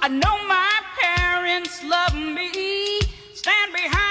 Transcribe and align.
I 0.00 0.06
know 0.06 0.46
my 0.46 0.80
parents 1.00 1.82
love 1.84 2.14
me, 2.14 3.00
stand 3.34 3.72
behind 3.72 4.07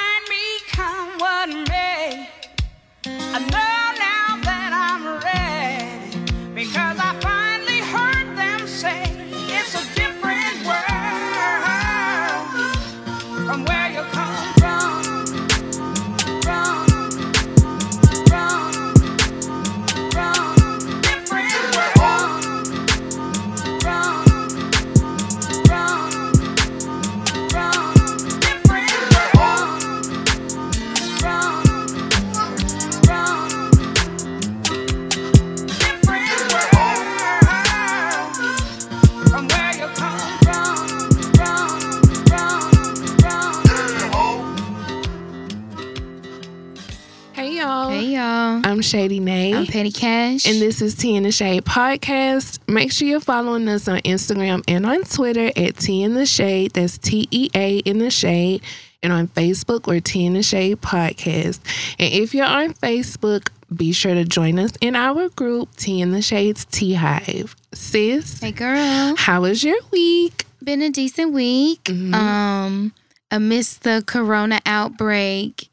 I'm 48.77 48.84
Shady 48.84 49.20
Nay. 49.20 49.55
I'm 49.55 49.66
Petty 49.66 49.91
Cash. 49.91 50.45
and 50.45 50.62
this 50.62 50.84
is 50.84 50.94
Tea 50.94 51.16
in 51.16 51.23
the 51.23 51.31
Shade 51.31 51.66
podcast. 51.66 52.59
Make 52.70 52.91
sure 52.91 53.08
you're 53.08 53.20
following 53.20 53.68
us 53.68 53.88
on 53.88 53.98
Instagram 54.02 54.63
and 54.68 54.85
on 54.85 55.02
Twitter 55.04 55.48
at 55.55 55.77
Tea 55.77 56.04
in 56.04 56.13
the 56.13 56.27
Shade. 56.27 56.73
That's 56.73 56.99
T 56.99 57.27
E 57.32 57.49
A 57.55 57.77
in 57.80 57.98
the 57.98 58.12
Shade. 58.12 58.62
And 59.02 59.12
on 59.12 59.29
Facebook 59.29 59.88
we're 59.88 59.99
Tea 59.99 60.27
in 60.27 60.34
the 60.34 60.43
Shade 60.43 60.79
podcast. 60.79 61.60
And 61.98 62.13
if 62.13 62.35
you're 62.35 62.46
on 62.46 62.76
Facebook, 62.76 63.48
be 63.76 63.93
sure 63.93 64.14
to 64.14 64.24
join 64.24 64.60
us 64.60 64.74
in 64.80 64.96
our 64.96 65.28
group, 65.30 65.76
Tea 65.78 66.00
in 66.00 66.12
the 66.12 66.22
Shades 66.22 66.64
Tea 66.66 66.94
Hive. 66.94 67.56
Sis, 67.73 68.42
hey 68.42 68.52
girl. 68.52 69.16
how 69.18 69.42
was 69.42 69.64
your 69.64 69.78
week? 69.90 70.46
Been 70.64 70.84
a 70.84 70.92
decent 70.92 71.34
week. 71.34 71.84
Mhm. 71.86 72.14
Um 72.14 72.94
amidst 73.32 73.82
the 73.82 74.04
corona 74.06 74.60
outbreak. 74.68 75.68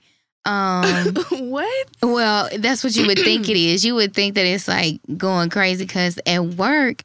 Um 0.47 1.14
what? 1.50 1.87
well, 2.03 2.48
that's 2.59 2.84
what 2.84 2.95
you 2.97 3.06
would 3.06 3.19
think 3.19 3.48
it 3.48 3.56
is. 3.56 3.84
You 3.84 3.95
would 3.95 4.14
think 4.14 4.34
that 4.34 4.47
it's 4.47 4.69
like 4.69 5.00
going 5.17 5.50
crazy 5.50 5.87
cuz 5.87 6.19
at 6.27 6.45
work 6.45 7.03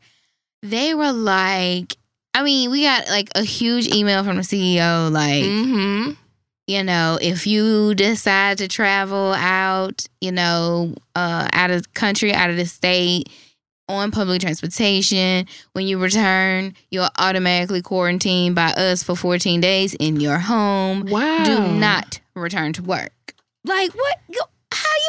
they 0.61 0.93
were 0.93 1.11
like 1.13 1.95
I 2.33 2.43
mean, 2.43 2.69
we 2.71 2.83
got 2.83 3.07
like 3.09 3.29
a 3.35 3.43
huge 3.43 3.87
email 3.93 4.23
from 4.23 4.35
the 4.37 4.43
CEO 4.43 5.11
like 5.11 5.43
Mm-hmm. 5.43 6.11
you 6.67 6.83
know, 6.83 7.17
if 7.21 7.47
you 7.47 7.95
decide 7.95 8.57
to 8.59 8.67
travel 8.67 9.33
out, 9.33 10.05
you 10.21 10.31
know, 10.31 10.93
uh, 11.15 11.47
out 11.53 11.71
of 11.71 11.81
the 11.83 11.89
country, 11.89 12.31
out 12.33 12.49
of 12.51 12.57
the 12.57 12.65
state, 12.67 13.29
on 13.89 14.11
public 14.11 14.41
transportation, 14.41 15.47
when 15.73 15.87
you 15.87 15.97
return, 15.99 16.75
you're 16.91 17.09
automatically 17.17 17.81
quarantined 17.81 18.55
by 18.55 18.71
us 18.73 19.03
for 19.03 19.15
14 19.15 19.59
days 19.59 19.95
in 19.95 20.19
your 20.19 20.37
home. 20.37 21.07
Wow. 21.07 21.43
Do 21.43 21.59
not 21.67 22.21
return 22.35 22.71
to 22.73 22.83
work. 22.83 23.33
Like, 23.65 23.93
what? 23.95 24.17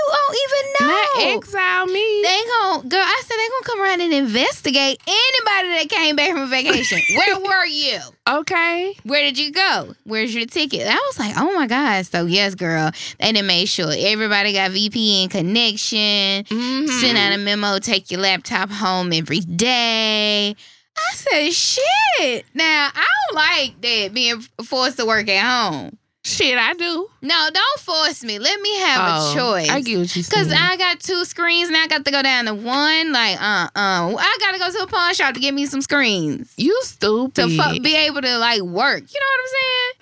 You 0.06 0.14
don't 0.16 0.36
even 0.44 0.72
know? 0.80 0.94
Not 0.94 1.36
exile 1.36 1.86
me. 1.86 2.22
they 2.22 2.40
gon' 2.48 2.88
girl. 2.88 3.00
I 3.02 3.22
said 3.26 3.36
they 3.36 3.48
gonna 3.48 3.64
come 3.64 3.80
around 3.82 4.00
and 4.00 4.12
investigate 4.12 5.00
anybody 5.06 5.68
that 5.78 5.86
came 5.90 6.16
back 6.16 6.30
from 6.32 6.48
vacation. 6.50 7.00
Where 7.16 7.40
were 7.40 7.66
you? 7.66 7.98
okay. 8.28 8.94
Where 9.04 9.22
did 9.22 9.38
you 9.38 9.50
go? 9.52 9.94
Where's 10.04 10.34
your 10.34 10.46
ticket? 10.46 10.86
I 10.86 10.94
was 10.94 11.18
like, 11.18 11.34
oh 11.36 11.52
my 11.54 11.66
God. 11.66 12.06
So, 12.06 12.26
yes, 12.26 12.54
girl, 12.54 12.90
they 13.18 13.32
done 13.32 13.46
made 13.46 13.66
sure 13.66 13.92
everybody 13.96 14.52
got 14.52 14.70
VPN 14.70 15.30
connection, 15.30 16.44
Mhm. 16.44 16.88
send 17.00 17.18
out 17.18 17.32
a 17.32 17.38
memo, 17.38 17.78
take 17.80 18.10
your 18.10 18.20
laptop 18.20 18.70
home 18.70 19.12
every 19.12 19.40
day. 19.40 20.54
I 20.96 21.14
said, 21.14 21.52
shit. 21.52 22.44
Now, 22.54 22.90
I 22.94 23.06
don't 23.28 23.36
like 23.36 23.80
that 23.80 24.14
being 24.14 24.40
forced 24.64 24.98
to 24.98 25.06
work 25.06 25.28
at 25.28 25.44
home. 25.72 25.96
Shit, 26.22 26.58
I 26.58 26.74
do. 26.74 27.08
No, 27.22 27.48
don't 27.52 27.80
force 27.80 28.22
me. 28.22 28.38
Let 28.38 28.60
me 28.60 28.78
have 28.80 29.00
Oh, 29.22 29.32
a 29.32 29.34
choice. 29.34 29.70
I 29.70 29.80
get 29.80 29.98
what 29.98 30.14
you 30.14 30.22
Cause. 30.22 30.52
I 30.52 30.76
got 30.76 31.00
two 31.00 31.24
screens 31.24 31.68
and 31.68 31.76
I 31.78 31.86
got 31.86 32.04
to 32.04 32.10
go 32.10 32.22
down 32.22 32.44
to 32.44 32.54
one. 32.54 33.12
Like, 33.12 33.40
uh, 33.40 33.68
uh, 33.74 34.14
I 34.18 34.36
gotta 34.38 34.58
go 34.58 34.70
to 34.70 34.82
a 34.82 34.86
pawn 34.86 35.14
shop 35.14 35.32
to 35.34 35.40
get 35.40 35.54
me 35.54 35.64
some 35.64 35.80
screens 35.80 36.52
You 36.58 36.78
stupid. 36.82 37.34
to 37.36 37.48
fu- 37.48 37.80
be 37.80 37.96
able 37.96 38.20
to 38.20 38.36
like 38.38 38.60
work. 38.60 39.02
You 39.12 39.20
know 39.20 39.26
what 39.30 39.40
I'm 39.40 39.46
saying, 39.60 39.92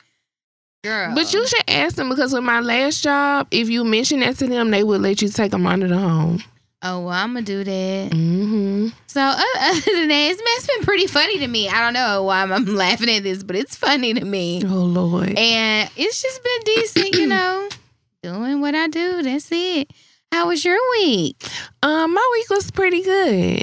girl? 0.85 1.15
But 1.15 1.33
you 1.33 1.47
should 1.47 1.65
ask 1.69 1.95
them 1.95 2.09
because 2.09 2.33
with 2.33 2.43
my 2.43 2.61
last 2.61 3.05
job, 3.05 3.47
if 3.53 3.69
you 3.69 3.85
mention 3.85 4.19
that 4.21 4.37
to 4.39 4.49
them, 4.49 4.71
they 4.73 4.83
would 4.83 5.01
let 5.01 5.23
you 5.23 5.29
take 5.29 5.53
them 5.53 5.67
under 5.69 5.87
the 5.87 5.99
home. 5.99 6.43
Oh 6.81 7.01
well, 7.01 7.09
I'm 7.09 7.35
gonna 7.35 7.43
do 7.45 7.65
that. 7.65 8.11
Mm-hmm. 8.13 8.89
So 9.09 9.21
uh, 9.21 9.35
other 9.61 9.81
than 9.81 10.09
that, 10.09 10.29
it's, 10.31 10.41
it's 10.45 10.67
been 10.67 10.85
pretty 10.85 11.07
funny 11.09 11.39
to 11.39 11.49
me. 11.49 11.69
I 11.69 11.81
don't 11.81 11.93
know 11.93 12.23
why 12.23 12.43
I'm, 12.43 12.53
I'm 12.53 12.67
laughing 12.77 13.11
at 13.11 13.23
this, 13.25 13.43
but 13.43 13.57
it's 13.57 13.75
funny 13.75 14.15
to 14.15 14.25
me, 14.25 14.63
Oh 14.65 14.69
Lord. 14.69 15.37
and 15.37 15.91
it's 15.97 16.23
just 16.23 16.43
been 16.43 16.75
decent, 16.77 17.15
you 17.17 17.27
know, 17.35 17.69
doing 18.23 18.61
what 18.61 18.75
I 18.77 18.87
do. 18.87 19.23
That's 19.23 19.49
it. 19.51 19.93
How 20.31 20.47
was 20.49 20.65
your 20.65 20.79
week? 20.93 21.43
Um, 21.83 22.15
my 22.15 22.29
week 22.35 22.51
was 22.51 22.71
pretty 22.71 23.03
good. 23.03 23.63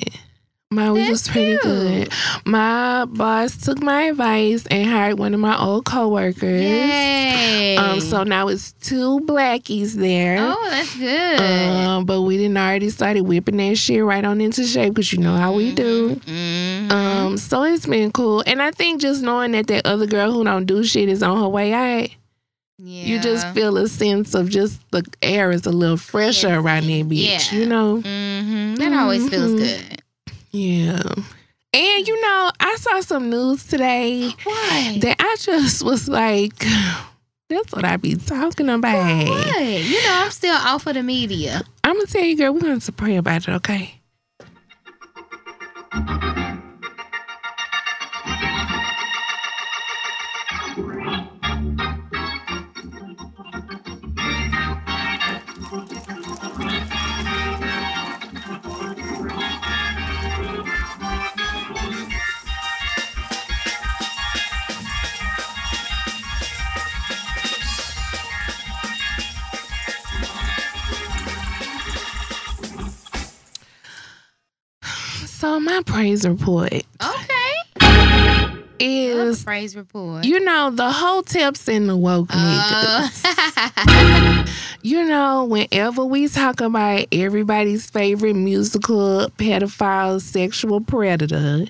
My 0.75 0.91
week 0.91 1.09
was 1.09 1.27
pretty 1.27 1.57
cute. 1.57 1.61
good. 1.63 2.13
My 2.45 3.05
boss 3.05 3.57
took 3.57 3.81
my 3.81 4.03
advice 4.03 4.65
and 4.69 4.87
hired 4.89 5.17
one 5.17 5.33
of 5.33 5.39
my 5.39 5.57
old 5.57 5.85
coworkers. 5.85 6.61
Yay! 6.61 7.77
Um, 7.77 8.01
so 8.01 8.23
now 8.23 8.47
it's 8.49 8.73
two 8.73 9.21
blackies 9.21 9.93
there. 9.95 10.37
oh, 10.39 10.67
that's 10.69 10.95
good. 10.97 11.39
Um, 11.39 12.05
but 12.05 12.21
we 12.23 12.37
didn't 12.37 12.57
already 12.57 12.89
started 12.89 13.21
whipping 13.21 13.57
that 13.57 13.77
shit 13.77 14.03
right 14.03 14.23
on 14.25 14.41
into 14.41 14.65
shape 14.65 14.93
because 14.93 15.11
you 15.13 15.19
know 15.19 15.35
how 15.35 15.53
we 15.53 15.73
do. 15.73 16.15
Mhm. 16.25 16.91
Um, 16.91 17.37
so 17.37 17.63
it's 17.63 17.85
been 17.85 18.11
cool, 18.11 18.43
and 18.45 18.61
I 18.61 18.71
think 18.71 19.01
just 19.01 19.21
knowing 19.21 19.51
that 19.53 19.67
that 19.67 19.85
other 19.85 20.05
girl 20.07 20.31
who 20.31 20.43
don't 20.43 20.65
do 20.65 20.83
shit 20.83 21.09
is 21.09 21.23
on 21.23 21.37
her 21.39 21.47
way 21.47 21.73
out, 21.73 22.09
yeah. 22.77 23.03
you 23.05 23.19
just 23.19 23.47
feel 23.53 23.77
a 23.77 23.87
sense 23.87 24.33
of 24.35 24.49
just 24.49 24.79
the 24.91 25.03
air 25.21 25.51
is 25.51 25.65
a 25.65 25.71
little 25.71 25.97
fresher 25.97 26.49
Yes. 26.49 26.57
around 26.57 26.83
that 26.87 27.09
bitch. 27.09 27.51
Yeah. 27.51 27.59
You 27.59 27.65
know? 27.65 27.95
hmm 28.01 28.75
That 28.75 28.91
always 28.93 29.29
feels 29.29 29.51
Mhm. 29.53 29.57
good. 29.57 29.94
Yeah. 30.55 31.01
And 31.73 32.07
you 32.07 32.21
know, 32.21 32.51
I 32.59 32.77
saw 32.79 33.01
some 33.01 33.29
news 33.29 33.67
today 33.67 34.29
What? 34.43 35.01
that 35.01 35.17
I 35.19 35.35
just 35.39 35.83
was 35.83 36.07
like, 36.07 36.57
that's 37.49 37.73
what 37.73 37.83
I 37.83 37.97
be 37.97 38.15
talking 38.15 38.69
about. 38.69 39.27
What? 39.27 39.61
You 39.65 40.01
know, 40.03 40.13
I'm 40.23 40.31
still 40.31 40.55
off 40.55 40.87
of 40.87 40.93
the 40.93 41.03
media. 41.03 41.61
I'm 41.83 41.95
gonna 41.95 42.05
tell 42.05 42.23
you, 42.23 42.37
girl, 42.37 42.53
we're 42.53 42.61
gonna 42.61 42.79
to 42.79 42.91
pray 42.93 43.17
about 43.17 43.47
it, 43.47 43.51
okay? 43.55 44.01
My 75.75 75.81
praise 75.85 76.25
report 76.25 76.71
Okay. 76.71 78.53
is, 78.79 79.43
praise 79.43 79.75
report. 79.75 80.23
you 80.25 80.39
know, 80.39 80.69
the 80.69 80.89
whole 80.91 81.21
tips 81.21 81.67
and 81.67 81.89
the 81.89 81.97
woke 81.97 82.27
Uh, 82.31 83.07
niggas. 83.09 84.51
You 84.85 85.03
know, 85.03 85.45
whenever 85.45 86.05
we 86.05 86.27
talk 86.27 86.61
about 86.61 87.07
everybody's 87.11 87.89
favorite 87.89 88.35
musical 88.35 89.31
pedophile 89.39 90.21
sexual 90.21 90.79
predator, 90.79 91.65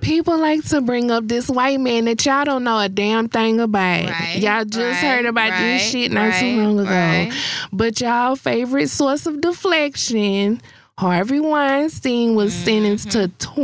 people 0.00 0.38
like 0.38 0.64
to 0.68 0.80
bring 0.80 1.10
up 1.10 1.28
this 1.28 1.50
white 1.50 1.78
man 1.80 2.06
that 2.06 2.24
y'all 2.24 2.46
don't 2.46 2.64
know 2.64 2.78
a 2.78 2.88
damn 2.88 3.28
thing 3.28 3.60
about. 3.60 4.08
Right, 4.08 4.36
y'all 4.38 4.64
just 4.64 5.02
right, 5.02 5.16
heard 5.16 5.26
about 5.26 5.50
right, 5.50 5.60
this 5.60 5.82
shit 5.90 6.10
not 6.10 6.32
too 6.40 6.56
long 6.56 6.80
ago. 6.80 7.36
But 7.74 8.00
y'all 8.00 8.36
favorite 8.36 8.88
source 8.88 9.26
of 9.26 9.42
deflection, 9.42 10.62
Harvey 10.98 11.38
Weinstein 11.38 12.34
was 12.34 12.52
sentenced 12.52 13.12
to 13.12 13.28
mm-hmm. 13.28 13.60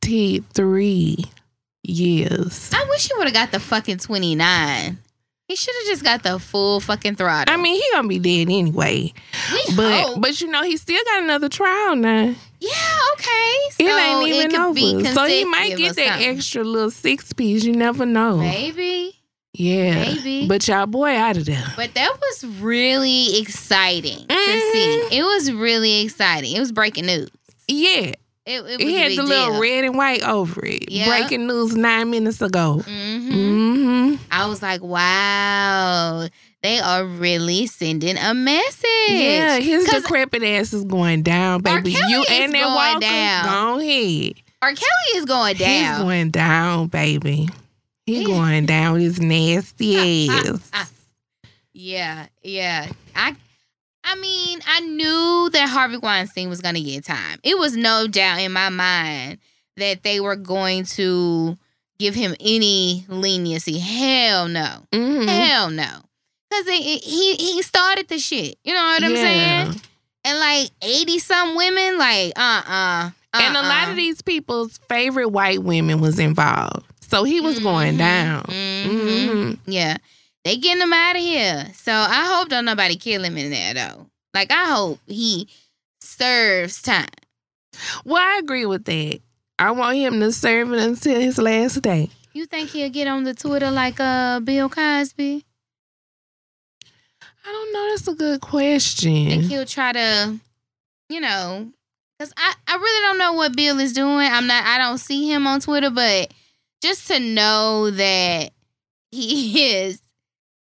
23 0.00 1.24
years. 1.84 2.70
I 2.74 2.84
wish 2.88 3.06
he 3.06 3.14
would 3.16 3.28
have 3.28 3.32
got 3.32 3.52
the 3.52 3.60
fucking 3.60 3.98
29. 3.98 4.98
He 5.46 5.54
should 5.56 5.74
have 5.76 5.86
just 5.86 6.02
got 6.02 6.24
the 6.24 6.40
full 6.40 6.80
fucking 6.80 7.14
throttle. 7.14 7.54
I 7.54 7.56
mean, 7.56 7.76
he 7.76 7.84
gonna 7.92 8.08
be 8.08 8.18
dead 8.18 8.52
anyway. 8.52 9.12
we 9.52 9.76
But 9.76 10.02
hope. 10.02 10.20
but 10.22 10.40
you 10.40 10.48
know, 10.48 10.64
he 10.64 10.76
still 10.76 11.00
got 11.04 11.22
another 11.22 11.48
trial 11.48 11.94
now. 11.94 12.34
Yeah, 12.58 12.98
okay. 13.12 13.54
So 13.70 13.86
it 13.86 14.02
ain't 14.02 14.28
even 14.28 14.50
could 14.50 14.60
over. 14.60 15.14
So 15.14 15.26
he 15.26 15.44
might 15.44 15.76
get 15.76 15.94
that 15.94 16.08
something. 16.08 16.36
extra 16.36 16.64
little 16.64 16.90
six 16.90 17.32
piece. 17.32 17.62
You 17.62 17.76
never 17.76 18.04
know. 18.04 18.38
Maybe, 18.38 19.20
Yeah. 19.62 20.04
maybe. 20.14 20.46
But 20.48 20.66
y'all 20.68 20.86
boy 20.86 21.16
out 21.16 21.36
of 21.36 21.44
there. 21.46 21.64
But 21.76 21.94
that 21.94 22.12
was 22.20 22.44
really 22.60 23.38
exciting 23.40 24.26
to 24.26 24.34
Mhm. 24.34 24.72
see. 24.72 25.16
It 25.18 25.22
was 25.22 25.52
really 25.52 26.00
exciting. 26.02 26.56
It 26.56 26.60
was 26.60 26.72
breaking 26.72 27.06
news. 27.06 27.28
Yeah. 27.68 28.12
It, 28.44 28.56
it 28.56 28.62
was 28.64 28.72
It 28.72 28.80
a 28.88 28.98
had 28.98 29.12
the 29.12 29.22
little 29.22 29.52
deal. 29.52 29.60
red 29.60 29.84
and 29.84 29.96
white 29.96 30.22
over 30.24 30.64
it. 30.66 30.90
Yeah. 30.90 31.06
Breaking 31.06 31.46
news 31.46 31.76
nine 31.76 32.10
minutes 32.10 32.42
ago. 32.42 32.82
hmm 32.84 33.30
Mm-hmm. 33.32 34.14
I 34.32 34.46
was 34.48 34.62
like, 34.62 34.82
wow, 34.82 36.26
they 36.62 36.78
are 36.80 37.04
really 37.04 37.66
sending 37.66 38.16
a 38.18 38.34
message. 38.34 38.84
Yeah, 39.08 39.58
his 39.60 39.84
decrepit 39.86 40.42
ass 40.42 40.72
is 40.72 40.84
going 40.84 41.22
down, 41.22 41.62
baby. 41.62 41.92
You 41.92 42.24
and 42.28 42.52
that 42.52 42.66
walker, 42.66 43.00
down. 43.00 43.44
go 43.76 43.80
ahead. 43.80 44.32
R. 44.60 44.68
Kelly 44.74 45.16
is 45.16 45.24
going 45.24 45.56
down. 45.56 45.68
He's 45.94 46.02
going 46.02 46.30
down, 46.30 46.86
baby. 46.88 47.48
He 48.06 48.24
going 48.26 48.66
down 48.66 49.00
his 49.00 49.20
nasty 49.20 50.28
ass. 50.30 50.92
yeah, 51.72 52.26
yeah. 52.42 52.90
I 53.14 53.36
I 54.04 54.16
mean, 54.16 54.58
I 54.66 54.80
knew 54.80 55.50
that 55.52 55.68
Harvey 55.68 55.96
Weinstein 55.98 56.48
was 56.48 56.60
gonna 56.60 56.80
get 56.80 57.04
time. 57.04 57.38
It 57.42 57.58
was 57.58 57.76
no 57.76 58.06
doubt 58.08 58.40
in 58.40 58.52
my 58.52 58.68
mind 58.68 59.38
that 59.76 60.02
they 60.02 60.20
were 60.20 60.36
going 60.36 60.84
to 60.84 61.56
give 61.98 62.14
him 62.14 62.34
any 62.40 63.04
leniency. 63.08 63.78
Hell 63.78 64.48
no. 64.48 64.84
Mhm. 64.92 65.26
Hell 65.28 65.70
no. 65.70 65.88
Cause 66.50 66.66
it, 66.66 66.72
it- 66.84 67.04
he 67.04 67.36
he 67.36 67.62
started 67.62 68.08
the 68.08 68.18
shit. 68.18 68.58
You 68.64 68.74
know 68.74 68.82
what 68.84 69.02
I'm 69.04 69.14
Yeah. 69.14 69.22
saying? 69.70 69.80
And 70.24 70.38
like 70.38 70.70
eighty 70.82 71.18
some 71.18 71.54
women, 71.56 71.96
like 71.98 72.32
uh 72.36 72.62
uh 72.66 73.10
And 73.34 73.56
a 73.56 73.62
lot 73.62 73.88
of 73.88 73.96
these 73.96 74.20
people's 74.20 74.78
favorite 74.88 75.28
white 75.30 75.62
women 75.62 76.00
was 76.00 76.18
involved. 76.18 76.86
So 77.12 77.24
he 77.24 77.42
was 77.42 77.58
going 77.58 77.98
down. 77.98 78.44
Mhm. 78.44 79.58
Yeah. 79.66 79.98
They 80.44 80.56
getting 80.56 80.80
him 80.80 80.94
out 80.94 81.14
of 81.14 81.20
here. 81.20 81.70
So 81.74 81.92
I 81.92 82.24
hope 82.34 82.48
don't 82.48 82.64
nobody 82.64 82.96
kill 82.96 83.22
him 83.22 83.36
in 83.36 83.50
there 83.50 83.74
though. 83.74 84.06
Like 84.32 84.50
I 84.50 84.64
hope 84.64 84.98
he 85.06 85.46
serves 86.00 86.80
time. 86.80 87.04
Well, 88.06 88.16
I 88.16 88.38
agree 88.38 88.64
with 88.64 88.86
that. 88.86 89.20
I 89.58 89.72
want 89.72 89.98
him 89.98 90.20
to 90.20 90.32
serve 90.32 90.72
it 90.72 90.78
until 90.78 91.20
his 91.20 91.36
last 91.36 91.82
day. 91.82 92.08
You 92.32 92.46
think 92.46 92.70
he'll 92.70 92.88
get 92.88 93.08
on 93.08 93.24
the 93.24 93.34
Twitter 93.34 93.70
like 93.70 94.00
uh 94.00 94.40
Bill 94.40 94.70
Cosby? 94.70 95.44
I 97.44 97.52
don't 97.52 97.72
know. 97.74 97.90
That's 97.90 98.08
a 98.08 98.14
good 98.14 98.40
question. 98.40 99.26
I 99.26 99.30
think 99.32 99.44
he'll 99.44 99.66
try 99.66 99.92
to, 99.92 100.40
you 101.10 101.20
know, 101.20 101.68
because 102.18 102.32
I, 102.38 102.54
I 102.66 102.76
really 102.76 103.02
don't 103.06 103.18
know 103.18 103.34
what 103.34 103.54
Bill 103.54 103.78
is 103.80 103.92
doing. 103.92 104.32
I'm 104.32 104.46
not 104.46 104.64
I 104.64 104.78
don't 104.78 104.96
see 104.96 105.30
him 105.30 105.46
on 105.46 105.60
Twitter, 105.60 105.90
but 105.90 106.32
just 106.82 107.06
to 107.08 107.20
know 107.20 107.90
that 107.90 108.50
he 109.10 109.70
is 109.76 110.00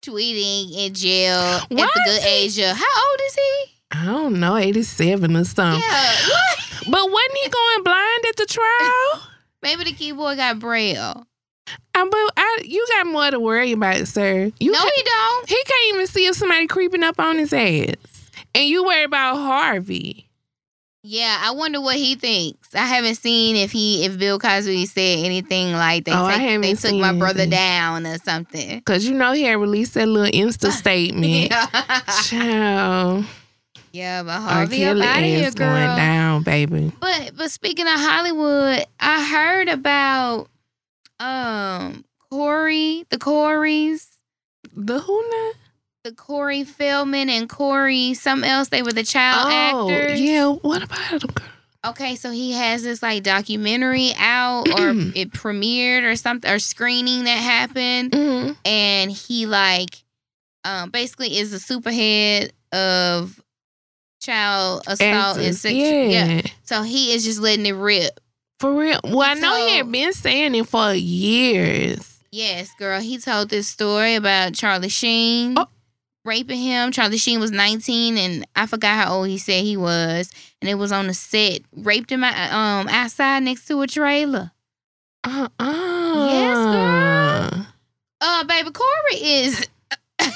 tweeting 0.01 0.71
in 0.75 0.93
jail 0.93 1.35
at 1.35 1.69
the 1.69 2.01
good 2.05 2.23
age 2.23 2.57
of 2.59 2.75
how 2.75 3.09
old 3.09 3.19
is 3.25 3.35
he? 3.35 3.65
I 3.91 4.05
don't 4.05 4.39
know, 4.39 4.55
87 4.57 5.35
or 5.35 5.43
something. 5.43 5.81
yeah. 5.87 6.13
But 6.89 7.11
wasn't 7.11 7.37
he 7.43 7.49
going 7.49 7.83
blind 7.83 8.25
at 8.29 8.35
the 8.37 8.45
trial? 8.45 9.23
Maybe 9.61 9.83
the 9.83 9.91
keyboard 9.91 10.37
got 10.37 10.57
braille. 10.57 11.27
I, 11.93 12.03
but 12.05 12.31
I, 12.37 12.61
you 12.63 12.85
got 12.95 13.07
more 13.07 13.29
to 13.29 13.41
worry 13.41 13.73
about, 13.73 14.07
sir. 14.07 14.49
You 14.57 14.71
no, 14.71 14.79
he 14.79 15.03
don't. 15.03 15.49
he 15.49 15.61
can't 15.65 15.95
even 15.95 16.07
see 16.07 16.25
if 16.27 16.35
somebody 16.37 16.65
creeping 16.67 17.03
up 17.03 17.19
on 17.19 17.37
his 17.37 17.51
ass. 17.51 17.95
And 18.55 18.65
you 18.69 18.85
worry 18.85 19.03
about 19.03 19.35
Harvey. 19.35 20.26
Yeah, 21.09 21.37
I 21.41 21.51
wonder 21.51 21.79
what 21.79 21.95
he 21.95 22.15
thinks. 22.15 22.75
I 22.75 22.79
haven't 22.85 23.15
seen 23.15 23.55
if 23.55 23.71
he 23.71 24.03
if 24.03 24.17
Bill 24.19 24.37
Cosby 24.39 24.85
said 24.87 25.19
anything 25.23 25.71
like 25.71 26.03
they 26.03 26.11
Oh, 26.13 26.27
take- 26.29 26.61
they 26.61 26.73
took 26.73 26.95
my 26.99 27.13
brother 27.13 27.43
anything. 27.43 27.49
down 27.51 28.05
or 28.05 28.17
something. 28.17 28.79
Because 28.79 29.05
you 29.07 29.13
know 29.13 29.31
he 29.31 29.43
had 29.43 29.53
released 29.57 29.93
that 29.93 30.05
little 30.07 30.29
Insta 30.37 30.69
statement. 30.83 31.49
Yeah. 31.49 32.01
Child. 32.23 33.25
yeah, 33.93 34.23
but. 34.23 34.37
Harvey 34.41 34.83
up 34.83 34.97
out 34.97 35.19
of 35.19 35.23
here, 35.23 35.47
ass 35.47 35.53
going 35.53 35.95
down, 35.95 36.43
baby. 36.43 36.91
But 36.99 37.31
but 37.37 37.51
speaking 37.51 37.87
of 37.87 37.93
Hollywood, 37.93 38.85
I 38.99 39.23
heard 39.25 39.69
about 39.69 40.49
um 41.21 42.03
Corey, 42.29 43.05
the 43.09 43.17
Coreys, 43.17 44.09
The 44.75 44.99
who 44.99 45.29
now? 45.31 45.51
The 46.07 46.15
Corey 46.15 46.63
Feldman 46.63 47.29
and 47.29 47.49
Corey 47.49 48.13
something 48.13 48.49
else. 48.49 48.69
They 48.69 48.81
were 48.81 48.93
the 48.93 49.03
child 49.03 49.51
actors. 49.51 50.19
Oh, 50.19 50.23
yeah. 50.23 50.47
What 50.47 50.83
about 50.83 51.21
girl? 51.35 51.45
Okay, 51.85 52.15
so 52.15 52.31
he 52.31 52.53
has 52.53 52.83
this 52.83 53.01
like 53.03 53.23
documentary 53.23 54.11
out 54.17 54.67
or 54.69 54.89
it 55.15 55.31
premiered 55.31 56.03
or 56.03 56.15
something 56.15 56.49
or 56.49 56.59
screening 56.59 57.25
that 57.25 57.37
happened 57.37 58.11
Mm-hmm. 58.11 58.53
and 58.65 59.11
he 59.11 59.45
like 59.45 60.03
um 60.65 60.89
basically 60.89 61.37
is 61.37 61.53
a 61.53 61.57
superhead 61.57 62.49
of 62.73 63.39
child 64.19 64.83
assault 64.87 65.01
and 65.01 65.45
Actors, 65.45 65.61
sex 65.61 65.73
yeah. 65.75 66.41
So 66.63 66.81
he 66.83 67.13
is 67.13 67.23
just 67.23 67.39
letting 67.39 67.65
it 67.65 67.73
rip. 67.73 68.19
For 68.59 68.73
real. 68.73 68.99
Well, 69.03 69.21
I 69.21 69.35
know 69.35 69.55
he 69.55 69.77
had 69.77 69.91
been 69.91 70.13
saying 70.13 70.55
it 70.55 70.67
for 70.67 70.93
years. 70.93 72.19
Yes, 72.31 72.69
girl. 72.77 72.99
He 72.99 73.17
told 73.19 73.49
this 73.49 73.67
story 73.67 74.15
about 74.15 74.53
Charlie 74.55 74.89
Sheen 74.89 75.55
Oh. 75.57 75.67
Raping 76.27 76.59
him. 76.59 76.91
Charlie 76.91 77.17
Sheen 77.17 77.39
was 77.39 77.51
19 77.51 78.17
and 78.17 78.45
I 78.55 78.65
forgot 78.67 79.03
how 79.05 79.15
old 79.15 79.27
he 79.29 79.37
said 79.37 79.63
he 79.63 79.77
was. 79.77 80.29
And 80.61 80.69
it 80.69 80.75
was 80.75 80.91
on 80.91 81.07
the 81.07 81.13
set. 81.13 81.61
Raped 81.75 82.11
him 82.11 82.23
out- 82.23 82.51
um 82.53 82.87
outside 82.89 83.43
next 83.43 83.65
to 83.67 83.81
a 83.81 83.87
trailer. 83.87 84.51
Uh 85.23 85.47
uh 85.59 86.27
Yes, 86.29 86.57
girl. 87.51 87.65
Uh 88.21 88.43
baby 88.43 88.69
Corey 88.71 89.21
is 89.23 89.65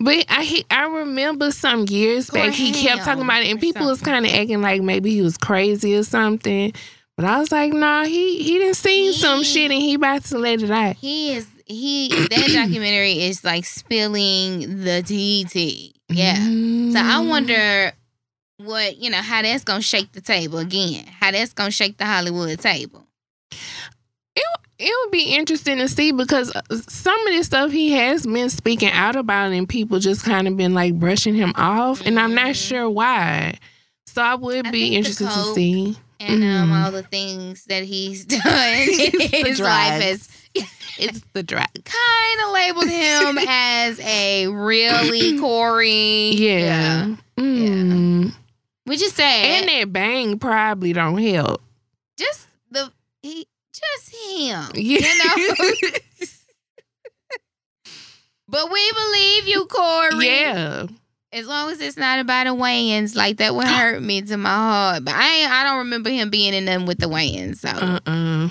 But 0.00 0.24
I 0.28 0.44
he, 0.44 0.64
I 0.70 0.84
remember 0.86 1.50
some 1.50 1.84
years 1.88 2.30
back 2.30 2.52
he 2.52 2.72
kept 2.72 3.04
talking 3.04 3.22
about 3.24 3.42
it, 3.42 3.50
and 3.50 3.60
people 3.60 3.86
was 3.86 4.00
kind 4.00 4.24
of 4.24 4.32
acting 4.32 4.60
like 4.62 4.82
maybe 4.82 5.10
he 5.10 5.22
was 5.22 5.36
crazy 5.36 5.94
or 5.94 6.02
something. 6.04 6.72
But 7.16 7.26
I 7.26 7.38
was 7.38 7.52
like, 7.52 7.72
nah, 7.72 8.04
he 8.04 8.42
he 8.42 8.58
didn't 8.58 8.74
see 8.76 9.12
some 9.12 9.42
shit, 9.42 9.70
and 9.70 9.80
he 9.80 9.94
about 9.94 10.24
to 10.24 10.38
let 10.38 10.62
it 10.62 10.70
out. 10.70 10.96
he 10.96 11.34
is 11.34 11.46
he 11.66 12.26
that 12.30 12.50
documentary 12.52 13.22
is 13.24 13.44
like 13.44 13.64
spilling 13.64 14.84
the 14.84 15.02
tea. 15.02 15.94
Yeah. 16.08 16.34
So 16.36 16.98
I 16.98 17.20
Mm. 17.22 17.28
wonder 17.28 17.92
what, 18.58 18.98
you 18.98 19.10
know, 19.10 19.18
how 19.22 19.42
that's 19.42 19.64
gonna 19.64 19.82
shake 19.82 20.12
the 20.12 20.20
table 20.20 20.58
again. 20.58 21.06
How 21.06 21.30
that's 21.30 21.52
gonna 21.52 21.70
shake 21.70 21.96
the 21.96 22.06
Hollywood 22.06 22.58
table. 22.60 23.06
It 24.78 24.92
would 25.04 25.12
be 25.12 25.34
interesting 25.36 25.78
to 25.78 25.86
see 25.86 26.10
because 26.10 26.52
uh, 26.56 26.62
some 26.88 27.20
of 27.28 27.32
this 27.32 27.46
stuff 27.46 27.70
he 27.70 27.92
has 27.92 28.26
been 28.26 28.50
speaking 28.50 28.90
out 28.90 29.14
about, 29.14 29.52
and 29.52 29.68
people 29.68 30.00
just 30.00 30.24
kind 30.24 30.48
of 30.48 30.56
been 30.56 30.74
like 30.74 30.94
brushing 30.98 31.36
him 31.36 31.52
off, 31.54 32.00
and 32.04 32.18
I'm 32.18 32.34
not 32.34 32.54
Mhm. 32.54 32.68
sure 32.68 32.90
why. 32.90 33.58
So 34.08 34.22
I 34.22 34.34
would 34.34 34.66
I 34.66 34.70
be 34.72 34.96
interested 34.96 35.30
to 35.30 35.44
see. 35.54 35.96
And 36.18 36.42
um 36.42 36.70
Mhm. 36.70 36.84
all 36.84 36.90
the 36.90 37.04
things 37.04 37.64
that 37.66 37.84
he's 37.84 38.24
done 38.26 38.42
in 38.88 39.20
his 39.20 39.60
life 39.60 40.02
has 40.02 40.28
It's 40.98 41.20
the 41.32 41.42
drag. 41.42 41.84
kind 41.84 42.40
of 42.46 42.52
labeled 42.52 42.88
him 42.88 43.38
as 43.48 44.00
a 44.00 44.46
really 44.48 45.38
Corey. 45.38 46.30
Yeah. 46.34 47.16
Mm. 47.36 48.34
Which 48.84 49.02
is 49.02 49.12
sad. 49.12 49.44
And 49.62 49.68
that 49.68 49.92
bang 49.92 50.38
probably 50.38 50.92
don't 50.92 51.18
help. 51.18 51.62
just 52.18 52.48
the 52.70 52.92
he 53.22 53.46
just 53.72 54.14
him. 54.14 54.64
Yeah. 54.74 54.98
You 55.00 55.54
know? 55.78 55.90
But 58.48 58.70
we 58.70 58.92
believe 58.92 59.48
you, 59.48 59.64
Corey. 59.66 60.26
yeah. 60.26 60.86
As 61.32 61.46
long 61.46 61.70
as 61.70 61.80
it's 61.80 61.96
not 61.96 62.18
about 62.18 62.44
the 62.44 62.50
Wayans, 62.50 63.16
like 63.16 63.38
that 63.38 63.54
would 63.54 63.66
hurt 63.68 64.02
me 64.02 64.20
to 64.20 64.36
my 64.36 64.50
heart. 64.50 65.04
But 65.06 65.14
I 65.14 65.26
ain't, 65.36 65.50
I 65.50 65.64
don't 65.64 65.78
remember 65.78 66.10
him 66.10 66.28
being 66.28 66.52
in 66.52 66.66
them 66.66 66.84
with 66.84 66.98
the 66.98 67.06
Wayans. 67.06 67.60
So 67.60 67.68
Uh-uh. 67.70 68.50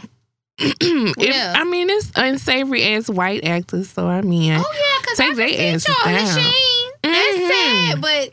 If- 0.82 1.36
else? 1.36 1.58
I 1.58 1.64
mean, 1.64 1.90
it's 1.90 2.12
unsavory 2.16 2.84
as 2.94 3.10
white 3.10 3.44
actors, 3.46 3.90
so 3.90 4.08
I 4.08 4.22
mean, 4.22 4.54
Oh 4.54 4.58
yeah, 4.74 5.02
because 5.02 5.18
Take 5.18 5.32
I 5.32 5.36
they 5.36 5.56
can 5.56 5.80
see 5.80 5.92
asses 5.92 6.04
Charlie 6.04 6.18
down. 6.20 6.52
Sheen. 6.52 6.92
That's 7.04 7.38
Mhm. 7.38 7.48
sad, 7.50 8.02
but 8.02 8.30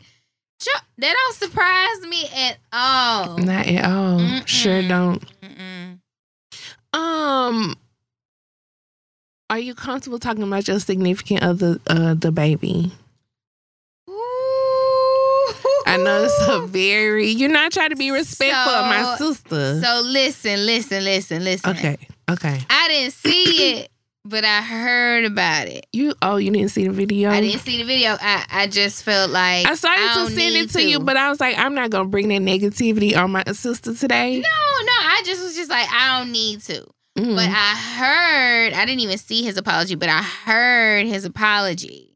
Char- 0.61 0.81
that 0.99 1.13
don't 1.13 1.35
surprise 1.35 2.01
me 2.07 2.29
at 2.35 2.57
all. 2.73 3.37
not 3.37 3.65
at 3.67 3.85
all. 3.85 4.19
Sure 4.45 4.81
Mm-mm. 4.83 4.87
don't. 4.89 5.23
Mm-mm. 5.41 5.99
Um, 6.99 7.75
are 9.49 9.59
you 9.59 9.73
comfortable 9.73 10.19
talking 10.19 10.43
about 10.43 10.67
your 10.67 10.79
significant 10.79 11.41
other, 11.43 11.79
uh, 11.87 12.13
DaBaby? 12.15 12.91
I 15.85 15.97
know 15.97 16.23
it's 16.23 16.47
a 16.47 16.67
very. 16.67 17.29
You're 17.29 17.49
not 17.49 17.71
trying 17.71 17.89
to 17.89 17.95
be 17.95 18.11
respectful 18.11 18.73
of 18.73 18.85
my 18.85 19.15
sister. 19.17 19.81
So 19.81 20.01
listen, 20.05 20.65
listen, 20.65 21.03
listen, 21.03 21.43
listen. 21.43 21.71
okay. 21.71 21.97
Okay. 22.29 22.59
I 22.69 22.87
didn't 22.87 23.13
see 23.13 23.43
it, 23.81 23.91
but 24.23 24.45
I 24.45 24.61
heard 24.61 25.25
about 25.25 25.67
it. 25.67 25.87
You 25.93 26.13
oh, 26.21 26.37
you 26.37 26.51
didn't 26.51 26.69
see 26.69 26.87
the 26.87 26.93
video? 26.93 27.29
I 27.31 27.41
didn't 27.41 27.61
see 27.61 27.77
the 27.77 27.83
video. 27.85 28.15
I, 28.19 28.45
I 28.49 28.67
just 28.67 29.03
felt 29.03 29.31
like 29.31 29.65
I 29.65 29.75
started 29.75 30.01
to 30.01 30.13
don't 30.15 30.31
send 30.31 30.55
it 30.55 30.69
to, 30.71 30.83
you, 30.83 30.99
but 30.99 31.17
I 31.17 31.29
was 31.29 31.39
like, 31.39 31.57
I'm 31.57 31.73
not 31.73 31.89
gonna 31.89 32.09
bring 32.09 32.27
that 32.29 32.41
negativity 32.41 33.17
on 33.17 33.31
my 33.31 33.43
sister 33.53 33.93
today. 33.93 34.35
no, 34.39 34.39
no. 34.41 34.91
I 34.91 35.21
just 35.25 35.41
was 35.41 35.55
just 35.55 35.69
like, 35.69 35.87
I 35.91 36.19
don't 36.19 36.31
need 36.31 36.61
to. 36.61 36.85
Mhm. 37.17 37.35
But 37.35 37.49
I 37.49 37.75
heard, 37.75 38.73
I 38.73 38.85
didn't 38.85 39.01
even 39.01 39.17
see 39.17 39.43
his 39.43 39.57
apology, 39.57 39.95
but 39.95 40.09
I 40.09 40.21
heard 40.21 41.05
his 41.07 41.25
apology. 41.25 42.15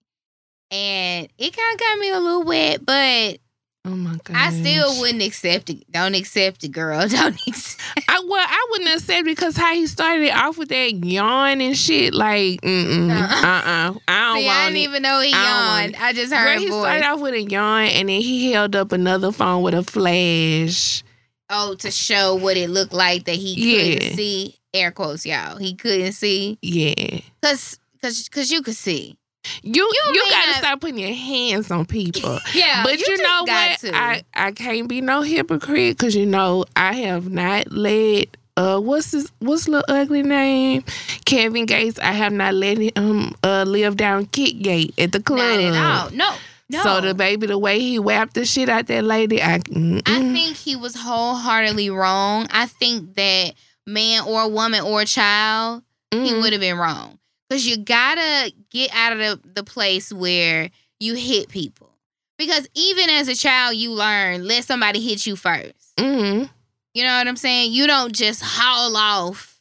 And 0.72 1.27
it 1.38 1.55
kind 1.55 1.74
of 1.74 1.79
got 1.79 2.00
me 2.00 2.10
a 2.10 2.20
little 2.20 2.43
wet, 2.43 2.86
but 2.86 3.38
oh 3.86 3.90
my 3.96 4.16
god, 4.24 4.36
I 4.36 4.52
still 4.52 5.00
wouldn't 5.00 5.22
accept 5.24 5.70
it. 5.70 5.90
Don't 5.92 6.16
accept 6.16 6.63
it, 6.63 6.70
girl. 6.70 7.00
Don't 7.08 7.40
accept 7.48 7.82
I, 8.08 8.22
well, 8.28 8.46
I 8.48 8.68
wouldn't 8.72 8.90
have 8.90 9.02
said 9.02 9.24
because 9.24 9.58
how 9.58 9.74
he 9.74 9.88
started 9.88 10.24
it 10.28 10.36
off 10.36 10.58
with 10.58 10.70
that 10.70 10.94
yawn 11.06 11.60
and 11.62 11.78
shit. 11.78 12.13
Like, 12.13 12.62
mm 12.62 13.10
uh, 13.12 13.13
Uh-uh. 13.13 13.92
uh, 13.94 14.00
I 14.08 14.20
don't 14.22 14.38
See, 14.38 14.46
want 14.46 14.58
I 14.58 14.66
didn't 14.70 14.78
it. 14.78 14.80
even 14.82 15.02
know 15.02 15.20
he 15.22 15.32
I 15.34 15.82
yawned. 15.84 15.96
I 15.98 16.13
just 16.13 16.34
heard 16.34 16.46
Girl, 16.54 16.60
he 16.60 16.70
voice. 16.70 16.82
started 16.82 17.06
off 17.06 17.20
with 17.22 17.34
a 17.34 17.42
yawn 17.42 17.84
and 17.86 18.10
then 18.10 18.22
he 18.22 18.52
held 18.52 18.75
up 18.75 18.92
another 18.92 19.32
phone 19.32 19.63
with 19.63 19.74
a 19.74 19.84
flash. 19.84 21.04
oh, 21.50 21.75
to 21.75 21.92
show 21.92 22.36
what 22.36 22.58
it 22.58 22.70
looked 22.70 22.94
like 22.94 23.25
that 23.25 23.36
he 23.36 23.54
Yeah. 23.56 23.96
couldn't 24.00 24.16
see. 24.16 24.56
Air 24.74 24.92
quotes, 24.92 25.25
y'all. 25.25 25.58
He 25.58 25.75
couldn't 25.75 26.13
see. 26.13 26.58
Yeah, 26.62 27.20
Cause, 27.44 27.78
cause, 28.02 28.28
cause 28.30 28.50
you 28.50 28.62
could 28.63 28.75
see. 28.75 29.18
You 29.62 29.89
you, 29.93 30.12
may 30.13 30.29
gotta 30.29 30.53
stop 30.59 30.81
putting 30.81 31.00
your 31.00 31.13
hands 31.13 31.69
on 31.71 31.85
people. 31.85 32.39
Yeah, 32.53 32.83
but 32.83 33.00
you, 33.00 33.05
just 33.05 33.21
know 33.23 33.43
what? 33.45 33.79
to. 33.79 33.95
I 33.95 34.23
I 34.33 34.51
can't 34.51 34.88
be 34.88 35.01
no 35.01 35.21
hypocrite 35.21 35.97
because 35.97 36.15
you 36.15 36.25
know 36.25 36.65
I 36.75 36.93
have 36.93 37.29
not 37.29 37.71
let 37.71 38.38
uh 38.55 38.79
what's 38.79 39.12
his 39.12 39.31
what's 39.39 39.65
the 39.65 39.83
ugly 39.91 40.23
name 40.23 40.83
Kevin 41.25 41.65
Gates. 41.65 42.00
I 42.00 42.12
have 42.12 42.31
not 42.31 42.53
let 42.53 42.77
him 42.77 43.33
uh 43.43 43.63
live 43.67 43.97
down 43.97 44.27
Kickgate 44.27 44.93
at 44.97 45.12
the 45.12 45.21
club. 45.21 45.39
Not 45.59 45.75
at 45.75 45.75
all. 46.03 46.09
No, 46.12 46.35
no. 46.69 46.83
So 46.83 47.01
DaBaby, 47.13 47.47
the 47.47 47.57
way 47.57 47.79
he 47.79 48.00
whapped 48.00 48.35
the 48.35 48.45
shit 48.45 48.69
out 48.69 48.88
that 48.88 49.03
lady, 49.03 49.41
I 49.41 49.59
mm-mm. 49.59 50.01
I 50.05 50.19
think 50.33 50.55
he 50.55 50.75
was 50.75 50.95
wholeheartedly 50.95 51.89
wrong. 51.89 52.47
I 52.51 52.67
think 52.67 53.15
that 53.15 53.53
man 53.85 54.23
or 54.25 54.50
woman 54.50 54.81
or 54.81 55.03
child, 55.05 55.83
he 56.12 56.17
Mhm. 56.17 56.41
would 56.41 56.53
have 56.53 56.62
been 56.62 56.77
wrong. 56.77 57.17
Because 57.50 57.67
you 57.67 57.77
gotta 57.77 58.53
get 58.71 58.91
out 58.93 59.13
of 59.13 59.19
the, 59.19 59.50
the 59.55 59.63
place 59.63 60.12
where 60.12 60.69
you 61.00 61.15
hit 61.15 61.50
people. 61.50 61.89
Because 62.38 62.67
even 62.73 63.09
as 63.09 63.27
a 63.27 63.35
child, 63.35 63.75
you 63.75 63.91
learn 63.91 64.47
let 64.47 64.63
somebody 64.65 65.00
hit 65.00 65.25
you 65.25 65.35
first. 65.35 65.95
Mhm. 65.97 66.50
You 66.93 67.03
know 67.03 67.17
what 67.17 67.27
I'm 67.27 67.35
saying? 67.35 67.73
You 67.73 67.88
don't 67.88 68.13
just 68.13 68.41
haul 68.43 68.95
off 68.95 69.59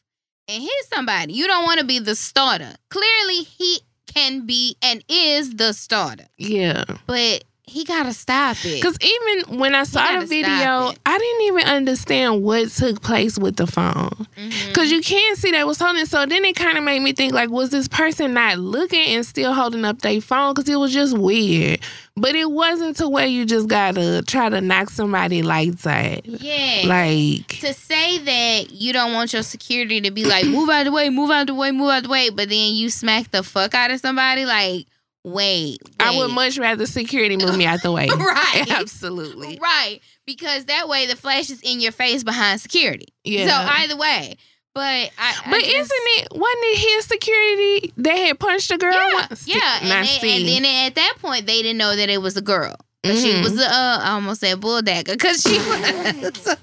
and 0.49 0.63
hit 0.63 0.85
somebody. 0.93 1.33
You 1.33 1.47
don't 1.47 1.65
want 1.65 1.81
to 1.81 1.87
be 1.87 1.99
the 1.99 2.15
starter. 2.15 2.75
Clearly, 2.91 3.43
he 3.43 3.81
can 4.07 4.47
be 4.47 4.77
and 4.83 5.03
is 5.09 5.57
the 5.57 5.73
starter, 5.73 6.27
yeah. 6.37 6.85
but 7.07 7.45
he 7.73 7.85
gotta 7.85 8.13
stop 8.13 8.57
it. 8.65 8.75
Because 8.81 8.97
even 9.01 9.59
when 9.59 9.75
I 9.75 9.85
saw 9.85 10.21
the 10.21 10.27
video. 10.27 10.93
I 11.07 11.19
didn't 11.19 11.43
even 11.43 11.65
understand 11.65 12.43
what 12.43 12.69
took 12.71 13.03
place 13.03 13.39
with 13.39 13.57
the 13.57 13.67
phone. 13.67 14.11
Mhm. 14.37 14.75
Cause 14.75 14.91
you 14.91 15.01
can't 15.03 15.39
see 15.39 15.51
that 15.53 15.67
was 15.67 15.79
holding. 15.79 16.07
So 16.07 16.27
then 16.27 16.45
it 16.45 16.55
kind 16.57 16.77
of 16.79 16.85
made 16.85 17.01
me 17.01 17.13
think 17.13 17.33
like, 17.33 17.51
was 17.51 17.71
this 17.71 17.89
person 17.89 18.35
not 18.35 18.59
looking 18.59 19.07
and 19.15 19.25
still 19.27 19.53
holding 19.55 19.85
up 19.85 20.01
their 20.03 20.21
phone? 20.21 20.55
Cause 20.55 20.69
it 20.69 20.77
was 20.77 20.93
just 20.93 21.17
weird. 21.17 21.81
But 22.15 22.35
it 22.35 22.51
wasn't 22.51 22.97
to 22.99 23.09
where 23.09 23.27
you 23.27 23.47
just 23.47 23.69
gotta 23.69 24.23
try 24.27 24.51
to 24.51 24.61
knock 24.61 24.91
somebody 24.91 25.43
lights 25.43 25.87
out. 25.87 26.27
yeah, 26.27 26.83
Like, 26.85 27.49
to 27.61 27.73
say 27.73 28.19
that 28.19 28.71
you 28.73 28.93
don't 28.93 29.15
want 29.15 29.33
your 29.33 29.43
security 29.43 30.01
to 30.03 30.11
be 30.11 30.25
like 30.27 30.45
move 30.45 30.69
out 30.69 30.81
of 30.81 30.85
the 30.87 30.93
way, 30.93 31.09
move 31.09 31.31
out 31.31 31.43
of 31.43 31.47
the 31.47 31.55
way, 31.55 31.71
move 31.71 31.89
out 31.89 31.99
of 31.99 32.03
the 32.05 32.09
way, 32.11 32.29
but 32.29 32.51
then 32.51 32.75
you 32.75 32.91
smack 32.91 33.31
the 33.31 33.43
fuck 33.43 33.75
out 33.75 33.91
of 33.91 33.99
somebody, 34.01 34.45
like 34.45 34.87
wait, 35.25 35.79
I 36.01 36.17
would 36.19 36.31
much 36.33 36.59
rather 36.59 36.87
security 36.87 37.37
move 37.37 37.57
me 37.57 37.65
out 37.67 37.83
the 37.83 37.93
way. 37.93 38.09
Right. 38.17 38.67
Absolutely. 38.71 39.59
right 39.63 40.01
because 40.27 40.67
that 40.67 40.89
way 40.89 41.07
the 41.07 41.17
flash 41.17 41.51
is 41.51 41.61
in 41.63 41.81
your 41.81 41.93
face 41.93 42.23
behind 42.23 42.61
security. 42.61 43.07
Yeah. 43.25 43.47
So 43.47 43.73
either 43.83 43.97
way, 43.97 44.37
but 44.75 44.81
I. 44.83 45.11
I 45.19 45.51
but 45.51 45.63
isn't 45.63 45.91
it 45.91 46.29
wasn't 46.33 46.65
it 46.65 46.79
his 46.79 47.05
security 47.07 47.93
that 47.99 48.17
had 48.17 48.39
punched 48.39 48.69
the 48.71 48.79
girl? 48.79 48.93
Yeah, 48.93 49.27
once? 49.29 49.47
yeah, 49.49 49.79
and, 49.83 50.07
they, 50.23 50.37
and 50.37 50.49
then 50.65 50.87
at 50.87 50.95
that 50.95 51.15
point 51.21 51.47
they 51.47 51.61
didn't 51.63 51.79
know 51.79 51.95
that 51.97 52.09
it 52.09 52.19
was 52.23 52.37
a 52.37 52.43
girl. 52.43 52.77
'Cause 53.05 53.21
She 53.21 53.33
was 53.41 53.59
a, 53.61 53.65
uh, 53.67 53.99
I 54.03 54.11
almost 54.13 54.41
said 54.41 54.61
bulldagger 54.61 55.15
because 55.15 55.43
she 55.43 55.57
was. 55.59 56.57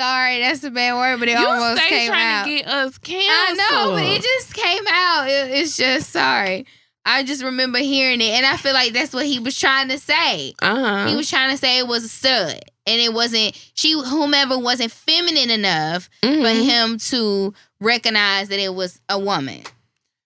Sorry, 0.00 0.40
that's 0.40 0.64
a 0.64 0.70
bad 0.70 0.94
word, 0.94 1.20
but 1.20 1.28
it 1.28 1.38
you 1.38 1.46
almost 1.46 1.82
came 1.82 2.08
trying 2.08 2.34
out. 2.34 2.44
to 2.44 2.50
get 2.50 2.66
us 2.66 2.98
canceled. 2.98 3.30
I 3.30 3.68
know, 3.84 3.90
but 3.92 4.04
it 4.04 4.22
just 4.22 4.54
came 4.54 4.84
out. 4.88 5.28
It- 5.28 5.50
it's 5.60 5.76
just 5.76 6.10
sorry. 6.10 6.66
I 7.04 7.22
just 7.22 7.42
remember 7.42 7.78
hearing 7.78 8.20
it, 8.20 8.30
and 8.30 8.44
I 8.46 8.56
feel 8.56 8.72
like 8.74 8.92
that's 8.92 9.12
what 9.14 9.26
he 9.26 9.38
was 9.38 9.58
trying 9.58 9.88
to 9.88 9.98
say. 9.98 10.54
uh-huh. 10.62 11.06
He 11.08 11.16
was 11.16 11.28
trying 11.30 11.50
to 11.50 11.56
say 11.56 11.78
it 11.78 11.86
was 11.86 12.04
a 12.04 12.08
stud, 12.08 12.60
and 12.86 13.00
it 13.00 13.12
wasn't. 13.12 13.54
She, 13.74 13.92
whomever, 13.92 14.58
wasn't 14.58 14.92
feminine 14.92 15.50
enough 15.50 16.08
for 16.22 16.28
Mhm. 16.28 16.64
him 16.64 16.98
to 16.98 17.54
recognize 17.80 18.48
that 18.48 18.58
it 18.60 18.74
was 18.74 19.00
a 19.08 19.18
woman. 19.18 19.62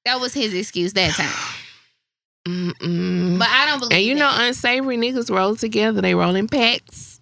That 0.05 0.21
was 0.21 0.35
his 0.35 0.53
excuse 0.53 0.93
that 0.95 1.15
time. 1.15 1.29
Mm-mm. 2.49 3.39
But 3.39 3.49
I 3.49 3.67
don't 3.67 3.79
believe. 3.79 3.93
It. 3.93 3.97
And 3.97 4.05
you 4.05 4.15
know, 4.15 4.31
unsavory 4.33 4.97
niggas 4.99 5.35
roll 5.35 5.57
together. 5.57 6.01
They 6.01 6.15
roll 6.15 6.35
in 6.35 6.47
packs. 6.49 7.14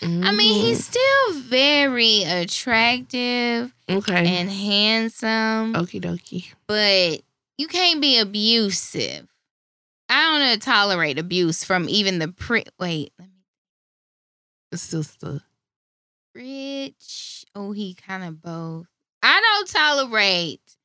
Yeah. 0.00 0.28
I 0.28 0.32
mean, 0.32 0.64
he's 0.64 0.80
mm. 0.80 0.82
still 0.82 1.40
very 1.42 2.22
attractive 2.24 3.72
okay. 3.88 4.26
and 4.26 4.50
handsome, 4.50 5.74
Okie 5.74 6.00
dokie. 6.00 6.52
but 6.66 7.22
you 7.58 7.68
can't 7.68 8.00
be 8.00 8.18
abusive. 8.18 9.28
I 10.08 10.38
don't 10.38 10.62
tolerate 10.62 11.18
abuse 11.18 11.64
from 11.64 11.88
even 11.88 12.18
the 12.18 12.28
pri- 12.28 12.64
wait, 12.78 13.12
let 13.18 13.28
me 13.28 14.78
Sister. 14.78 15.40
rich. 16.34 17.44
Oh, 17.54 17.72
he 17.72 17.94
kind 17.94 18.24
of 18.24 18.42
both. 18.42 18.86
I 19.22 19.40
don't 19.40 19.68
tolerate 19.68 20.76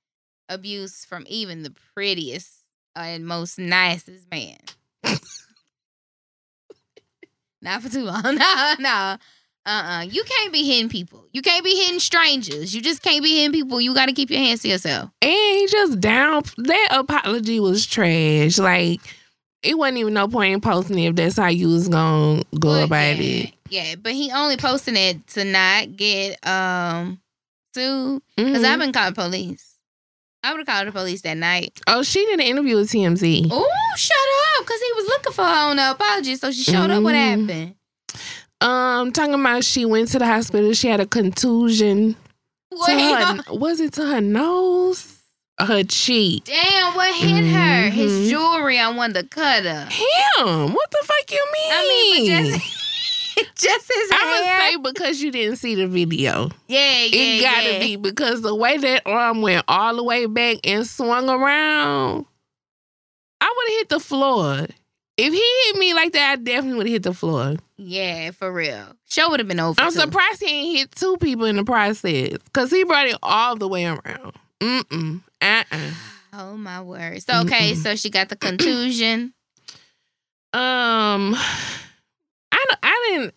abuse 0.47 1.05
from 1.05 1.25
even 1.27 1.63
the 1.63 1.73
prettiest 1.93 2.59
and 2.95 3.25
most 3.25 3.59
nicest 3.59 4.29
man. 4.31 4.57
Not 7.61 7.81
for 7.83 7.89
too 7.89 8.03
long. 8.03 8.23
No, 8.37 8.73
no. 8.79 9.17
Uh-uh. 9.65 10.01
You 10.03 10.23
can't 10.23 10.53
be 10.53 10.63
hitting 10.65 10.89
people. 10.89 11.25
You 11.33 11.41
can't 11.41 11.63
be 11.63 11.75
hitting 11.75 11.99
strangers. 11.99 12.73
You 12.73 12.81
just 12.81 13.03
can't 13.03 13.21
be 13.23 13.35
hitting 13.37 13.51
people. 13.51 13.79
You 13.81 13.93
got 13.93 14.07
to 14.07 14.13
keep 14.13 14.29
your 14.31 14.39
hands 14.39 14.61
to 14.61 14.69
yourself. 14.69 15.11
And 15.21 15.31
he 15.31 15.67
just 15.69 15.99
down. 15.99 16.43
That 16.57 16.87
apology 16.91 17.59
was 17.59 17.85
trash. 17.85 18.57
Like, 18.57 19.01
it 19.61 19.77
wasn't 19.77 19.97
even 19.99 20.13
no 20.13 20.27
point 20.27 20.53
in 20.53 20.61
posting 20.61 20.97
it 20.97 21.09
if 21.09 21.15
that's 21.17 21.37
how 21.37 21.49
you 21.49 21.67
was 21.67 21.87
gonna 21.89 22.41
go 22.57 22.69
But 22.69 22.83
about 22.85 23.17
yeah, 23.17 23.43
it. 23.43 23.53
Yeah, 23.69 23.95
but 24.01 24.13
he 24.13 24.31
only 24.31 24.55
posting 24.57 24.95
it 24.95 25.27
to 25.27 25.43
not 25.43 25.95
get 25.97 26.43
um 26.47 27.19
sued. 27.75 28.21
Because 28.37 28.63
Mhm. 28.63 28.65
I've 28.65 28.79
been 28.79 28.93
calling 28.93 29.13
police. 29.13 29.68
I 30.43 30.51
would 30.53 30.59
have 30.59 30.67
called 30.67 30.87
the 30.87 30.91
police 30.91 31.21
that 31.23 31.37
night. 31.37 31.79
Oh, 31.87 32.01
she 32.03 32.25
did 32.25 32.39
an 32.39 32.45
interview 32.45 32.77
with 32.77 32.89
TMZ. 32.89 33.47
Oh, 33.51 33.69
shut 33.97 34.17
up. 34.57 34.65
Because 34.65 34.79
he 34.81 34.91
was 34.95 35.05
looking 35.07 35.33
for 35.33 35.43
her 35.45 35.69
on 35.69 35.75
the 35.77 35.91
apology. 35.91 36.35
So 36.35 36.51
she 36.51 36.63
showed 36.63 36.89
up. 36.89 37.03
What 37.03 37.13
Mm. 37.15 37.49
happened? 37.49 37.75
Um, 38.61 39.11
talking 39.11 39.33
about 39.35 39.63
she 39.63 39.85
went 39.85 40.09
to 40.09 40.19
the 40.19 40.25
hospital. 40.25 40.73
She 40.73 40.87
had 40.87 40.99
a 40.99 41.05
contusion. 41.05 42.15
To 42.85 42.91
her, 42.91 43.53
was 43.53 43.79
it 43.79 43.93
to 43.93 44.05
her 44.05 44.21
nose? 44.21 45.15
Her 45.59 45.83
cheek? 45.83 46.45
damn, 46.45 46.95
what 46.95 47.13
hit 47.15 47.43
her? 47.51 47.89
Mhm. 47.89 47.91
His 47.91 48.29
jewelry 48.29 48.79
on 48.79 48.95
one 48.95 49.09
of 49.09 49.15
the 49.15 49.23
cutter. 49.25 49.87
Him? 49.91 50.73
What 50.73 50.91
the 50.91 50.99
fuck 51.03 51.29
you 51.31 51.45
mean? 51.51 51.71
I 51.73 51.81
mean, 51.83 52.51
but 52.53 52.59
just, 52.59 52.78
just 53.55 53.91
his 53.93 54.11
I 54.11 54.35
would 54.39 54.45
hair. 54.45 54.59
say 54.71 54.75
because 54.77 55.21
you 55.21 55.31
didn't 55.31 55.57
see 55.57 55.75
the 55.75 55.87
video. 55.87 56.49
yeah, 56.67 57.03
yeah, 57.03 57.09
It 57.11 57.41
gotta 57.41 57.73
yeah. 57.73 57.79
be 57.79 57.95
because 57.95 58.41
the 58.41 58.55
way 58.55 58.77
that 58.77 59.03
arm 59.05 59.41
went 59.41 59.65
all 59.67 59.95
the 59.95 60.03
way 60.03 60.25
back 60.25 60.57
and 60.63 60.85
swung 60.87 61.29
around, 61.29 62.25
I 63.41 63.53
would 63.55 63.71
have 63.71 63.79
hit 63.79 63.89
the 63.89 63.99
floor. 63.99 64.67
If 65.17 65.33
he 65.33 65.43
hit 65.65 65.75
me 65.77 65.93
like 65.93 66.13
that, 66.13 66.31
I 66.31 66.35
definitely 66.37 66.77
would 66.77 66.85
have 66.87 66.93
hit 66.93 67.03
the 67.03 67.13
floor. 67.13 67.55
Yeah, 67.77 68.31
for 68.31 68.51
real. 68.53 68.85
Show 69.09 69.29
would 69.29 69.39
have 69.41 69.49
been 69.49 69.59
over. 69.59 69.79
I'm 69.81 69.91
too. 69.91 69.99
surprised 69.99 70.41
he 70.41 70.47
ain't 70.49 70.77
hit 70.79 70.91
two 70.91 71.17
people 71.17 71.43
in 71.45 71.57
the 71.57 71.65
process 71.65 72.37
because 72.45 72.71
he 72.71 72.83
brought 72.85 73.07
it 73.07 73.17
all 73.21 73.55
the 73.57 73.67
way 73.67 73.85
around. 73.85 74.33
Mm-mm. 74.61 75.21
Uh-uh. 75.41 75.91
Oh 76.31 76.55
my 76.55 76.79
word. 76.81 77.21
So 77.23 77.41
okay, 77.41 77.71
Mm-mm. 77.73 77.77
so 77.83 77.95
she 77.95 78.09
got 78.11 78.29
the 78.29 78.35
contusion. 78.35 79.33
Um, 80.53 81.35
I 82.51 82.65
I 82.83 83.09
didn't. 83.11 83.33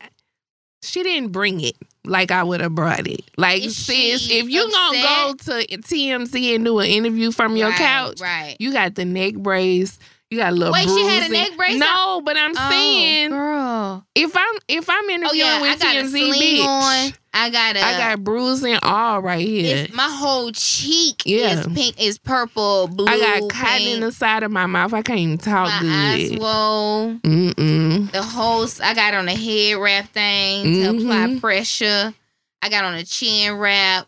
She 0.84 1.02
didn't 1.04 1.30
bring 1.30 1.60
it 1.60 1.76
like 2.04 2.32
I 2.32 2.42
would 2.42 2.60
have 2.60 2.74
brought 2.74 3.06
it. 3.06 3.20
Like 3.36 3.62
Is 3.62 3.76
sis, 3.76 4.28
if 4.30 4.48
you 4.48 4.68
gonna 4.70 5.00
go 5.02 5.34
to 5.44 5.66
TMZ 5.78 6.54
and 6.56 6.64
do 6.64 6.80
an 6.80 6.86
interview 6.88 7.30
from 7.30 7.56
your 7.56 7.68
Right, 7.68 7.78
couch, 7.78 8.20
Right. 8.20 8.56
you 8.58 8.72
got 8.72 8.96
the 8.96 9.04
neck 9.04 9.34
brace. 9.34 9.98
You 10.30 10.38
got 10.38 10.52
a 10.52 10.56
little. 10.56 10.72
Wait, 10.72 10.88
she 10.88 11.06
had 11.06 11.30
a 11.30 11.32
neck 11.32 11.56
brace 11.56 11.78
No, 11.78 12.20
but 12.24 12.36
I'm 12.36 12.52
Oh, 12.56 12.70
saying 12.70 13.30
girl. 13.30 14.04
if 14.16 14.36
I'm 14.36 14.54
if 14.66 14.88
I'm 14.90 15.08
interviewing 15.10 15.30
Oh 15.30 15.34
yeah, 15.34 15.58
I 15.58 15.60
with 15.60 15.78
got 15.80 15.94
a 15.94 15.98
TMZ, 16.00 16.10
sling 16.10 16.40
bitch, 16.42 16.66
on. 16.66 17.12
I 17.34 17.48
got 17.50 17.76
a. 17.76 17.80
I 17.82 17.96
got 17.98 18.22
bruising 18.24 18.76
all 18.82 19.20
right 19.22 19.46
here. 19.46 19.86
my 19.94 20.08
whole 20.08 20.52
cheek 20.52 21.22
Yeah. 21.24 21.60
is 21.60 21.66
pink, 21.68 22.00
is 22.00 22.18
purple, 22.18 22.88
blue. 22.88 23.06
I 23.06 23.18
got 23.18 23.50
cotton 23.50 23.78
pink. 23.78 23.94
in 23.94 24.00
the 24.00 24.12
side 24.12 24.42
of 24.42 24.50
my 24.50 24.66
mouth. 24.66 24.92
I 24.92 25.02
can't 25.02 25.18
even 25.18 25.38
talk 25.38 25.68
my 25.82 26.12
eyes 26.14 26.28
good. 26.30 26.38
swole. 26.38 27.14
Mm-mm. 27.14 28.10
The 28.12 28.22
whole 28.22 28.66
I 28.82 28.94
got 28.94 29.14
on 29.14 29.28
a 29.28 29.34
head 29.34 29.76
wrap 29.78 30.08
thing 30.10 30.64
to 30.64 30.70
mm-hmm. 30.70 31.10
apply 31.10 31.40
pressure. 31.40 32.14
I 32.60 32.68
got 32.68 32.84
on 32.84 32.94
a 32.94 33.04
chin 33.04 33.56
wrap, 33.56 34.06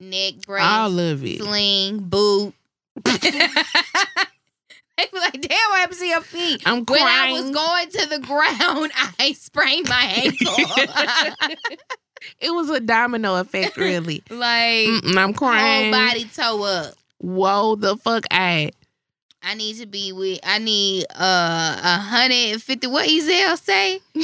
neck 0.00 0.34
brace, 0.46 0.62
All 0.64 0.98
of 0.98 1.24
it. 1.24 1.38
sling, 1.42 1.98
boot. 1.98 2.54
they 3.04 3.20
be 3.20 5.18
like, 5.18 5.40
"Damn, 5.40 5.70
what 5.70 5.80
happened 5.80 5.98
to 5.98 6.06
your 6.06 6.20
feet?" 6.20 6.62
I'm 6.64 6.84
crying. 6.86 7.02
When 7.04 7.12
I 7.12 7.32
was 7.32 7.50
going 7.50 7.88
to 7.90 8.06
the 8.08 8.18
ground, 8.26 8.92
I 9.18 9.32
sprained 9.32 9.88
my 9.88 10.02
ankle. 10.24 11.56
It 12.40 12.50
was 12.50 12.70
a 12.70 12.80
domino 12.80 13.36
effect, 13.36 13.76
really. 13.76 14.22
like 14.30 14.86
Mm-mm, 14.88 15.16
I'm 15.16 15.28
whole 15.28 15.34
crying. 15.34 15.90
body 15.90 16.24
toe 16.26 16.62
up. 16.64 16.94
Whoa, 17.18 17.76
the 17.76 17.96
fuck 17.96 18.24
I. 18.30 18.70
I 19.44 19.54
need 19.54 19.76
to 19.78 19.86
be 19.86 20.12
with. 20.12 20.38
I 20.44 20.58
need 20.58 21.04
uh 21.14 21.80
a 21.82 21.98
hundred 21.98 22.52
and 22.52 22.62
fifty. 22.62 22.86
What 22.86 23.08
Ezal 23.08 23.58
say? 23.58 24.00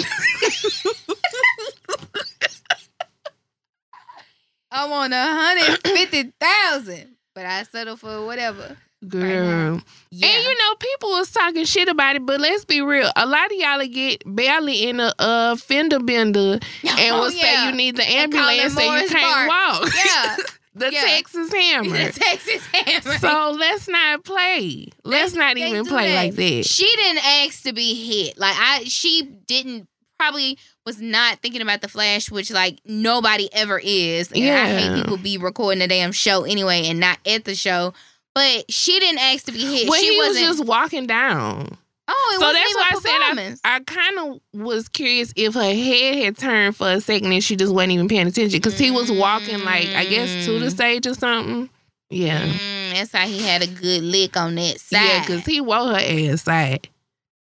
I 4.71 4.89
want 4.89 5.13
a 5.13 5.17
hundred 5.17 5.81
fifty 5.83 6.33
thousand, 6.41 7.17
but 7.35 7.47
I 7.47 7.63
settle 7.65 7.97
for 7.97 8.25
whatever. 8.27 8.77
Girl. 9.07 9.81
Yeah, 10.11 10.27
And 10.29 10.45
you 10.45 10.59
know, 10.59 10.75
people 10.81 11.11
was 11.11 11.31
talking 11.31 11.65
shit 11.65 11.89
about 11.89 12.17
it, 12.17 12.27
but 12.27 12.41
let's 12.41 12.65
be 12.65 12.81
real. 12.81 13.11
A 13.15 13.27
lot 13.27 13.47
of 13.47 13.53
y'all 13.53 13.87
get 13.87 14.23
barely 14.27 14.89
in 14.89 14.99
a 14.99 15.13
uh, 15.19 15.57
fender 15.57 16.01
bender 16.01 16.59
and 16.83 17.15
Oh, 17.15 17.21
will 17.21 17.31
say 17.31 17.67
you 17.67 17.73
need 17.73 17.97
the 17.97 18.03
And 18.03 18.35
ambulance 18.35 18.77
and 18.77 19.03
you 19.03 19.09
can't 19.09 19.49
walk. 19.49 19.89
Yeah, 19.95 20.37
the 20.75 20.93
Yeah. 20.93 21.01
Texas 21.03 21.53
Hammer. 21.53 21.91
the 22.07 22.13
Texas 22.13 22.67
Hammer. 22.73 23.19
So 23.19 23.55
let's 23.57 23.87
not 23.87 24.25
play. 24.25 24.89
Let's 25.05 25.35
not 25.35 25.57
even 25.57 25.85
play 25.87 26.09
that. 26.09 26.15
like 26.17 26.35
that. 26.35 26.65
She 26.67 26.87
didn't 26.97 27.25
ask 27.25 27.63
to 27.63 27.73
be 27.73 27.95
hit. 27.95 28.37
Like 28.39 28.57
I, 28.59 28.85
she 28.85 29.23
didn't 29.47 29.87
probably 30.19 30.59
was 30.85 31.01
not 31.01 31.39
thinking 31.41 31.63
about 31.63 31.81
the 31.83 31.89
flash, 31.89 32.31
which 32.33 32.51
like 32.51 32.81
nobody 32.85 33.49
ever 33.53 33.79
is. 33.79 34.33
And 34.33 34.43
I 34.43 34.47
Yeah. 34.47 34.79
hate 34.79 35.03
people 35.03 35.19
be 35.19 35.39
recording 35.39 35.83
a 35.83 35.87
damn 35.87 36.11
show 36.11 36.43
anyway 36.43 36.89
and 36.89 36.99
not 36.99 37.19
at 37.25 37.45
the 37.45 37.55
show. 37.55 37.95
But 38.39 38.71
she 38.73 38.99
didn't 39.01 39.19
ask 39.21 39.47
to 39.47 39.53
be 39.53 39.59
hit. 39.65 39.89
Well, 39.89 39.99
she 40.01 40.13
he 40.13 40.19
was 40.19 40.29
wasn't. 40.29 40.47
just 40.47 40.65
walking 40.65 41.07
down. 41.07 41.77
oh, 42.09 42.31
it 42.35 42.41
so 42.41 42.47
wasn't 42.47 42.65
that's 42.65 42.75
why 42.77 42.91
I 42.93 43.51
said 43.51 43.59
I. 43.65 43.77
I 43.77 43.81
kind 43.81 44.19
of 44.19 44.41
was 44.65 44.89
curious 44.89 45.33
if 45.37 45.55
her 45.55 45.61
head 45.75 46.25
had 46.25 46.37
turned 46.39 46.77
for 46.77 46.89
a 46.91 47.01
second 47.01 47.33
and 47.33 47.43
she 47.43 47.57
just 47.57 47.73
wasn't 47.75 47.93
even 47.93 48.07
paying 48.09 48.27
attention 48.29 48.57
because 48.59 48.79
he 48.79 48.91
was 48.91 49.11
walking 49.11 49.59
like 49.65 49.89
I 49.89 50.05
guess 50.05 50.47
to 50.47 50.59
the 50.61 50.67
Mm. 50.67 50.71
stage 50.71 51.07
or 51.07 51.15
something. 51.15 51.69
Yeah, 52.11 52.47
Mm, 52.47 52.93
that's 52.95 53.13
how 53.13 53.27
he 53.27 53.43
had 53.43 53.63
a 53.63 53.67
good 53.67 54.03
lick 54.03 54.37
on 54.37 54.55
that 54.55 54.81
side. 54.81 55.05
yeah, 55.05 55.21
because 55.21 55.45
he 55.45 55.61
wore 55.61 55.89
her 55.89 55.97
ass 56.33 56.43
side. 56.43 56.89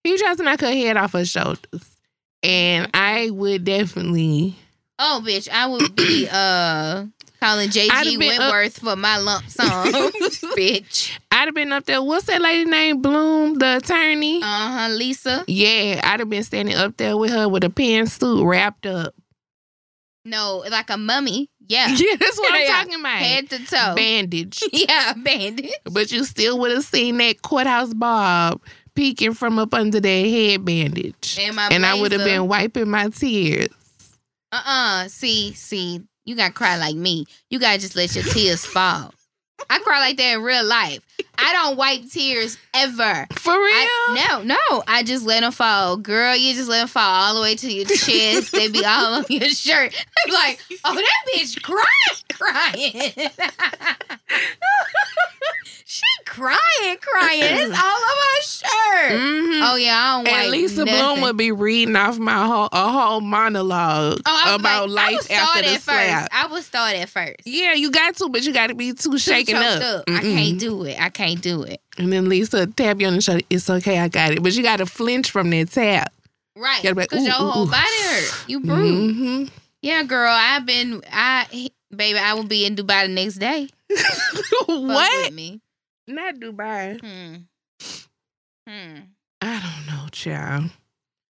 He 0.03 0.17
tried 0.19 0.37
to 0.39 0.43
knock 0.45 0.61
her 0.61 0.73
head 0.73 0.97
off 0.97 1.13
her 1.13 1.25
shoulders, 1.25 1.97
and 2.43 2.89
I 2.95 3.31
would 3.31 3.65
definitely. 3.65 4.57
oh, 4.99 5.23
bitch, 5.25 5.49
I 5.49 5.67
would 5.67 5.95
be 5.95 6.27
uh 6.33 7.05
calling 7.41 7.69
JG 7.69 8.19
been 8.19 8.33
up- 8.33 8.39
Wentworth 8.53 8.79
for 8.81 8.97
my 8.97 9.19
lump 9.19 9.49
sum, 9.49 9.69
bitch. 10.57 11.19
I'd 11.31 11.47
have 11.47 11.55
been 11.55 11.73
up 11.73 11.85
there. 11.87 12.03
What's 12.03 12.27
that 12.27 12.41
lady 12.41 12.69
name? 12.69 13.03
Bloom, 13.03 13.55
the 13.55 13.77
attorney. 13.79 14.43
Uh 14.43 14.45
huh, 14.47 14.89
Lisa. 14.91 15.45
yeah, 15.47 16.01
I'd 16.05 16.21
have 16.21 16.31
been 16.31 16.43
standing 16.45 16.75
up 16.77 16.97
there 16.97 17.17
with 17.17 17.31
her 17.31 17.49
with 17.49 17.65
a 17.65 17.69
pantsuit 17.69 18.45
wrapped 18.47 18.87
up. 18.87 19.15
No, 20.25 20.65
like 20.71 20.91
a 20.91 20.97
mummy. 20.97 21.51
Yeah. 21.69 21.89
Yeah, 21.97 22.17
that's 22.19 22.39
what 22.39 22.53
I'm 22.53 22.63
Yeah. 22.63 22.69
talking 22.83 23.01
about. 23.01 23.19
Head 23.19 23.51
to 23.51 23.65
toe. 23.65 23.95
Bandage. 23.97 24.63
yeah, 24.73 25.13
bandage. 25.15 25.71
But 25.85 26.11
you 26.13 26.25
still 26.25 26.59
would 26.61 26.71
have 26.73 26.85
seen 26.85 27.17
that 27.19 27.43
courthouse 27.43 27.93
bob 27.95 28.61
peeking 28.95 29.35
from 29.35 29.59
up 29.59 29.73
under 29.75 30.01
that 30.01 30.09
head 30.09 30.65
bandage. 30.65 31.39
And 31.41 31.59
And 31.59 31.87
I 31.87 31.95
would 31.95 32.13
have 32.13 32.25
been 32.25 32.49
wiping 32.49 32.89
my 32.91 33.09
tears. 33.09 33.69
Uh 34.53 34.63
uh 34.65 35.09
See, 35.09 35.53
see, 35.53 36.01
you 36.27 36.35
gotta 36.35 36.53
cry 36.53 36.77
like 36.77 36.97
me. 36.97 37.25
You 37.49 37.59
gotta 37.59 37.79
just 37.81 37.97
let 37.97 38.15
your 38.15 38.25
tears 38.25 38.67
fall. 38.67 39.15
I 39.71 39.79
cry 39.79 40.01
like 40.01 40.17
that 40.19 40.35
in 40.35 40.43
real 40.43 40.65
life. 40.65 41.01
I 41.39 41.53
don't 41.53 41.77
wipe 41.77 42.09
tears 42.11 42.57
ever. 42.75 43.27
For 43.35 43.53
real? 43.53 43.59
I, 43.61 44.27
no, 44.29 44.43
no. 44.43 44.83
I 44.89 45.03
just 45.03 45.25
let 45.25 45.41
them 45.41 45.53
fall. 45.53 45.97
Girl, 45.97 46.35
you 46.35 46.55
just 46.55 46.69
let 46.69 46.81
them 46.81 46.89
fall 46.89 47.29
all 47.29 47.35
the 47.35 47.41
way 47.41 47.55
to 47.57 47.73
your 47.73 47.85
chest. 47.87 48.53
they 48.53 48.69
be 48.69 48.85
all 48.85 49.15
on 49.17 49.25
your 49.29 49.49
shirt. 49.51 49.95
I'm 50.27 50.33
like, 50.33 50.61
oh, 50.85 50.95
that 50.95 51.25
bitch 51.35 51.63
crying, 51.67 51.85
crying. 52.33 53.13
she 55.85 56.03
crying, 56.27 56.97
crying. 57.01 57.41
It's 57.43 57.79
all 57.79 57.97
on 57.97 58.17
my 58.17 58.41
shirt. 58.43 59.13
Mhm. 59.13 59.73
Oh, 59.73 59.77
yeah, 59.77 59.99
I 59.99 60.17
don't 60.17 60.25
wipe 60.33 60.43
and 60.43 60.51
Lisa 60.51 60.85
nothing. 60.85 61.01
Bloom 61.01 61.21
would 61.23 61.37
be 61.37 61.53
reading 61.53 61.97
off 61.97 62.19
my 62.19 62.45
whole 62.47 62.69
a 62.73 62.89
whole 62.91 63.21
monologue 63.21 64.21
Oh, 64.27 64.55
about 64.55 64.91
like, 64.91 65.13
life 65.13 65.31
after 65.31 65.63
the 65.63 65.79
slap. 65.79 66.21
first. 66.23 66.29
I 66.33 66.47
would 66.53 66.63
start 66.65 66.97
at 66.97 67.09
first. 67.09 67.37
Yeah, 67.45 67.75
you 67.75 67.91
got 67.91 68.17
to, 68.17 68.29
but 68.29 68.45
you 68.45 68.53
got 68.53 68.69
to 68.69 68.75
be 68.75 68.93
too 68.93 69.13
Too 69.13 69.19
shaken 69.19 69.55
choked 69.57 69.83
up. 69.85 70.05
I 70.09 70.21
can't 70.21 70.59
do 70.59 70.85
it. 70.85 71.01
I 71.01 71.06
can't 71.11 71.41
do 71.41 71.63
it. 71.63 71.81
And 71.99 72.13
then 72.13 72.29
Lisa 72.29 72.67
tap 72.67 73.01
you 73.01 73.07
on 73.07 73.15
the 73.15 73.21
shoulder. 73.21 73.43
It's 73.51 73.69
okay, 73.71 73.99
I 73.99 74.09
got 74.09 74.33
it. 74.33 74.43
But 74.43 74.55
you 74.55 74.63
got 74.63 74.79
to 74.79 74.87
flinch 74.87 75.31
from 75.31 75.51
that 75.51 75.71
tap. 75.71 76.13
Right. 76.57 76.83
Gotta 76.83 76.95
be 76.95 77.01
like, 77.03 77.11
Because 77.11 77.27
your 77.27 77.35
ooh, 77.35 77.51
whole 77.51 77.67
ooh. 77.67 77.71
body 77.71 78.03
hurt. 78.03 78.45
You 78.49 78.61
bruised. 78.61 79.17
hmm 79.17 79.45
Yeah, 79.83 80.03
girl. 80.05 80.33
I've 80.33 80.65
been, 80.67 81.03
I, 81.13 81.69
baby, 81.95 82.19
I 82.19 82.35
will 82.35 82.45
be 82.45 82.65
in 82.67 82.77
Dubai 82.77 83.03
the 83.07 83.13
next 83.13 83.37
day. 83.37 83.69
What? 84.67 85.33
Me. 85.33 85.61
Not 86.09 86.37
Dubai. 86.37 87.01
Hmm. 87.01 87.37
Hmm. 88.69 89.01
I 89.43 89.61
don't 89.61 89.87
know, 89.87 90.09
child. 90.11 90.71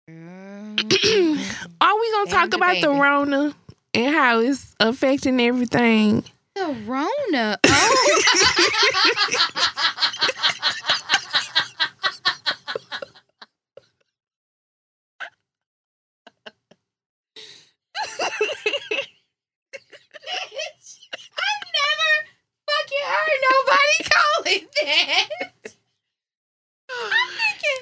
Mm. 0.10 0.80
Are 1.82 2.00
we 2.00 2.12
gonna 2.12 2.26
Damn 2.26 2.28
talk 2.28 2.50
the 2.52 2.58
about 2.58 2.82
the. 2.82 2.90
Rona 2.92 3.56
and 3.94 4.16
how 4.16 4.40
it's 4.40 4.76
affecting 4.80 5.40
everything? 5.42 6.24
The 6.56 6.76
Rona. 6.86 7.60
Oh. 7.66 8.22
I 21.38 21.52
never 21.76 22.12
fucking 22.68 23.06
heard 23.06 23.42
nobody 23.50 24.00
call 24.10 24.40
it 24.46 24.66
that. 24.82 25.30
I'm 26.90 27.30
thinking, 27.38 27.82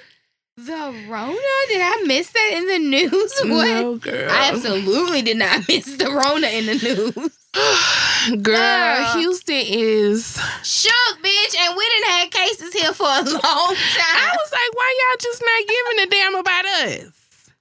the 0.65 1.05
Rona? 1.09 1.35
Did 1.67 1.81
I 1.81 2.03
miss 2.05 2.31
that 2.31 2.51
in 2.55 2.67
the 2.67 2.79
news? 2.79 3.33
What? 3.45 3.67
No, 3.67 3.95
girl. 3.97 4.29
I 4.31 4.49
absolutely 4.51 5.21
did 5.21 5.37
not 5.37 5.65
miss 5.67 5.85
the 5.97 6.05
Rona 6.11 6.47
in 6.47 6.65
the 6.65 6.75
news. 6.75 7.39
girl, 8.41 8.41
Girl. 8.41 9.13
Houston 9.17 9.55
is. 9.65 10.39
Shook, 10.63 11.17
bitch, 11.21 11.55
and 11.59 11.77
we 11.77 11.87
didn't 11.89 12.09
have 12.09 12.29
cases 12.31 12.73
here 12.73 12.93
for 12.93 13.05
a 13.05 13.21
long 13.21 13.75
time. 13.75 14.17
I 14.17 14.35
was 14.37 14.51
like, 14.51 14.73
why 14.73 14.95
y'all 14.99 15.19
just 15.19 15.41
not 15.41 15.67
giving 15.67 16.07
a 16.07 16.09
damn 16.09 16.35
about 16.35 16.65
us? 16.65 17.51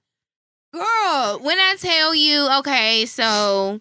Girl, 0.73 1.39
when 1.43 1.59
I 1.59 1.75
tell 1.79 2.15
you, 2.15 2.49
okay, 2.59 3.05
so 3.05 3.79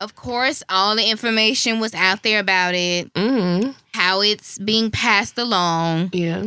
of 0.00 0.14
course 0.14 0.62
all 0.68 0.94
the 0.94 1.08
information 1.08 1.80
was 1.80 1.94
out 1.94 2.22
there 2.22 2.38
about 2.40 2.74
it, 2.74 3.12
Mm-hmm. 3.14 3.70
how 3.94 4.20
it's 4.20 4.58
being 4.58 4.90
passed 4.90 5.38
along. 5.38 6.10
Yeah. 6.12 6.44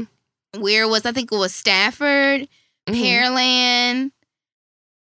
Where 0.58 0.88
was 0.88 1.06
I 1.06 1.12
think 1.12 1.32
it 1.32 1.36
was 1.38 1.54
Stafford, 1.54 2.48
Mhm. 2.90 2.96
Pearland, 2.96 4.12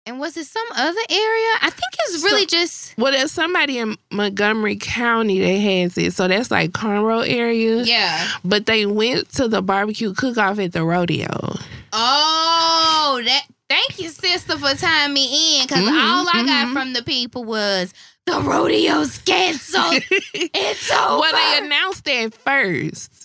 and 0.05 0.19
was 0.19 0.37
it 0.37 0.45
some 0.45 0.67
other 0.75 0.99
area? 1.09 1.51
I 1.61 1.69
think 1.71 1.93
it's 2.07 2.23
really 2.23 2.45
just 2.45 2.93
Well, 2.97 3.11
there's 3.11 3.31
somebody 3.31 3.79
in 3.79 3.97
Montgomery 4.11 4.75
County 4.75 5.39
that 5.39 5.59
has 5.59 5.97
it, 5.97 6.13
so 6.13 6.27
that's 6.27 6.51
like 6.51 6.71
Conroe 6.71 7.27
area. 7.27 7.83
yeah. 7.83 8.27
But 8.43 8.65
they 8.67 8.85
went 8.85 9.31
to 9.35 9.47
the 9.47 9.61
barbecue 9.61 10.13
cook-off 10.13 10.59
at 10.59 10.71
the 10.73 10.83
rodeo. 10.83 11.57
Oh, 11.93 13.21
that 13.25 13.43
thank 13.69 13.99
you, 13.99 14.09
sister, 14.09 14.57
for 14.57 14.73
tying 14.75 15.13
me 15.13 15.59
in. 15.61 15.65
because 15.67 15.83
Mhm, 15.83 15.91
all 16.09 16.27
I 16.31 16.43
got 16.45 16.67
mhm. 16.67 16.73
from 16.73 16.93
the 16.93 17.01
people 17.03 17.43
was 17.43 17.91
the 18.27 18.39
rodeo's 18.41 19.17
canceled. 19.19 20.03
it's 20.33 20.91
over. 20.91 21.19
Well, 21.21 21.31
they 21.33 21.65
announced 21.65 22.05
that 22.05 22.33
first. 22.35 23.18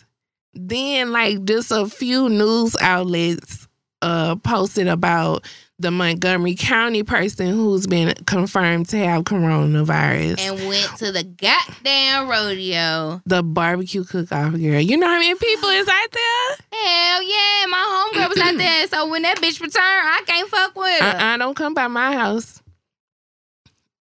Then, 0.55 1.13
like, 1.13 1.45
just 1.45 1.71
a 1.71 1.87
few 1.87 2.29
news 2.29 2.77
outlets 2.81 3.67
uh 4.03 4.37
posted 4.37 4.87
about 4.87 5.45
the 5.79 5.91
Montgomery 5.91 6.55
County 6.55 7.03
person 7.03 7.49
who's 7.49 7.87
been 7.87 8.15
confirmed 8.27 8.89
to 8.91 8.97
have 8.99 9.25
coronavirus. 9.25 10.39
and 10.41 10.69
went 10.69 10.97
to 10.99 11.11
the 11.11 11.25
goddamn 11.25 12.29
rodeo. 12.29 13.21
the 13.27 13.43
barbecue 13.43 14.05
cook-off 14.05 14.53
girl. 14.53 14.81
You 14.81 14.97
know 14.97 15.09
how 15.09 15.19
many 15.19 15.35
people 15.35 15.69
is 15.71 15.89
out 15.89 16.13
there? 16.13 16.57
Hell 16.81 17.23
yeah, 17.23 17.67
my 17.69 18.11
homegirl 18.15 18.29
was 18.29 18.39
out 18.39 18.57
there. 18.57 18.87
So 18.89 19.09
when 19.09 19.23
that 19.23 19.39
bitch 19.39 19.61
returned, 19.61 19.75
I 19.83 20.23
can't 20.27 20.49
fuck 20.49 20.77
with 20.77 21.01
her. 21.01 21.07
Uh-uh, 21.09 21.37
don't 21.39 21.57
come 21.57 21.75
by 21.75 21.89
my 21.89 22.13
house. 22.13 22.63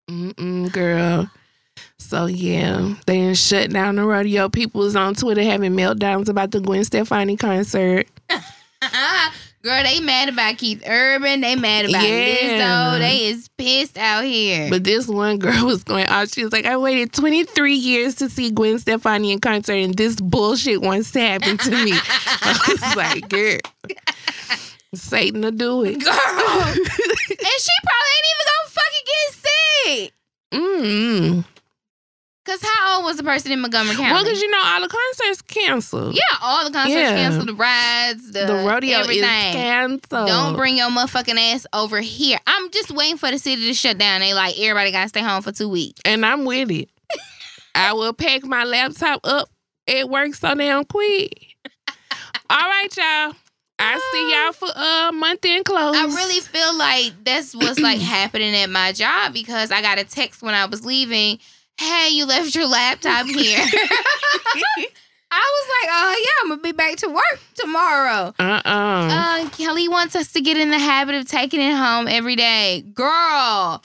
Mm-mm, 0.09 0.71
girl. 0.71 1.29
So 2.13 2.28
yeah, 2.28 2.93
they 3.08 3.17
didn't 3.17 3.38
shut 3.38 3.71
down 3.71 3.95
the 3.95 4.06
rodeo. 4.06 4.47
People 4.47 4.82
was 4.82 4.95
on 4.95 5.15
Twitter 5.15 5.41
having 5.41 5.71
meltdowns 5.73 6.30
about 6.30 6.52
the 6.52 6.60
Gwen 6.60 6.84
Stefani 6.84 7.38
concert. 7.38 8.08
Girl, 9.63 9.82
they 9.82 9.99
mad 9.99 10.30
about 10.30 10.60
Keith 10.60 10.84
Urban. 10.88 11.41
They 11.41 11.56
mad 11.56 11.86
about 11.89 12.04
Yeah. 12.04 12.60
Lizzo. 12.60 12.99
They 12.99 13.26
is 13.26 13.49
pissed 13.58 13.97
out 13.97 14.26
here. 14.26 14.69
But 14.69 14.84
this 14.84 15.08
one 15.08 15.39
girl 15.39 15.65
was 15.65 15.84
going 15.84 16.06
out. 16.06 16.32
She 16.32 16.43
was 16.43 16.54
like, 16.54 16.65
I 16.65 16.78
waited 16.78 17.13
23 17.13 17.73
years 17.73 18.13
to 18.15 18.30
see 18.30 18.52
Gwen 18.52 18.78
Stefani 18.78 19.32
in 19.32 19.39
concert, 19.39 19.73
and 19.73 19.95
this 19.95 20.15
bullshit 20.21 20.84
wants 20.84 21.10
to 21.13 21.19
happen 21.19 21.58
to 21.58 21.71
me. 21.71 21.93
I 21.95 22.60
was 22.67 22.95
like, 22.95 23.28
girl, 23.28 23.58
Satan 24.93 25.41
to 25.41 25.52
do 25.52 25.84
it. 25.84 25.99
Girl. 25.99 26.13
and 26.13 26.76
she 26.76 27.73
probably 27.82 28.12
ain't 28.13 28.30
even 28.30 28.45
gonna 28.45 28.69
fucking 28.69 29.06
get 29.08 29.34
sick. 29.34 30.13
mm 30.54 31.45
Cause 32.45 32.60
how 32.62 32.97
old 32.97 33.06
was 33.06 33.15
the 33.15 33.23
person 33.23 33.53
in 33.53 33.62
Montgomery 33.62 33.95
County? 33.95 34.12
Well, 34.12 34.21
because 34.23 34.41
you 34.41 34.51
know, 34.51 34.62
all 34.62 34.82
the 34.82 34.89
concerts 34.89 35.41
canceled. 35.43 36.13
yeah, 36.13 36.21
all 36.41 36.65
the 36.65 36.71
concerts 36.71 36.93
Yeah. 36.95 37.15
canceled, 37.15 37.47
the 37.47 37.53
rides, 37.53 38.32
the, 38.34 38.45
the 38.45 38.65
rodeo 38.67 38.97
everything. 38.99 39.23
is 39.23 39.56
canceled. 39.56 40.27
Don't 40.27 40.56
bring 40.58 40.75
your 40.75 40.89
motherfucking 40.89 41.38
ass 41.53 41.65
over 41.71 42.01
here. 42.01 42.38
I'm 42.45 42.69
just 42.71 42.91
waiting 42.91 43.15
for 43.17 43.32
the 43.32 43.39
city 43.39 43.65
to 43.67 43.73
shut 43.73 43.97
down. 43.97 44.19
They 44.19 44.34
like 44.34 44.60
everybody 44.60 44.91
gotta 44.91 45.08
stay 45.08 45.21
home 45.21 45.41
for 45.41 45.53
two 45.53 45.69
weeks. 45.69 46.01
and 46.03 46.25
I'm 46.25 46.43
with 46.43 46.69
it. 46.69 46.89
I 47.75 47.93
will 47.93 48.12
pack 48.13 48.43
my 48.43 48.65
laptop 48.65 49.21
up 49.23 49.49
It 49.88 50.10
works 50.10 50.39
so 50.39 50.53
damn 50.53 50.84
quick. 50.84 51.56
All 52.49 52.58
right, 52.60 52.89
y'all. 52.97 53.36
I 53.79 53.99
see 54.12 54.32
y'all 54.34 54.51
for 54.51 54.77
uh 54.77 55.12
month 55.13 55.45
in 55.45 55.63
close. 55.63 55.95
I 55.95 56.06
really 56.06 56.41
feel 56.41 56.77
like 56.77 57.13
that's 57.23 57.56
what's 57.56 57.79
like 57.79 57.99
happening 57.99 58.53
at 58.56 58.69
my 58.69 58.91
job 58.91 59.34
because 59.34 59.71
I 59.71 59.82
got 59.82 59.97
a 59.97 60.03
text 60.03 60.41
when 60.43 60.53
I 60.53 60.65
was 60.65 60.86
leaving. 60.86 61.39
Hey, 61.83 62.09
you 62.11 62.25
left 62.25 62.55
your 62.55 62.67
laptop 62.67 63.25
here. 63.27 63.59
I 65.35 65.41
was 65.55 65.67
like, 65.81 65.89
oh 65.91 66.23
yeah, 66.23 66.43
I'm 66.43 66.49
gonna 66.49 66.61
be 66.61 66.71
back 66.71 66.95
to 66.97 67.07
work 67.09 67.39
tomorrow. 67.55 68.33
uh 68.39 68.61
uh 68.63 69.49
Kelly 69.49 69.87
wants 69.87 70.15
us 70.15 70.31
to 70.33 70.41
get 70.41 70.57
in 70.57 70.69
the 70.69 70.77
habit 70.79 71.15
of 71.15 71.27
taking 71.27 71.59
it 71.59 71.73
home 71.75 72.07
every 72.07 72.35
day. 72.35 72.83
Girl, 72.93 73.83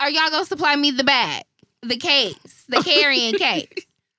are 0.00 0.10
y'all 0.10 0.30
gonna 0.30 0.44
supply 0.44 0.74
me 0.76 0.90
the 0.90 1.04
bag, 1.04 1.44
the 1.82 1.96
case, 1.96 2.64
the 2.68 2.82
carrying 2.82 3.34
case? 3.38 3.68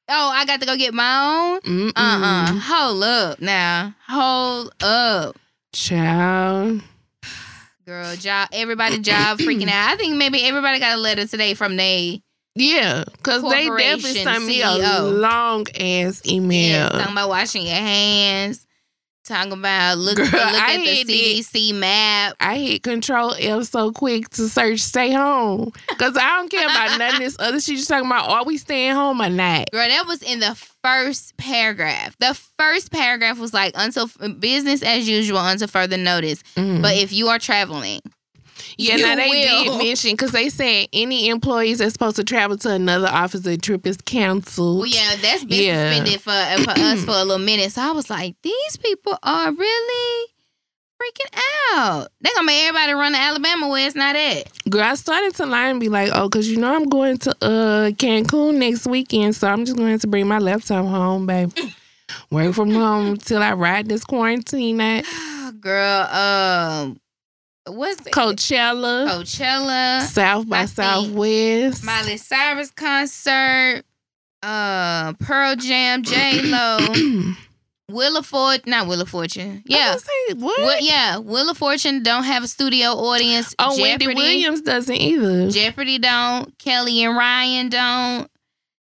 Oh, 0.09 0.29
I 0.29 0.45
got 0.45 0.61
to 0.61 0.65
go 0.65 0.77
get 0.77 0.93
my 0.93 1.59
own. 1.65 1.89
Uh 1.89 1.91
uh 1.97 2.59
Hold 2.61 3.03
up 3.03 3.41
now. 3.41 3.93
Hold 4.07 4.73
up. 4.81 5.35
Child. 5.73 6.81
Girl, 7.85 8.15
job 8.15 8.49
everybody 8.53 8.99
job 8.99 9.37
freaking 9.39 9.67
out. 9.69 9.93
I 9.93 9.95
think 9.97 10.15
maybe 10.15 10.43
everybody 10.45 10.79
got 10.79 10.95
a 10.97 11.01
letter 11.01 11.27
today 11.27 11.53
from 11.53 11.75
they 11.75 12.21
Yeah, 12.57 13.03
because 13.05 13.43
they 13.43 13.67
definitely 13.69 14.23
sent 14.23 14.45
me 14.45 14.61
a 14.61 15.01
long 15.03 15.67
ass 15.79 16.21
yeah, 16.23 16.33
email. 16.33 16.89
talking 16.89 17.11
about 17.11 17.29
washing 17.29 17.63
your 17.63 17.75
hands. 17.75 18.63
Talking 19.25 19.51
about 19.51 19.97
look, 19.97 20.15
Girl, 20.15 20.25
look 20.25 20.33
at 20.33 20.77
the 20.77 20.83
hit 20.83 21.09
it. 21.09 21.45
CDC 21.45 21.73
map. 21.75 22.35
I 22.39 22.57
hit 22.57 22.83
Control 22.83 23.35
F 23.37 23.65
so 23.65 23.91
quick 23.91 24.29
to 24.29 24.47
search 24.47 24.79
stay 24.79 25.11
home. 25.11 25.73
Because 25.89 26.15
I 26.15 26.37
don't 26.37 26.49
care 26.49 26.65
about 26.65 26.97
none 26.97 27.15
of 27.15 27.19
this 27.19 27.35
other 27.39 27.59
shit 27.59 27.75
you're 27.75 27.85
talking 27.85 28.05
about. 28.05 28.29
Are 28.29 28.45
we 28.45 28.55
staying 28.57 28.95
home 28.95 29.21
or 29.21 29.29
not? 29.29 29.69
Girl, 29.71 29.85
that 29.85 30.07
was 30.07 30.23
in 30.23 30.39
the 30.39 30.55
first 30.81 31.35
paragraph. 31.35 32.15
The 32.19 32.39
first 32.57 32.89
paragraph 32.93 33.37
was 33.37 33.53
like 33.53 33.73
until 33.75 34.07
business 34.39 34.81
as 34.81 35.09
usual 35.09 35.39
until 35.39 35.67
further 35.67 35.97
notice. 35.97 36.41
Mm. 36.55 36.81
But 36.81 36.95
if 36.95 37.11
you 37.11 37.27
are 37.27 37.37
traveling, 37.37 37.99
Yeah, 38.77 38.97
You 38.97 39.03
now 39.05 39.15
they 39.15 39.29
will. 39.29 39.63
did 39.63 39.77
mention 39.85 40.11
because 40.11 40.31
they 40.31 40.49
said 40.49 40.87
any 40.93 41.29
employees 41.29 41.79
that's 41.79 41.93
supposed 41.93 42.15
to 42.17 42.23
travel 42.23 42.57
to 42.59 42.69
another 42.71 43.07
office, 43.07 43.41
the 43.41 43.57
trip 43.57 43.87
is 43.87 43.97
canceled. 43.97 44.79
well, 44.79 44.87
yeah, 44.87 45.15
that's 45.21 45.43
been 45.45 45.63
Yeah. 45.63 45.89
suspended 45.89 46.21
for 46.21 46.29
uh, 46.31 46.63
for 46.63 46.79
us 46.81 47.03
for 47.05 47.11
a 47.11 47.23
little 47.23 47.37
minute. 47.43 47.71
So 47.71 47.81
I 47.81 47.91
was 47.91 48.09
like, 48.09 48.35
these 48.43 48.77
people 48.77 49.17
are 49.23 49.51
really 49.51 50.27
freaking 51.01 51.39
out. 51.75 52.07
They 52.21 52.29
gonna 52.35 52.45
make 52.45 52.63
everybody 52.67 52.93
run 52.93 53.11
to 53.13 53.17
Alabama 53.19 53.67
where 53.69 53.85
it's 53.85 53.95
not 53.95 54.15
at. 54.15 54.47
Girl, 54.69 54.81
I 54.83 54.95
started 54.95 55.35
to 55.35 55.45
lie 55.45 55.69
and 55.69 55.79
be 55.79 55.89
like, 55.89 56.09
oh, 56.13 56.27
because 56.29 56.49
you 56.49 56.57
know 56.57 56.75
I'm 56.75 56.85
going 56.89 57.17
to 57.19 57.31
uh 57.41 57.89
Cancun 57.91 58.55
next 58.57 58.85
weekend, 58.87 59.35
so 59.35 59.47
I'm 59.47 59.65
just 59.65 59.75
going 59.75 59.87
to 59.87 59.91
have 59.93 60.01
to 60.01 60.07
bring 60.07 60.27
my 60.27 60.39
laptop 60.39 60.85
home, 60.85 61.25
baby. 61.25 61.51
Work 62.31 62.53
from 62.55 62.71
home 62.73 63.17
till 63.17 63.43
I 63.43 63.53
ride 63.53 63.89
this 63.89 64.03
quarantine 64.05 64.79
at 64.81 65.05
Girl, 65.61 66.01
um, 66.07 66.99
what's 67.67 68.01
the 68.01 68.09
Coachella, 68.11 69.07
Coachella, 69.07 70.01
South 70.01 70.47
by 70.47 70.59
I 70.59 70.65
think 70.65 70.75
Southwest. 70.75 71.83
Miley 71.83 72.17
Cyrus 72.17 72.71
concert, 72.71 73.83
uh, 74.43 75.13
Pearl 75.13 75.55
Jam, 75.55 76.03
J 76.03 76.41
Lo, 76.41 76.77
Willa 77.89 78.23
Fort, 78.23 78.67
not 78.67 78.87
Wheel 78.87 79.01
of 79.01 79.09
Fortune, 79.09 79.57
I 79.59 79.63
yeah. 79.65 79.93
was 79.93 80.07
like, 80.29 80.37
what? 80.37 80.59
Well, 80.59 80.81
yeah, 80.81 81.19
Wheel 81.19 81.49
of 81.49 81.57
Fortune 81.57 82.03
don't 82.03 82.23
have 82.23 82.43
a 82.43 82.47
studio 82.47 82.89
audience. 82.89 83.55
oh, 83.59 83.77
Jeopardy, 83.77 84.07
Wendy 84.07 84.21
Williams 84.21 84.61
doesn't 84.61 84.95
either. 84.95 85.49
Jeopardy 85.49 85.97
don't. 85.99 86.57
Kelly 86.59 87.03
and 87.03 87.15
Ryan 87.15 87.69
don't. 87.69 88.29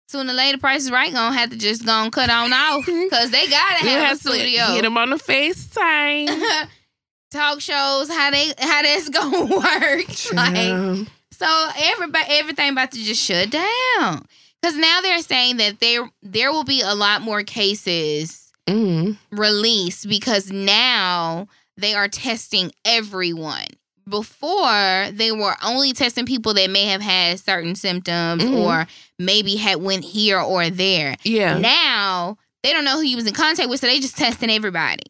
Sooner 0.09 0.33
or 0.33 0.37
later, 0.37 0.59
Price 0.59 0.83
is 0.83 0.91
Right 0.93 1.13
gonna 1.13 1.37
have 1.37 1.51
to 1.51 1.57
just 1.57 1.85
go 1.85 1.93
and 1.93 2.13
cut 2.13 2.31
on 2.31 2.53
off 2.53 2.87
because 2.87 3.31
they 3.31 3.49
gotta 3.49 3.85
you 3.85 3.91
have, 3.91 4.03
have 4.03 4.17
a 4.19 4.23
to 4.23 4.29
studio. 4.29 4.65
hit 4.67 4.83
them 4.83 4.97
on 4.97 5.11
the 5.11 5.17
FaceTime. 5.17 6.69
Talk 7.31 7.61
shows, 7.61 8.09
how 8.09 8.31
they 8.31 8.53
how 8.59 8.83
that's 8.83 9.09
gonna 9.11 9.45
work. 9.47 10.33
like, 10.33 11.09
so 11.33 11.69
everybody, 11.77 12.25
everything 12.29 12.71
about 12.71 12.93
to 12.93 12.99
just 13.03 13.23
shut 13.23 13.51
down 13.51 14.25
because 14.63 14.77
now 14.77 15.01
they're 15.03 15.19
saying 15.23 15.57
that 15.59 15.81
there 15.81 16.09
there 16.23 16.53
will 16.53 16.65
be 16.65 16.81
a 16.83 16.95
lot 16.95 17.23
more 17.23 17.43
cases 17.43 18.43
Mm. 18.69 19.17
released 19.31 20.09
because 20.09 20.51
now 20.51 21.47
they 21.77 21.95
are 21.95 22.09
testing 22.09 22.73
everyone. 22.85 23.67
Before 24.09 25.09
they 25.13 25.31
were 25.31 25.55
only 25.65 25.93
testing 25.93 26.27
people 26.27 26.53
that 26.55 26.71
may 26.71 26.87
have 26.87 27.01
had 27.01 27.39
certain 27.39 27.75
symptoms 27.77 28.43
Mhm. 28.43 28.57
or 28.57 28.87
maybe 29.21 29.55
had 29.57 29.77
went 29.83 30.05
here 30.05 30.41
or 30.41 30.69
there. 30.71 31.17
Yeah. 31.23 31.59
Now 31.59 32.39
they 32.65 32.73
don't 32.73 32.85
know 32.85 32.97
who 32.97 33.03
he 33.03 33.15
was 33.15 33.27
in 33.27 33.35
contact 33.35 33.69
with, 33.69 33.81
so 33.81 33.87
they 33.87 34.01
just 34.01 34.17
testing 34.17 34.51
everybody. 34.51 35.03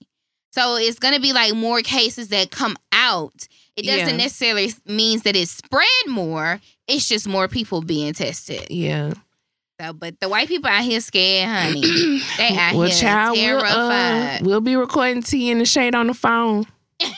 So 0.56 0.76
it's 0.76 0.98
gonna 0.98 1.20
be 1.20 1.34
like 1.34 1.54
more 1.54 1.82
cases 1.82 2.28
that 2.28 2.50
come 2.50 2.76
out. 2.90 3.46
It 3.76 3.82
doesn't 3.84 4.08
Yeah. 4.08 4.16
necessarily 4.16 4.72
means 4.86 5.22
that 5.24 5.36
it's 5.36 5.50
spread 5.50 5.86
more. 6.08 6.62
It's 6.88 7.06
just 7.06 7.28
more 7.28 7.46
people 7.46 7.82
being 7.82 8.14
tested. 8.14 8.66
Yeah. 8.70 9.12
So, 9.78 9.92
but 9.92 10.18
the 10.20 10.30
white 10.30 10.48
people 10.48 10.70
out 10.70 10.82
here 10.82 11.00
scared, 11.00 11.46
honey. 11.50 11.82
They 12.38 12.56
out 12.56 12.74
well, 12.74 12.88
here 12.88 12.98
child, 12.98 13.36
we'll, 13.36 13.58
uh, 13.58 13.68
terrified. 13.68 14.46
we'll 14.46 14.62
be 14.62 14.76
recording 14.76 15.22
tea 15.22 15.50
in 15.50 15.58
the 15.58 15.66
shade 15.66 15.94
on 15.94 16.06
the 16.06 16.14
phone. 16.14 16.64
I'm 17.00 17.12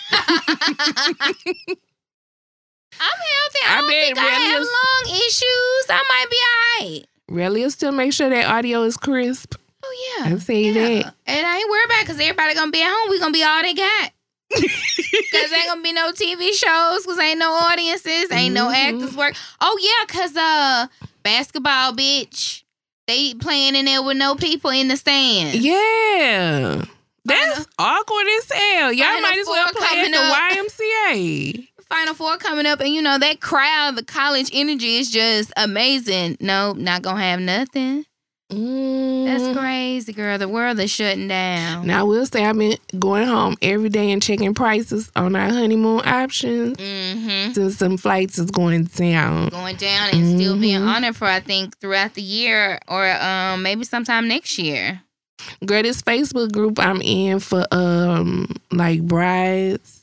healthy. 3.00 3.62
I, 3.64 3.68
I 3.68 3.80
don't 3.80 3.88
bet 3.88 4.04
think 4.06 4.18
I 4.18 4.22
have 4.22 4.62
lung 4.62 5.16
issues. 5.16 5.86
I 5.88 6.02
might 6.08 6.26
be 6.30 6.86
alright. 6.90 7.06
Really, 7.28 7.62
will 7.62 7.70
still 7.70 7.92
make 7.92 8.12
sure 8.12 8.28
that 8.30 8.46
audio 8.46 8.82
is 8.82 8.96
crisp. 8.96 9.54
Oh 9.90 10.18
yeah. 10.20 10.34
I 10.34 10.38
say 10.38 10.62
Yeah. 10.64 10.72
that. 11.02 11.14
And 11.26 11.46
I 11.46 11.56
ain't 11.58 11.70
worried 11.70 11.86
about 11.86 12.00
because 12.02 12.20
everybody 12.20 12.54
gonna 12.54 12.70
be 12.70 12.82
at 12.82 12.90
home. 12.90 13.10
We 13.10 13.18
gonna 13.18 13.32
be 13.32 13.42
all 13.42 13.62
they 13.62 13.74
got. 13.74 14.10
Cause 14.52 15.52
ain't 15.52 15.66
gonna 15.68 15.82
be 15.82 15.92
no 15.92 16.12
TV 16.12 16.52
shows. 16.52 17.06
Cause 17.06 17.18
ain't 17.18 17.38
no 17.38 17.52
audiences. 17.52 18.30
Ain't 18.30 18.54
no 18.54 18.66
Mhm. 18.68 18.74
actors 18.74 19.16
work. 19.16 19.34
Oh 19.60 19.78
yeah, 19.80 20.06
cause 20.20 20.36
uh, 20.36 20.86
basketball 21.22 21.92
bitch. 21.92 22.62
They 23.06 23.32
playing 23.34 23.74
in 23.74 23.86
there 23.86 24.02
with 24.02 24.16
no 24.18 24.34
people 24.34 24.70
in 24.70 24.88
the 24.88 24.96
stands. 24.96 25.54
Yeah. 25.56 26.84
That's 27.24 27.66
awkward 27.78 28.26
as 28.38 28.50
hell. 28.52 28.92
Y'all 28.92 29.06
Final 29.06 29.22
might 29.22 29.38
as 29.38 29.46
well 29.46 29.68
play 29.72 30.00
at 30.00 30.10
the 30.10 30.18
up. 30.18 30.66
YMCA. 30.66 31.68
Final 31.90 32.14
Four 32.14 32.36
coming 32.36 32.66
up, 32.66 32.80
and 32.80 32.94
you 32.94 33.00
know 33.00 33.18
that 33.18 33.40
crowd, 33.40 33.96
the 33.96 34.04
college 34.04 34.50
energy 34.52 34.96
is 34.98 35.10
just 35.10 35.52
amazing. 35.56 36.36
No, 36.40 36.72
not 36.72 37.00
gonna 37.02 37.20
have 37.22 37.40
nothing. 37.40 38.04
That's 38.50 39.42
Mm. 39.42 39.56
crazy, 39.58 40.12
girl. 40.14 40.38
The 40.38 40.48
world 40.48 40.80
is 40.80 40.90
shutting 40.90 41.28
down. 41.28 41.86
Now, 41.86 42.00
I 42.00 42.02
will 42.04 42.24
say 42.24 42.46
I've 42.46 42.56
been 42.56 42.78
going 42.98 43.26
home 43.26 43.56
every 43.60 43.90
day 43.90 44.10
and 44.10 44.22
checking 44.22 44.54
prices 44.54 45.10
on 45.14 45.36
our 45.36 45.50
honeymoon 45.50 46.00
options 46.06 46.78
Mm-hmm. 46.78 47.52
since 47.52 47.76
some 47.76 47.98
flights 47.98 48.38
is 48.38 48.50
going 48.50 48.84
down. 48.84 49.50
going 49.50 49.76
down 49.76 50.10
and 50.14 50.38
still 50.38 50.56
being 50.58 50.82
on 50.82 51.04
it 51.04 51.14
for 51.14 51.26
I 51.26 51.40
think 51.40 51.78
throughout 51.78 52.14
the 52.14 52.22
year 52.22 52.78
or 52.88 53.06
um 53.20 53.62
maybe 53.62 53.84
sometime 53.84 54.28
next 54.28 54.58
year. 54.58 55.02
Girl, 55.66 55.82
this 55.82 56.00
Facebook 56.00 56.50
group 56.52 56.78
I'm 56.78 57.02
in 57.02 57.40
for 57.40 57.66
um 57.70 58.54
like 58.72 59.02
brides. 59.02 60.00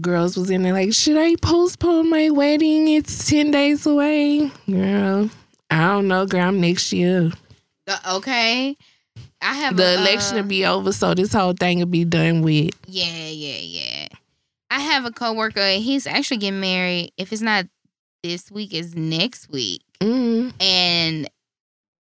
Girls 0.00 0.36
was 0.36 0.48
in 0.50 0.62
there 0.62 0.72
like, 0.72 0.92
should 0.92 1.16
I 1.18 1.34
postpone 1.42 2.08
my 2.08 2.30
wedding? 2.30 2.86
It's 2.86 3.28
ten 3.28 3.50
days 3.50 3.84
away. 3.84 4.52
Girl, 4.70 5.28
I 5.70 5.86
don't 5.88 6.06
know, 6.06 6.24
girl. 6.24 6.42
I'm 6.48 6.60
next 6.60 6.92
year. 6.92 7.32
Okay. 8.08 8.76
I 9.40 9.54
have 9.54 9.76
The 9.76 9.96
a, 9.96 10.00
election 10.00 10.38
uh, 10.38 10.42
will 10.42 10.48
be 10.48 10.64
over, 10.66 10.92
so 10.92 11.14
this 11.14 11.32
whole 11.32 11.52
thing 11.52 11.78
will 11.78 11.86
be 11.86 12.04
done 12.04 12.42
with. 12.42 12.70
Yeah, 12.86 13.28
yeah, 13.28 13.58
yeah. 13.58 14.08
I 14.70 14.80
have 14.80 15.04
a 15.04 15.10
coworker. 15.10 15.66
He's 15.72 16.06
actually 16.06 16.36
getting 16.38 16.60
married. 16.60 17.12
If 17.16 17.32
it's 17.32 17.42
not 17.42 17.66
this 18.22 18.50
week 18.50 18.74
is 18.74 18.94
next 18.94 19.48
week. 19.50 19.82
Mm. 20.00 20.52
and 20.60 21.28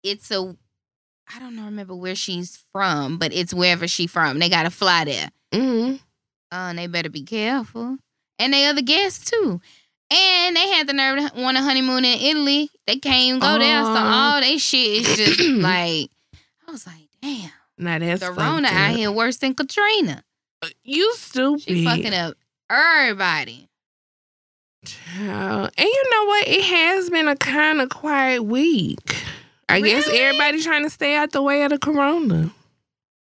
it's 0.03 0.29
a 0.29 0.55
I 1.33 1.39
don't 1.39 1.55
know 1.55 1.65
remember 1.65 1.95
where 1.95 2.15
she's 2.15 2.63
from, 2.71 3.17
but 3.17 3.33
it's 3.33 3.53
wherever 3.53 3.87
she 3.87 4.05
from. 4.05 4.39
They 4.39 4.49
gotta 4.49 4.69
fly 4.69 5.05
there. 5.05 5.29
Mm. 5.53 5.95
Uh, 5.95 5.99
and 6.51 6.77
they 6.77 6.87
better 6.87 7.09
be 7.09 7.23
careful. 7.23 7.97
And 8.37 8.53
they 8.53 8.65
other 8.65 8.81
guests 8.81 9.31
too. 9.31 9.61
And 10.11 10.55
they 10.55 10.67
had 10.69 10.87
the 10.87 10.93
nerve 10.93 11.19
to 11.19 11.41
want 11.41 11.57
a 11.57 11.61
honeymoon 11.61 12.03
in 12.03 12.19
Italy. 12.19 12.69
They 12.85 12.97
can't 12.97 13.27
even 13.27 13.39
go 13.39 13.57
there. 13.57 13.83
So 13.83 13.91
oh. 13.91 13.95
all 13.95 14.41
they 14.41 14.57
shit 14.57 15.07
is 15.07 15.17
just 15.17 15.39
like 15.49 16.09
I 16.67 16.71
was 16.71 16.85
like, 16.85 17.07
damn. 17.21 17.49
Now 17.77 17.99
that's 17.99 18.19
The 18.19 18.27
fucked 18.27 18.39
Rona 18.39 18.67
out 18.67 18.95
here 18.95 19.11
worse 19.11 19.37
than 19.37 19.55
Katrina. 19.55 20.23
Uh, 20.61 20.67
you 20.83 21.13
stupid. 21.15 21.63
She 21.63 21.85
fucking 21.85 22.13
up 22.13 22.35
everybody. 22.69 23.69
Child. 24.85 25.71
And 25.77 25.85
you 25.85 26.03
know 26.11 26.25
what? 26.25 26.47
It 26.47 26.63
has 26.63 27.09
been 27.09 27.27
a 27.27 27.35
kind 27.35 27.81
of 27.81 27.89
quiet 27.89 28.43
week. 28.43 29.23
I 29.69 29.79
guess 29.79 30.07
Really? 30.07 30.19
everybody 30.19 30.61
trying 30.61 30.83
to 30.83 30.89
stay 30.89 31.15
out 31.15 31.31
the 31.31 31.41
way 31.41 31.63
of 31.63 31.69
the 31.69 31.79
corona. 31.79 32.51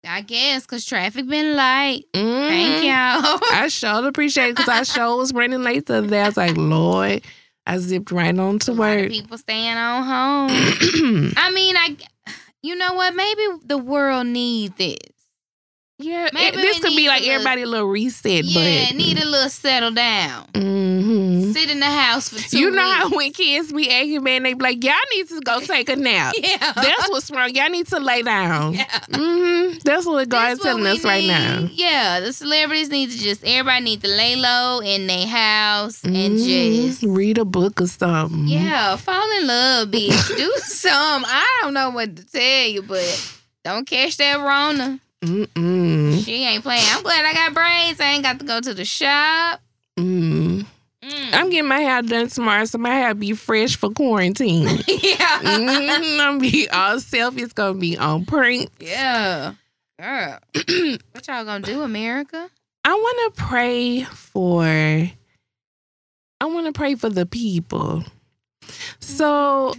I 0.06 0.20
guess 0.22 0.64
cause 0.66 0.84
traffic 0.84 1.26
been 1.26 1.56
light. 1.56 2.04
Mhm. 2.14 2.48
Thank 2.48 2.84
y'all. 2.84 3.40
I 3.52 3.68
sure 3.68 4.06
appreciate 4.06 4.50
it 4.50 4.56
because 4.56 4.68
I 4.68 4.82
sure 4.84 5.16
was 5.16 5.32
running 5.34 5.62
late 5.62 5.86
the 5.86 5.96
other 5.98 6.06
day. 6.08 6.20
I 6.22 6.26
was 6.28 6.36
like, 6.36 6.56
Lord, 6.56 7.22
I 7.66 7.78
zipped 7.78 8.10
right 8.12 8.36
on 8.38 8.58
to 8.60 8.70
A 8.70 8.74
lot 8.74 8.90
of 8.96 9.00
work. 9.02 9.10
people 9.10 9.38
staying 9.38 9.76
on 9.76 10.02
home. 10.04 10.50
I 11.36 11.50
mean, 11.52 11.76
I, 11.76 11.96
you 12.62 12.76
know 12.76 12.94
what? 12.94 13.14
Maybe 13.14 13.42
the 13.64 13.78
world 13.78 14.26
needs 14.28 14.74
this. 14.76 14.96
Yeah, 15.98 16.28
it- 16.32 16.54
this 16.54 16.78
could 16.80 16.94
be 16.96 17.08
like 17.08 17.22
a 17.22 17.24
little- 17.24 17.34
everybody 17.34 17.62
a 17.62 17.66
little 17.66 17.88
reset 17.88 18.44
Yeah, 18.44 18.82
button. 18.84 18.96
need 18.98 19.18
a 19.20 19.24
little 19.24 19.50
settle 19.50 19.90
down. 19.90 20.46
Mm-hmm. 20.52 21.52
Sit 21.52 21.70
in 21.70 21.80
the 21.80 21.86
house 21.86 22.28
for 22.28 22.38
two 22.48 22.58
You 22.58 22.70
know 22.70 22.82
how 22.88 23.08
when 23.08 23.32
kids 23.32 23.72
be 23.72 23.90
acting, 23.90 24.22
man, 24.22 24.42
they 24.42 24.52
be 24.54 24.62
like, 24.62 24.84
y'all 24.84 24.94
need 25.14 25.28
to 25.28 25.40
go 25.40 25.60
take 25.60 25.88
a 25.88 25.96
nap. 25.96 26.34
yeah, 26.42 26.72
That's 26.74 27.08
what's 27.10 27.30
wrong. 27.30 27.50
Y'all 27.54 27.68
need 27.70 27.86
to 27.88 27.98
lay 28.00 28.22
down. 28.22 28.74
yeah. 28.74 28.84
mm-hmm. 29.10 29.78
That's 29.84 30.06
what 30.06 30.28
God's 30.28 30.60
telling 30.60 30.86
us 30.86 31.04
right 31.04 31.24
now. 31.24 31.68
Yeah, 31.72 32.20
the 32.20 32.32
celebrities 32.32 32.90
need 32.90 33.10
to 33.10 33.18
just 33.18 33.42
everybody 33.44 33.84
need 33.84 34.02
to 34.02 34.08
lay 34.08 34.36
low 34.36 34.80
in 34.80 35.06
their 35.06 35.26
house 35.26 36.04
and 36.04 36.14
Mhm. 36.14 36.44
just 36.86 37.02
read 37.02 37.38
a 37.38 37.44
book 37.44 37.80
or 37.80 37.86
something. 37.86 38.46
yeah, 38.46 38.96
fall 38.96 39.30
in 39.40 39.46
love, 39.46 39.88
bitch. 39.88 40.36
Do 40.36 40.52
some. 40.62 41.24
I 41.26 41.46
don't 41.62 41.74
know 41.74 41.90
what 41.90 42.14
to 42.16 42.24
tell 42.24 42.66
you, 42.68 42.82
but 42.82 43.32
don't 43.64 43.86
catch 43.86 44.16
that 44.18 44.38
Rona. 44.40 45.00
Mm-mm. 45.24 46.24
She 46.24 46.44
ain't 46.44 46.62
playing. 46.62 46.84
I'm 46.88 47.02
glad 47.02 47.24
I 47.24 47.32
got 47.32 47.54
braids. 47.54 48.00
I 48.00 48.12
ain't 48.12 48.22
got 48.22 48.38
to 48.38 48.44
go 48.44 48.60
to 48.60 48.72
the 48.72 48.84
shop. 48.84 49.60
Mm. 49.98 50.64
Mm. 51.02 51.34
I'm 51.34 51.50
getting 51.50 51.68
my 51.68 51.80
hair 51.80 52.02
done 52.02 52.28
tomorrow, 52.28 52.64
so 52.64 52.78
my 52.78 52.90
hair 52.90 53.14
be 53.14 53.32
fresh 53.32 53.76
for 53.76 53.90
quarantine. 53.90 54.66
yeah. 54.88 55.40
mm, 55.40 56.20
I'm 56.20 56.38
be 56.38 56.68
all 56.70 57.00
self. 57.00 57.36
It's 57.36 57.52
gonna 57.52 57.78
be 57.78 57.96
on 57.96 58.26
print. 58.26 58.70
Yeah. 58.78 59.54
Girl. 60.00 60.38
what 60.54 61.26
y'all 61.26 61.44
gonna 61.44 61.60
do, 61.60 61.82
America? 61.82 62.50
I 62.84 62.94
want 62.94 63.34
to 63.34 63.42
pray 63.42 64.04
for. 64.04 64.64
I 64.64 66.44
want 66.44 66.66
to 66.66 66.72
pray 66.72 66.94
for 66.94 67.10
the 67.10 67.26
people. 67.26 68.04
So 69.00 69.74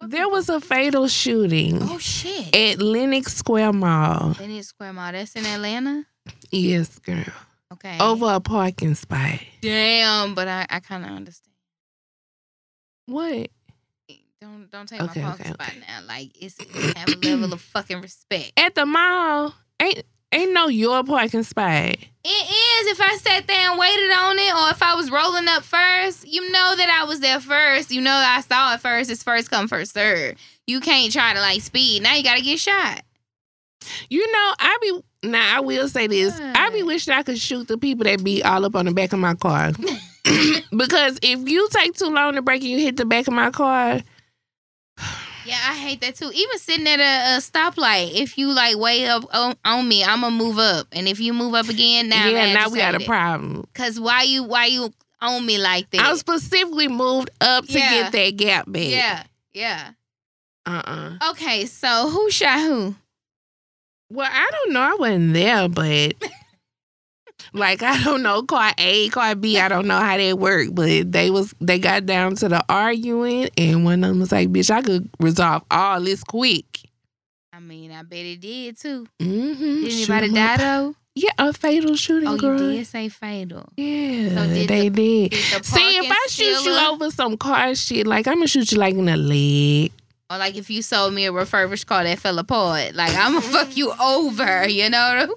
there 0.00 0.28
was 0.28 0.48
a 0.48 0.60
fatal 0.60 1.08
shooting 1.08 1.78
Oh 1.82 1.98
shit. 1.98 2.54
at 2.54 2.80
Lenox 2.80 3.34
Square 3.34 3.74
Mall. 3.74 4.36
Lenny 4.40 4.62
Square 4.62 4.94
Mall. 4.94 5.12
That's 5.12 5.34
in 5.36 5.44
Atlanta. 5.46 6.04
Yes, 6.50 6.98
girl. 6.98 7.24
Okay. 7.72 7.98
Over 8.00 8.34
a 8.34 8.40
parking 8.40 8.94
spot. 8.94 9.38
damn, 9.60 10.34
but 10.34 10.48
I, 10.48 10.66
I 10.68 10.80
kind 10.80 11.04
of 11.04 11.10
understand. 11.12 11.54
What? 13.06 13.50
Don't 14.40 14.70
don't 14.70 14.88
take 14.88 15.00
Okay, 15.02 15.20
my 15.22 15.32
okay, 15.34 15.42
parking 15.44 15.54
spot 15.54 15.68
okay. 15.68 15.80
now. 15.86 16.00
Like 16.06 16.30
it's 16.40 16.56
have 16.96 17.08
a 17.08 17.16
level 17.18 17.52
of 17.52 17.60
fucking 17.60 18.00
respect. 18.00 18.52
At 18.56 18.74
the 18.74 18.86
mall? 18.86 19.54
Ain't 19.82 20.02
ain't 20.32 20.52
no 20.52 20.68
your 20.68 21.04
parking 21.04 21.42
spot. 21.42 21.96
It 22.22 22.28
is 22.28 22.86
if 22.92 23.00
I 23.00 23.16
sat 23.16 23.46
there 23.46 23.70
and 23.70 23.78
waited 23.78 24.10
on 24.10 24.38
it, 24.38 24.54
or 24.54 24.70
if 24.70 24.82
I 24.82 24.94
was 24.94 25.10
rolling 25.10 25.48
up 25.48 25.62
first. 25.62 26.28
You 26.28 26.50
know 26.50 26.76
that 26.76 26.90
I 26.90 27.04
was 27.04 27.20
there 27.20 27.40
first. 27.40 27.90
You 27.90 28.00
know 28.00 28.10
that 28.10 28.38
I 28.38 28.40
saw 28.42 28.74
it 28.74 28.80
first. 28.80 29.10
It's 29.10 29.22
first 29.22 29.50
come 29.50 29.68
first 29.68 29.94
serve. 29.94 30.36
You 30.66 30.80
can't 30.80 31.12
try 31.12 31.32
to 31.32 31.40
like 31.40 31.62
speed. 31.62 32.02
Now 32.02 32.14
you 32.14 32.22
gotta 32.22 32.42
get 32.42 32.58
shot. 32.58 33.02
You 34.10 34.30
know, 34.30 34.54
I 34.58 34.78
be 34.82 35.28
now 35.28 35.56
I 35.56 35.60
will 35.60 35.88
say 35.88 36.06
this. 36.06 36.38
I 36.38 36.70
be 36.70 36.82
wishing 36.82 37.14
I 37.14 37.22
could 37.22 37.38
shoot 37.38 37.68
the 37.68 37.78
people 37.78 38.04
that 38.04 38.22
be 38.22 38.42
all 38.42 38.64
up 38.64 38.76
on 38.76 38.84
the 38.84 38.92
back 38.92 39.12
of 39.12 39.18
my 39.18 39.34
car. 39.34 39.72
because 40.76 41.18
if 41.22 41.48
you 41.48 41.68
take 41.70 41.94
too 41.94 42.10
long 42.10 42.34
to 42.34 42.42
break 42.42 42.62
and 42.62 42.70
you 42.70 42.78
hit 42.78 42.96
the 42.96 43.04
back 43.04 43.26
of 43.26 43.34
my 43.34 43.50
car, 43.50 44.00
Yeah, 45.50 45.58
I 45.70 45.74
hate 45.76 46.00
that 46.02 46.14
too. 46.14 46.30
Even 46.32 46.58
sitting 46.58 46.86
at 46.86 47.00
a, 47.00 47.36
a 47.36 47.38
stoplight, 47.40 48.12
if 48.14 48.38
you 48.38 48.52
like 48.52 48.76
way 48.76 49.06
up 49.06 49.24
on, 49.34 49.56
on 49.64 49.88
me, 49.88 50.04
I'm 50.04 50.20
gonna 50.20 50.36
move 50.36 50.58
up, 50.58 50.86
and 50.92 51.08
if 51.08 51.18
you 51.18 51.32
move 51.32 51.54
up 51.54 51.68
again, 51.68 52.08
now 52.08 52.24
I'm 52.26 52.32
yeah, 52.34 52.54
now 52.54 52.68
we 52.68 52.78
got 52.78 52.94
a 52.94 53.04
problem. 53.04 53.66
Cause 53.74 53.98
why 53.98 54.22
you 54.22 54.44
why 54.44 54.66
you 54.66 54.92
on 55.20 55.44
me 55.44 55.58
like 55.58 55.90
that? 55.90 56.00
I 56.02 56.14
specifically 56.14 56.88
moved 56.88 57.30
up 57.40 57.66
to 57.66 57.72
Yeah. 57.78 57.90
get 57.90 58.12
that 58.12 58.36
gap 58.36 58.70
back. 58.70 58.82
yeah, 58.86 59.22
yeah. 59.52 59.90
Uh-uh. 60.66 61.30
Okay, 61.32 61.66
so 61.66 62.08
who 62.10 62.30
shot 62.30 62.60
who? 62.60 62.94
Well, 64.08 64.30
I 64.30 64.48
don't 64.50 64.72
know. 64.72 64.80
I 64.80 64.94
wasn't 64.98 65.32
there, 65.34 65.68
but 65.68 66.14
like 67.52 67.82
I 67.82 68.02
don't 68.04 68.22
know 68.22 68.42
car 68.42 68.72
A, 68.78 69.08
car 69.10 69.34
B. 69.34 69.58
I 69.58 69.68
don't 69.68 69.86
know 69.86 69.98
how 69.98 70.16
that 70.16 70.38
worked, 70.38 70.74
but 70.74 71.10
they 71.12 71.30
was 71.30 71.54
they 71.60 71.78
got 71.78 72.06
down 72.06 72.36
to 72.36 72.48
the 72.48 72.64
arguing, 72.68 73.48
and 73.58 73.84
one 73.84 74.02
of 74.04 74.10
them 74.10 74.20
was 74.20 74.32
like, 74.32 74.50
"Bitch, 74.50 74.70
I 74.70 74.82
could 74.82 75.08
resolve 75.18 75.62
all 75.70 76.00
this 76.00 76.22
quick." 76.24 76.64
I 77.52 77.58
mean, 77.60 77.92
I 77.92 78.02
bet 78.02 78.18
it 78.24 78.40
did 78.40 78.78
too. 78.78 79.06
Mm-hmm. 79.20 79.84
Did 79.84 79.92
anybody 79.92 80.32
die 80.32 80.56
though? 80.56 80.94
Yeah, 81.16 81.30
a 81.38 81.52
fatal 81.52 81.96
shooting. 81.96 82.28
Oh, 82.28 82.36
girl. 82.38 82.60
you 82.62 82.78
did 82.78 82.86
say 82.86 83.08
fatal. 83.08 83.68
Yeah, 83.76 84.28
So 84.28 84.46
did 84.54 84.68
they 84.68 84.88
did. 84.88 85.30
Did 85.32 85.60
the 85.60 85.64
See, 85.64 85.96
if 85.98 86.06
I 86.10 86.26
shoot 86.30 86.64
you 86.64 86.72
over 86.88 87.10
some 87.10 87.36
car 87.36 87.74
shit, 87.74 88.06
like 88.06 88.26
I'm 88.28 88.36
gonna 88.36 88.46
shoot 88.46 88.70
you 88.72 88.78
like 88.78 88.94
in 88.94 89.06
the 89.06 89.16
leg. 89.16 89.92
or 90.30 90.38
like 90.38 90.54
if 90.56 90.70
you 90.70 90.80
sold 90.82 91.12
me 91.12 91.24
a 91.26 91.32
refurbished 91.32 91.86
car 91.88 92.04
that 92.04 92.20
fell 92.20 92.38
apart, 92.38 92.94
like 92.94 93.14
I'm 93.14 93.32
gonna 93.34 93.40
fuck 93.52 93.76
you 93.76 93.92
over, 94.00 94.68
you 94.68 94.88
know? 94.88 95.34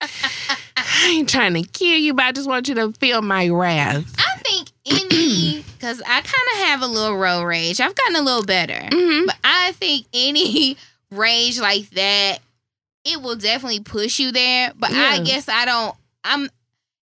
I 0.76 1.12
ain't 1.14 1.28
trying 1.28 1.54
to 1.54 1.62
kill 1.62 1.98
you, 1.98 2.14
but 2.14 2.24
I 2.24 2.32
just 2.32 2.48
want 2.48 2.68
you 2.68 2.74
to 2.76 2.92
feel 2.92 3.22
my 3.22 3.48
wrath. 3.48 4.14
I 4.18 4.36
think 4.38 4.68
any, 4.84 5.62
because 5.78 6.00
I 6.02 6.20
kind 6.20 6.24
of 6.24 6.58
have 6.68 6.82
a 6.82 6.86
little 6.86 7.16
road 7.16 7.44
rage. 7.44 7.80
I've 7.80 7.94
gotten 7.94 8.16
a 8.16 8.22
little 8.22 8.44
better. 8.44 8.74
Mm-hmm. 8.74 9.26
But 9.26 9.36
I 9.42 9.72
think 9.72 10.06
any 10.12 10.76
rage 11.10 11.58
like 11.58 11.88
that, 11.90 12.38
it 13.04 13.22
will 13.22 13.36
definitely 13.36 13.80
push 13.80 14.18
you 14.18 14.32
there. 14.32 14.72
But 14.76 14.92
I 14.92 15.20
guess 15.20 15.48
I 15.48 15.64
don't, 15.64 15.96
I'm, 16.24 16.48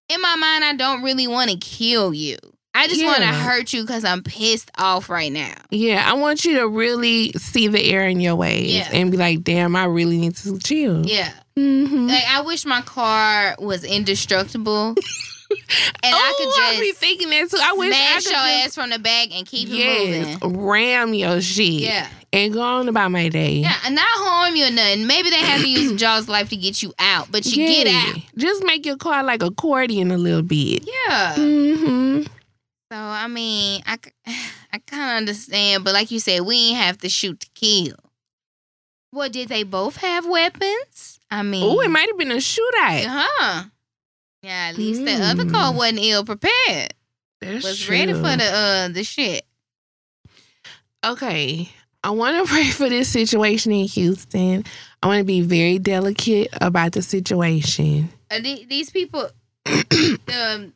in 0.09 0.21
my 0.21 0.37
mind, 0.37 0.65
I 0.65 0.75
don't 0.77 1.03
really 1.03 1.27
want 1.27 1.51
to 1.51 1.57
kill 1.57 2.15
you. 2.15 2.37
I 2.75 2.89
just 2.89 3.05
want 3.05 3.19
to 3.19 3.27
hurt 3.27 3.73
you 3.73 3.83
because 3.83 4.05
I'm 4.05 4.23
pissed 4.23 4.71
off 4.79 5.09
right 5.09 5.31
now. 5.33 5.55
Yeah, 5.71 6.05
I 6.07 6.15
want 6.15 6.45
you 6.45 6.59
to 6.59 6.69
really 6.69 7.31
see 7.33 7.69
the 7.69 7.81
error 7.93 8.07
in 8.09 8.21
your 8.21 8.35
ways 8.35 8.73
Yeah. 8.75 8.89
and 8.93 9.11
be 9.13 9.17
like, 9.17 9.45
damn, 9.45 9.77
I 9.77 9.85
really 9.85 10.19
need 10.19 10.35
to 10.37 10.59
chill. 10.59 11.07
Yeah. 11.07 11.33
Mm-hmm. 11.57 12.09
Like, 12.09 12.25
I 12.29 12.41
wish 12.41 12.67
my 12.67 12.83
car 12.83 13.55
was 13.61 13.85
indestructible. 13.85 14.89
and 15.51 16.15
I 16.15 16.35
could 16.37 16.49
oh, 16.49 16.73
I 16.77 16.81
be 16.81 16.91
thinking 16.93 17.31
that 17.31 17.49
too. 17.49 17.59
I 17.63 17.75
wish 17.75 17.93
I 17.95 17.97
smash 17.97 18.25
could 18.25 18.33
your 18.33 18.41
just, 18.41 18.67
ass 18.67 18.75
from 18.75 18.91
the 18.91 18.99
back 18.99 19.29
and 19.33 19.47
keep 19.47 19.69
it 19.69 19.75
yes, 19.75 20.41
moving. 20.43 20.67
ram 20.67 21.15
your 21.15 21.41
shit 21.41 21.83
Yeah. 21.83 22.09
and 22.33 22.53
go 22.53 22.61
on 22.61 22.89
about 22.89 23.13
my 23.13 23.29
day. 23.29 23.59
Yeah, 23.59 23.77
and 23.85 23.95
not 23.95 24.05
harm 24.09 24.57
you 24.57 24.67
or 24.67 24.71
nothing. 24.73 25.07
Maybe 25.07 25.31
they 25.31 25.37
have 25.37 25.61
to 25.61 25.69
use 25.71 25.93
Jaws 26.01 26.29
life 26.29 26.49
to 26.49 26.57
get 26.57 26.83
you 26.83 26.93
out, 26.99 27.31
but 27.31 27.47
you 27.47 27.69
get 27.69 27.87
out. 27.87 28.17
Just 28.37 28.65
make 28.65 28.85
your 28.85 28.97
car 28.97 29.23
like 29.23 29.43
accordion 29.45 30.11
a 30.11 30.19
little 30.19 30.43
bit. 30.43 30.85
Yeah. 31.09 31.35
Mm-hmm. 31.37 32.23
So 32.93 32.99
I 32.99 33.27
mean, 33.29 33.83
I 33.87 33.99
I 34.73 34.79
kind 34.87 35.03
of 35.13 35.17
understand, 35.19 35.85
but 35.85 35.95
like 35.95 36.11
you 36.11 36.19
said, 36.21 36.41
we 36.43 36.57
ain't 36.71 36.79
have 36.79 36.99
to 36.99 37.09
shoot 37.09 37.41
to 37.41 37.49
kill. 37.55 37.97
Well, 39.13 39.29
did 39.29 39.49
they 39.49 39.63
both 39.63 39.97
have 39.99 40.27
weapons? 40.27 41.21
I 41.31 41.43
mean, 41.43 41.63
Oh, 41.65 41.81
it 41.81 41.89
might 41.91 42.09
have 42.09 42.19
been 42.19 42.33
a 42.33 42.37
shootout. 42.37 43.05
huh? 43.07 43.65
Yeah, 44.43 44.71
at 44.71 44.77
least 44.77 45.05
the 45.05 45.13
other 45.13 45.45
car 45.49 45.73
Mm. 45.73 45.77
wasn't 45.77 45.99
ill 46.01 46.25
prepared. 46.25 46.95
That's 47.41 47.65
Was 47.65 47.81
true. 47.81 47.95
ready 47.97 48.13
for 48.13 48.37
the 48.37 48.45
uh 48.53 48.89
the 48.89 49.05
shit. 49.05 49.45
Okay. 51.05 51.71
I 52.03 52.11
want 52.11 52.37
to 52.37 52.45
pray 52.53 52.71
for 52.71 52.89
this 52.89 53.09
situation 53.09 53.73
in 53.73 53.87
Houston. 53.87 54.65
I 55.03 55.07
want 55.07 55.21
to 55.21 55.25
be 55.25 55.41
very 55.41 55.79
delicate 55.79 56.49
about 56.61 56.93
the 56.93 57.03
situation. 57.03 58.11
Uh, 58.31 58.41
the- 58.41 58.67
these 58.69 58.91
people, 58.91 59.29
um, 59.67 60.73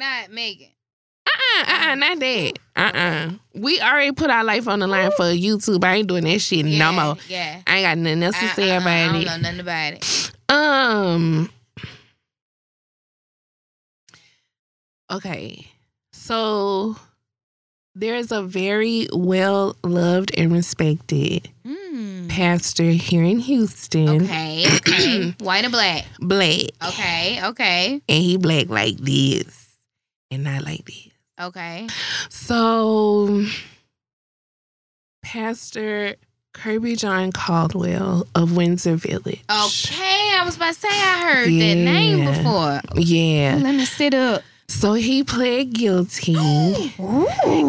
not 0.00 0.30
Megan. 0.32 0.68
Uh-uh, 1.26 1.64
uh-uh, 1.72 1.94
not 1.94 2.18
that. 2.18 2.52
Uh-uh. 2.74 3.30
We 3.54 3.80
already 3.80 4.12
put 4.12 4.30
our 4.30 4.42
life 4.42 4.66
on 4.66 4.80
the 4.80 4.86
line 4.88 5.10
for 5.12 5.24
YouTube. 5.24 5.84
I 5.84 5.96
ain't 5.96 6.08
doing 6.08 6.24
that 6.24 6.40
shit 6.40 6.66
Yeah, 6.66 6.90
no 6.90 6.92
more. 7.04 7.16
Yeah. 7.28 7.60
I 7.66 7.76
ain't 7.78 7.84
got 7.84 7.98
nothing 7.98 8.22
else 8.24 8.38
to 8.38 8.44
I, 8.46 8.48
say 8.48 8.70
uh, 8.70 8.74
uh, 8.74 8.78
I 8.78 8.80
about 8.80 9.12
don't 9.12 9.22
it. 9.22 9.24
know 9.26 9.36
nothing 9.36 9.60
about 9.60 9.92
it. 9.94 10.32
Um. 10.48 11.50
Okay. 15.10 15.66
So 16.12 16.96
there's 17.94 18.30
a 18.32 18.42
very 18.42 19.08
well 19.12 19.76
loved 19.84 20.32
and 20.36 20.52
respected 20.52 21.50
Mm. 21.66 22.28
pastor 22.28 22.84
here 22.90 23.22
in 23.24 23.40
Houston. 23.40 24.22
Okay, 24.22 24.64
okay. 24.76 25.30
White 25.40 25.64
and 25.64 25.72
black. 25.72 26.04
Black. 26.20 26.62
Okay, 26.88 27.40
okay, 27.44 28.00
And 28.08 28.22
he 28.22 28.36
black 28.36 28.68
like 28.68 28.96
this 28.98 29.59
and 30.30 30.44
not 30.44 30.64
like 30.64 30.84
this. 30.84 31.08
okay. 31.40 31.86
So 32.28 33.44
Pastor 35.22 36.16
Kirby 36.52 36.96
John 36.96 37.30
Caldwell 37.32 38.26
of 38.34 38.56
Windsor 38.56 38.96
Village. 38.96 39.40
Okay, 39.50 40.34
I 40.36 40.42
was 40.44 40.56
about 40.56 40.74
to 40.74 40.80
say 40.80 40.88
I 40.90 41.22
heard 41.32 41.46
that 41.48 41.74
name 41.74 42.24
before. 42.26 42.80
Yeah. 42.94 43.58
Let 43.62 43.74
me 43.74 43.84
sit 43.84 44.14
up. 44.14 44.42
So 44.70 44.94
he 44.94 45.24
pled 45.24 45.72
guilty 45.74 46.36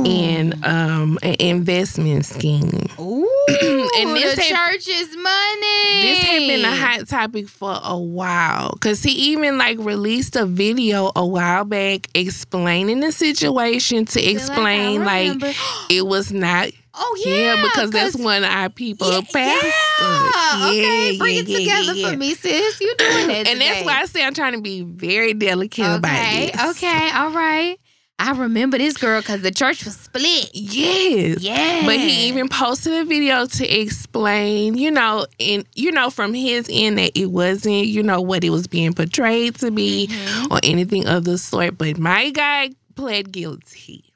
in 0.05 0.53
um 0.63 1.17
an 1.23 1.35
investment 1.39 2.25
scheme. 2.25 2.87
Ooh. 2.99 3.27
And 3.97 4.15
this 4.15 4.35
the 4.35 4.41
had- 4.43 4.71
church's 4.71 5.15
money. 5.17 6.01
This 6.03 6.19
had 6.23 6.39
been 6.39 6.63
a 6.63 6.75
hot 6.75 7.07
topic 7.07 7.49
for 7.49 7.77
a 7.83 7.97
while 7.97 8.71
because 8.73 9.01
he 9.03 9.11
even 9.31 9.57
like 9.57 9.77
released 9.79 10.35
a 10.35 10.45
video 10.45 11.11
a 11.15 11.25
while 11.25 11.65
back 11.65 12.07
explaining 12.13 12.99
the 13.01 13.11
situation 13.11 14.05
to 14.05 14.23
explain 14.23 15.03
like, 15.03 15.23
remember. 15.23 15.51
it 15.89 16.05
was 16.05 16.31
not 16.31 16.69
oh 17.03 17.23
yeah, 17.25 17.55
yeah, 17.55 17.63
because 17.63 17.89
that's 17.91 18.15
one 18.15 18.43
of 18.43 18.49
our 18.49 18.69
people, 18.69 19.11
Yeah, 19.11 19.21
pastor. 19.33 19.67
yeah. 19.67 20.69
Okay, 20.69 21.17
bring 21.17 21.37
it 21.37 21.47
together 21.47 21.95
for 22.09 22.15
me, 22.17 22.33
sis. 22.35 22.79
You 22.79 22.95
doing 22.97 23.31
it, 23.31 23.47
And 23.47 23.59
that's 23.59 23.83
why 23.85 23.99
I 24.01 24.05
say 24.05 24.23
I'm 24.23 24.33
trying 24.33 24.53
to 24.53 24.61
be 24.61 24.81
very 24.83 25.33
delicate 25.33 25.83
about 25.85 26.05
Okay, 26.05 26.51
this. 26.53 26.77
okay, 26.77 27.09
all 27.13 27.31
right. 27.31 27.77
I 28.19 28.33
remember 28.33 28.77
this 28.77 28.97
girl 28.97 29.19
because 29.19 29.41
the 29.41 29.49
church 29.49 29.83
was 29.83 29.95
split. 29.97 30.51
Yes. 30.53 31.39
Yeah, 31.41 31.81
But 31.87 31.95
he 31.95 32.27
even 32.27 32.49
posted 32.49 32.93
a 32.93 33.03
video 33.03 33.47
to 33.47 33.67
explain, 33.67 34.77
you 34.77 34.91
know, 34.91 35.25
and 35.39 35.65
you 35.73 35.91
know, 35.91 36.11
from 36.11 36.35
his 36.35 36.67
end 36.71 36.99
that 36.99 37.17
it 37.19 37.31
wasn't, 37.31 37.87
you 37.87 38.03
know, 38.03 38.21
what 38.21 38.43
it 38.43 38.51
was 38.51 38.67
being 38.67 38.93
portrayed 38.93 39.55
to 39.55 39.71
be 39.71 40.05
Mhm. 40.07 40.51
or 40.51 40.59
anything 40.61 41.07
of 41.07 41.23
the 41.23 41.39
sort. 41.39 41.79
But 41.79 41.97
my 41.97 42.29
guy 42.29 42.69
pled 42.95 43.31
guilty. 43.31 44.10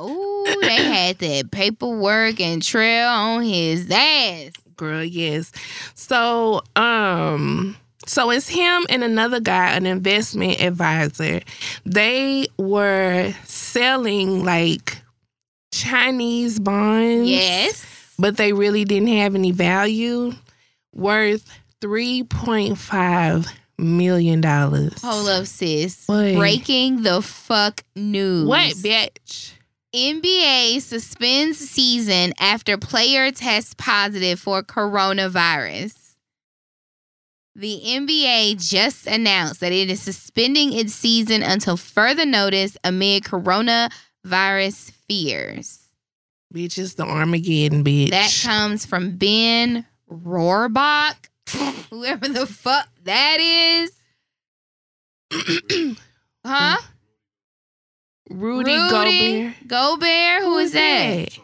Ooh, 0.00 0.44
they 0.62 0.76
had 0.76 1.18
that 1.18 1.50
paperwork 1.50 2.40
and 2.40 2.62
trail 2.62 3.08
on 3.08 3.42
his 3.42 3.90
ass. 3.90 4.50
Girl, 4.76 5.04
yes. 5.04 5.52
So, 5.94 6.62
um, 6.76 7.76
so 8.06 8.30
it's 8.30 8.48
him 8.48 8.84
and 8.88 9.04
another 9.04 9.38
guy, 9.38 9.72
an 9.76 9.86
investment 9.86 10.60
advisor. 10.60 11.40
They 11.84 12.46
were 12.58 13.32
selling 13.44 14.44
like 14.44 14.98
Chinese 15.72 16.58
bonds. 16.58 17.28
Yes. 17.30 17.86
but 18.18 18.36
they 18.36 18.52
really 18.52 18.84
didn't 18.84 19.08
have 19.08 19.34
any 19.34 19.52
value, 19.52 20.32
worth 20.94 21.48
three 21.80 22.22
point 22.24 22.76
five 22.78 23.46
million 23.78 24.40
dollars. 24.40 25.00
Hold 25.02 25.28
up, 25.28 25.46
sis. 25.46 26.06
What? 26.06 26.34
Breaking 26.36 27.02
the 27.02 27.22
fuck 27.22 27.84
news. 27.94 28.46
What, 28.48 28.72
bitch? 28.76 29.51
NBA 29.94 30.80
suspends 30.80 31.58
season 31.58 32.32
after 32.40 32.78
player 32.78 33.30
tests 33.30 33.74
positive 33.76 34.40
for 34.40 34.62
coronavirus. 34.62 36.14
The 37.54 37.82
NBA 37.84 38.66
just 38.66 39.06
announced 39.06 39.60
that 39.60 39.72
it 39.72 39.90
is 39.90 40.00
suspending 40.00 40.72
its 40.72 40.94
season 40.94 41.42
until 41.42 41.76
further 41.76 42.24
notice 42.24 42.78
amid 42.82 43.24
coronavirus 43.24 44.92
fears. 45.06 45.80
Bitch 46.54 46.78
is 46.78 46.94
the 46.94 47.04
Armageddon 47.04 47.84
bitch. 47.84 48.10
That 48.10 48.34
comes 48.42 48.86
from 48.86 49.16
Ben 49.16 49.84
Rohrbach, 50.10 51.16
whoever 51.90 52.28
the 52.28 52.46
fuck 52.46 52.88
that 53.04 53.38
is. 53.40 53.92
Huh? 56.44 56.76
Rudy, 58.32 58.74
Gobert. 58.74 59.54
Gobert? 59.66 60.42
Who 60.42 60.58
is 60.58 60.72
that? 60.72 61.38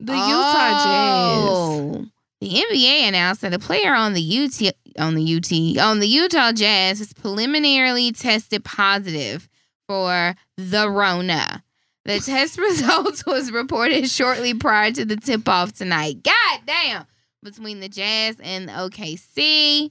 The 0.00 0.12
Utah 0.12 0.84
Jazz. 0.84 1.48
Oh. 1.48 2.06
The 2.40 2.48
NBA 2.48 3.08
announced 3.08 3.42
that 3.42 3.54
a 3.54 3.58
player 3.58 3.94
on 3.94 4.14
the 4.14 4.20
UT 4.20 4.74
on 4.98 5.14
the 5.14 5.36
UT 5.36 5.80
on 5.80 6.00
the 6.00 6.08
Utah 6.08 6.50
Jazz 6.52 6.98
has 6.98 7.12
preliminarily 7.12 8.10
tested 8.10 8.64
positive 8.64 9.48
for 9.86 10.34
the 10.56 10.90
Rona. 10.90 11.62
The 12.04 12.18
test 12.26 12.58
results 12.58 13.24
was 13.24 13.52
reported 13.52 14.08
shortly 14.08 14.54
prior 14.54 14.90
to 14.90 15.04
the 15.04 15.16
tip 15.16 15.48
off 15.48 15.72
tonight. 15.72 16.22
God 16.24 16.60
damn. 16.66 17.06
Between 17.44 17.80
the 17.80 17.88
Jazz 17.88 18.36
and 18.42 18.68
the 18.68 18.72
OKC. 18.72 19.90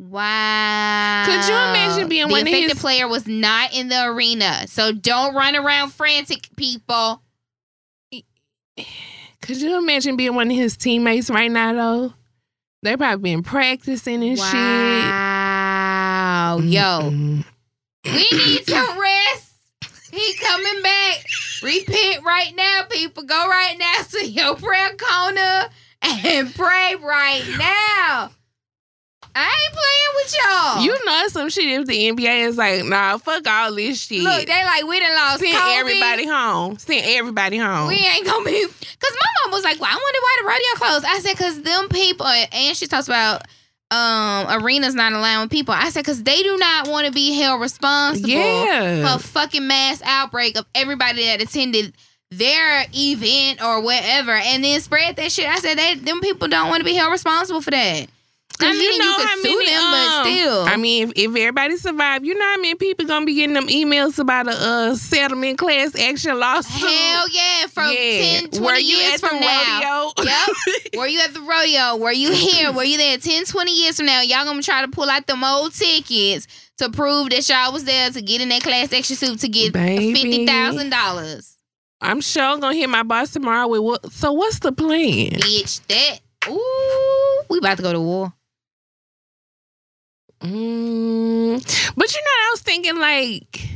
Wow. 0.00 1.24
Could 1.26 1.46
you 1.46 1.54
imagine 1.54 2.08
being 2.08 2.28
the 2.28 2.32
one 2.32 2.40
of 2.42 2.46
his- 2.48 2.74
player 2.80 3.06
was 3.06 3.26
not 3.26 3.74
in 3.74 3.88
the 3.88 4.02
arena. 4.06 4.66
So 4.66 4.92
don't 4.92 5.34
run 5.34 5.54
around 5.56 5.90
frantic, 5.92 6.48
people. 6.56 7.22
Could 9.42 9.60
you 9.60 9.76
imagine 9.78 10.16
being 10.16 10.34
one 10.34 10.50
of 10.50 10.56
his 10.56 10.76
teammates 10.76 11.28
right 11.30 11.50
now 11.50 11.72
though? 11.74 12.14
They 12.82 12.96
probably 12.96 13.30
been 13.34 13.42
practicing 13.42 14.22
and 14.24 14.38
Wow. 14.38 14.50
shit. 14.50 14.54
Wow. 15.10 16.58
Yo, 16.62 17.10
Mm-mm. 17.10 17.44
we 18.06 18.28
need 18.32 18.66
to 18.66 18.96
rest. 18.98 19.52
He 20.12 20.34
coming 20.42 20.82
back. 20.82 21.24
Repent 21.62 22.24
right 22.24 22.54
now, 22.56 22.84
people. 22.90 23.22
Go 23.24 23.48
right 23.48 23.76
now 23.78 24.02
to 24.12 24.26
your 24.26 24.56
prayer 24.56 24.96
corner 24.96 25.68
and 26.02 26.54
pray 26.54 26.96
right 26.96 27.44
now. 27.58 28.30
I 29.34 29.44
ain't 29.44 29.72
playing 29.72 30.14
with 30.16 30.36
y'all. 30.38 30.84
You 30.84 31.04
know 31.04 31.28
some 31.28 31.48
shit 31.50 31.80
if 31.80 31.86
the 31.86 32.10
NBA 32.10 32.48
is 32.48 32.56
like, 32.56 32.84
nah, 32.84 33.16
fuck 33.18 33.46
all 33.46 33.74
this 33.74 34.02
shit. 34.02 34.22
look, 34.22 34.46
they 34.46 34.64
like 34.64 34.84
we 34.84 34.98
done 35.00 35.14
lost 35.14 35.40
Send 35.40 35.56
Kobe. 35.56 35.74
everybody 35.74 36.26
home. 36.26 36.78
Send 36.78 37.04
everybody 37.06 37.56
home. 37.58 37.88
We 37.88 37.94
ain't 37.96 38.26
gonna 38.26 38.44
be 38.44 38.66
because 38.66 39.16
my 39.16 39.30
mom 39.44 39.52
was 39.52 39.64
like, 39.64 39.80
"Well, 39.80 39.90
I 39.90 39.94
wonder 39.94 40.18
why 40.20 40.36
the 40.40 40.48
rodeo 40.48 40.86
closed." 40.86 41.04
I 41.06 41.18
said, 41.20 41.36
"Cause 41.36 41.62
them 41.62 41.88
people," 41.88 42.26
and 42.26 42.76
she 42.76 42.86
talks 42.86 43.06
about 43.06 43.42
um 43.90 44.46
arenas 44.50 44.94
not 44.94 45.12
allowing 45.12 45.48
people. 45.48 45.74
I 45.74 45.90
said, 45.90 46.04
"Cause 46.04 46.22
they 46.22 46.42
do 46.42 46.56
not 46.56 46.88
want 46.88 47.06
to 47.06 47.12
be 47.12 47.32
held 47.32 47.60
responsible 47.60 48.28
yeah. 48.28 49.06
for 49.06 49.16
a 49.16 49.18
fucking 49.18 49.66
mass 49.66 50.02
outbreak 50.04 50.58
of 50.58 50.66
everybody 50.74 51.24
that 51.26 51.40
attended 51.40 51.94
their 52.30 52.86
event 52.94 53.62
or 53.62 53.80
whatever, 53.80 54.32
and 54.32 54.62
then 54.64 54.80
spread 54.80 55.16
that 55.16 55.32
shit." 55.32 55.48
I 55.48 55.58
said, 55.60 55.78
"They 55.78 55.94
them 55.94 56.20
people 56.20 56.48
don't 56.48 56.68
want 56.68 56.80
to 56.80 56.84
be 56.84 56.94
held 56.94 57.12
responsible 57.12 57.60
for 57.60 57.70
that." 57.70 58.08
I 58.60 58.70
'Cause 58.70 58.78
mean, 58.78 58.92
you, 59.02 59.14
could 59.16 59.42
sue 59.42 59.64
them, 59.66 59.90
but 59.90 60.08
um, 60.08 60.26
still, 60.26 60.60
I 60.64 60.76
mean, 60.76 61.08
if, 61.08 61.12
if 61.16 61.30
everybody 61.36 61.76
survive, 61.76 62.24
you 62.24 62.34
know 62.34 62.44
how 62.44 62.56
many 62.56 62.74
people 62.74 63.06
gonna 63.06 63.24
be 63.26 63.34
getting 63.34 63.54
them 63.54 63.68
emails 63.68 64.18
about 64.18 64.48
a 64.48 64.52
uh, 64.52 64.94
settlement 64.94 65.58
class 65.58 65.94
action 65.98 66.38
lawsuit? 66.38 66.88
hell 66.88 67.28
yeah, 67.30 67.66
from 67.68 67.90
yeah. 67.92 68.40
10, 68.40 68.50
20 68.50 68.60
Were 68.64 68.74
you 68.76 68.96
years 68.96 69.14
at 69.14 69.20
from 69.20 69.38
the 69.38 69.46
now. 69.46 70.12
rodeo? 70.16 70.24
Yep. 70.24 70.94
Were 70.98 71.06
you 71.06 71.20
at 71.20 71.34
the 71.34 71.40
rodeo? 71.40 71.96
Were 71.96 72.12
you 72.12 72.32
here? 72.32 72.72
Were 72.72 72.84
you 72.84 72.96
there 72.98 73.16
10, 73.18 73.44
20 73.46 73.70
years 73.72 73.96
from 73.96 74.06
now? 74.06 74.20
Y'all 74.22 74.44
gonna 74.44 74.62
try 74.62 74.82
to 74.82 74.88
pull 74.88 75.08
out 75.08 75.26
them 75.26 75.42
old 75.44 75.72
tickets 75.74 76.46
to 76.78 76.90
prove 76.90 77.30
that 77.30 77.48
y'all 77.48 77.72
was 77.72 77.84
there 77.84 78.10
to 78.10 78.22
get 78.22 78.40
in 78.40 78.48
that 78.50 78.62
class 78.62 78.92
action 78.92 79.16
suit 79.16 79.38
to 79.40 79.48
get 79.48 79.72
Baby. 79.72 80.14
fifty 80.14 80.46
thousand 80.46 80.90
dollars. 80.90 81.56
I'm 82.00 82.22
sure 82.22 82.42
I'm 82.42 82.60
gonna 82.60 82.74
hit 82.74 82.88
my 82.88 83.02
boss 83.02 83.30
tomorrow 83.30 83.68
with 83.68 83.80
what. 83.82 84.12
So 84.12 84.32
what's 84.32 84.58
the 84.60 84.72
plan? 84.72 85.32
Bitch, 85.32 85.80
that 85.88 86.20
ooh, 86.48 87.42
we 87.50 87.58
about 87.58 87.76
to 87.76 87.82
go 87.82 87.92
to 87.92 88.00
war. 88.00 88.32
Mm, 90.42 91.94
but 91.96 92.14
you 92.14 92.20
know, 92.20 92.36
I 92.38 92.48
was 92.52 92.60
thinking 92.62 92.96
like 92.98 93.68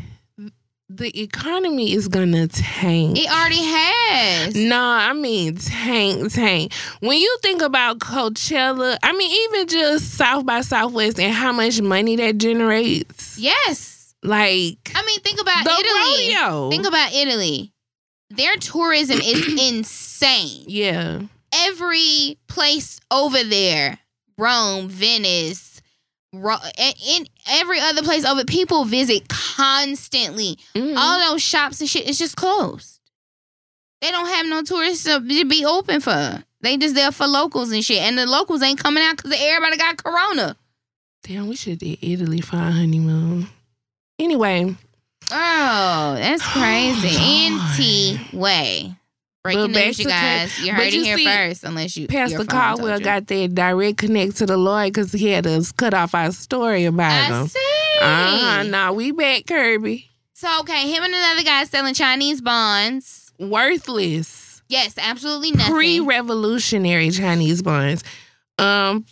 the 0.89 1.21
economy 1.23 1.93
is 1.93 2.09
gonna 2.09 2.47
tank. 2.49 3.19
It 3.19 3.29
already 3.31 3.63
has. 3.63 4.55
No, 4.55 4.81
I 4.81 5.13
mean 5.13 5.57
tank, 5.57 6.33
tank. 6.33 6.73
When 7.01 7.19
you 7.19 7.37
think 7.43 7.63
about 7.63 7.99
Coachella, 7.99 8.97
I 9.03 9.13
mean 9.13 9.31
even 9.51 9.67
just 9.69 10.15
South 10.15 10.47
by 10.47 10.61
Southwest 10.63 11.19
and 11.19 11.35
how 11.35 11.53
much 11.53 11.81
money 11.81 12.17
that 12.17 12.39
generates. 12.39 13.39
Yes. 13.39 14.15
Like 14.23 14.93
I 14.95 15.05
mean, 15.05 15.21
think 15.21 15.41
about 15.41 15.67
Italy. 15.67 16.35
rodeo. 16.35 16.71
Think 16.71 16.87
about 16.87 17.13
Italy. 17.13 17.73
Their 18.31 18.57
tourism 18.57 19.21
is 19.21 19.47
insane. 19.69 20.65
yeah. 20.67 21.21
every 21.53 22.39
place 22.49 23.01
over 23.11 23.45
there 23.45 23.99
Rome, 24.39 24.89
Venice, 24.89 25.74
in 27.07 27.27
every 27.49 27.81
other 27.81 28.03
place 28.03 28.25
over, 28.25 28.45
people 28.45 28.85
visit 28.85 29.29
constantly. 29.29 30.59
Mhm. 30.75 30.97
All 30.97 31.31
those 31.33 31.43
shops 31.43 31.81
and 31.81 31.89
shit 31.89 32.09
is 32.09 32.19
just 32.19 32.37
closed. 32.37 33.01
They 34.01 34.11
don't 34.11 34.27
have 34.29 34.47
no 34.47 34.63
tourists 34.63 35.05
to 35.05 35.21
be 35.21 35.65
open 35.65 36.01
for. 36.01 36.45
They 36.61 36.77
just 36.77 36.95
there 36.95 37.13
for 37.13 37.27
locals 37.27 37.71
and 37.73 37.85
shit, 37.85 37.99
and 38.03 38.17
the 38.19 38.27
locals 38.27 38.63
ain't 38.63 38.79
coming 38.83 39.03
out 39.03 39.17
because 39.17 39.33
everybody 39.39 39.77
got 39.77 40.03
corona. 40.03 40.57
Damn, 41.23 41.49
we 41.49 41.57
should 41.57 41.79
did 41.79 41.99
Italy 42.03 42.41
for 42.41 42.57
our 42.57 42.71
honeymoon. 42.71 43.49
Anyway, 44.19 44.77
Oh, 45.31 46.15
that's 46.19 46.43
crazy. 46.49 47.17
Oh, 47.17 48.19
NT 48.29 48.33
way. 48.35 48.95
Breaking 49.45 49.73
But 49.75 49.85
news, 49.85 49.99
you 49.99 50.07
guys. 50.07 50.59
You 50.59 50.73
but 50.73 50.77
heard 50.77 50.87
it 50.87 51.05
here 51.05 51.19
see, 51.19 51.27
first, 51.27 51.65
unless 51.65 51.95
you. 51.99 52.09
Pastor 52.09 52.47
Caldwell 52.47 52.99
you. 52.99 53.05
got 53.05 53.27
that 53.27 53.55
direct 53.55 53.99
connect 53.99 54.37
to 54.37 54.47
the 54.47 54.57
Lord 54.57 54.87
because 54.87 55.13
he 55.13 55.29
had 55.29 55.47
us 55.47 55.71
cut 55.71 55.93
off 55.93 56.15
our 56.15 56.33
story 56.33 56.87
about 56.87 57.13
I 57.13 57.41
him. 57.41 57.49
see. 57.49 57.59
Uh-huh. 58.01 58.63
Now 58.63 58.95
we 58.95 59.13
back, 59.13 59.45
Kirby. 59.47 60.11
So 60.33 60.49
okay, 60.61 60.91
him 60.91 61.03
and 61.03 61.13
another 61.13 61.43
guy 61.43 61.65
selling 61.65 61.93
Chinese 61.93 62.41
bonds. 62.41 63.35
Worthless. 63.39 64.63
Yes, 64.69 64.95
absolutely 64.97 65.51
nothing. 65.51 65.75
Pre-revolutionary 65.75 67.11
Chinese 67.11 67.61
bonds. 67.61 68.03
Um 68.59 69.05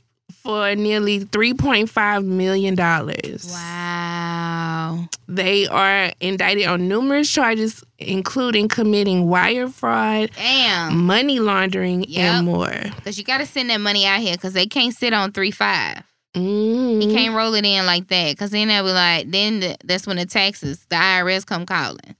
for 0.43 0.75
nearly 0.75 1.21
$3.5 1.25 2.25
million. 2.25 2.75
wow. 2.77 5.09
They 5.29 5.67
are 5.69 6.13
indicted 6.21 6.67
on 6.67 6.89
numerous 6.89 7.31
charges, 7.31 7.85
including 7.99 8.69
committing 8.69 9.29
wire 9.29 9.69
fraud, 9.69 10.31
Damn. 10.37 11.07
money 11.07 11.39
laundering, 11.39 12.05
Yep. 12.09 12.35
and 12.35 12.47
more. 12.47 12.75
Because 12.97 13.19
you 13.19 13.25
got 13.25 13.39
to 13.39 13.47
send 13.47 13.71
that 13.71 13.81
money 13.81 14.05
out 14.05 14.21
here 14.21 14.35
because 14.35 14.53
they 14.53 14.67
can't 14.67 14.95
sit 14.95 15.13
on 15.13 15.33
three 15.33 15.51
five. 15.53 16.03
Mm. 16.35 17.03
You 17.03 17.15
can't 17.15 17.35
roll 17.35 17.55
it 17.55 17.65
in 17.65 17.87
like 17.87 18.09
that 18.09 18.33
because 18.33 18.51
then 18.51 18.69
they'll 18.69 18.85
be 18.85 18.91
like, 18.93 19.31
then 19.31 19.61
the, 19.61 19.77
that's 19.85 20.07
when 20.07 20.17
the 20.17 20.27
taxes, 20.27 20.85
the 20.89 20.97
IRS 20.97 21.47
come 21.47 21.67
calling. 21.67 22.17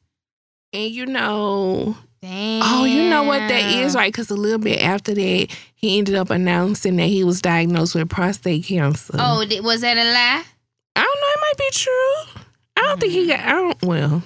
And 0.73 0.91
you 0.91 1.07
know, 1.07 1.97
Damn. 2.23 2.63
oh, 2.65 2.85
you 2.85 3.11
know 3.11 3.25
what 3.25 3.39
that 3.49 3.65
is, 3.81 3.97
right? 3.97 4.13
Because 4.13 4.31
a 4.31 4.35
little 4.37 4.59
bit 4.61 4.81
after 4.81 5.13
that, 5.13 5.49
he 5.75 5.99
ended 5.99 6.15
up 6.15 6.31
announcing 6.31 6.95
that 6.97 7.07
he 7.09 7.25
was 7.25 7.41
diagnosed 7.43 7.97
with 7.97 8.09
prostate 8.09 8.65
cancer. 8.65 9.15
Oh, 9.19 9.45
was 9.63 9.81
that 9.81 9.97
a 9.97 10.05
lie? 10.05 10.45
I 10.95 11.01
don't 11.03 11.21
know. 11.21 11.29
It 11.35 11.41
might 11.41 11.59
be 11.59 11.71
true. 11.73 12.43
I 12.77 12.81
don't 12.89 13.01
think 13.01 13.13
he 13.13 13.27
got. 13.27 13.41
I 13.41 13.53
don't. 13.53 13.83
Well, 13.83 14.23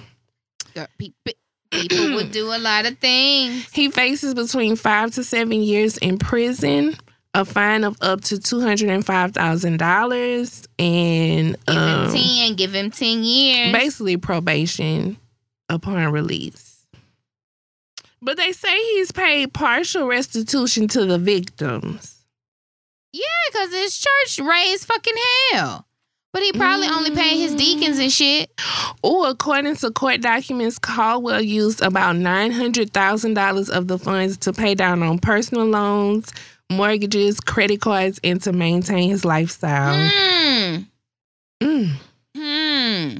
Girl, 0.75 0.87
pe- 0.99 1.11
pe- 1.25 1.33
People 1.71 2.13
would 2.15 2.31
do 2.31 2.47
a 2.53 2.59
lot 2.59 2.85
of 2.85 2.97
things. 2.99 3.67
he 3.73 3.89
faces 3.89 4.33
between 4.35 4.75
five 4.75 5.11
to 5.15 5.23
seven 5.23 5.63
years 5.63 5.97
in 5.97 6.17
prison, 6.19 6.95
a 7.33 7.43
fine 7.45 7.83
of 7.83 7.97
up 8.01 8.21
to 8.25 8.39
two 8.39 8.61
hundred 8.61 8.89
and 8.89 9.03
five 9.05 9.33
thousand 9.33 9.77
dollars, 9.79 10.67
and 10.77 11.57
Give 11.67 11.75
him 11.75 12.05
um, 12.05 12.11
10, 12.13 12.55
give 12.55 12.75
him 12.75 12.91
10 12.91 13.23
years. 13.23 13.73
basically 13.73 14.17
probation 14.17 15.17
upon 15.67 16.11
release. 16.11 16.66
But 18.21 18.37
they 18.37 18.51
say 18.51 18.75
he's 18.93 19.11
paid 19.11 19.53
partial 19.53 20.07
restitution 20.07 20.87
to 20.89 21.05
the 21.05 21.17
victims. 21.17 22.15
Yeah, 23.13 23.23
because 23.51 23.73
his 23.73 23.97
church 23.97 24.39
raised 24.45 24.85
fucking 24.85 25.15
hell. 25.51 25.87
But 26.33 26.43
he 26.43 26.51
probably 26.51 26.87
only 26.87 27.11
paid 27.15 27.37
his 27.37 27.55
deacons 27.55 27.97
and 27.97 28.11
shit. 28.11 28.51
Or 29.01 29.29
according 29.29 29.75
to 29.77 29.91
court 29.91 30.21
documents, 30.21 30.77
Caldwell 30.77 31.41
used 31.41 31.81
about 31.81 32.15
nine 32.15 32.51
hundred 32.51 32.93
thousand 32.93 33.33
dollars 33.33 33.69
of 33.69 33.87
the 33.87 33.97
funds 33.97 34.37
to 34.39 34.53
pay 34.53 34.75
down 34.75 35.01
on 35.01 35.17
personal 35.19 35.65
loans, 35.65 36.31
mortgages, 36.69 37.39
credit 37.39 37.81
cards, 37.81 38.19
and 38.23 38.41
to 38.43 38.51
maintain 38.51 39.09
his 39.09 39.25
lifestyle. 39.25 39.95
Hmm. 39.95 40.77
Mm. 41.63 41.91
Hmm. 42.35 43.17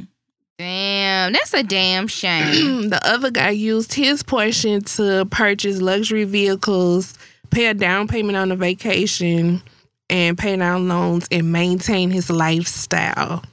Damn. 0.58 1.34
That's 1.34 1.54
a 1.54 1.64
damn 1.64 2.08
shame. 2.08 2.90
the 2.90 3.00
other 3.04 3.30
guy 3.30 3.52
used 3.52 3.94
his 3.94 4.24
portion 4.24 4.82
to 4.82 5.26
purchase 5.30 5.82
luxury 5.82 6.24
vehicles, 6.24 7.18
pay 7.52 7.68
a 7.68 7.74
down 7.74 8.08
payment 8.08 8.38
on 8.38 8.52
a 8.52 8.56
vacation, 8.56 9.62
and 10.10 10.38
pay 10.38 10.56
down 10.56 10.88
loans 10.88 11.28
and 11.32 11.52
maintain 11.52 12.10
his 12.10 12.30
lifestyle. 12.30 13.44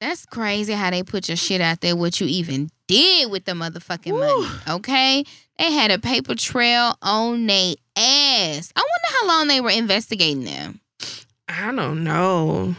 That's 0.00 0.26
crazy 0.26 0.72
how 0.72 0.90
they 0.90 1.02
put 1.02 1.28
your 1.28 1.36
shit 1.36 1.60
out 1.60 1.80
there, 1.80 1.96
what 1.96 2.20
you 2.20 2.26
even 2.26 2.70
did 2.88 3.30
with 3.30 3.44
the 3.44 3.52
motherfucking 3.52 4.12
Woo. 4.12 4.18
money. 4.18 4.48
Okay? 4.68 5.24
They 5.58 5.70
had 5.70 5.90
a 5.90 5.98
paper 5.98 6.34
trail 6.34 6.96
on 7.02 7.46
their 7.46 7.74
ass. 7.96 8.72
I 8.74 8.80
wonder 8.80 9.18
how 9.20 9.26
long 9.28 9.46
they 9.46 9.60
were 9.60 9.70
investigating 9.70 10.44
them. 10.44 10.80
I 11.48 11.72
don't 11.72 12.02
know. 12.04 12.74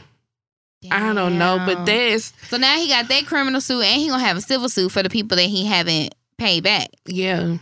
I 0.92 1.14
don't 1.14 1.38
know, 1.38 1.62
but 1.66 1.86
that's 1.86 2.34
So 2.50 2.58
now 2.58 2.76
he 2.78 2.88
got 2.88 3.08
that 3.08 3.26
criminal 3.26 3.62
suit 3.62 3.84
and 3.84 4.02
he 4.02 4.08
gonna 4.10 4.24
have 4.24 4.38
a 4.38 4.42
civil 4.42 4.70
suit 4.70 4.92
for 4.92 5.04
the 5.04 5.10
people 5.10 5.36
that 5.38 5.44
he 5.44 5.66
haven't 5.66 6.14
paid 6.38 6.64
back. 6.64 6.90
yeah. 7.06 7.58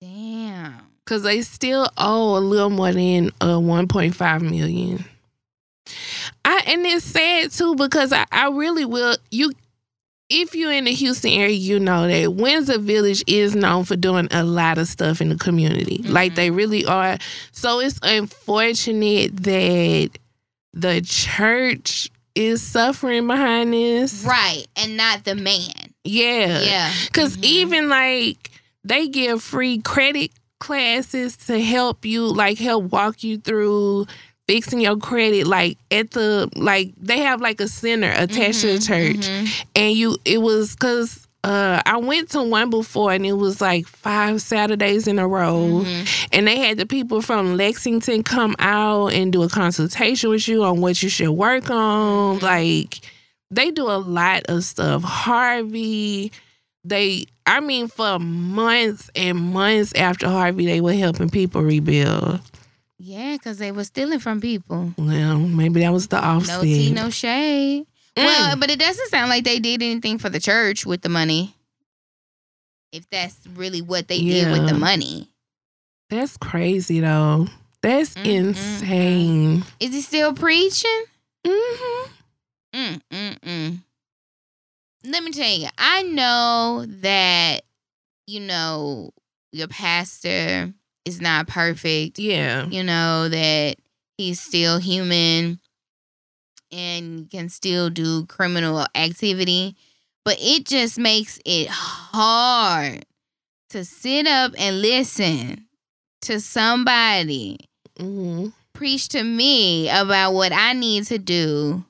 Damn. 0.00 0.74
Cause 1.06 1.22
they 1.22 1.42
still 1.42 1.88
owe 1.98 2.36
a 2.36 2.40
little 2.40 2.70
more 2.70 2.92
than 2.92 3.30
uh, 3.40 3.56
1.5 3.58 4.40
million. 4.42 5.04
I 6.44 6.62
and 6.66 6.84
it's 6.86 7.04
sad 7.04 7.50
too 7.50 7.74
because 7.74 8.12
I, 8.12 8.24
I 8.32 8.48
really 8.48 8.84
will 8.86 9.16
you 9.30 9.52
if 10.30 10.54
you're 10.54 10.72
in 10.72 10.84
the 10.84 10.92
Houston 10.92 11.30
area, 11.32 11.50
you 11.54 11.78
know 11.78 12.08
that 12.08 12.32
Windsor 12.34 12.78
Village 12.78 13.22
is 13.26 13.54
known 13.54 13.84
for 13.84 13.94
doing 13.96 14.26
a 14.30 14.42
lot 14.42 14.78
of 14.78 14.88
stuff 14.88 15.20
in 15.20 15.28
the 15.28 15.36
community. 15.36 15.98
Like 15.98 16.32
Mhm. 16.32 16.36
they 16.36 16.50
really 16.50 16.86
are. 16.86 17.18
So 17.52 17.80
it's 17.80 18.00
unfortunate 18.02 19.36
that 19.42 20.10
the 20.72 21.02
church 21.02 22.08
is 22.34 22.62
suffering 22.62 23.26
behind 23.26 23.72
this. 23.72 24.24
Right. 24.24 24.66
And 24.76 24.96
not 24.96 25.24
the 25.24 25.34
man. 25.34 25.70
Yeah. 26.04 26.60
Yeah. 26.60 26.92
Because 27.06 27.36
Mhm. 27.36 27.44
even 27.44 27.88
like 27.88 28.50
they 28.84 29.08
give 29.08 29.42
free 29.42 29.78
credit 29.78 30.30
classes 30.58 31.36
to 31.46 31.60
help 31.60 32.04
you, 32.04 32.26
like 32.26 32.58
help 32.58 32.90
walk 32.92 33.22
you 33.22 33.38
through 33.38 34.06
fixing 34.48 34.80
your 34.80 34.96
credit. 34.96 35.46
Like 35.46 35.78
at 35.90 36.10
the 36.12 36.48
like 36.56 36.92
they 37.00 37.18
have 37.20 37.40
like 37.40 37.60
a 37.60 37.68
center 37.68 38.10
attached 38.16 38.60
to 38.62 38.66
the 38.74 38.78
Mhm, 38.78 38.86
church, 38.86 39.26
mhm. 39.28 39.64
and 39.76 39.92
you 39.96 40.16
it 40.24 40.38
was 40.42 40.72
because. 40.74 41.23
Uh, 41.44 41.82
I 41.84 41.98
went 41.98 42.30
to 42.30 42.42
one 42.42 42.70
before 42.70 43.12
and 43.12 43.26
it 43.26 43.34
was 43.34 43.60
like 43.60 43.86
five 43.86 44.40
Saturdays 44.40 45.06
in 45.06 45.18
a 45.18 45.28
row. 45.28 45.82
Mhm. 45.84 46.26
And 46.32 46.46
they 46.48 46.56
had 46.58 46.78
the 46.78 46.86
people 46.86 47.20
from 47.20 47.56
Lexington 47.56 48.22
come 48.22 48.56
out 48.58 49.12
and 49.12 49.32
do 49.32 49.42
a 49.42 49.48
consultation 49.48 50.30
with 50.30 50.48
you 50.48 50.64
on 50.64 50.80
what 50.80 51.02
you 51.02 51.08
should 51.08 51.30
work 51.30 51.70
on. 51.70 52.38
Like 52.38 53.00
they 53.50 53.70
do 53.70 53.84
a 53.90 53.98
lot 53.98 54.44
of 54.48 54.64
stuff. 54.64 55.02
Harvey, 55.02 56.32
they 56.84 57.26
I 57.46 57.60
mean 57.60 57.88
for 57.88 58.18
months 58.18 59.10
and 59.14 59.38
months 59.38 59.92
after 59.94 60.28
Harvey 60.28 60.64
they 60.66 60.80
were 60.80 60.94
helping 60.94 61.28
people 61.28 61.60
rebuild. 61.62 62.40
Yeah, 62.98 63.32
because 63.34 63.58
they 63.58 63.70
were 63.70 63.84
stealing 63.84 64.18
from 64.20 64.40
people. 64.40 64.94
Well, 64.96 65.38
maybe 65.38 65.80
that 65.80 65.92
was 65.92 66.06
the 66.08 66.20
No 66.20 66.26
offset. 66.38 66.62
tea, 66.62 66.90
no 66.92 67.10
shade. 67.10 67.84
Well, 68.16 68.56
Mm. 68.56 68.60
but 68.60 68.70
it 68.70 68.78
doesn't 68.78 69.08
sound 69.10 69.28
like 69.28 69.44
they 69.44 69.58
did 69.58 69.82
anything 69.82 70.18
for 70.18 70.28
the 70.30 70.40
church 70.40 70.86
with 70.86 71.02
the 71.02 71.08
money. 71.08 71.54
If 72.92 73.08
that's 73.10 73.36
really 73.54 73.82
what 73.82 74.06
they 74.08 74.22
did 74.22 74.52
with 74.52 74.66
the 74.68 74.74
money. 74.74 75.30
That's 76.10 76.36
crazy 76.36 77.00
though. 77.00 77.48
That's 77.82 78.14
Mm, 78.14 78.22
mm, 78.24 78.36
insane. 78.46 79.64
Is 79.80 79.92
he 79.94 80.00
still 80.00 80.32
preaching? 80.32 81.04
hmm 81.46 82.04
Mm, 82.74 83.00
mm, 83.10 83.38
mm. 83.40 83.78
Let 85.04 85.22
me 85.22 85.32
tell 85.32 85.50
you, 85.58 85.68
I 85.76 86.02
know 86.02 86.86
that, 87.02 87.62
you 88.26 88.40
know, 88.40 89.10
your 89.52 89.68
pastor 89.68 90.72
is 91.04 91.20
not 91.20 91.46
perfect. 91.46 92.18
Yeah. 92.18 92.66
You 92.66 92.82
know, 92.84 93.28
that 93.28 93.76
he's 94.16 94.40
still 94.40 94.78
human 94.78 95.60
and 96.74 97.30
can 97.30 97.48
still 97.48 97.88
do 97.90 98.26
criminal 98.26 98.84
activity. 98.94 99.76
But 100.24 100.38
it 100.40 100.64
just 100.66 100.98
makes 100.98 101.38
it 101.44 101.68
hard 101.68 103.04
to 103.70 103.84
sit 103.84 104.26
up 104.26 104.52
and 104.58 104.80
listen 104.82 105.66
to 106.22 106.40
somebody 106.40 107.58
hmm 107.98 108.48
preach 108.72 109.08
to 109.10 109.22
me 109.22 109.88
about 109.88 110.32
what 110.32 110.50
I 110.52 110.72
need 110.72 111.04
to 111.04 111.16
do, 111.18 111.84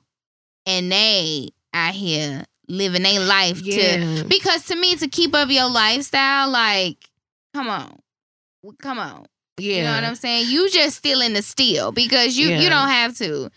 and 0.67 0.91
they 0.91 1.49
out 1.73 1.95
here 1.95 2.43
living 2.67 3.01
their 3.01 3.19
life 3.21 3.59
Yeah. 3.59 4.19
to 4.19 4.25
because 4.27 4.65
to 4.67 4.75
me 4.75 4.95
to 4.97 5.07
keep 5.07 5.33
up 5.33 5.49
your 5.49 5.67
lifestyle, 5.69 6.47
like, 6.51 7.09
come 7.55 7.69
on, 7.69 7.97
come 8.83 8.99
on, 8.99 9.25
Yeah. 9.57 9.77
you 9.77 9.83
know 9.83 9.95
what 9.95 10.03
I'm 10.03 10.15
saying? 10.15 10.47
You 10.49 10.69
just 10.69 10.97
stealing 10.97 11.33
the 11.33 11.41
steal 11.41 11.91
because 11.91 12.37
you 12.37 12.49
Yeah. 12.49 12.61
you 12.61 12.69
don't 12.69 12.89
have 12.89 13.17
to. 13.17 13.49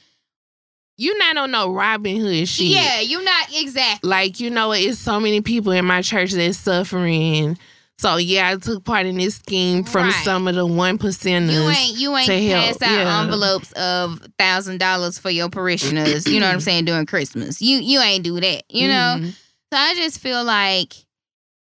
You 0.98 1.16
not 1.18 1.36
on 1.38 1.50
no 1.52 1.72
Robin 1.72 2.16
Hood 2.20 2.46
shit. 2.48 2.66
Yeah, 2.66 3.00
you 3.00 3.22
not 3.24 3.48
exactly. 3.54 4.08
Like, 4.10 4.40
you 4.40 4.50
know, 4.50 4.72
it's 4.72 4.98
so 4.98 5.18
many 5.20 5.40
people 5.40 5.72
in 5.72 5.84
my 5.86 6.02
church 6.02 6.32
that's 6.32 6.58
suffering. 6.58 7.56
So 7.98 8.16
yeah, 8.16 8.50
I 8.50 8.56
took 8.56 8.84
part 8.84 9.06
in 9.06 9.16
this 9.16 9.36
scheme 9.36 9.82
from 9.84 10.04
Right. 10.08 10.24
some 10.24 10.46
of 10.46 10.54
the 10.54 10.64
one 10.66 10.98
percenters. 10.98 11.52
You 11.52 11.68
ain't 11.68 11.98
you 11.98 12.16
ain't 12.16 12.26
to 12.26 12.48
help, 12.48 12.78
pass 12.78 12.82
out 12.82 12.94
yeah. 12.94 13.20
envelopes 13.22 13.72
of 13.72 14.24
thousand 14.38 14.78
dollars 14.78 15.18
for 15.18 15.30
your 15.30 15.48
parishioners. 15.48 16.26
you 16.26 16.38
know 16.38 16.46
what 16.46 16.52
I'm 16.54 16.60
saying 16.60 16.84
during 16.84 17.06
Christmas. 17.06 17.60
You 17.62 17.78
you 17.78 18.00
ain't 18.00 18.22
do 18.24 18.38
that. 18.40 18.62
You 18.68 18.88
know. 18.88 19.16
Mhm. 19.18 19.30
So 19.72 19.76
I 19.78 19.94
just 19.96 20.20
feel 20.20 20.44
like 20.44 20.94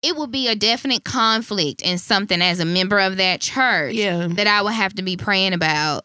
it 0.01 0.15
would 0.17 0.29
be 0.29 0.47
a 0.49 0.55
definite 0.55 1.03
conflict 1.05 1.81
and 1.83 1.99
something 1.99 2.41
as 2.41 2.59
a 2.59 2.65
member 2.65 2.99
of 2.99 3.17
that 3.17 3.39
church 3.41 3.95
Yeah. 3.95 4.27
that 4.31 4.45
I 4.45 4.61
would 4.61 4.73
have 4.73 4.93
to 4.95 5.01
be 5.03 5.15
praying 5.17 5.53
about 5.53 6.03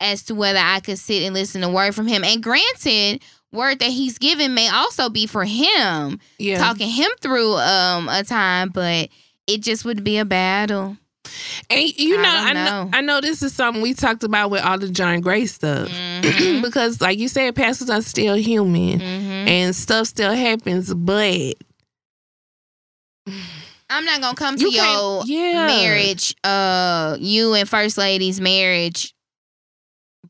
as 0.00 0.22
to 0.24 0.34
whether 0.34 0.58
I 0.60 0.80
could 0.80 0.98
sit 0.98 1.22
and 1.24 1.34
listen 1.34 1.60
to 1.62 1.68
word 1.68 1.94
from 1.94 2.06
him. 2.06 2.22
And 2.24 2.42
granted, 2.42 3.22
word 3.52 3.78
that 3.80 3.90
he's 3.90 4.18
given 4.18 4.54
may 4.54 4.68
also 4.68 5.08
be 5.08 5.26
for 5.26 5.44
him, 5.44 6.20
Yeah. 6.38 6.58
talking 6.58 6.88
him 6.90 7.10
through 7.20 7.54
um 7.56 8.08
a 8.08 8.22
time, 8.24 8.68
but 8.70 9.08
it 9.46 9.62
just 9.62 9.84
would 9.84 10.04
be 10.04 10.18
a 10.18 10.24
battle. 10.24 10.96
And 11.68 11.98
you 11.98 12.18
I 12.18 12.22
know, 12.22 12.22
don't 12.32 12.46
I 12.46 12.52
know. 12.52 12.90
I 12.94 13.00
know 13.02 13.20
this 13.20 13.42
is 13.42 13.52
something 13.54 13.82
we 13.82 13.92
talked 13.92 14.24
about 14.24 14.50
with 14.50 14.62
all 14.62 14.78
the 14.78 14.88
John 14.88 15.20
Gray 15.20 15.44
stuff. 15.46 15.88
Mhm. 15.90 16.62
because 16.62 17.00
like 17.00 17.18
you 17.18 17.28
said, 17.28 17.54
pastors 17.54 17.90
are 17.90 18.00
still 18.02 18.34
human 18.36 19.00
Mhm. 19.00 19.48
and 19.48 19.76
stuff 19.76 20.06
still 20.06 20.32
happens, 20.34 20.92
but 20.94 21.54
I'm 23.90 24.04
not 24.04 24.20
gonna 24.20 24.36
come 24.36 24.56
to 24.56 24.64
you 24.64 24.70
your 24.70 25.24
yeah. 25.26 25.66
marriage, 25.66 26.34
uh, 26.44 27.16
you 27.20 27.54
and 27.54 27.68
first 27.68 27.96
lady's 27.98 28.40
marriage 28.40 29.14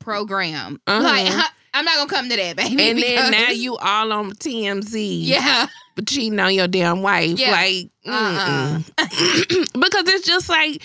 program. 0.00 0.80
Uh-huh. 0.86 1.02
Like, 1.02 1.46
I'm 1.74 1.84
not 1.84 1.96
gonna 1.96 2.10
come 2.10 2.28
to 2.30 2.36
that, 2.36 2.56
baby. 2.56 2.90
And 2.90 2.98
then 2.98 3.30
now 3.30 3.50
you 3.50 3.76
all 3.76 4.12
on 4.12 4.32
TMZ. 4.32 5.18
yeah, 5.26 5.66
But 5.94 6.06
cheating 6.08 6.38
on 6.40 6.54
your 6.54 6.66
damn 6.68 7.02
wife. 7.02 7.38
Yeah. 7.38 7.50
Like, 7.52 7.90
Uh-uh. 8.06 8.78
because 9.78 10.08
it's 10.08 10.26
just 10.26 10.48
like, 10.48 10.82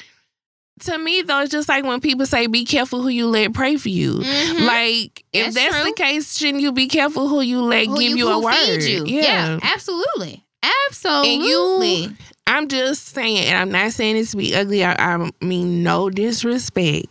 to 0.82 0.97
me, 0.97 1.22
though, 1.22 1.41
it's 1.41 1.51
just 1.51 1.70
like 1.70 1.86
when 1.86 2.01
people 2.01 2.26
say, 2.26 2.47
be 2.47 2.66
careful 2.66 3.01
who 3.01 3.08
you 3.08 3.28
let 3.28 3.54
pray 3.54 3.78
for 3.78 3.89
you. 3.89 4.16
Mhm. 4.16 4.66
Like, 4.68 5.24
if 5.32 5.54
That's 5.54 5.56
that's 5.56 5.76
true. 5.82 5.86
the 5.86 5.93
case, 5.95 6.38
shouldn't 6.38 6.62
you 6.62 6.72
be 6.74 6.88
careful 6.88 7.28
who 7.30 7.41
you 7.41 7.62
let 7.62 7.88
Who 7.88 7.97
give 7.99 8.18
you, 8.18 8.28
a 8.30 8.34
who 8.34 8.43
word? 8.43 8.84
you. 8.84 9.06
Yeah. 9.06 9.60
absolutely, 9.64 10.43
absolutely. 10.89 11.95
you- 11.95 12.16
I'm 12.45 12.68
just 12.68 13.08
saying, 13.08 13.38
and 13.45 13.58
I'm 13.58 13.72
not 13.72 13.93
saying 13.93 14.16
this 14.16 14.32
to 14.32 14.38
be 14.38 14.54
ugly. 14.54 14.84
I, 14.84 14.95
I 15.16 15.32
mean, 15.39 15.82
no 15.82 16.10
disrespect. 16.10 17.06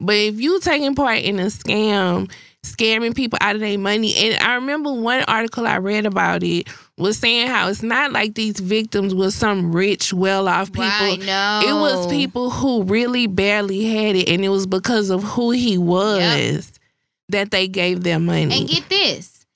But 0.00 0.16
if 0.16 0.40
you 0.40 0.60
taking 0.60 0.94
part 0.94 1.20
in 1.20 1.38
a 1.38 1.46
scam, 1.46 2.30
scamming 2.64 3.14
people 3.14 3.38
out 3.40 3.54
of 3.54 3.60
their 3.60 3.78
money, 3.78 4.14
and 4.14 4.42
I 4.42 4.54
remember 4.56 4.92
one 4.92 5.22
article 5.22 5.66
I 5.66 5.78
read 5.78 6.04
about 6.04 6.42
it 6.42 6.68
was 6.98 7.18
saying 7.18 7.46
how 7.48 7.68
it's 7.68 7.82
not 7.82 8.12
like 8.12 8.34
these 8.34 8.58
victims 8.60 9.14
was 9.14 9.34
some 9.34 9.74
rich, 9.74 10.12
well-off 10.12 10.72
people. 10.72 10.88
right? 10.88 11.18
No, 11.20 11.60
It 11.64 11.72
was 11.72 12.06
people 12.08 12.50
who 12.50 12.82
really 12.82 13.26
barely 13.26 13.84
had 13.84 14.16
it, 14.16 14.28
and 14.28 14.44
it 14.44 14.48
was 14.50 14.66
because 14.66 15.10
of 15.10 15.22
who 15.22 15.50
he 15.52 15.78
was 15.78 16.72
that 17.28 17.50
they 17.50 17.66
gave 17.68 18.02
their 18.02 18.18
money. 18.20 18.54
And 18.60 18.68
get 18.68 18.88
this, 18.88 19.46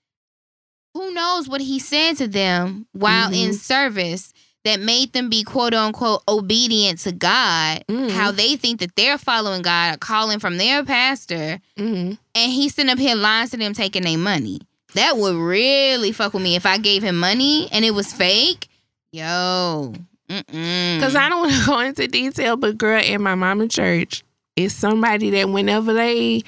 who 0.94 1.12
knows 1.12 1.48
what 1.48 1.60
he 1.60 1.78
said 1.78 2.16
to 2.18 2.28
them 2.28 2.86
while 2.92 3.32
in 3.32 3.50
Mhm. 3.50 3.54
service 3.60 4.32
that 4.64 4.78
made 4.80 5.12
them 5.12 5.28
be 5.30 5.42
quote 5.42 5.72
unquote 5.74 6.22
obedient 6.28 6.98
to 7.00 7.12
God. 7.12 7.82
Mhm. 7.88 8.10
How 8.10 8.30
they 8.30 8.56
think 8.56 8.80
that 8.80 8.94
they're 8.96 9.18
following 9.18 9.62
God, 9.62 9.94
or 9.94 9.98
calling 9.98 10.38
from 10.38 10.58
their 10.58 10.84
pastor, 10.84 11.60
Mhm. 11.78 12.18
and 12.34 12.52
he's 12.52 12.74
sitting 12.74 12.90
up 12.90 12.98
here 12.98 13.14
lying 13.14 13.48
to 13.48 13.56
them, 13.56 13.72
taking 13.74 14.02
their 14.02 14.18
money. 14.18 14.60
That 14.94 15.16
would 15.16 15.36
really 15.36 16.12
fuck 16.12 16.34
with 16.34 16.42
me 16.42 16.56
if 16.56 16.66
I 16.66 16.76
gave 16.78 17.02
him 17.02 17.18
money 17.18 17.68
and 17.72 17.84
it 17.84 17.92
was 17.92 18.12
fake. 18.12 18.68
Yo, 19.12 19.94
Because 20.28 21.16
I 21.16 21.28
don't 21.28 21.40
want 21.40 21.52
to 21.60 21.66
go 21.66 21.78
into 21.80 22.06
detail, 22.06 22.56
but 22.56 22.78
girl, 22.78 23.02
in 23.02 23.22
my 23.22 23.34
mama 23.34 23.66
church, 23.66 24.22
it's 24.56 24.74
somebody 24.74 25.30
that 25.30 25.48
whenever 25.48 25.92
they 25.92 26.42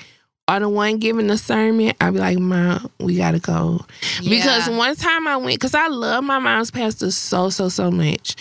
are 0.53 0.61
the 0.61 0.69
one 0.69 0.99
giving 0.99 1.29
the 1.29 1.39
sermon, 1.39 1.95
I'll 1.99 2.13
be 2.13 2.19
like, 2.19 2.39
Mom, 2.39 2.91
we 3.01 3.17
gotta 3.17 3.39
go. 3.39 3.81
Because 4.23 4.69
one 4.69 4.95
time 4.97 5.27
I 5.27 5.39
went, 5.39 5.59
because 5.59 5.75
I 5.75 5.89
love 5.89 6.25
my 6.25 6.39
mom's 6.39 6.71
pastor 6.71 7.11
so, 7.11 7.49
so, 7.49 7.71
so 7.71 7.91
much. 7.91 8.37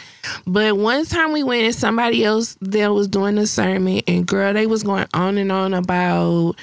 But 0.46 0.78
one 0.78 1.06
time 1.06 1.32
we 1.32 1.42
went 1.42 1.64
and 1.64 1.74
somebody 1.74 2.26
else 2.26 2.58
there 2.60 2.92
was 2.92 3.08
doing 3.08 3.36
the 3.36 3.48
sermon, 3.48 4.02
and 4.08 4.28
girl, 4.28 4.54
they 4.54 4.68
was 4.68 4.84
going 4.84 5.08
on 5.14 5.38
and 5.38 5.52
on 5.52 5.74
about 5.74 6.56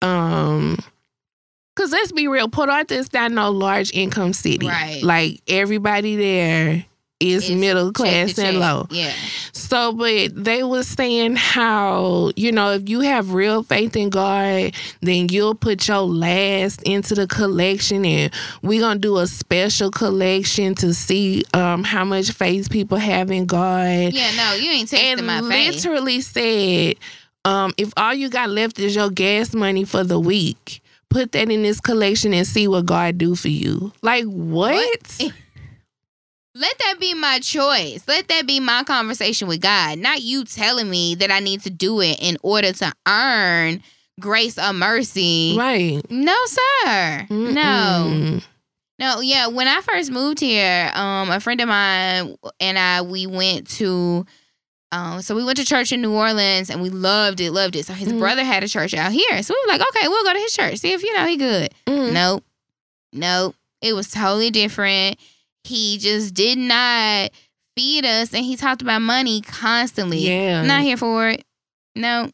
um 0.00 0.78
Cause 1.76 1.92
let's 1.92 2.10
be 2.10 2.26
real, 2.26 2.48
Port 2.48 2.70
Arthur 2.70 2.94
is 2.94 3.12
not 3.12 3.30
no 3.30 3.50
large 3.50 3.92
income 3.92 4.32
city. 4.32 4.66
Right. 4.66 5.00
Like 5.02 5.42
everybody 5.46 6.16
there 6.16 6.84
is 7.20 7.48
It's 7.50 7.58
middle 7.60 7.92
class 7.92 8.38
and 8.38 8.54
check. 8.54 8.54
low. 8.54 8.86
Yeah. 8.90 9.12
So, 9.52 9.92
but 9.92 10.34
they 10.34 10.62
was 10.62 10.86
saying 10.86 11.36
how, 11.36 12.30
you 12.36 12.52
know, 12.52 12.72
if 12.72 12.88
you 12.88 13.00
have 13.00 13.32
real 13.34 13.62
faith 13.62 13.96
in 13.96 14.08
God, 14.10 14.72
then 15.00 15.28
you'll 15.28 15.54
put 15.54 15.88
your 15.88 16.02
last 16.02 16.80
into 16.82 17.14
the 17.14 17.26
collection 17.26 18.04
and 18.04 18.32
we're 18.62 18.80
going 18.80 18.96
to 18.96 19.00
do 19.00 19.18
a 19.18 19.26
special 19.26 19.90
collection 19.90 20.74
to 20.76 20.94
see 20.94 21.42
um, 21.54 21.82
how 21.84 22.04
much 22.04 22.30
faith 22.30 22.70
people 22.70 22.98
have 22.98 23.30
in 23.30 23.46
God. 23.46 24.12
Yeah, 24.12 24.30
no, 24.36 24.54
you 24.54 24.70
ain't 24.70 24.88
texting 24.88 25.24
my 25.24 25.40
face. 25.42 25.84
literally 25.84 26.20
said, 26.20 26.96
um, 27.44 27.72
if 27.76 27.92
all 27.96 28.14
you 28.14 28.28
got 28.28 28.48
left 28.50 28.78
is 28.78 28.94
your 28.94 29.10
gas 29.10 29.54
money 29.54 29.84
for 29.84 30.04
the 30.04 30.20
week, 30.20 30.82
put 31.08 31.32
that 31.32 31.50
in 31.50 31.62
this 31.62 31.80
collection 31.80 32.32
and 32.32 32.46
see 32.46 32.68
what 32.68 32.86
God 32.86 33.18
do 33.18 33.34
for 33.34 33.48
you. 33.48 33.92
Like, 34.02 34.24
what? 34.24 35.20
Let 36.58 36.78
that 36.78 36.96
be 37.00 37.14
my 37.14 37.38
choice. 37.40 38.02
Let 38.08 38.28
that 38.28 38.46
be 38.46 38.58
my 38.60 38.82
conversation 38.84 39.46
with 39.48 39.60
God, 39.60 39.98
not 39.98 40.22
you 40.22 40.44
telling 40.44 40.90
me 40.90 41.14
that 41.16 41.30
I 41.30 41.40
need 41.40 41.62
to 41.62 41.70
do 41.70 42.00
it 42.00 42.18
in 42.20 42.36
order 42.42 42.72
to 42.72 42.92
earn 43.06 43.82
grace 44.18 44.58
or 44.58 44.72
mercy. 44.72 45.54
Right. 45.56 46.02
No, 46.10 46.34
sir. 46.46 47.26
No. 47.30 48.06
Mm-mm. 48.10 48.44
No, 48.98 49.20
yeah. 49.20 49.46
When 49.46 49.68
I 49.68 49.80
first 49.82 50.10
moved 50.10 50.40
here, 50.40 50.90
um, 50.94 51.30
a 51.30 51.38
friend 51.38 51.60
of 51.60 51.68
mine 51.68 52.36
and 52.58 52.76
I 52.78 53.02
we 53.02 53.26
went 53.28 53.68
to 53.76 54.26
um, 54.90 55.20
so 55.22 55.36
we 55.36 55.44
went 55.44 55.58
to 55.58 55.66
church 55.66 55.92
in 55.92 56.00
New 56.00 56.12
Orleans 56.14 56.70
and 56.70 56.80
we 56.82 56.88
loved 56.90 57.40
it, 57.40 57.52
loved 57.52 57.76
it. 57.76 57.84
So 57.86 57.92
his 57.92 58.08
Mhm. 58.08 58.18
brother 58.18 58.42
had 58.42 58.64
a 58.64 58.68
church 58.68 58.94
out 58.94 59.12
here. 59.12 59.42
So 59.42 59.54
we 59.54 59.60
were 59.66 59.72
like, 59.78 59.86
okay, 59.88 60.08
we'll 60.08 60.24
go 60.24 60.32
to 60.32 60.38
his 60.40 60.52
church, 60.54 60.78
see 60.78 60.92
if 60.94 61.02
you 61.02 61.14
know 61.14 61.26
he 61.26 61.36
good. 61.36 61.72
Mm. 61.86 62.12
Nope. 62.12 62.44
Nope. 63.12 63.54
It 63.82 63.92
was 63.92 64.10
totally 64.10 64.50
different. 64.50 65.18
He 65.64 65.98
just 65.98 66.34
did 66.34 66.58
not 66.58 67.30
feed 67.76 68.04
us 68.04 68.34
and 68.34 68.44
he 68.44 68.56
talked 68.56 68.82
about 68.82 69.02
money 69.02 69.40
constantly. 69.40 70.18
Yeah. 70.18 70.62
Not 70.62 70.82
here 70.82 70.96
for 70.96 71.28
it. 71.30 71.44
No. 71.94 72.30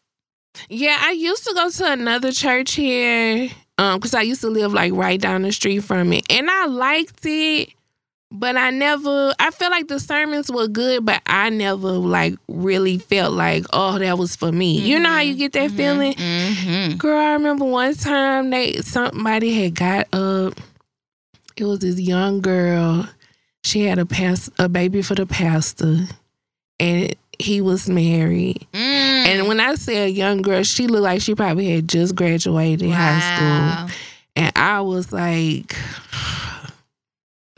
Yeah, 0.68 0.96
I 1.00 1.10
used 1.10 1.44
to 1.44 1.54
go 1.54 1.68
to 1.68 1.92
another 1.92 2.32
church 2.32 2.74
here 2.74 3.50
um 3.76 4.00
cuz 4.00 4.14
I 4.14 4.22
used 4.22 4.40
to 4.42 4.48
live 4.48 4.72
like 4.72 4.92
right 4.92 5.20
down 5.20 5.42
the 5.42 5.52
street 5.52 5.80
from 5.80 6.12
it 6.12 6.24
and 6.30 6.48
I 6.48 6.66
liked 6.66 7.26
it 7.26 7.70
but 8.30 8.56
I 8.56 8.70
never 8.70 9.32
I 9.38 9.50
feel 9.50 9.70
like 9.70 9.88
the 9.88 10.00
sermons 10.00 10.50
were 10.50 10.68
good 10.68 11.04
but 11.04 11.22
I 11.26 11.50
never 11.50 11.92
like 11.92 12.34
really 12.48 12.98
felt 12.98 13.32
like 13.32 13.64
oh 13.72 13.98
that 13.98 14.18
was 14.18 14.36
for 14.36 14.52
me. 14.52 14.78
You 14.78 14.98
know 14.98 15.08
how 15.08 15.20
you 15.20 15.34
get 15.34 15.52
that 15.52 15.70
feeling? 15.70 16.14
Mm-hmm. 16.14 16.96
Girl, 16.96 17.18
I 17.18 17.32
remember 17.32 17.64
one 17.64 17.94
time 17.94 18.50
they 18.50 18.74
somebody 18.82 19.62
had 19.62 19.74
got 19.74 20.08
up. 20.12 20.60
It 21.56 21.64
was 21.64 21.78
this 21.80 22.00
young 22.00 22.40
girl. 22.40 23.08
She 23.62 23.82
had 23.86 23.98
a 23.98 24.06
pass 24.06 24.50
a 24.58 24.68
baby 24.68 25.02
for 25.02 25.14
the 25.14 25.26
pastor 25.26 26.00
and 26.78 27.14
he 27.38 27.60
was 27.60 27.88
married. 27.88 28.66
Mm. 28.72 28.78
And 28.78 29.48
when 29.48 29.58
I 29.60 29.74
say 29.76 30.04
a 30.04 30.08
young 30.08 30.42
girl, 30.42 30.62
she 30.62 30.86
looked 30.86 31.02
like 31.04 31.20
she 31.22 31.34
probably 31.34 31.70
had 31.74 31.88
just 31.88 32.14
graduated 32.14 32.90
high 32.90 33.20
school. 33.86 33.96
And 34.36 34.52
I 34.56 34.80
was 34.80 35.12
like, 35.12 35.74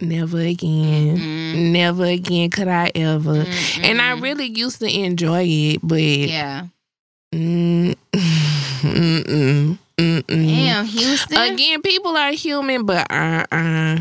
never 0.00 0.38
again. 0.40 1.16
Mm. 1.18 1.72
Never 1.72 2.04
again 2.04 2.50
could 2.50 2.68
I 2.68 2.90
ever. 2.94 3.44
And 3.82 4.00
I 4.00 4.12
really 4.20 4.46
used 4.46 4.78
to 4.80 4.86
enjoy 4.88 5.44
it, 5.44 5.80
but 5.82 6.00
Yeah. 6.00 6.66
mm, 7.34 7.96
mm-mm. 9.98 10.24
Damn, 10.26 10.84
Houston. 10.86 11.54
Again, 11.54 11.82
people 11.82 12.16
are 12.16 12.32
human, 12.32 12.84
but 12.86 13.10
uh 13.10 13.44
uh 13.50 13.98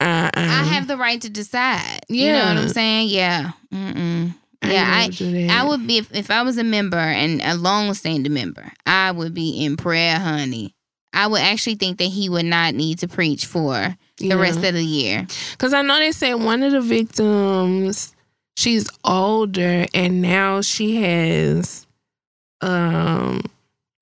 uh 0.00 0.04
uh. 0.04 0.30
I 0.34 0.64
have 0.72 0.86
the 0.86 0.96
right 0.96 1.20
to 1.20 1.30
decide. 1.30 2.00
You 2.08 2.32
know 2.32 2.46
what 2.46 2.56
I'm 2.58 2.68
saying? 2.68 3.08
Yeah. 3.08 3.52
Mm-mm. 3.72 4.34
Yeah, 4.64 4.84
I, 4.88 5.10
I 5.50 5.68
would 5.68 5.86
be 5.86 5.98
if, 5.98 6.12
if 6.14 6.30
I 6.30 6.42
was 6.42 6.58
a 6.58 6.64
member 6.64 6.96
and 6.96 7.40
a 7.42 7.54
long-standing 7.54 8.32
member. 8.32 8.72
I 8.84 9.12
would 9.12 9.32
be 9.32 9.64
in 9.64 9.76
prayer, 9.76 10.18
honey. 10.18 10.74
I 11.12 11.28
would 11.28 11.40
actually 11.40 11.76
think 11.76 11.98
that 11.98 12.06
he 12.06 12.28
would 12.28 12.44
not 12.44 12.74
need 12.74 12.98
to 12.98 13.08
preach 13.08 13.46
for 13.46 13.96
the 14.18 14.36
rest 14.36 14.64
of 14.64 14.74
the 14.74 14.84
year. 14.84 15.26
Because 15.52 15.72
I 15.72 15.82
know 15.82 15.98
they 15.98 16.12
say 16.12 16.34
one 16.34 16.62
of 16.64 16.72
the 16.72 16.80
victims, 16.80 18.12
she's 18.56 18.88
older 19.04 19.86
and 19.94 20.20
now 20.20 20.60
she 20.60 21.02
has 21.02 21.86
um 22.60 23.42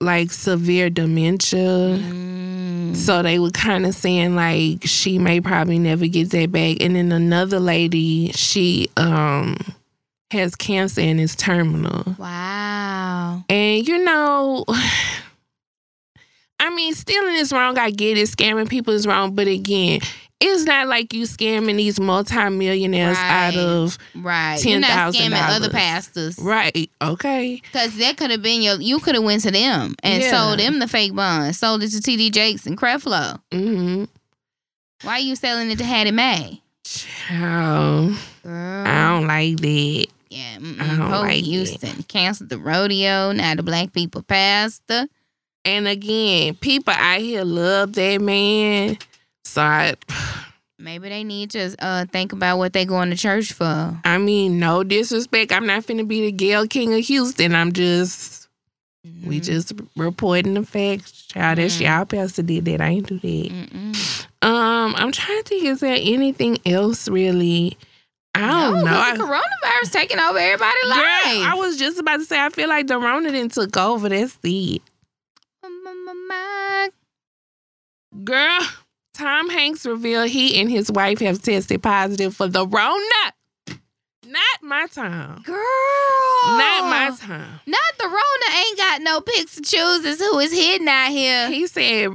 like 0.01 0.31
severe 0.31 0.91
dementia. 0.91 1.99
Mm. 1.99 2.97
So 2.97 3.23
they 3.23 3.39
were 3.39 3.51
kind 3.51 3.87
of 3.87 3.95
saying 3.95 4.35
like 4.35 4.83
she 4.83 5.19
may 5.19 5.41
probably 5.41 5.79
never 5.79 6.07
get 6.07 6.31
that 6.31 6.53
back. 6.53 6.79
And 6.81 6.97
then 6.97 7.13
another 7.13 7.61
lady, 7.61 8.33
she 8.33 8.89
um 8.97 9.57
has 10.31 10.55
cancer 10.55 11.01
and 11.01 11.21
is 11.21 11.37
terminal. 11.37 12.15
Wow. 12.19 13.45
And 13.49 13.87
you 13.87 14.05
know, 14.05 14.65
I 16.59 16.71
mean, 16.71 16.95
stealing 16.95 17.37
is 17.37 17.53
wrong. 17.53 17.79
I 17.79 17.91
get 17.91 18.19
it. 18.19 18.29
Scamming 18.29 18.69
people 18.69 18.95
is 18.95 19.07
wrong. 19.07 19.35
But 19.35 19.47
again, 19.47 20.01
it's 20.41 20.65
not 20.65 20.87
like 20.87 21.13
you 21.15 21.25
scamming 21.25 21.77
these 21.77 21.99
multimillionaires 21.99 23.17
Right. 23.17 23.49
out 23.49 23.57
of 23.57 23.99
Right. 24.15 24.63
You're 24.65 24.81
not 24.81 25.13
$10,000. 25.15 25.31
scamming 25.33 25.49
other 25.57 25.71
pastors. 25.71 26.39
right. 26.39 26.91
Okay. 27.01 27.61
Because 27.63 27.97
that 27.99 28.17
could 28.17 28.31
have 28.31 28.43
been 28.43 28.61
your, 28.63 28.81
you 28.81 28.99
could 28.99 29.15
have 29.15 29.25
went 29.25 29.43
to 29.43 29.51
them 29.51 29.95
and 30.03 30.23
Yeah. 30.23 30.31
sold 30.31 30.59
them 30.59 30.79
the 30.79 30.89
fake 30.89 31.15
bonds, 31.15 31.59
sold 31.59 31.83
it 31.83 31.89
to 31.91 32.01
TD 32.01 32.31
Jakes 32.31 32.67
and 32.67 32.77
Creflo. 32.79 33.41
hmm 33.53 34.05
Why 35.03 35.13
are 35.15 35.21
you 35.21 35.37
selling 35.37 35.71
it 35.71 35.79
to 35.79 35.85
Hattie 35.85 36.11
Mae? 36.11 36.61
Child, 36.85 38.17
Girl. 38.43 38.87
I 38.87 39.09
don't 39.09 39.27
like 39.27 39.57
that. 39.61 40.07
Yeah. 40.31 40.57
I 40.59 40.97
don't 40.97 41.11
Poe 41.11 41.21
like. 41.23 41.45
Houston 41.45 42.03
canceled 42.05 42.51
the 42.51 42.59
rodeo. 42.59 43.33
Now 43.33 43.55
the 43.55 43.63
black 43.63 43.93
people 43.93 44.23
pastor. 44.23 45.07
And 45.65 45.89
again, 45.89 46.55
people 46.57 46.95
out 46.97 47.21
here 47.21 47.43
love 47.45 47.95
that 47.95 48.21
man. 48.21 48.99
Maybe 50.79 51.09
they 51.09 51.25
need 51.25 51.51
to 51.53 51.75
uh, 51.79 52.05
think 52.13 52.33
about 52.33 52.59
what 52.59 52.73
they 52.75 52.85
going 52.85 53.11
to 53.11 53.17
church 53.17 53.53
for. 53.53 53.99
I 54.05 54.19
mean, 54.19 54.59
no 54.59 54.85
disrespect. 54.85 55.51
I'm 55.53 55.67
not 55.67 55.85
finna 55.85 56.07
be 56.07 56.21
the 56.23 56.33
Gayle 56.33 56.67
King 56.67 56.93
of 56.95 57.01
Houston. 57.07 57.55
I'm 57.55 57.73
just, 57.73 58.49
we 59.25 59.41
Mhm. 59.41 59.45
just 59.45 59.73
reporting 59.97 60.55
the 60.55 60.65
facts. 60.65 61.13
Child, 61.29 61.59
that's 61.59 61.79
Mhm. 61.79 61.81
y'all 61.83 62.05
pastor 62.05 62.43
did 62.43 62.67
that. 62.67 62.81
I 62.83 62.89
ain't 62.89 63.07
do 63.07 63.19
that. 63.19 63.51
Mm-mm. 63.51 64.27
Um, 64.43 64.95
I'm 64.97 65.13
trying 65.13 65.43
to 65.43 65.49
think. 65.49 65.65
Is 65.65 65.81
there 65.81 65.97
anything 65.99 66.59
else 66.67 67.09
really? 67.09 67.77
I 68.35 68.41
don't 68.41 68.85
know. 68.85 68.85
No, 68.85 68.93
I, 68.99 69.17
the 69.17 69.23
coronavirus 69.25 69.93
taking 69.93 70.19
over 70.21 70.39
everybody's 70.39 70.83
girl, 70.85 70.93
life. 70.93 71.49
I 71.49 71.55
was 71.57 71.79
just 71.79 71.99
about 71.99 72.19
to 72.19 72.25
say. 72.27 72.39
I 72.39 72.51
feel 72.51 72.69
like 72.69 72.87
the 72.87 72.99
Rona 72.99 73.33
didn't 73.33 73.55
took 73.55 73.75
over. 73.79 74.11
That's 74.11 74.37
it. 74.45 74.83
Girl, 78.25 78.59
Tom 79.17 79.49
Hanks 79.49 79.87
revealed 79.87 80.29
he 80.29 80.61
and 80.61 80.71
his 80.71 80.93
wife 80.93 81.21
have 81.21 81.41
tested 81.41 81.83
positive 81.83 82.37
for 82.37 82.49
the 82.49 82.67
Rona. 82.67 83.33
Not 84.27 84.63
my 84.63 84.87
time. 84.89 85.41
Girl. 85.43 85.57
Not 86.45 86.91
my 86.91 87.17
time. 87.19 87.61
Not 87.67 87.81
the 87.99 88.05
Rona 88.05 88.59
ain't 88.59 88.77
got 88.77 89.01
no 89.01 89.23
picks 89.23 89.55
to 89.55 89.63
choose 89.63 90.05
as 90.05 90.21
who 90.21 90.39
is 90.39 90.53
hidden 90.53 90.87
out 90.87 91.11
here. 91.11 91.49
He 91.49 91.67
said, 91.67 92.11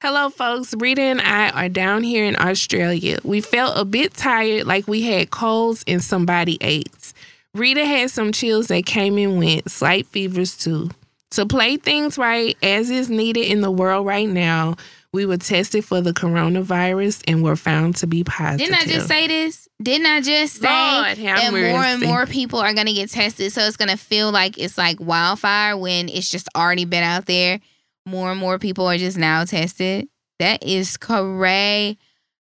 Hello, 0.00 0.28
folks. 0.30 0.72
Rita 0.78 1.02
and 1.02 1.20
I 1.20 1.50
are 1.50 1.68
down 1.68 2.04
here 2.04 2.24
in 2.24 2.36
Australia. 2.36 3.18
We 3.24 3.40
felt 3.40 3.76
a 3.76 3.84
bit 3.84 4.14
tired, 4.14 4.66
like 4.68 4.86
we 4.86 5.02
had 5.02 5.30
colds 5.30 5.82
and 5.88 6.04
somebody 6.04 6.58
aches. 6.60 7.12
Rita 7.54 7.84
had 7.84 8.10
some 8.12 8.30
chills 8.30 8.68
that 8.68 8.86
came 8.86 9.18
and 9.18 9.38
went, 9.38 9.68
slight 9.68 10.06
fevers 10.06 10.56
too. 10.56 10.90
To 11.30 11.44
play 11.44 11.76
things 11.76 12.16
right, 12.16 12.56
as 12.62 12.88
is 12.88 13.10
needed 13.10 13.46
in 13.46 13.62
the 13.62 13.70
world 13.70 14.06
right 14.06 14.28
now, 14.28 14.76
we 15.12 15.26
were 15.26 15.36
tested 15.36 15.84
for 15.84 16.00
the 16.00 16.12
coronavirus 16.12 17.22
and 17.26 17.42
were 17.42 17.56
found 17.56 17.96
to 17.96 18.06
be 18.06 18.24
positive. 18.24 18.68
Didn't 18.68 18.82
I 18.82 18.92
just 18.92 19.08
say 19.08 19.26
this? 19.26 19.68
Didn't 19.82 20.06
I 20.06 20.20
just 20.20 20.60
say 20.60 20.68
Lord 20.68 21.18
have 21.18 21.52
that 21.52 21.52
more 21.52 21.84
and 21.84 22.02
more 22.02 22.26
people 22.26 22.58
are 22.58 22.72
gonna 22.74 22.94
get 22.94 23.10
tested? 23.10 23.52
So 23.52 23.62
it's 23.62 23.76
gonna 23.76 23.96
feel 23.96 24.30
like 24.30 24.58
it's 24.58 24.78
like 24.78 24.98
wildfire 25.00 25.76
when 25.76 26.08
it's 26.08 26.30
just 26.30 26.48
already 26.56 26.84
been 26.84 27.04
out 27.04 27.26
there. 27.26 27.60
More 28.06 28.30
and 28.30 28.40
more 28.40 28.58
people 28.58 28.86
are 28.86 28.98
just 28.98 29.18
now 29.18 29.44
tested. 29.44 30.08
That 30.38 30.62
is 30.62 30.96
cray, 30.96 31.98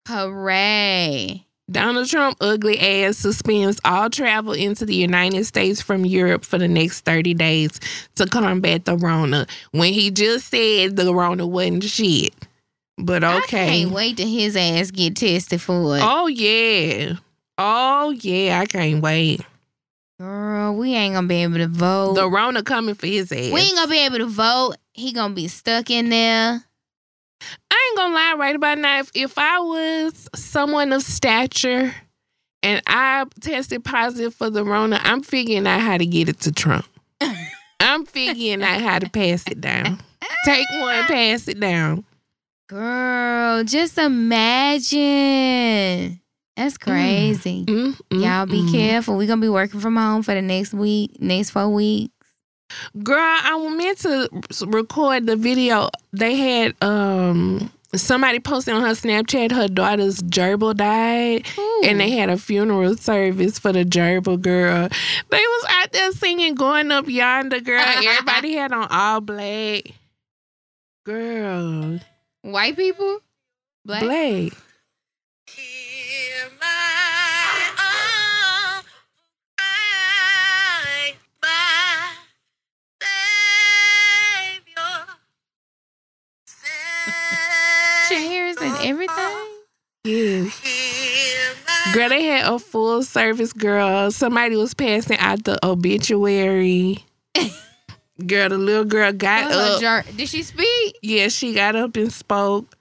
cray. 0.07 1.45
Donald 1.71 2.09
Trump 2.09 2.39
ugly 2.41 2.79
ass 2.81 3.19
suspends 3.19 3.79
all 3.85 4.09
travel 4.09 4.55
into 4.55 4.87
the 4.87 4.95
United 4.95 5.45
States 5.45 5.83
from 5.83 6.07
Europe 6.07 6.45
for 6.45 6.57
the 6.57 6.69
next 6.69 7.01
30 7.01 7.35
days 7.35 7.79
to 8.15 8.25
combat 8.27 8.87
the 8.87 8.97
Rona 8.97 9.47
when 9.73 9.93
he 9.93 10.11
just 10.11 10.49
said 10.49 10.97
the 10.97 11.15
Rona 11.15 11.47
wasn't 11.47 11.85
shit. 11.85 12.33
But 12.99 13.23
okay. 13.23 13.37
I 13.37 13.69
can't 13.69 13.91
wait 13.93 14.17
till 14.17 14.29
his 14.29 14.57
ass 14.57 14.91
get 14.91 15.17
tested 15.17 15.61
for 15.61 15.97
it. 15.97 16.03
Oh 16.03 16.27
yeah. 16.27 17.15
Oh 17.57 18.11
yeah, 18.11 18.61
I 18.61 18.67
can't 18.67 19.03
wait. 19.03 19.41
Girl, 20.21 20.75
we 20.75 20.95
ain't 20.95 21.15
gonna 21.15 21.29
be 21.29 21.43
able 21.45 21.59
to 21.59 21.69
vote. 21.69 22.15
The 22.15 22.29
Rona 22.29 22.63
coming 22.65 22.97
for 22.97 23.07
his 23.07 23.31
ass. 23.31 23.53
we 23.53 23.61
ain't 23.61 23.77
gonna 23.77 23.91
be 23.91 24.05
able 24.05 24.19
to 24.19 24.27
vote. 24.27 24.75
He 24.93 25.13
gonna 25.13 25.35
be 25.35 25.47
stuck 25.47 25.91
in 25.91 26.09
there. 26.09 26.65
I 27.71 27.89
ain't 27.91 27.97
gonna 27.97 28.15
lie 28.15 28.35
right 28.37 28.57
about 28.57 28.79
now. 28.79 28.99
If, 28.99 29.13
if 29.15 29.39
I 29.39 29.61
was 29.61 30.29
someone 30.35 30.93
of 30.93 31.03
stature 31.03 31.95
and 32.65 32.83
I 32.89 33.27
tested 33.41 33.85
positive 33.85 34.35
for 34.35 34.51
the 34.51 34.65
Rona, 34.65 35.01
I'm 35.05 35.23
figuring 35.23 35.69
out 35.69 35.81
how 35.81 35.99
to 35.99 36.07
get 36.07 36.29
it 36.29 36.41
to 36.41 36.53
Trump. 36.53 36.87
I'm 37.81 38.05
figuring 38.05 38.63
out 38.65 38.81
how 38.81 38.99
to 38.99 39.09
pass 39.09 39.45
it 39.47 39.61
down. 39.61 40.01
Take 40.45 40.67
one, 40.81 41.05
pass 41.05 41.47
it 41.47 41.61
down. 41.61 42.05
Girl, 42.69 43.65
just 43.65 43.97
imagine. 43.97 45.01
That's 46.55 46.77
crazy. 46.77 47.65
Mm, 47.65 47.99
mm, 48.11 48.23
Y'all 48.23 48.45
be 48.45 48.61
mm. 48.61 48.71
careful. 48.71 49.17
We're 49.17 49.27
gonna 49.27 49.41
be 49.41 49.49
working 49.49 49.81
from 49.81 49.97
home 49.97 50.23
for 50.23 50.35
the 50.35 50.43
next 50.43 50.75
week, 50.75 51.19
next 51.19 51.49
four 51.51 51.71
weeks. 51.71 52.13
Girl, 53.03 53.17
I 53.19 53.75
meant 53.75 53.99
to 54.01 54.29
record 54.67 55.27
the 55.27 55.37
video. 55.37 55.89
They 56.13 56.35
had 56.37 56.75
um 56.83 57.71
somebody 57.95 58.39
posted 58.39 58.75
on 58.75 58.83
her 58.83 58.91
Snapchat 58.91 59.51
her 59.53 59.69
daughter's 59.69 60.21
gerbil 60.23 60.77
died. 60.77 61.47
and 61.85 61.99
they 61.99 62.11
had 62.11 62.29
a 62.29 62.37
funeral 62.37 62.97
service 62.97 63.59
for 63.59 63.73
the 63.73 63.85
gerbil 63.85 64.43
girl. 64.43 64.89
They 65.31 65.39
was 65.39 65.67
out 65.71 65.93
there 65.93 66.13
singing 66.13 66.55
"Going 66.55 66.93
Up 66.93 67.09
Yonder," 67.09 67.61
girl. 67.61 67.81
Everybody 67.87 68.57
had 68.57 68.73
on 68.73 68.89
all 68.91 69.23
black. 69.23 69.85
Girl, 71.07 71.99
white 72.43 72.77
people, 72.77 73.21
black. 73.85 74.03
black. 74.03 74.53
Hear 75.47 76.51
my 76.61 77.71
own 77.79 78.83
cry, 79.57 81.15
my 81.43 82.13
Savior. 84.71 85.07
chairs 88.09 88.57
and 88.61 88.77
everything. 88.87 89.47
Yeah. 90.05 90.45
Hear 90.45 91.55
Girl, 91.93 92.09
they 92.11 92.25
had 92.25 92.53
a 92.53 92.59
full 92.59 93.03
service. 93.03 93.53
Girl, 93.53 94.11
somebody 94.11 94.57
was 94.57 94.75
passing 94.75 95.19
out 95.19 95.45
the 95.45 95.59
obituary. 95.67 97.05
girl, 98.27 98.49
the 98.51 98.59
little 98.59 98.85
girl 98.85 99.13
got 99.13 99.51
up. 99.53 99.81
jar- 99.81 100.05
Did 100.17 100.29
she 100.29 100.43
speak? 100.43 100.97
Yeah, 101.03 101.29
she 101.29 101.55
got 101.55 101.77
up 101.77 101.97
and 101.97 102.13
spoke. 102.13 102.75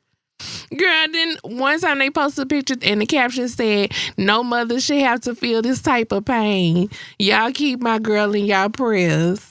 Girl, 0.78 1.06
then 1.12 1.38
one 1.44 1.80
time 1.80 1.98
they 2.00 2.12
posted 2.12 2.44
a 2.44 2.46
picture 2.48 2.76
and 2.84 3.02
the 3.02 3.06
caption 3.08 3.48
said, 3.48 3.92
No 4.18 4.44
mother 4.44 4.80
should 4.80 5.00
have 5.00 5.22
to 5.22 5.34
feel 5.34 5.62
this 5.64 5.82
type 5.82 6.12
of 6.12 6.26
pain. 6.26 6.90
Y'all 7.18 7.52
keep 7.52 7.80
my 7.82 7.98
girl 7.98 8.36
in 8.36 8.46
y'all 8.46 8.70
prayers. 8.70 9.42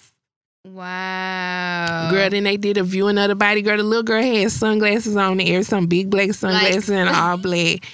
Wow. 0.65 2.09
Girl, 2.11 2.29
then 2.31 2.45
they 2.45 2.57
did 2.57 2.77
a 2.77 2.83
viewing 2.83 3.19
of 3.19 3.29
the 3.29 3.35
body. 3.35 3.63
Girl, 3.63 3.77
the 3.77 3.83
little 3.83 4.03
girl 4.03 4.23
had 4.23 4.51
sunglasses 4.51 5.17
on 5.17 5.37
the 5.39 5.49
air, 5.53 5.63
some 5.63 5.87
big 5.87 6.11
black 6.11 6.33
sunglasses 6.35 6.91
and 6.91 7.09
all 7.09 7.37
black. 7.37 7.85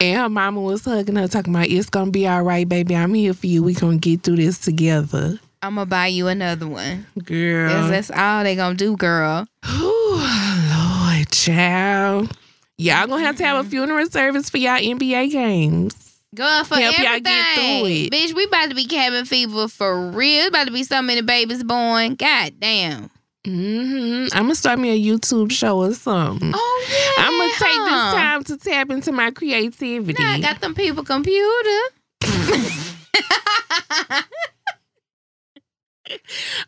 And 0.00 0.18
her 0.20 0.28
mama 0.28 0.60
was 0.60 0.84
hugging 0.84 1.16
her, 1.16 1.28
talking 1.28 1.54
about, 1.54 1.68
It's 1.68 1.90
gonna 1.90 2.10
be 2.10 2.26
all 2.26 2.42
right, 2.42 2.68
baby. 2.68 2.96
I'm 2.96 3.14
here 3.14 3.34
for 3.34 3.46
you. 3.46 3.62
We 3.62 3.74
gonna 3.74 3.98
get 3.98 4.22
through 4.22 4.36
this 4.36 4.58
together. 4.58 5.38
I'm 5.64 5.74
gonna 5.76 5.86
buy 5.86 6.08
you 6.08 6.28
another 6.28 6.66
one. 6.68 7.06
Girl. 7.24 7.70
'Cause 7.70 7.88
that's 7.90 8.10
all 8.10 8.44
they 8.44 8.54
gonna 8.54 8.74
do, 8.74 8.96
girl. 8.96 9.46
Ooh, 9.66 10.16
Lord, 10.16 11.30
child. 11.30 12.36
Y'all 12.76 13.06
gonna 13.06 13.22
have 13.24 13.36
to 13.36 13.44
have 13.44 13.64
a 13.64 13.68
funeral 13.68 14.06
service 14.10 14.50
for 14.50 14.58
y'all 14.58 14.78
NBA 14.78 15.30
games. 15.30 15.94
Girl, 16.34 16.64
for 16.64 16.74
Help 16.76 16.98
y'all 16.98 17.06
everything. 17.06 17.22
get 17.22 17.54
through 17.54 17.86
it. 17.86 18.10
Bitch, 18.12 18.34
we 18.34 18.44
about 18.44 18.68
to 18.68 18.74
be 18.74 18.84
cabin 18.86 19.24
fever 19.24 19.68
for 19.68 20.10
real. 20.10 20.48
About 20.48 20.66
to 20.66 20.72
be 20.72 20.82
so 20.82 21.00
many 21.00 21.22
babies 21.22 21.62
born. 21.64 22.16
God 22.16 22.54
damn. 22.58 23.08
hmm 23.46 24.26
I'm 24.32 24.42
gonna 24.44 24.54
start 24.56 24.78
me 24.80 24.90
a 24.90 24.98
YouTube 25.16 25.52
show 25.52 25.78
or 25.78 25.94
something. 25.94 26.52
Oh 26.54 26.86
yeah. 26.90 27.24
I'm 27.24 27.38
gonna 27.38 27.52
take 27.52 27.58
huh? 27.60 28.12
this 28.12 28.20
time 28.20 28.44
to 28.44 28.56
tap 28.70 28.90
into 28.90 29.12
my 29.12 29.30
creativity. 29.30 30.20
Now 30.22 30.32
I 30.32 30.40
got 30.40 30.60
them 30.60 30.74
people 30.74 31.04
computer. 31.04 31.80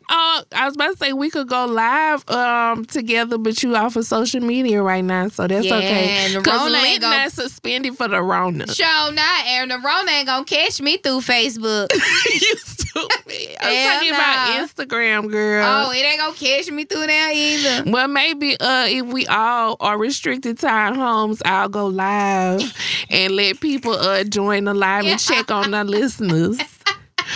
Oh, 0.09 0.43
I 0.51 0.65
was 0.65 0.75
about 0.75 0.91
to 0.91 0.97
say 0.97 1.13
we 1.13 1.29
could 1.29 1.47
go 1.47 1.65
live 1.65 2.27
um 2.29 2.85
together, 2.85 3.37
but 3.37 3.61
you 3.63 3.75
off 3.75 3.95
of 3.95 4.05
social 4.05 4.41
media 4.41 4.81
right 4.81 5.03
now, 5.03 5.27
so 5.29 5.47
that's 5.47 5.65
yeah, 5.65 5.75
okay. 5.75 6.09
and 6.09 6.35
the 6.35 6.41
Cause 6.41 6.59
Rona 6.59 6.71
Link 6.71 6.87
ain't 6.87 7.01
gonna 7.01 7.17
not 7.17 7.31
suspended 7.31 7.95
for 7.97 8.07
the 8.07 8.21
Rona. 8.21 8.67
show 8.73 9.09
not, 9.13 9.45
and 9.45 9.71
the 9.71 9.79
Rona 9.79 10.11
ain't 10.11 10.27
gonna 10.27 10.45
catch 10.45 10.81
me 10.81 10.97
through 10.97 11.19
Facebook. 11.21 11.87
you 12.41 12.55
stupid. 12.57 13.57
I'm 13.61 13.73
Hell 13.73 13.93
talking 13.93 14.09
about 14.09 14.69
Instagram, 14.69 15.31
girl. 15.31 15.65
oh, 15.87 15.91
it 15.91 15.97
ain't 15.97 16.19
gonna 16.19 16.33
catch 16.33 16.71
me 16.71 16.85
through 16.85 17.07
there 17.07 17.31
either. 17.33 17.89
Well, 17.91 18.07
maybe 18.07 18.57
uh, 18.59 18.85
if 18.87 19.05
we 19.05 19.25
all 19.27 19.77
are 19.79 19.97
restricted 19.97 20.59
to 20.59 20.67
our 20.67 20.93
homes, 20.93 21.41
I'll 21.45 21.69
go 21.69 21.87
live 21.87 22.61
and 23.09 23.35
let 23.35 23.59
people 23.59 23.93
uh, 23.93 24.23
join 24.23 24.65
the 24.65 24.73
live 24.73 25.05
and 25.05 25.19
check 25.19 25.51
on 25.51 25.71
the 25.71 25.83
listeners. 25.83 26.59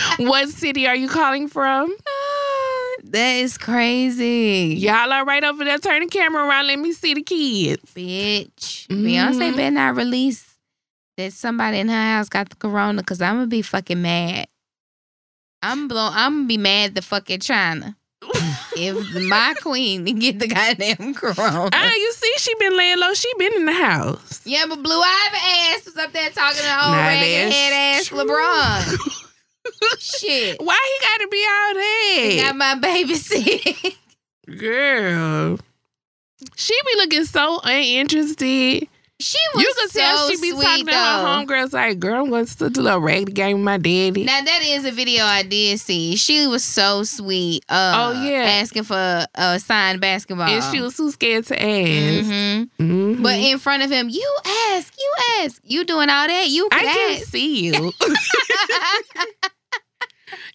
What 0.18 0.48
city 0.48 0.86
are 0.86 0.96
you 0.96 1.08
calling 1.08 1.48
from? 1.48 1.94
That 3.04 3.36
is 3.36 3.58
crazy. 3.58 4.74
Y'all 4.78 5.12
are 5.12 5.24
right 5.24 5.42
over 5.44 5.64
there. 5.64 5.78
Turn 5.78 6.00
the 6.00 6.06
camera 6.06 6.46
around. 6.46 6.66
Let 6.68 6.78
me 6.78 6.92
see 6.92 7.14
the 7.14 7.22
kids. 7.22 7.82
Bitch. 7.94 8.86
Mhm. 8.88 9.02
Beyonce 9.04 9.56
better 9.56 9.70
not 9.70 9.96
release 9.96 10.44
that 11.16 11.32
somebody 11.32 11.78
in 11.78 11.88
her 11.88 11.94
house 12.16 12.28
got 12.28 12.48
the 12.48 12.56
corona 12.56 13.02
because 13.02 13.20
I'm 13.20 13.36
gonna 13.36 13.46
be 13.48 13.62
fucking 13.62 14.00
mad. 14.00 14.46
I'm 15.62 15.88
blow 15.88 16.08
I'm 16.12 16.32
gonna 16.38 16.46
be 16.48 16.56
mad 16.58 16.94
the 16.94 17.02
fucking 17.02 17.40
China. 17.40 17.96
if 18.76 19.14
my 19.28 19.52
queen 19.60 20.04
get 20.04 20.38
the 20.38 20.46
goddamn 20.46 21.12
corona. 21.14 21.70
Ah, 21.72 21.92
you 21.92 22.12
see, 22.12 22.32
she 22.38 22.54
been 22.54 22.76
laying 22.76 22.98
low. 22.98 23.12
She 23.14 23.28
been 23.36 23.52
in 23.54 23.64
the 23.66 23.72
house. 23.72 24.40
yeah, 24.44 24.64
but 24.68 24.80
Blue 24.82 25.00
Ivy 25.00 25.36
ass 25.76 25.84
was 25.86 25.96
up 25.96 26.12
there 26.12 26.30
talking 26.30 26.62
to 26.62 26.84
old 26.84 26.92
Nah, 26.94 27.02
head 27.02 27.98
ass. 28.00 28.08
LeBron. 28.10 29.18
Shit. 29.98 30.60
Why 30.60 30.78
he 30.98 31.04
got 31.06 31.20
to 31.20 31.28
be 31.28 31.46
all 31.48 31.74
He 32.30 32.36
that? 32.36 32.42
got 32.48 32.56
my 32.56 32.74
baby 32.76 33.14
sick. 33.14 33.96
Girl. 34.58 35.58
She 36.56 36.74
be 36.86 36.92
looking 36.96 37.24
so 37.24 37.60
uninterested. 37.62 38.88
She 39.22 39.38
was 39.54 39.62
You 39.62 39.74
can 39.78 39.88
so 39.88 39.98
tell 40.00 40.28
she 40.30 40.36
be 40.40 40.50
sweet, 40.50 40.62
talking 40.64 40.86
to 40.86 40.92
though. 40.92 40.98
her 40.98 41.24
homegirls 41.46 41.72
like, 41.72 41.98
girl, 42.00 42.24
I'm 42.24 42.30
going 42.30 42.44
to 42.46 42.56
do 42.56 42.68
the 42.68 42.82
little 42.82 43.00
raggedy 43.00 43.32
game 43.32 43.56
with 43.58 43.64
my 43.64 43.78
daddy. 43.78 44.24
Now 44.24 44.42
that 44.42 44.60
is 44.64 44.84
a 44.84 44.90
video 44.90 45.24
I 45.24 45.42
did 45.44 45.78
see. 45.80 46.16
She 46.16 46.46
was 46.46 46.64
so 46.64 47.02
sweet. 47.04 47.64
Uh, 47.68 47.92
Oh, 48.14 48.22
yeah. 48.24 48.42
asking 48.60 48.82
for 48.84 49.24
a 49.34 49.58
signed 49.60 50.00
basketball. 50.00 50.48
and 50.48 50.62
she 50.74 50.80
was 50.80 50.96
too 50.96 51.10
scared 51.12 51.46
to 51.46 51.54
ask. 51.62 52.26
hmm 52.26 52.62
Mhm. 52.82 53.22
But 53.22 53.38
in 53.38 53.58
front 53.58 53.82
of 53.84 53.90
him, 53.90 54.08
you 54.08 54.36
ask, 54.70 54.92
you 54.98 55.12
ask, 55.42 55.60
you 55.64 55.84
doing 55.84 56.08
all 56.10 56.26
that, 56.26 56.48
you 56.48 56.68
I 56.72 56.78
could 56.78 56.86
can 56.88 57.16
ask. 57.16 57.26
see 57.30 57.66
you. 57.66 57.92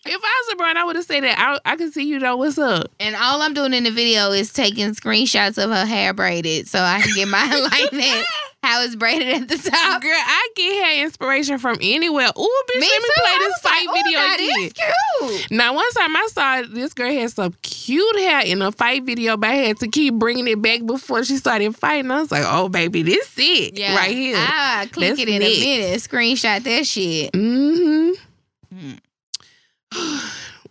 if 0.05 0.21
I 0.23 0.43
was 0.47 0.55
LeBron, 0.55 0.75
I 0.75 0.84
would 0.86 0.95
have 0.95 1.05
said 1.05 1.23
that. 1.23 1.38
I, 1.39 1.59
I 1.71 1.75
can 1.75 1.91
see 1.91 2.03
you 2.03 2.19
know 2.19 2.38
what's 2.38 2.57
up. 2.57 2.91
and 2.99 3.15
all 3.15 3.41
I'm 3.41 3.53
doing 3.53 3.73
in 3.73 3.84
the 3.84 3.91
video 3.91 4.32
is 4.32 4.51
taking 4.53 4.91
screenshots 4.91 5.61
of 5.63 5.69
her 5.69 5.86
hair 5.86 6.13
braided 6.13 6.67
so 6.67 6.80
I 6.80 7.01
can 7.01 7.13
get 7.15 7.28
my 7.28 7.45
like 7.71 7.91
that 7.91 8.23
how 8.63 8.82
it's 8.84 8.95
braided 8.95 9.28
at 9.30 9.47
the 9.47 9.57
top. 9.69 10.01
Girl, 10.01 10.11
I 10.13 10.47
get 10.55 10.84
hair 10.84 11.05
inspiration 11.05 11.57
from 11.59 11.78
anywhere. 11.82 12.28
Ooh, 12.38 12.61
bitch, 12.71 12.80
Me 12.82 12.88
let 12.89 13.01
me 13.01 13.07
too. 13.07 13.21
play 13.21 13.38
this 13.39 13.57
fight 13.61 13.86
like, 13.88 14.03
video 14.03 14.19
"Ooh, 14.19 14.23
now 14.23 14.36
again. 14.36 14.71
cute. 15.39 15.51
Now, 15.51 15.73
one 15.75 15.89
time 15.91 16.15
I 16.15 16.28
saw 16.32 16.61
this 16.73 16.93
girl 16.93 17.11
had 17.13 17.32
some 17.32 17.53
cute 17.61 18.19
hair 18.19 18.41
in 18.45 18.61
a 18.61 18.71
fight 18.71 19.03
video, 19.03 19.38
but 19.38 19.51
I 19.51 19.55
had 19.55 19.78
to 19.78 19.88
keep 19.88 20.15
bringing 20.15 20.47
it 20.47 20.61
back 20.61 20.86
before 20.86 21.23
she 21.23 21.38
started 21.38 21.75
fighting. 21.75 22.09
I 22.11 22.19
was 22.19 22.32
like, 22.32 22.43
oh, 22.45 22.67
baby, 22.67 23.03
this 23.03 23.32
it 23.38 23.78
Yeah, 23.78 23.95
right 23.95 24.15
here. 24.15 24.36
I 24.38 24.88
click 24.91 25.09
That's 25.09 25.21
it 25.21 25.30
in 25.30 25.39
next. 25.39 25.57
a 25.57 25.59
minute. 25.61 25.99
Screenshot 26.01 26.63
that 26.63 26.86
shit. 26.86 27.34
hmm 27.36 28.11
Mm. 28.75 28.99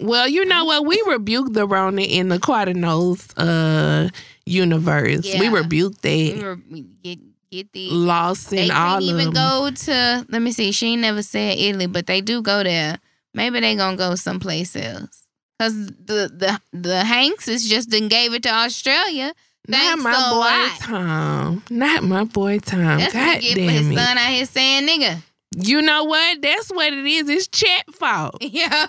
Well, 0.01 0.29
you 0.29 0.45
know 0.45 0.65
what? 0.65 0.87
We 0.87 1.03
rebuked 1.07 1.55
the 1.55 1.67
Rona 1.67 2.03
in 2.03 2.29
the 2.29 2.39
Cardinals 2.39 3.27
uh, 3.37 4.09
universe. 4.45 5.25
We 5.25 5.31
Yeah. 5.47 5.53
rebuked 5.53 6.03
We 6.05 6.33
that. 6.33 6.43
were 6.43 6.59
we 6.71 6.83
get 7.03 7.19
get 7.51 7.73
the. 7.73 7.91
Lost 7.91 8.51
They 8.51 8.67
in 8.67 8.71
all 8.71 8.99
of 8.99 9.03
even 9.05 9.31
go 9.33 9.71
to. 9.75 10.27
Let 10.29 10.43
me 10.43 10.53
see. 10.53 10.73
She 10.73 10.97
never 10.97 11.23
said 11.23 11.59
Italy, 11.59 11.87
but 11.87 12.07
they 12.07 12.21
do 12.21 12.43
go 12.43 12.63
there. 12.63 12.99
Maybe 13.35 13.61
they 13.61 13.75
gonna 13.77 13.97
go 13.97 14.15
someplace 14.15 14.75
else. 14.77 15.23
Cause 15.61 15.75
the 15.87 16.31
the 16.33 16.61
the 16.73 17.05
Hanks 17.05 17.49
is 17.49 17.67
just 17.69 17.91
then 17.91 18.09
gave 18.09 18.35
it 18.35 18.43
to 18.43 18.51
Australia. 18.51 19.33
Not 19.69 19.99
my 19.99 20.13
a 20.13 20.31
boy. 20.71 20.85
Tom. 20.87 21.63
Not 21.71 22.03
my 22.05 22.25
boy 22.25 22.59
Tom. 22.61 22.99
That's 22.99 23.15
what 23.15 23.35
God 23.35 23.43
he 23.43 23.55
for 23.55 23.61
his 23.73 23.89
it. 23.91 23.95
son 23.97 24.19
out 24.19 24.31
here 24.31 24.47
saying 24.47 24.87
nigga. 24.87 25.23
You 25.59 25.81
know 25.83 26.05
what? 26.05 26.43
That's 26.43 26.69
what 26.71 26.93
it 26.93 27.05
is. 27.07 27.29
It's 27.29 27.49
Chet 27.49 27.93
fault. 27.95 28.37
Yeah. 28.43 28.87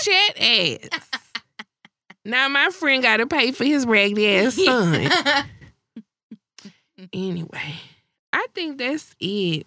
Chet 0.00 0.40
ass. 0.40 1.08
now 2.24 2.48
my 2.48 2.70
friend 2.70 3.02
got 3.02 3.18
to 3.18 3.26
pay 3.26 3.52
for 3.52 3.64
his 3.64 3.86
raggedy 3.86 4.28
ass 4.36 4.54
son. 4.64 5.10
anyway, 7.12 7.74
I 8.32 8.46
think 8.54 8.78
that's 8.78 9.14
it. 9.20 9.66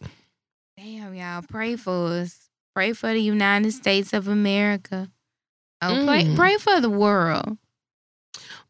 Damn, 0.78 1.14
y'all. 1.16 1.44
Pray 1.48 1.76
for 1.76 2.08
us. 2.08 2.50
Pray 2.74 2.94
for 2.94 3.12
the 3.14 3.20
United 3.20 3.72
States 3.74 4.14
of 4.14 4.28
America. 4.28 5.10
Oh, 5.82 6.04
pray, 6.06 6.24
Mm. 6.24 6.36
pray 6.36 6.58
for 6.58 6.80
the 6.80 6.90
world. 6.90 7.58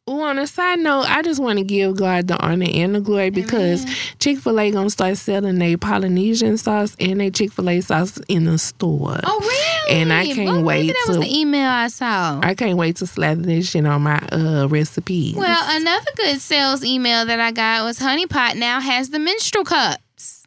Oh, 0.08 0.24
on 0.24 0.40
a 0.40 0.48
side 0.48 0.80
note, 0.80 1.06
I 1.08 1.22
just 1.22 1.40
want 1.40 1.60
to 1.60 1.64
give 1.64 1.96
God 1.96 2.28
the 2.28 2.36
honor 2.44 2.66
and 2.70 2.96
the 2.96 3.00
glory 3.02 3.30
because 3.30 3.86
Chick 4.20 4.40
Fil 4.40 4.60
A 4.60 4.72
gonna 4.72 4.90
start 4.90 5.16
selling 5.18 5.60
their 5.60 5.78
Polynesian 5.78 6.58
sauce 6.58 6.96
and 7.00 7.20
their 7.22 7.30
Chick 7.30 7.52
Fil 7.52 7.70
A 7.70 7.82
sauce 7.82 8.18
in 8.28 8.46
the 8.46 8.58
store. 8.58 9.20
Oh, 9.24 9.40
really? 9.40 10.02
And 10.02 10.12
I 10.12 10.26
can't 10.26 10.40
Well, 10.46 10.56
maybe 10.56 10.64
wait 10.66 10.88
That 10.88 11.06
was 11.08 11.18
to- 11.18 11.24
the 11.24 11.40
email 11.40 11.70
I 11.70 11.88
saw. 11.88 12.40
I 12.42 12.56
can't 12.56 12.78
wait 12.78 12.96
to 12.98 13.08
slather 13.08 13.44
this 13.44 13.70
shit 13.70 13.86
on 13.86 14.02
my 14.02 14.18
uh 14.32 14.68
recipes. 14.70 15.36
Well, 15.36 15.64
another 15.80 16.12
good 16.18 16.42
sales 16.42 16.84
email 16.84 17.26
that 17.28 17.40
I 17.40 17.52
got 17.52 17.84
was 17.86 18.00
Honey 18.00 18.26
Pot 18.26 18.58
now 18.58 18.80
has 18.80 19.12
the 19.12 19.20
menstrual 19.20 19.66
cups. 19.66 20.46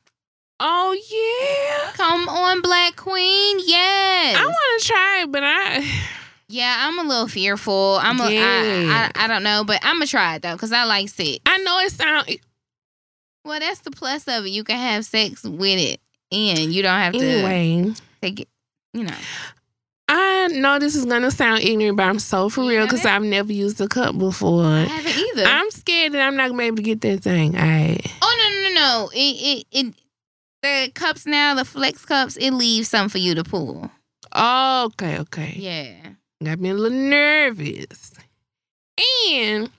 oh 0.59 0.97
yeah, 1.11 1.93
Come 1.93 2.29
on, 2.29 2.61
Black 2.61 2.97
Queen. 2.97 3.59
Yes. 3.65 4.37
I 4.37 4.45
want 4.45 4.81
to 4.83 4.87
try 4.87 5.23
it, 5.23 5.31
but 5.31 5.43
I 5.45 5.89
yeah, 6.55 6.77
I'm 6.87 7.01
a 7.01 7.03
little 7.03 7.27
fearful. 7.27 7.99
I'm 8.01 8.21
a, 8.21 8.31
Yeah. 8.31 9.11
I, 9.15 9.23
I, 9.23 9.25
I 9.25 9.27
don't 9.27 9.43
know, 9.43 9.65
but 9.65 9.81
I'm 9.83 9.97
gonna 9.97 10.07
try 10.07 10.37
it 10.37 10.43
though 10.43 10.53
because 10.53 10.73
I 10.73 10.85
like 10.85 11.09
sex. 11.09 11.39
I 11.47 11.59
know 11.59 11.81
it 11.81 11.91
sound 11.91 12.39
Well, 13.45 13.59
that's 13.59 13.81
the 13.81 13.91
plus 13.91 14.29
of 14.29 14.47
it. 14.47 14.51
You 14.51 14.63
can 14.63 14.79
have 14.79 15.05
sex 15.05 15.43
with 15.43 15.79
it, 15.81 16.01
and 16.31 16.73
you 16.73 16.83
don't 16.83 16.99
have 16.99 17.13
to 17.15 17.19
anyway. 17.19 17.95
take 18.23 18.41
it. 18.41 18.49
You 18.93 19.05
know. 19.05 19.17
I 20.09 20.47
know 20.53 20.79
this 20.79 20.95
is 20.95 21.05
gonna 21.07 21.33
sound 21.33 21.63
ignorant, 21.65 21.97
but 21.97 22.05
I'm 22.05 22.21
so 22.21 22.49
for 22.49 22.63
You 22.63 22.69
real 22.71 22.87
because? 22.87 23.05
I've 23.05 23.23
never 23.23 23.53
used 23.53 23.81
a 23.81 23.89
cup 23.89 24.17
before. 24.17 24.65
I 24.65 24.83
haven't 24.83 25.17
either. 25.17 25.45
I'm 25.45 25.71
scared 25.73 26.13
that 26.13 26.21
I'm 26.25 26.37
not 26.37 26.49
gonna 26.51 26.59
be 26.59 26.67
able 26.67 26.77
to 26.77 26.83
get 26.83 27.01
that 27.01 27.23
thing. 27.23 27.57
I 27.57 27.99
oh 28.23 28.37
no 28.39 28.49
no 28.55 28.69
no 28.69 28.75
no! 28.75 29.11
It 29.13 29.19
it 29.19 29.67
it. 29.73 29.95
The 30.63 30.93
cups 30.95 31.27
now, 31.27 31.55
the 31.55 31.65
flex 31.65 32.05
cups, 32.07 32.37
it 32.37 32.53
leaves 32.53 32.89
some 32.89 33.09
for 33.09 33.19
you 33.19 33.35
to 33.35 33.45
pull. 33.45 33.91
okay, 34.35 35.19
okay. 35.19 35.55
Yeah. 35.59 36.14
Got 36.45 36.61
me 36.61 36.71
a 36.71 36.75
little 36.75 36.99
nervous. 36.99 38.13
And 39.29 39.71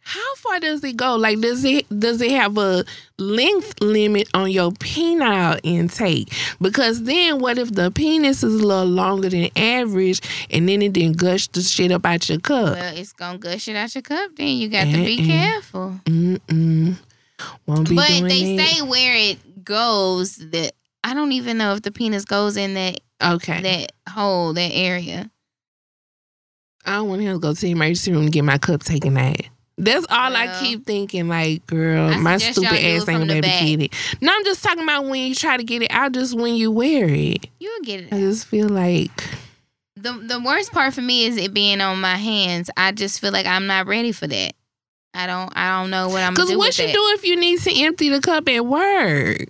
how 0.00 0.34
far 0.36 0.60
does 0.60 0.84
it 0.84 0.96
go? 0.96 1.16
Like, 1.16 1.40
does 1.40 1.64
it 1.64 1.86
does 1.98 2.22
it 2.22 2.30
have 2.30 2.56
a 2.58 2.84
length 3.18 3.80
limit 3.80 4.28
on 4.34 4.52
your 4.52 4.70
penile 4.70 5.58
intake? 5.64 6.32
Because 6.60 7.02
then, 7.02 7.40
what 7.40 7.58
if 7.58 7.72
the 7.72 7.90
penis 7.90 8.44
is 8.44 8.54
a 8.54 8.64
little 8.64 8.84
longer 8.84 9.28
than 9.28 9.48
average, 9.56 10.20
and 10.48 10.68
then 10.68 10.80
it 10.82 10.92
didn't 10.92 11.16
gush 11.16 11.48
the 11.48 11.60
shit 11.60 11.90
up 11.90 12.06
out 12.06 12.28
your 12.28 12.38
cup? 12.38 12.76
Well, 12.76 12.96
it's 12.96 13.12
gonna 13.12 13.38
gush 13.38 13.66
it 13.66 13.74
out 13.74 13.92
your 13.96 14.02
cup. 14.02 14.30
Then 14.36 14.56
you 14.56 14.68
got 14.68 14.84
to 14.84 14.92
be 14.92 15.26
careful. 15.26 16.00
Mm 16.04 16.38
mm. 16.46 16.96
Won't 17.66 17.88
be 17.88 17.96
But 17.96 18.28
they 18.28 18.56
that. 18.56 18.64
say 18.64 18.82
where 18.82 19.16
it 19.16 19.64
goes. 19.64 20.36
That 20.36 20.70
I 21.02 21.14
don't 21.14 21.32
even 21.32 21.58
know 21.58 21.74
if 21.74 21.82
the 21.82 21.90
penis 21.90 22.24
goes 22.24 22.56
in 22.56 22.74
that 22.74 23.00
okay. 23.20 23.60
that 23.60 23.92
hole, 24.08 24.52
that 24.52 24.70
area. 24.72 25.32
I 26.86 26.96
don't 26.96 27.08
want 27.08 27.22
him 27.22 27.32
to 27.34 27.38
go 27.38 27.52
to 27.54 27.60
the 27.60 27.70
emergency 27.70 28.12
room 28.12 28.24
to 28.26 28.30
get 28.30 28.44
my 28.44 28.58
cup 28.58 28.82
taken 28.82 29.16
out. 29.16 29.36
That's 29.78 30.06
all 30.08 30.34
I 30.34 30.58
keep 30.60 30.86
thinking. 30.86 31.28
Like, 31.28 31.66
girl, 31.66 32.08
I 32.08 32.16
my 32.16 32.38
stupid 32.38 32.72
ass 32.72 33.06
ain't 33.06 33.06
gonna 33.06 33.26
the 33.26 33.26
be 33.26 33.32
able 33.38 33.42
back. 33.48 33.60
to 33.60 33.76
get 33.76 33.82
it. 33.82 33.94
No, 34.22 34.32
I'm 34.34 34.44
just 34.44 34.62
talking 34.64 34.82
about 34.82 35.04
when 35.04 35.28
you 35.28 35.34
try 35.34 35.58
to 35.58 35.64
get 35.64 35.82
it 35.82 35.90
out, 35.90 36.12
just 36.12 36.34
when 36.34 36.54
you 36.54 36.70
wear 36.72 37.06
it. 37.08 37.46
You'll 37.60 37.82
get 37.82 38.00
it. 38.00 38.12
I 38.12 38.20
just 38.20 38.46
feel 38.46 38.70
like, 38.70 39.10
The 39.96 40.12
the 40.12 40.40
worst 40.40 40.72
part 40.72 40.94
for 40.94 41.02
me 41.02 41.26
is 41.26 41.36
it 41.36 41.52
being 41.52 41.82
on 41.82 42.00
my 42.00 42.16
hands. 42.16 42.70
I 42.76 42.92
just 42.92 43.20
feel 43.20 43.32
like 43.32 43.44
I'm 43.44 43.66
not 43.66 43.86
ready 43.86 44.12
for 44.12 44.26
that. 44.26 44.52
I 45.12 45.26
don't 45.26 45.52
I 45.56 45.80
don't 45.82 45.90
know 45.90 46.08
what 46.08 46.22
I'm 46.22 46.32
gonna 46.34 46.48
cause 46.48 46.56
what 46.56 46.78
you 46.78 46.86
that. 46.86 46.92
do 46.94 47.02
if 47.14 47.24
you 47.24 47.36
need 47.36 47.60
to 47.60 47.82
empty 47.82 48.08
the 48.08 48.20
cup 48.22 48.48
at 48.48 48.64
work? 48.64 49.46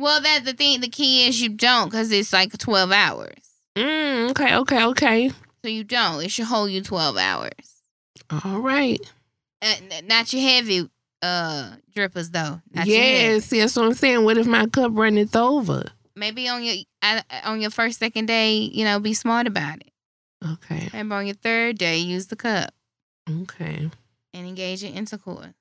Well, 0.00 0.20
that 0.20 0.44
the 0.44 0.54
thing 0.54 0.80
the 0.80 0.88
key 0.88 1.28
is 1.28 1.40
you 1.40 1.50
don't 1.50 1.88
because 1.88 2.10
it's 2.10 2.32
like 2.32 2.56
12 2.56 2.90
hours. 2.90 3.34
Mm, 3.76 4.30
okay, 4.30 4.56
okay, 4.56 4.84
okay. 4.86 5.30
So 5.68 5.72
you 5.72 5.84
don't. 5.84 6.24
It 6.24 6.30
should 6.30 6.46
hold 6.46 6.70
you 6.70 6.82
12 6.82 7.18
hours. 7.18 7.52
All 8.30 8.58
right. 8.60 8.98
Uh, 9.60 9.74
not 10.06 10.32
your 10.32 10.40
heavy 10.40 10.88
uh 11.20 11.72
drippers 11.94 12.30
though. 12.30 12.62
Not 12.72 12.86
yes, 12.86 13.50
that's 13.50 13.76
what 13.76 13.84
I'm 13.84 13.92
saying. 13.92 14.24
What 14.24 14.38
if 14.38 14.46
my 14.46 14.64
cup 14.64 14.92
runneth 14.94 15.36
over? 15.36 15.84
Maybe 16.16 16.48
on 16.48 16.64
your 16.64 16.76
on 17.44 17.60
your 17.60 17.70
first 17.70 17.98
second 17.98 18.26
day, 18.26 18.54
you 18.54 18.82
know, 18.82 18.98
be 18.98 19.12
smart 19.12 19.46
about 19.46 19.80
it. 19.80 19.92
Okay, 20.42 20.88
Maybe 20.94 21.12
on 21.12 21.26
your 21.26 21.34
third 21.34 21.76
day, 21.76 21.98
use 21.98 22.28
the 22.28 22.36
cup 22.36 22.72
okay. 23.28 23.90
and 24.32 24.46
engage 24.46 24.82
in 24.82 24.94
intercourse. 24.94 25.52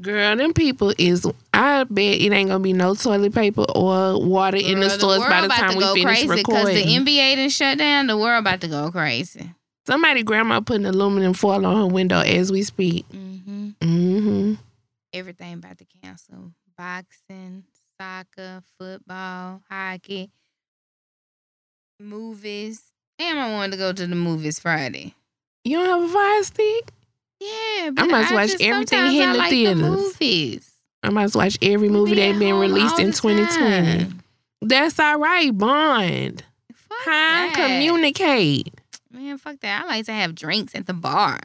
Girl, 0.00 0.36
them 0.36 0.52
people 0.54 0.92
is. 0.98 1.26
I 1.52 1.84
bet 1.84 2.20
it 2.20 2.32
ain't 2.32 2.48
gonna 2.48 2.62
be 2.62 2.72
no 2.72 2.94
toilet 2.94 3.34
paper 3.34 3.64
or 3.74 4.20
water 4.24 4.56
in 4.56 4.80
the 4.80 4.88
Girl, 4.88 4.98
stores 4.98 5.20
by 5.20 5.42
the 5.42 5.48
time 5.48 5.76
we 5.76 5.80
go 5.84 5.94
finish 5.94 6.06
crazy 6.06 6.28
recording. 6.28 6.74
Because 6.74 7.04
the 7.06 7.12
NBA 7.12 7.36
done 7.36 7.48
shut 7.50 7.78
down. 7.78 8.06
The 8.06 8.16
world 8.16 8.40
about 8.40 8.60
to 8.62 8.68
go 8.68 8.90
crazy. 8.90 9.52
Somebody 9.86 10.22
grandma 10.22 10.60
putting 10.60 10.86
aluminum 10.86 11.34
foil 11.34 11.66
on 11.66 11.76
her 11.76 11.86
window 11.86 12.20
as 12.20 12.50
we 12.50 12.62
speak. 12.62 13.04
hmm 13.10 13.70
Mm-hmm. 13.80 14.54
Everything 15.12 15.54
about 15.54 15.76
to 15.78 15.84
cancel. 16.02 16.52
Boxing, 16.78 17.64
soccer, 18.00 18.62
football, 18.78 19.62
hockey, 19.68 20.30
movies. 22.00 22.82
Damn, 23.18 23.38
I 23.38 23.52
wanted 23.52 23.72
to 23.72 23.76
go 23.78 23.92
to 23.92 24.06
the 24.06 24.14
movies 24.14 24.58
Friday. 24.58 25.14
You 25.64 25.76
don't 25.78 26.00
have 26.00 26.10
a 26.10 26.12
fire 26.12 26.42
stick? 26.42 26.92
Yeah, 27.42 27.90
but 27.90 28.08
must 28.10 28.32
I 28.32 28.34
watch 28.34 28.50
everything 28.60 29.06
hitting 29.10 29.32
the 29.32 29.38
like 29.38 29.50
theaters. 29.50 29.76
movies. 29.82 30.72
I 31.02 31.10
must 31.10 31.34
watch 31.34 31.58
every 31.62 31.88
movie 31.88 32.14
that 32.14 32.34
at 32.34 32.38
been 32.38 32.54
released 32.58 32.98
in 32.98 33.12
2020. 33.12 34.04
time. 34.04 34.22
That's 34.60 34.98
all 35.00 35.18
right, 35.18 35.56
Bond. 35.56 36.44
Fuck 36.72 36.98
Huh? 37.04 37.10
that. 37.10 37.52
Communicate. 37.56 38.72
Man, 39.10 39.36
fuck 39.38 39.58
that. 39.60 39.82
I 39.84 39.86
like 39.88 40.06
to 40.06 40.12
have 40.12 40.34
drinks 40.34 40.74
at 40.74 40.86
the 40.86 40.92
bar. 40.94 41.40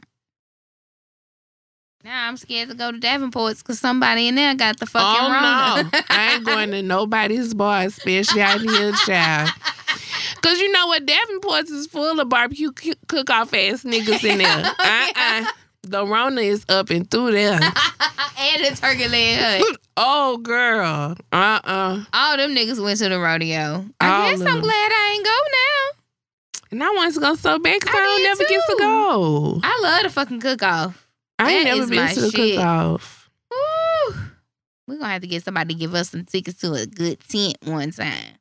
Now 2.04 2.28
I'm 2.28 2.36
scared 2.36 2.68
to 2.68 2.74
go 2.76 2.92
to 2.92 2.98
Davenport's 2.98 3.60
because 3.62 3.80
somebody 3.80 4.28
in 4.28 4.36
there 4.36 4.54
got 4.54 4.78
the 4.78 4.86
fucking 4.86 5.20
oh 5.20 5.32
Rona. 5.32 5.90
no, 5.92 6.00
I 6.08 6.34
ain't 6.34 6.44
going 6.44 6.70
to 6.70 6.80
nobody's 6.82 7.54
bar, 7.54 7.82
especially 7.82 8.40
out 8.40 8.60
here, 8.60 8.92
child. 9.06 9.50
Cause 10.40 10.58
you 10.60 10.70
know 10.70 10.86
what, 10.86 11.04
Davenport's 11.04 11.70
is 11.70 11.88
full 11.88 12.20
of 12.20 12.28
barbecue 12.28 12.70
cook 13.08 13.30
off 13.30 13.52
ass 13.52 13.82
niggas 13.82 14.22
in 14.24 14.38
there. 14.38 14.72
Uh 14.78 15.08
uh 15.16 15.44
The 15.84 16.06
Rona 16.06 16.40
is 16.40 16.64
up 16.68 16.90
and 16.90 17.10
through 17.10 17.32
there. 17.32 17.52
and 18.38 18.64
the 18.64 18.76
turkey 18.80 19.08
leg 19.08 19.62
hut. 19.62 19.76
Oh 19.96 20.38
girl. 20.38 21.16
Uh 21.32 21.60
uh 21.64 22.04
All 22.12 22.36
them 22.36 22.54
niggas 22.54 22.82
went 22.82 22.98
to 22.98 23.08
the 23.08 23.18
rodeo. 23.18 23.62
All 23.62 23.84
I 24.00 24.30
guess 24.30 24.40
I'm 24.40 24.60
glad 24.60 24.92
I 24.92 25.12
ain't 25.14 25.24
go 25.24 25.30
now. 25.30 26.00
And 26.70 26.84
I 26.84 26.90
want 26.90 27.14
to 27.14 27.20
go 27.20 27.34
so 27.34 27.58
bad 27.58 27.80
because 27.80 27.94
I 27.94 27.98
I, 27.98 28.02
don't 28.02 28.22
never 28.24 28.44
get 28.44 28.60
to 28.68 28.76
go. 28.78 29.60
I 29.62 29.80
love 29.82 30.02
the 30.02 30.10
fucking 30.10 30.40
cook 30.40 30.62
off. 30.62 31.06
I 31.38 31.52
ain't 31.52 31.64
never 31.64 31.86
been 31.86 32.14
to 32.14 32.20
the 32.20 32.30
cook 32.30 32.64
off. 32.64 33.30
We're 34.88 34.96
gonna 34.96 35.12
have 35.12 35.20
to 35.20 35.28
get 35.28 35.44
somebody 35.44 35.74
to 35.74 35.78
give 35.78 35.94
us 35.94 36.10
some 36.10 36.24
tickets 36.24 36.60
to 36.60 36.72
a 36.72 36.86
good 36.86 37.20
tent 37.28 37.58
one 37.64 37.90
time. 37.90 38.37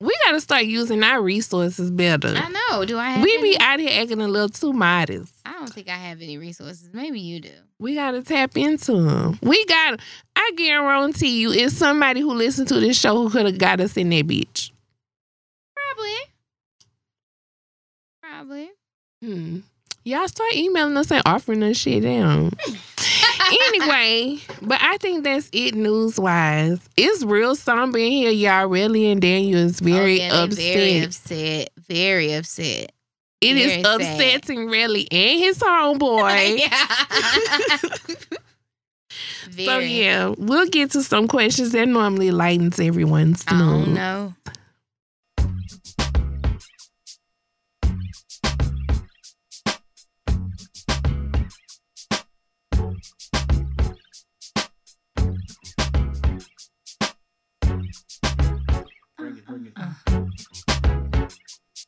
We 0.00 0.12
gotta 0.26 0.40
start 0.40 0.64
using 0.64 1.02
our 1.02 1.22
resources 1.22 1.90
better. 1.90 2.34
I 2.36 2.48
know. 2.48 2.84
Do 2.84 2.98
I 2.98 3.10
have 3.10 3.22
We 3.24 3.34
any? 3.34 3.42
be 3.54 3.60
out 3.60 3.80
here 3.80 4.02
acting 4.02 4.20
a 4.20 4.28
little 4.28 4.48
too 4.48 4.72
modest. 4.72 5.32
I 5.46 5.52
don't 5.52 5.72
think 5.72 5.88
I 5.88 5.92
have 5.96 6.20
any 6.20 6.36
resources. 6.36 6.90
Maybe 6.92 7.20
you 7.20 7.40
do. 7.40 7.52
We 7.78 7.94
gotta 7.94 8.22
tap 8.22 8.56
into 8.56 9.00
them. 9.00 9.38
We 9.42 9.64
got. 9.66 10.00
I 10.36 10.50
guarantee 10.56 11.40
you, 11.40 11.52
it's 11.52 11.74
somebody 11.76 12.20
who 12.20 12.34
listened 12.34 12.68
to 12.68 12.80
this 12.80 12.98
show 12.98 13.14
who 13.16 13.30
could 13.30 13.46
have 13.46 13.58
got 13.58 13.80
us 13.80 13.96
in 13.96 14.10
that 14.10 14.26
bitch. 14.26 14.70
Probably. 15.76 16.14
Probably. 18.22 18.70
Hmm. 19.22 19.58
Y'all 20.04 20.28
start 20.28 20.54
emailing 20.54 20.96
us 20.98 21.10
and 21.10 21.22
offering 21.24 21.62
us 21.62 21.76
shit 21.78 22.02
down. 22.02 22.52
anyway, 23.52 24.38
but 24.62 24.78
I 24.80 24.96
think 24.98 25.24
that's 25.24 25.48
it 25.52 25.74
news 25.74 26.18
wise. 26.18 26.80
It's 26.96 27.24
real 27.24 27.54
somber 27.56 27.98
in 27.98 28.12
here, 28.12 28.30
y'all. 28.30 28.66
Really, 28.66 29.10
and 29.10 29.20
Daniel 29.20 29.60
is 29.60 29.80
oh, 29.80 29.84
very 29.84 30.20
oh, 30.22 30.24
yeah, 30.24 30.42
upset. 30.42 30.74
Very 30.74 31.00
upset. 31.00 31.70
Very 31.88 32.32
upset. 32.34 32.92
It 33.40 33.56
is 33.56 33.72
very 33.72 33.82
sad. 33.82 34.00
upsetting, 34.00 34.68
really, 34.68 35.08
and 35.10 35.38
his 35.40 35.58
homeboy. 35.58 36.60
So 39.56 39.78
yeah, 39.78 40.34
we'll 40.36 40.66
get 40.66 40.90
to 40.92 41.02
some 41.02 41.28
questions 41.28 41.72
that 41.72 41.86
normally 41.86 42.30
lightens 42.30 42.80
everyone's 42.80 43.44
I 43.46 43.58
don't 43.58 43.94
mood. 43.94 44.34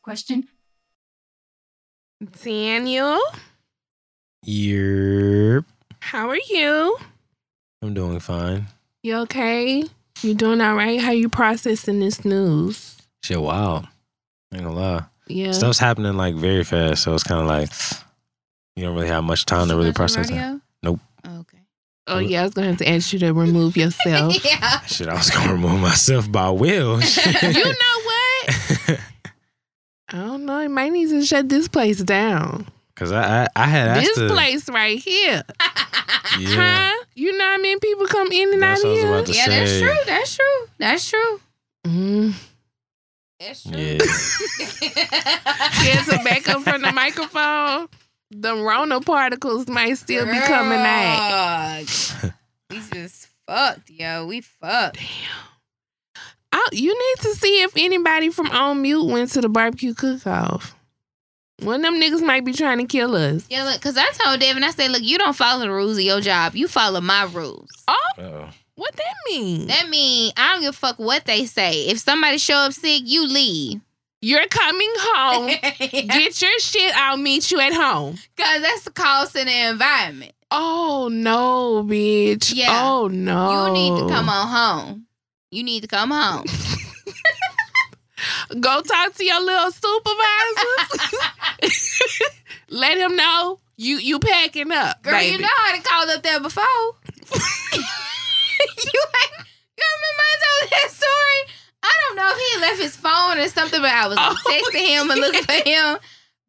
Question. 0.07 0.47
Daniel, 2.41 3.19
Yep. 4.43 5.65
how 5.99 6.29
are 6.29 6.39
you? 6.49 6.97
I'm 7.81 7.93
doing 7.93 8.21
fine. 8.21 8.67
You 9.03 9.17
okay? 9.17 9.83
You 10.21 10.33
doing 10.33 10.61
all 10.61 10.75
right? 10.75 11.01
How 11.01 11.11
you 11.11 11.27
processing 11.27 11.99
this 11.99 12.23
news? 12.23 12.95
Shit, 13.21 13.41
wow. 13.41 13.83
Ain't 14.53 14.63
gonna 14.63 14.73
lie. 14.73 15.03
Yeah. 15.27 15.51
Stuff's 15.51 15.77
happening 15.77 16.15
like 16.15 16.35
very 16.35 16.63
fast, 16.63 17.03
so 17.03 17.13
it's 17.13 17.25
kind 17.25 17.41
of 17.41 17.47
like 17.47 17.69
you 18.77 18.85
don't 18.85 18.95
really 18.95 19.09
have 19.09 19.25
much 19.25 19.43
time 19.45 19.67
to 19.67 19.75
really 19.75 19.91
process 19.91 20.29
it. 20.29 20.35
Radio? 20.35 20.61
Nope. 20.83 21.01
Oh, 21.25 21.39
okay. 21.39 21.59
oh 22.07 22.19
yeah, 22.19 22.39
I 22.39 22.43
was 22.43 22.53
gonna 22.53 22.67
have 22.67 22.77
to 22.77 22.87
ask 22.89 23.11
you 23.11 23.19
to 23.19 23.33
remove 23.33 23.75
yourself. 23.75 24.41
yeah. 24.45 24.79
Shit, 24.85 25.09
I 25.09 25.15
was 25.15 25.29
gonna 25.29 25.51
remove 25.51 25.81
myself 25.81 26.31
by 26.31 26.49
will. 26.49 27.01
you 27.41 27.65
know 27.65 28.01
what? 28.05 28.99
I 30.09 30.17
don't 30.17 30.45
know. 30.45 30.59
You 30.61 30.69
might 30.69 30.91
need 30.91 31.09
to 31.09 31.25
shut 31.25 31.49
this 31.49 31.67
place 31.67 32.01
down. 32.01 32.67
Cause 32.95 33.11
I 33.11 33.43
I, 33.43 33.47
I 33.55 33.65
had 33.67 33.87
asked 33.89 34.01
this 34.07 34.17
her- 34.17 34.29
place 34.29 34.69
right 34.69 34.97
here. 34.99 35.43
Yeah. 36.39 36.49
Huh? 36.91 37.05
You 37.15 37.35
know 37.37 37.45
how 37.45 37.57
many 37.57 37.79
people 37.79 38.05
come 38.05 38.31
in 38.31 38.53
and 38.53 38.61
That's 38.61 38.83
out 38.83 38.91
of 38.91 38.97
here? 38.97 39.07
about 39.07 39.25
to 39.27 39.33
Yeah, 39.33 39.47
that's 39.47 39.79
true. 39.79 39.97
That's 40.05 40.35
true. 40.35 40.67
That's 40.77 41.09
true. 41.09 41.41
Mm. 41.85 42.33
That's 43.39 43.63
true. 43.63 43.77
Yeah. 43.77 43.97
Yeah, 45.83 46.03
to 46.03 46.23
back 46.23 46.47
up 46.49 46.61
from 46.63 46.81
the 46.81 46.91
microphone. 46.91 47.87
The 48.29 48.55
Rona 48.55 48.99
particles 49.01 49.67
might 49.67 49.93
still 49.97 50.25
be 50.25 50.37
coming 50.41 50.79
out. 50.79 51.85
We 52.69 52.81
just 52.93 53.27
fucked, 53.47 53.89
yo. 53.89 54.25
We 54.27 54.41
fucked. 54.41 54.99
I, 56.71 56.75
you 56.75 56.93
need 56.93 57.23
to 57.23 57.35
see 57.35 57.61
if 57.61 57.73
anybody 57.77 58.29
from 58.29 58.47
On 58.51 58.81
Mute 58.81 59.03
went 59.05 59.31
to 59.31 59.41
the 59.41 59.49
barbecue 59.49 59.93
cook-off. 59.93 60.75
One 61.63 61.83
of 61.83 61.91
them 61.93 61.99
niggas 61.99 62.21
might 62.23 62.45
be 62.45 62.53
trying 62.53 62.77
to 62.77 62.85
kill 62.85 63.15
us. 63.15 63.45
Yeah, 63.49 63.63
look, 63.63 63.81
cause 63.81 63.97
I 63.97 64.09
told 64.11 64.39
Devin, 64.39 64.63
I 64.63 64.69
said, 64.69 64.91
look, 64.91 65.01
you 65.01 65.17
don't 65.17 65.35
follow 65.35 65.61
the 65.61 65.71
rules 65.71 65.97
of 65.97 66.03
your 66.03 66.21
job. 66.21 66.55
You 66.55 66.67
follow 66.67 67.01
my 67.01 67.23
rules. 67.33 67.69
Oh, 67.87 67.97
Uh-oh. 68.19 68.49
What 68.75 68.95
that 68.95 69.13
mean? 69.31 69.65
That 69.67 69.89
mean 69.89 70.31
I 70.37 70.53
don't 70.53 70.61
give 70.61 70.69
a 70.69 70.73
fuck 70.73 70.99
what 70.99 71.25
they 71.25 71.45
say. 71.45 71.87
If 71.87 71.97
somebody 71.97 72.37
show 72.37 72.57
up 72.57 72.73
sick, 72.73 73.01
you 73.05 73.25
leave. 73.27 73.81
You're 74.21 74.47
coming 74.47 74.91
home. 74.97 75.49
Cause 75.79 75.89
Get 75.89 76.41
your 76.43 76.59
shit. 76.59 76.95
I'll 76.95 77.17
meet 77.17 77.49
you 77.49 77.59
at 77.59 77.73
home. 77.73 78.17
Cause 78.37 78.61
that's 78.61 78.83
the 78.83 78.91
cost 78.91 79.35
in 79.35 79.47
the 79.47 79.69
environment. 79.69 80.33
Oh 80.51 81.09
no, 81.11 81.83
bitch. 81.83 82.53
Yeah. 82.55 82.67
Oh 82.83 83.07
no. 83.07 83.67
You 83.67 83.73
need 83.73 83.99
to 84.01 84.07
come 84.13 84.29
on 84.29 84.47
home. 84.47 85.06
You 85.51 85.63
need 85.63 85.81
to 85.81 85.87
come 85.87 86.11
home. 86.11 86.45
Go 88.59 88.81
talk 88.81 89.13
to 89.15 89.23
your 89.25 89.39
little 89.41 89.71
supervisor. 89.71 90.99
Let 92.69 92.97
him 92.97 93.15
know 93.15 93.59
you 93.77 93.97
you 93.97 94.19
packing 94.19 94.71
up, 94.71 95.01
Girl, 95.03 95.13
baby. 95.13 95.33
you 95.33 95.37
know 95.39 95.47
I 95.47 95.71
done 95.73 95.81
called 95.83 96.09
up 96.09 96.23
there 96.23 96.39
before. 96.39 96.63
you 96.63 96.93
ain't, 97.73 97.85
you 99.77 99.85
remember 99.93 100.23
I 100.23 100.35
told 100.43 100.69
that 100.71 100.89
story? 100.89 101.41
I 101.83 101.91
don't 102.07 102.15
know 102.17 102.31
if 102.35 102.39
he 102.53 102.59
left 102.61 102.81
his 102.81 102.95
phone 102.95 103.37
or 103.37 103.47
something, 103.47 103.81
but 103.81 103.91
I 103.91 104.07
was 104.07 104.17
Oh, 104.19 104.35
texting 104.49 104.87
him 104.87 105.11
and 105.11 105.19
looking 105.21 105.43
for 105.43 105.69
him. 105.69 105.97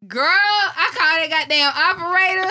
Girl, 0.07 0.25
I 0.25 0.89
called 0.95 1.19
that 1.21 1.29
goddamn 1.29 1.73
operator. 1.75 2.49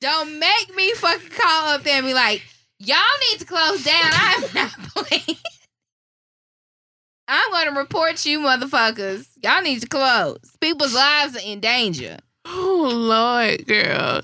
Don't 0.00 0.38
make 0.38 0.74
me 0.76 0.92
fucking 0.92 1.30
call 1.30 1.68
up 1.68 1.82
there 1.82 1.96
and 1.98 2.06
be 2.06 2.14
like, 2.14 2.42
y'all 2.78 2.96
need 3.30 3.40
to 3.40 3.44
close 3.44 3.84
down. 3.84 3.98
I'm 4.02 4.42
not 4.54 4.72
playing. 4.94 5.38
I'm 7.26 7.50
gonna 7.50 7.78
report 7.78 8.24
you 8.24 8.40
motherfuckers. 8.40 9.26
Y'all 9.42 9.60
need 9.60 9.80
to 9.82 9.88
close. 9.88 10.38
People's 10.60 10.94
lives 10.94 11.36
are 11.36 11.40
in 11.44 11.60
danger. 11.60 12.16
Oh 12.46 12.90
Lord, 12.90 13.66
girl. 13.66 14.22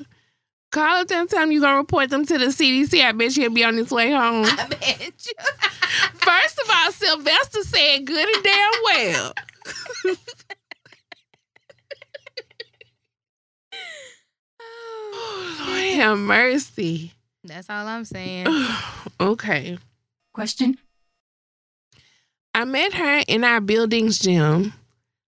Call 0.73 1.03
up 1.03 1.09
that 1.09 1.29
time 1.29 1.53
you 1.53 1.61
gonna 1.61 1.77
report 1.77 2.09
them 2.11 2.25
to 2.25 2.39
the 2.39 2.47
CDC. 2.47 3.05
I 3.05 3.13
bet 3.13 3.33
he'll 3.33 3.51
be 3.51 3.63
on 3.65 3.77
his 3.77 3.91
way 3.91 4.11
home. 4.11 4.47
I 4.47 4.67
bet 4.69 5.27
you. 5.27 5.33
First 6.15 6.61
of 6.61 6.71
all, 6.75 6.93
Sylvester 6.93 7.63
said 7.63 8.07
good 8.07 8.29
and 8.35 8.45
damn 8.45 8.73
well. 8.85 9.35
Lord 15.67 15.95
have 15.95 16.19
mercy. 16.19 17.13
That's 17.45 17.69
all 17.71 17.87
I'm 17.87 18.05
saying. 18.05 18.47
okay. 19.21 19.79
Question. 20.33 20.79
I 22.55 22.65
met 22.65 22.95
her 22.95 23.23
in 23.27 23.45
our 23.45 23.61
building's 23.61 24.19
gym. 24.19 24.73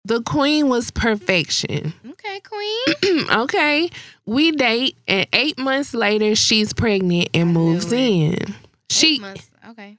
The 0.05 0.23
queen 0.23 0.69
was 0.69 0.91
perfection. 0.91 1.95
Okay, 2.11 2.41
Queen. 2.41 3.27
okay. 3.33 3.89
We 4.27 4.53
date, 4.53 4.97
and 5.09 5.27
eight 5.33 5.59
months 5.59 5.95
later, 5.95 6.35
she's 6.35 6.75
pregnant 6.75 7.31
and 7.33 7.49
I 7.49 7.53
moves 7.53 7.91
it. 7.91 7.99
in. 7.99 8.55
She 8.91 9.19
months. 9.19 9.49
Okay. 9.71 9.97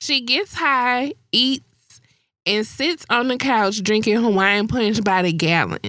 she 0.00 0.20
gets 0.20 0.54
high, 0.54 1.14
eats, 1.32 2.00
and 2.46 2.64
sits 2.64 3.04
on 3.10 3.26
the 3.26 3.36
couch 3.38 3.82
drinking 3.82 4.16
Hawaiian 4.22 4.68
punch 4.68 5.02
by 5.02 5.22
the 5.22 5.32
gallon. 5.32 5.80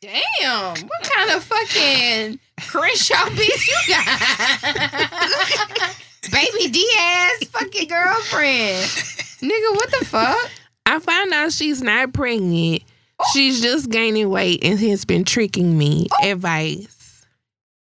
Damn. 0.00 0.76
What 0.86 1.02
kind 1.02 1.30
of 1.32 1.44
fucking 1.44 2.40
Crenshaw 2.66 3.28
bitch 3.30 3.68
you 3.68 3.94
got? 3.94 4.06
Baby 6.32 6.68
Diaz, 6.70 7.44
fucking 7.50 7.88
girlfriend. 7.88 8.84
Nigga, 9.40 9.76
what 9.76 9.90
the 9.90 10.04
fuck? 10.04 10.50
I 10.86 10.98
found 10.98 11.32
out 11.32 11.52
she's 11.52 11.82
not 11.82 12.12
pregnant. 12.12 12.82
She's 13.32 13.60
just 13.60 13.90
gaining 13.90 14.30
weight 14.30 14.62
and 14.64 14.78
has 14.80 15.04
been 15.04 15.24
tricking 15.24 15.76
me. 15.76 16.06
Oh. 16.12 16.30
Advice. 16.30 17.26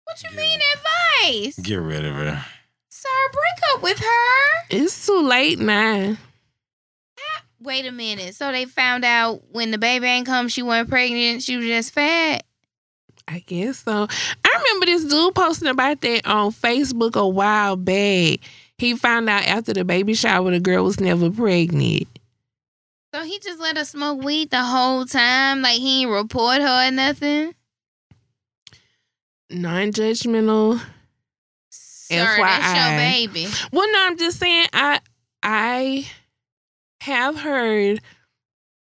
What 0.04 0.24
you 0.24 0.36
mean 0.36 0.60
advice? 0.76 1.58
Get 1.60 1.76
rid 1.76 2.06
of 2.06 2.16
her. 2.16 2.46
Sir, 2.90 3.10
break 3.32 3.74
up 3.74 3.84
with 3.84 4.00
her. 4.00 4.66
It's 4.70 5.06
too 5.06 5.22
late 5.22 5.60
now. 5.60 6.18
Wait 7.62 7.86
a 7.86 7.92
minute. 7.92 8.34
So 8.34 8.52
they 8.52 8.66
found 8.66 9.06
out 9.06 9.44
when 9.52 9.70
the 9.70 9.78
baby 9.78 10.08
ain't 10.08 10.26
come, 10.26 10.48
she 10.48 10.64
wasn't 10.64 10.90
pregnant. 10.90 11.44
She 11.44 11.58
was 11.58 11.66
just 11.66 11.94
fat. 11.94 12.44
I 13.32 13.40
guess 13.40 13.80
so. 13.86 14.08
I 14.44 14.58
remember 14.60 14.88
this 14.88 15.06
dude 15.06 15.34
posting 15.34 15.70
about 15.70 16.02
that 16.02 16.28
on 16.28 16.52
Facebook 16.52 17.16
a 17.16 17.26
while 17.26 17.78
back. 17.78 18.40
He 18.78 18.96
found 18.96 19.30
out 19.30 19.46
after 19.46 19.74
the 19.74 19.86
baby 19.86 20.14
shower 20.16 20.52
the 20.52 20.60
girl 20.60 20.84
was 20.84 21.00
never 21.00 21.32
pregnant. 21.32 22.08
So 23.14 23.24
he 23.24 23.40
just 23.40 23.62
let 23.62 23.78
her 23.78 23.86
smoke 23.86 24.22
weed 24.22 24.50
the 24.50 24.64
whole 24.64 25.06
time, 25.06 25.62
like 25.62 25.80
he 25.80 26.02
didn't 26.02 26.14
report 26.14 26.62
her 26.62 26.88
or 26.88 26.92
nothing. 26.92 27.56
Non-judgmental. 29.50 30.82
Sir, 31.70 32.38
that's 32.38 32.76
your 32.76 32.98
baby. 32.98 33.48
Well, 33.72 33.90
no, 33.94 34.00
I'm 34.08 34.18
just 34.18 34.40
saying 34.40 34.68
I 34.74 35.00
I 35.42 36.06
have 37.00 37.38
heard 37.38 38.02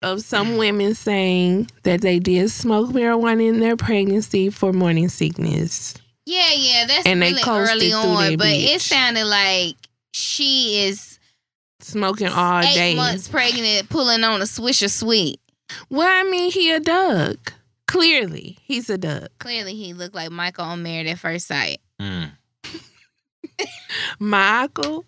of 0.04 0.20
some 0.20 0.56
women 0.56 0.94
saying 0.94 1.68
that 1.82 2.00
they 2.02 2.18
did 2.18 2.50
smoke 2.50 2.90
marijuana 2.90 3.48
in 3.48 3.60
their 3.60 3.76
pregnancy 3.76 4.50
for 4.50 4.72
morning 4.72 5.08
sickness. 5.08 5.94
Yeah, 6.26 6.50
yeah, 6.54 6.86
that's 6.86 7.06
And 7.06 7.20
they 7.20 7.30
really 7.30 7.42
coasted 7.42 7.76
early 7.76 7.92
on, 7.92 8.16
that 8.30 8.38
but 8.38 8.48
it 8.48 8.80
sounded 8.80 9.24
like 9.26 9.74
she 10.12 10.84
is 10.86 11.18
Smoking 11.80 12.28
all 12.28 12.60
eight 12.62 12.74
day. 12.74 12.94
months 12.94 13.28
pregnant, 13.28 13.90
pulling 13.90 14.24
on 14.24 14.40
a 14.40 14.44
swisher 14.44 14.90
sweet. 14.90 15.38
Well, 15.90 16.08
I 16.08 16.28
mean, 16.30 16.50
he 16.50 16.70
a 16.70 16.80
duck. 16.80 17.52
Clearly, 17.86 18.56
he's 18.62 18.88
a 18.88 18.96
duck. 18.96 19.28
Clearly, 19.38 19.74
he 19.74 19.92
looked 19.92 20.14
like 20.14 20.30
Michael 20.30 20.64
on 20.64 20.82
Married 20.82 21.06
at 21.08 21.18
First 21.18 21.46
Sight. 21.46 21.78
Mm. 22.00 22.30
Michael. 24.18 25.04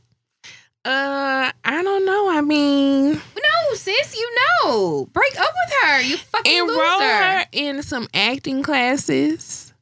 Uh, 0.87 1.51
I 1.64 1.82
don't 1.82 2.05
know. 2.07 2.30
I 2.30 2.41
mean, 2.43 3.14
No, 3.14 3.74
sis, 3.74 4.16
you 4.16 4.34
know, 4.64 5.09
break 5.12 5.39
up 5.39 5.49
with 5.66 5.74
her. 5.82 6.01
You 6.03 6.16
fucking 6.16 6.57
enroll 6.57 6.76
loser. 6.99 7.05
her 7.16 7.45
in 7.53 7.82
some 7.82 8.07
acting 8.14 8.62
classes 8.62 9.72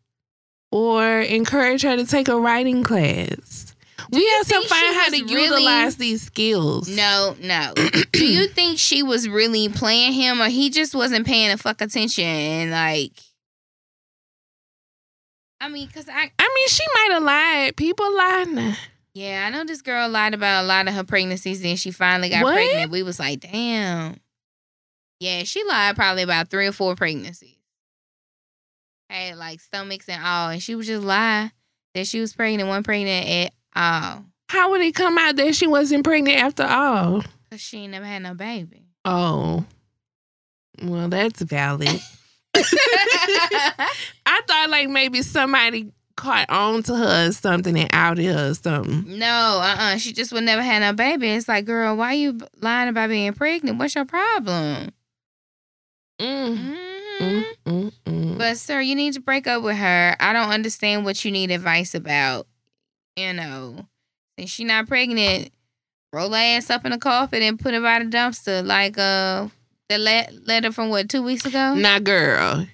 or 0.73 1.21
encourage 1.21 1.83
her 1.83 1.97
to 1.97 2.07
take 2.07 2.29
a 2.29 2.41
writing 2.41 2.83
class. 2.83 3.75
we 4.11 4.27
have 4.31 4.47
to 4.49 4.63
find 4.63 4.95
how 4.97 5.05
to 5.11 5.25
really- 5.25 5.43
utilize 5.43 5.97
these 5.97 6.23
skills. 6.23 6.89
No, 6.89 7.37
no. 7.41 7.75
Do 8.13 8.27
you 8.27 8.49
think 8.55 8.79
she 8.79 9.03
was 9.03 9.29
really 9.29 9.69
playing 9.69 10.15
him, 10.15 10.41
or 10.41 10.49
he 10.49 10.71
just 10.71 10.95
wasn't 10.95 11.27
paying 11.27 11.51
a 11.51 11.59
fuck 11.59 11.81
attention? 11.83 12.25
And 12.25 12.71
like, 12.71 13.13
I 15.61 15.69
mean, 15.69 15.89
cause 15.89 16.09
I 16.09 16.31
I 16.39 16.55
mean, 16.55 16.69
she 16.69 16.85
might 16.95 17.09
have 17.13 17.23
lied. 17.23 17.77
People 17.77 18.15
lie 18.17 18.45
now. 18.49 18.75
Yeah, 19.15 19.45
I 19.47 19.51
know 19.51 19.65
this 19.65 19.81
girl 19.83 20.09
lied 20.09 20.35
about 20.35 20.65
a 20.65 20.67
lot 20.67 20.89
of 20.89 20.95
her 20.95 21.05
pregnancies. 21.05 21.63
Then 21.63 21.77
she 21.77 21.91
finally 21.91 22.29
got 22.31 22.43
What? 22.43 22.55
pregnant. 22.55 22.91
We 22.91 23.03
was 23.03 23.19
like, 23.19 23.41
damn. 23.41 24.19
Yeah, 25.21 25.45
she 25.45 25.63
lied 25.65 25.97
probably 25.97 26.23
about 26.23 26.51
three 26.51 26.67
or 26.67 26.73
four 26.73 26.95
pregnancies. 26.97 27.57
Had 29.09 29.37
like 29.37 29.61
stomachs 29.61 30.09
and 30.09 30.23
all, 30.25 30.51
and 30.51 30.63
she 30.63 30.75
was 30.75 30.87
just 30.87 31.05
lie 31.05 31.53
that 31.95 32.07
she 32.07 32.21
was 32.21 32.33
pregnant, 32.33 32.69
one 32.69 32.83
pregnant 32.83 33.29
at 33.29 33.53
all, 33.77 34.25
How 34.49 34.71
would 34.71 34.81
it 34.81 34.95
come 34.95 35.17
out 35.19 35.37
that 35.37 35.55
she 35.55 35.67
wasn't 35.67 36.03
pregnant 36.05 36.39
after 36.43 36.65
all? 36.65 37.23
cause 37.51 37.61
she 37.61 37.79
ain't 37.79 37.93
never 37.93 38.05
had 38.07 38.23
no 38.23 38.35
baby. 38.35 38.83
Oh, 39.05 39.65
well, 40.83 41.09
that's 41.09 41.43
valid. 41.43 41.89
I 42.57 44.41
thought 44.47 44.69
like 44.71 44.89
maybe 44.89 45.23
somebody 45.23 45.93
caught 46.17 46.49
on 46.51 46.83
to 46.85 46.95
her 46.97 47.29
or 47.29 47.33
something 47.33 47.79
and 47.79 47.89
outed 47.93 48.25
her 48.27 48.51
or 48.51 48.55
something. 48.55 49.19
No, 49.19 49.27
uh 49.63 49.77
uh 49.79 49.97
She 49.99 50.13
just 50.13 50.33
would 50.33 50.45
never 50.45 50.63
have 50.63 50.83
had 50.83 50.91
no 50.91 50.93
baby. 50.97 51.29
It's 51.29 51.49
like, 51.49 51.65
girl, 51.65 51.97
why 51.97 52.13
you 52.15 52.39
lying 52.61 52.89
about 52.89 53.09
being 53.11 53.33
pregnant? 53.33 53.79
What's 53.79 53.95
your 53.95 54.05
problem? 54.05 54.91
Mm, 56.21 56.77
Mhm. 57.21 57.93
mm. 58.07 58.39
But, 58.39 58.57
sir, 58.59 58.81
you 58.81 58.95
need 58.95 59.15
to 59.15 59.21
break 59.21 59.47
up 59.47 59.63
with 59.63 59.77
her. 59.77 60.17
I 60.21 60.33
don't 60.33 60.51
understand 60.51 61.05
what 61.05 61.25
you 61.25 61.31
need 61.31 61.51
advice 61.51 61.95
about. 61.95 62.47
You 63.17 63.33
know, 63.33 63.87
since 64.39 64.51
she 64.51 64.65
not 64.65 64.89
pregnant, 64.89 65.53
roll 66.13 66.31
her 66.31 66.37
ass 66.37 66.71
up 66.71 66.85
in 66.85 66.93
a 66.93 66.99
coffin 66.99 67.43
and 67.43 67.59
put 67.59 67.75
her 67.75 67.81
by 67.81 68.01
the 68.01 68.07
dumpster 68.07 68.65
like 68.65 68.99
uh 68.99 69.49
the 69.89 69.99
le- 69.99 70.39
letter 70.47 70.73
from 70.73 70.89
what 70.91 71.09
two 71.09 71.23
weeks 71.23 71.45
ago. 71.47 71.75
Nah, 71.75 71.99
girl. 72.01 72.67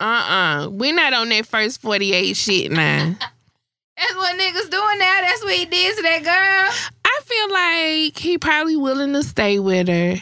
Uh 0.00 0.64
uh 0.64 0.68
we 0.70 0.92
not 0.92 1.12
on 1.12 1.28
that 1.28 1.46
first 1.46 1.80
48 1.82 2.36
shit 2.36 2.72
now. 2.72 3.14
That's 3.96 4.14
what 4.14 4.38
niggas 4.38 4.70
doing 4.70 4.98
now. 4.98 5.20
That's 5.20 5.42
what 5.44 5.54
he 5.54 5.66
did 5.66 5.96
to 5.96 6.02
that 6.02 6.22
girl. 6.24 6.90
I 7.04 7.20
feel 7.24 7.52
like 7.52 8.16
he 8.18 8.38
probably 8.38 8.76
willing 8.76 9.12
to 9.12 9.22
stay 9.22 9.58
with 9.58 9.88
her. 9.88 10.16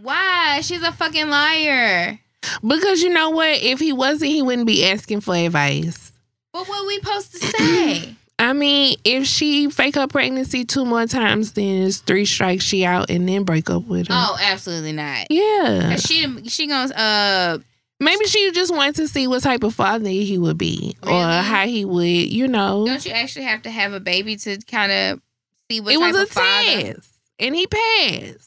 Why? 0.00 0.60
She's 0.62 0.82
a 0.82 0.92
fucking 0.92 1.28
liar. 1.28 2.20
Because 2.66 3.02
you 3.02 3.10
know 3.10 3.30
what? 3.30 3.62
If 3.62 3.80
he 3.80 3.92
wasn't, 3.92 4.30
he 4.30 4.42
wouldn't 4.42 4.66
be 4.66 4.86
asking 4.86 5.22
for 5.22 5.34
advice. 5.34 6.12
But 6.52 6.68
what 6.68 6.86
we 6.86 6.96
supposed 7.00 7.32
to 7.32 7.38
say? 7.38 8.14
I 8.38 8.52
mean, 8.54 8.96
if 9.04 9.26
she 9.26 9.68
fake 9.70 9.96
her 9.96 10.06
pregnancy 10.06 10.64
two 10.64 10.86
more 10.86 11.06
times, 11.06 11.52
then 11.52 11.82
it's 11.82 11.98
three 11.98 12.24
strikes, 12.24 12.64
she 12.64 12.84
out, 12.86 13.10
and 13.10 13.28
then 13.28 13.42
break 13.44 13.68
up 13.68 13.84
with 13.86 14.08
her. 14.08 14.14
oh, 14.16 14.38
absolutely 14.40 14.92
not. 14.92 15.26
Yeah. 15.30 15.96
She 15.96 16.48
she 16.48 16.66
gonna 16.66 16.94
uh 16.94 17.58
Maybe 18.02 18.24
she 18.26 18.50
just 18.52 18.74
wants 18.74 18.98
to 18.98 19.06
see 19.06 19.26
what 19.26 19.42
type 19.42 19.62
of 19.62 19.74
father 19.74 20.08
he 20.08 20.38
would 20.38 20.56
be 20.56 20.96
or 21.02 21.22
how 21.22 21.66
he 21.66 21.84
would, 21.84 22.06
you 22.06 22.48
know. 22.48 22.86
don't 22.86 23.04
you 23.04 23.12
actually 23.12 23.44
have 23.44 23.62
to 23.62 23.70
have 23.70 23.92
a 23.92 24.00
baby 24.00 24.36
to 24.36 24.56
kind 24.62 24.90
of 24.90 25.20
see 25.70 25.80
what 25.80 25.92
it 25.92 25.98
was 25.98 26.16
a 26.16 26.26
test, 26.26 27.10
and 27.38 27.54
he 27.54 27.66
passed. 27.66 28.46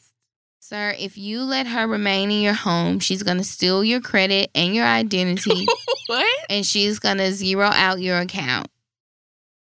Sir, 0.58 0.94
if 0.98 1.16
you 1.16 1.42
let 1.42 1.66
her 1.68 1.86
remain 1.86 2.30
in 2.30 2.40
your 2.42 2.54
home, 2.54 2.98
she's 2.98 3.22
gonna 3.22 3.44
steal 3.44 3.84
your 3.84 4.00
credit 4.00 4.50
and 4.54 4.74
your 4.74 4.86
identity, 4.86 5.66
What? 6.06 6.26
and 6.50 6.66
she's 6.66 6.98
gonna 6.98 7.30
zero 7.32 7.66
out 7.66 8.00
your 8.00 8.18
account. 8.18 8.68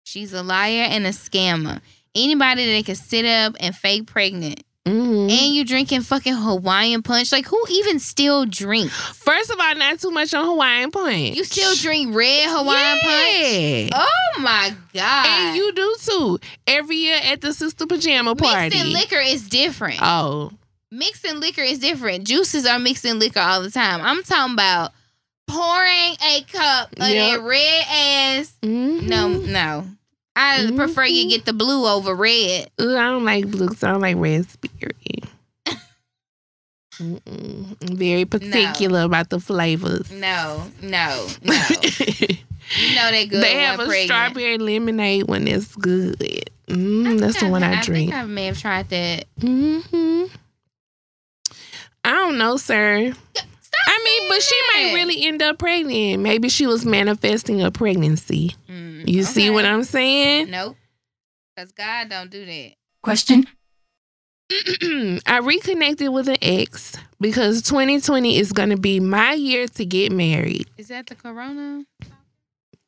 She's 0.04 0.32
a 0.32 0.42
liar 0.42 0.82
and 0.88 1.04
a 1.06 1.10
scammer. 1.10 1.80
Anybody 2.14 2.76
that 2.76 2.86
can 2.86 2.94
sit 2.94 3.24
up 3.24 3.56
and 3.60 3.74
fake 3.74 4.06
pregnant, 4.06 4.62
hmm 4.86 5.28
and 5.30 5.54
you 5.54 5.64
drinking 5.64 6.00
fucking 6.02 6.34
Hawaiian 6.34 7.02
punch, 7.02 7.30
like 7.32 7.46
who 7.46 7.62
even 7.70 7.98
still 8.00 8.44
drinks? 8.46 8.92
First 9.16 9.50
of 9.50 9.60
all, 9.60 9.74
not 9.76 10.00
too 10.00 10.10
much 10.10 10.34
on 10.34 10.44
Hawaiian 10.44 10.90
punch. 10.90 11.36
You 11.36 11.44
still 11.44 11.74
drink 11.76 12.14
red 12.14 12.48
Hawaiian 12.48 12.98
punch? 13.00 13.92
Oh 13.94 14.40
my 14.40 14.74
god! 14.92 15.26
And 15.26 15.56
you 15.56 15.72
do 15.72 15.96
too. 16.00 16.38
Every 16.66 16.96
year 16.96 17.18
at 17.22 17.40
the 17.40 17.52
sister 17.54 17.86
pajama 17.86 18.34
party. 18.34 18.70
mixing 18.76 18.92
liquor 18.92 19.20
is 19.20 19.48
different. 19.48 20.00
Oh, 20.02 20.50
mixing 20.90 21.38
liquor 21.40 21.62
is 21.62 21.78
different. 21.78 22.26
Juices 22.26 22.66
are 22.66 22.78
mixing 22.80 23.18
liquor 23.20 23.40
all 23.40 23.62
the 23.62 23.70
time. 23.70 24.00
I'm 24.02 24.22
talking 24.24 24.54
about 24.54 24.92
pouring 25.46 26.16
a 26.26 26.42
cup 26.52 26.92
of 26.98 27.08
Yep. 27.08 27.38
that 27.38 27.40
red 27.42 27.84
ass. 27.88 28.54
mhm. 28.62 29.02
No, 29.02 29.28
no. 29.28 29.86
I 30.34 30.60
Mhm. 30.60 30.76
prefer 30.76 31.04
you 31.04 31.28
get 31.28 31.44
the 31.44 31.52
blue 31.52 31.86
over 31.86 32.14
red. 32.14 32.70
Ugh, 32.78 32.88
I 32.88 33.04
don't 33.10 33.24
like 33.24 33.50
blue. 33.50 33.68
'cause 33.68 33.82
I 33.84 33.90
don't 33.92 34.00
like 34.00 34.16
raspberry. 34.16 35.22
Mm-mm. 37.00 37.76
Very 37.96 38.24
particular 38.36 39.02
about 39.02 39.30
the 39.30 39.40
flavors. 39.40 40.10
No, 40.10 40.70
no, 40.82 41.26
no. 41.42 41.54
you 42.76 42.94
know 42.94 43.10
they 43.10 43.26
good. 43.30 43.42
they 43.42 43.54
have 43.56 43.80
a 43.80 43.86
pregnant. 43.86 44.04
strawberry 44.06 44.58
lemonade 44.58 45.26
one 45.26 45.46
that's 45.46 45.74
good. 45.76 46.18
Mm, 46.68 47.18
that's 47.18 47.34
the 47.34 47.40
think 47.40 47.52
one 47.52 47.62
I, 47.62 47.78
I 47.78 47.82
drink. 47.82 48.10
think 48.10 48.22
I 48.22 48.24
may 48.26 48.46
have 48.46 48.58
tried 48.60 48.88
that. 48.90 49.24
hmm 49.40 50.24
I 52.04 52.10
don't 52.10 52.36
know, 52.38 52.56
sir. 52.56 53.12
Stop 53.34 53.46
I 53.86 54.00
mean, 54.04 54.28
but 54.28 54.42
she 54.42 54.60
might 54.74 54.94
really 54.94 55.24
end 55.26 55.40
up 55.40 55.58
pregnant. 55.58 56.20
Maybe 56.22 56.48
she 56.48 56.66
was 56.66 56.84
manifesting 56.84 57.62
a 57.62 57.70
pregnancy. 57.70 58.54
Mm, 58.68 58.91
You 59.06 59.22
see 59.24 59.50
what 59.50 59.64
I'm 59.64 59.84
saying? 59.84 60.50
Nope. 60.50 60.76
Cause 61.56 61.72
God 61.72 62.08
don't 62.08 62.30
do 62.30 62.44
that. 62.46 62.72
Question. 63.02 63.46
I 65.26 65.40
reconnected 65.42 66.10
with 66.10 66.28
an 66.28 66.36
ex 66.42 66.96
because 67.20 67.62
2020 67.62 68.36
is 68.36 68.52
going 68.52 68.70
to 68.70 68.76
be 68.76 69.00
my 69.00 69.32
year 69.32 69.66
to 69.68 69.84
get 69.84 70.12
married. 70.12 70.68
Is 70.76 70.88
that 70.88 71.06
the 71.06 71.14
corona? 71.14 71.84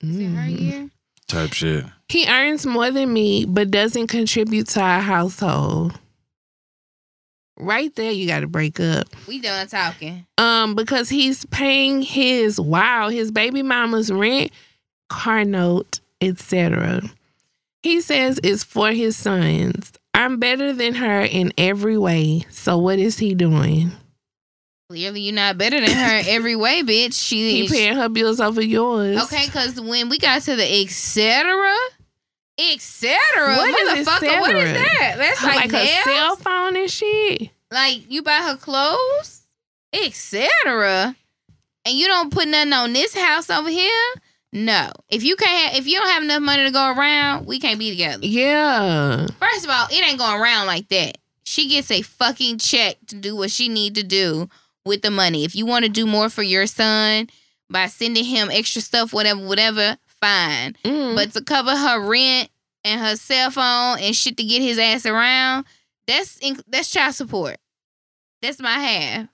Is 0.02 0.18
it 0.18 0.24
her 0.26 0.48
Mhm. 0.48 0.60
year? 0.60 0.90
Type 1.26 1.52
shit. 1.54 1.84
He 2.08 2.26
earns 2.28 2.66
more 2.66 2.90
than 2.90 3.12
me, 3.12 3.46
but 3.46 3.70
doesn't 3.70 4.08
contribute 4.08 4.68
to 4.68 4.80
our 4.80 5.00
household. 5.00 5.98
Right 7.56 7.94
there, 7.94 8.10
you 8.10 8.26
got 8.26 8.40
to 8.40 8.46
break 8.48 8.78
up. 8.80 9.06
We 9.28 9.40
done 9.40 9.66
talking. 9.68 10.26
Um, 10.38 10.74
because 10.74 11.08
he's 11.08 11.44
paying 11.46 12.02
his 12.02 12.60
wow, 12.60 13.08
his 13.08 13.30
baby 13.30 13.62
mama's 13.62 14.10
rent, 14.12 14.50
car 15.08 15.44
note, 15.44 16.00
etc. 16.28 17.02
He 17.82 18.00
says 18.00 18.40
it's 18.42 18.64
for 18.64 18.90
his 18.92 19.16
sons. 19.16 19.92
I'm 20.14 20.38
better 20.38 20.72
than 20.72 20.94
her 20.94 21.22
in 21.22 21.52
every 21.58 21.98
way. 21.98 22.44
So 22.50 22.78
what 22.78 22.98
is 22.98 23.18
he 23.18 23.34
doing? 23.34 23.92
Clearly, 24.88 25.22
you're 25.22 25.34
not 25.34 25.58
better 25.58 25.80
than 25.80 25.90
her 25.90 26.22
every 26.26 26.56
way, 26.56 26.82
bitch. 26.82 27.14
She 27.14 27.62
He 27.62 27.68
paying 27.68 27.96
her 27.96 28.08
bills 28.08 28.38
over 28.38 28.62
yours. 28.62 29.22
Okay, 29.24 29.46
because 29.46 29.80
when 29.80 30.08
we 30.08 30.18
got 30.18 30.42
to 30.42 30.56
the 30.56 30.82
etc. 30.82 31.74
etc. 32.58 33.18
Motherfucker, 33.56 34.40
what 34.40 34.54
is 34.54 34.72
that? 34.72 35.14
That's 35.16 35.42
like, 35.42 35.72
like, 35.72 35.72
her 35.72 36.02
cell 36.04 36.36
phone 36.36 36.76
and 36.76 36.90
shit. 36.90 37.50
Like 37.70 38.10
you 38.10 38.22
buy 38.22 38.38
her 38.38 38.56
clothes, 38.56 39.42
etc. 39.92 41.16
and 41.84 41.94
you 41.94 42.06
don't 42.06 42.32
put 42.32 42.46
nothing 42.46 42.72
on 42.72 42.92
this 42.92 43.14
house 43.14 43.50
over 43.50 43.70
here, 43.70 43.90
no. 44.54 44.90
If 45.08 45.24
you 45.24 45.36
can't, 45.36 45.72
have, 45.72 45.80
if 45.80 45.86
you 45.86 45.98
don't 45.98 46.08
have 46.08 46.22
enough 46.22 46.40
money 46.40 46.64
to 46.64 46.70
go 46.70 46.94
around, 46.94 47.46
we 47.46 47.58
can't 47.58 47.78
be 47.78 47.90
together. 47.90 48.24
Yeah. 48.24 49.26
First 49.40 49.64
of 49.64 49.70
all, 49.70 49.86
it 49.90 50.02
ain't 50.02 50.18
going 50.18 50.40
around 50.40 50.66
like 50.66 50.88
that. 50.88 51.18
She 51.42 51.68
gets 51.68 51.90
a 51.90 52.02
fucking 52.02 52.58
check 52.58 52.96
to 53.08 53.16
do 53.16 53.36
what 53.36 53.50
she 53.50 53.68
need 53.68 53.96
to 53.96 54.02
do 54.04 54.48
with 54.86 55.02
the 55.02 55.10
money. 55.10 55.44
If 55.44 55.54
you 55.54 55.66
want 55.66 55.84
to 55.84 55.90
do 55.90 56.06
more 56.06 56.28
for 56.28 56.42
your 56.42 56.66
son 56.66 57.28
by 57.68 57.86
sending 57.88 58.24
him 58.24 58.48
extra 58.50 58.80
stuff, 58.80 59.12
whatever, 59.12 59.44
whatever, 59.44 59.98
fine. 60.20 60.76
Mm. 60.84 61.16
But 61.16 61.32
to 61.32 61.42
cover 61.42 61.76
her 61.76 62.00
rent 62.00 62.48
and 62.84 63.00
her 63.00 63.16
cell 63.16 63.50
phone 63.50 63.98
and 63.98 64.14
shit 64.14 64.36
to 64.36 64.44
get 64.44 64.62
his 64.62 64.78
ass 64.78 65.04
around, 65.04 65.66
that's 66.06 66.38
in, 66.38 66.60
that's 66.68 66.90
child 66.90 67.14
support. 67.14 67.56
That's 68.40 68.60
my 68.60 68.78
half. 68.78 69.28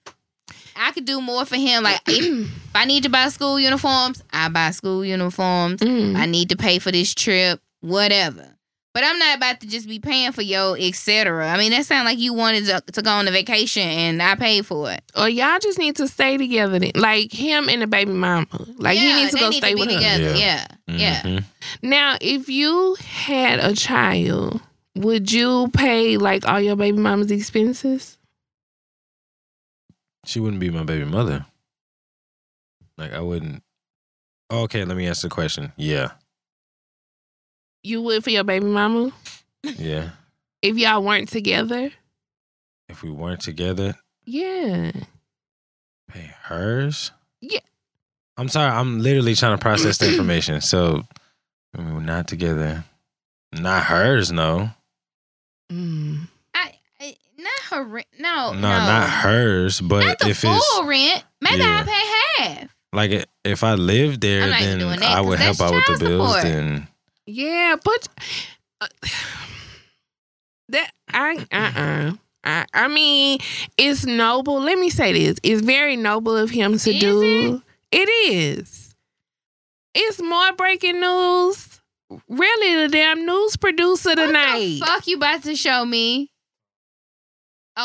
I 0.81 0.93
could 0.93 1.05
do 1.05 1.21
more 1.21 1.45
for 1.45 1.57
him. 1.57 1.83
Like 1.83 2.01
if, 2.09 2.25
if 2.25 2.71
I 2.75 2.85
need 2.87 3.03
to 3.05 3.09
buy 3.11 3.29
school 3.29 3.61
uniforms, 3.61 4.23
I 4.33 4.49
buy 4.49 4.71
school 4.71 5.05
uniforms. 5.05 5.81
Mm. 5.83 6.17
I 6.17 6.27
need 6.27 6.49
to 6.51 6.57
pay 6.57 6.79
for 6.79 6.91
this 6.91 7.15
trip, 7.15 7.61
whatever. 7.81 8.47
But 8.93 9.05
I'm 9.05 9.21
not 9.21 9.37
about 9.37 9.61
to 9.61 9.69
just 9.69 9.87
be 9.87 10.01
paying 10.01 10.33
for 10.33 10.43
your 10.43 10.77
etc. 10.77 11.49
I 11.49 11.57
mean, 11.59 11.71
that 11.71 11.87
sounds 11.87 12.07
like 12.07 12.19
you 12.19 12.35
wanted 12.35 12.65
to, 12.67 12.81
to 12.93 13.03
go 13.03 13.11
on 13.11 13.29
a 13.29 13.31
vacation 13.31 13.83
and 13.87 14.21
I 14.21 14.35
paid 14.35 14.67
for 14.67 14.91
it. 14.91 15.01
or 15.17 15.29
y'all 15.29 15.61
just 15.61 15.79
need 15.79 15.95
to 15.97 16.09
stay 16.09 16.37
together. 16.37 16.79
Then. 16.81 16.91
Like 16.97 17.31
him 17.33 17.69
and 17.69 17.83
the 17.83 17.87
baby 17.87 18.11
mama. 18.13 18.47
Like 18.79 18.97
yeah, 18.97 19.03
he 19.03 19.15
needs 19.23 19.33
to 19.35 19.39
go 19.39 19.49
need 19.51 19.59
stay 19.59 19.75
be 19.75 19.81
with 19.81 19.91
her. 19.93 20.01
Yeah. 20.01 20.35
Yeah, 20.35 20.67
yeah. 20.89 21.23
Mhm. 21.23 21.45
Now, 21.83 22.17
if 22.21 22.49
you 22.49 22.97
had 23.01 23.61
a 23.61 23.75
child, 23.77 24.61
would 24.97 25.31
you 25.31 25.69
pay 25.73 26.17
like 26.17 26.45
all 26.49 26.61
your 26.61 26.75
baby 26.75 26.99
mama's 26.99 27.31
expenses? 27.31 28.19
She 30.31 30.39
wouldn't 30.39 30.61
be 30.61 30.71
my 30.71 30.85
baby 30.85 31.05
mother. 31.05 31.45
Like 32.97 33.13
I 33.13 33.19
wouldn't. 33.21 33.65
Okay, 34.49 34.85
let 34.85 34.97
me 34.97 35.09
ask 35.09 35.23
the 35.23 35.29
question. 35.29 35.73
Yeah, 35.77 36.13
You 37.83 38.01
would 38.03 38.23
for 38.23 38.31
your 38.31 38.45
baby 38.45 38.67
mama 38.67 39.11
yeah. 39.65 40.11
if 40.63 40.77
y'all 40.77 41.03
weren't 41.03 41.29
together. 41.29 41.91
If 42.89 43.03
we 43.03 43.11
weren't 43.11 43.41
together, 43.41 43.97
Yeah. 44.25 44.93
pay 46.09 46.31
hers. 46.45 47.11
Yeah. 47.41 47.61
I'm 48.37 48.49
sorry. 48.49 48.71
I'm 48.71 49.01
literally 49.01 49.35
trying 49.35 49.57
to 49.59 49.63
process 49.63 49.99
the 49.99 50.09
information. 50.11 50.61
So 50.61 51.03
I 51.77 51.81
mean, 51.81 51.95
we're 51.95 52.01
not 52.03 52.29
together. 52.29 52.85
Not 53.53 53.85
hers. 53.85 54.31
No. 54.31 54.71
Mm. 55.73 56.10
I, 57.73 57.77
I 57.77 57.79
not 57.79 57.85
her 57.87 57.93
rent. 57.93 58.07
No, 58.19 58.53
No, 58.53 58.61
no, 58.61 58.69
not 58.69 59.09
hers. 59.11 59.81
But 59.81 60.05
Not 60.07 60.19
the 60.19 60.29
if 60.31 60.39
full 60.39 60.53
it's 60.55 60.83
rent. 60.85 61.25
Maybe 61.41 61.59
Yeah. 61.63 61.85
I 61.87 62.43
pay 62.43 62.45
half. 62.45 62.69
like 62.93 63.27
if 63.45 63.65
I 63.65 63.75
lived 63.75 64.21
there, 64.21 64.49
then 64.49 64.79
doing 64.79 65.01
that, 65.01 65.11
I 65.11 65.17
'cause 65.17 65.27
would 65.27 65.39
help 65.39 65.61
out 65.61 65.75
with 65.75 65.99
the 66.01 66.07
bills. 66.07 66.29
support. 66.37 66.43
Then 66.43 66.89
Yeah, 67.27 67.77
but 67.83 68.09
uh, 68.81 68.87
that 70.71 70.91
I 71.09 71.47
uh 71.53 71.73
uh 71.81 72.13
I, 72.43 72.65
I 72.73 72.89
mean, 72.89 73.39
it's 73.77 74.07
noble. 74.07 74.61
Let 74.61 74.79
me 74.79 74.89
say 74.89 75.13
this: 75.13 75.37
it's 75.43 75.61
very 75.61 75.95
noble 75.97 76.35
of 76.37 76.49
him 76.51 76.79
to 76.79 76.91
Is 76.95 77.01
do. 77.01 77.63
it 77.93 78.09
is. 78.33 78.95
It's 79.95 80.23
more 80.23 80.53
breaking 80.55 81.01
news. 81.01 81.81
Really, 82.29 82.83
the 82.83 82.89
damn 82.89 83.27
news 83.27 83.57
producer 83.57 84.11
What 84.11 84.27
tonight. 84.27 84.79
the 84.81 84.85
fuck 84.87 85.07
you 85.07 85.17
about 85.17 85.43
to 85.45 85.55
show 85.55 85.85
me? 85.85 86.30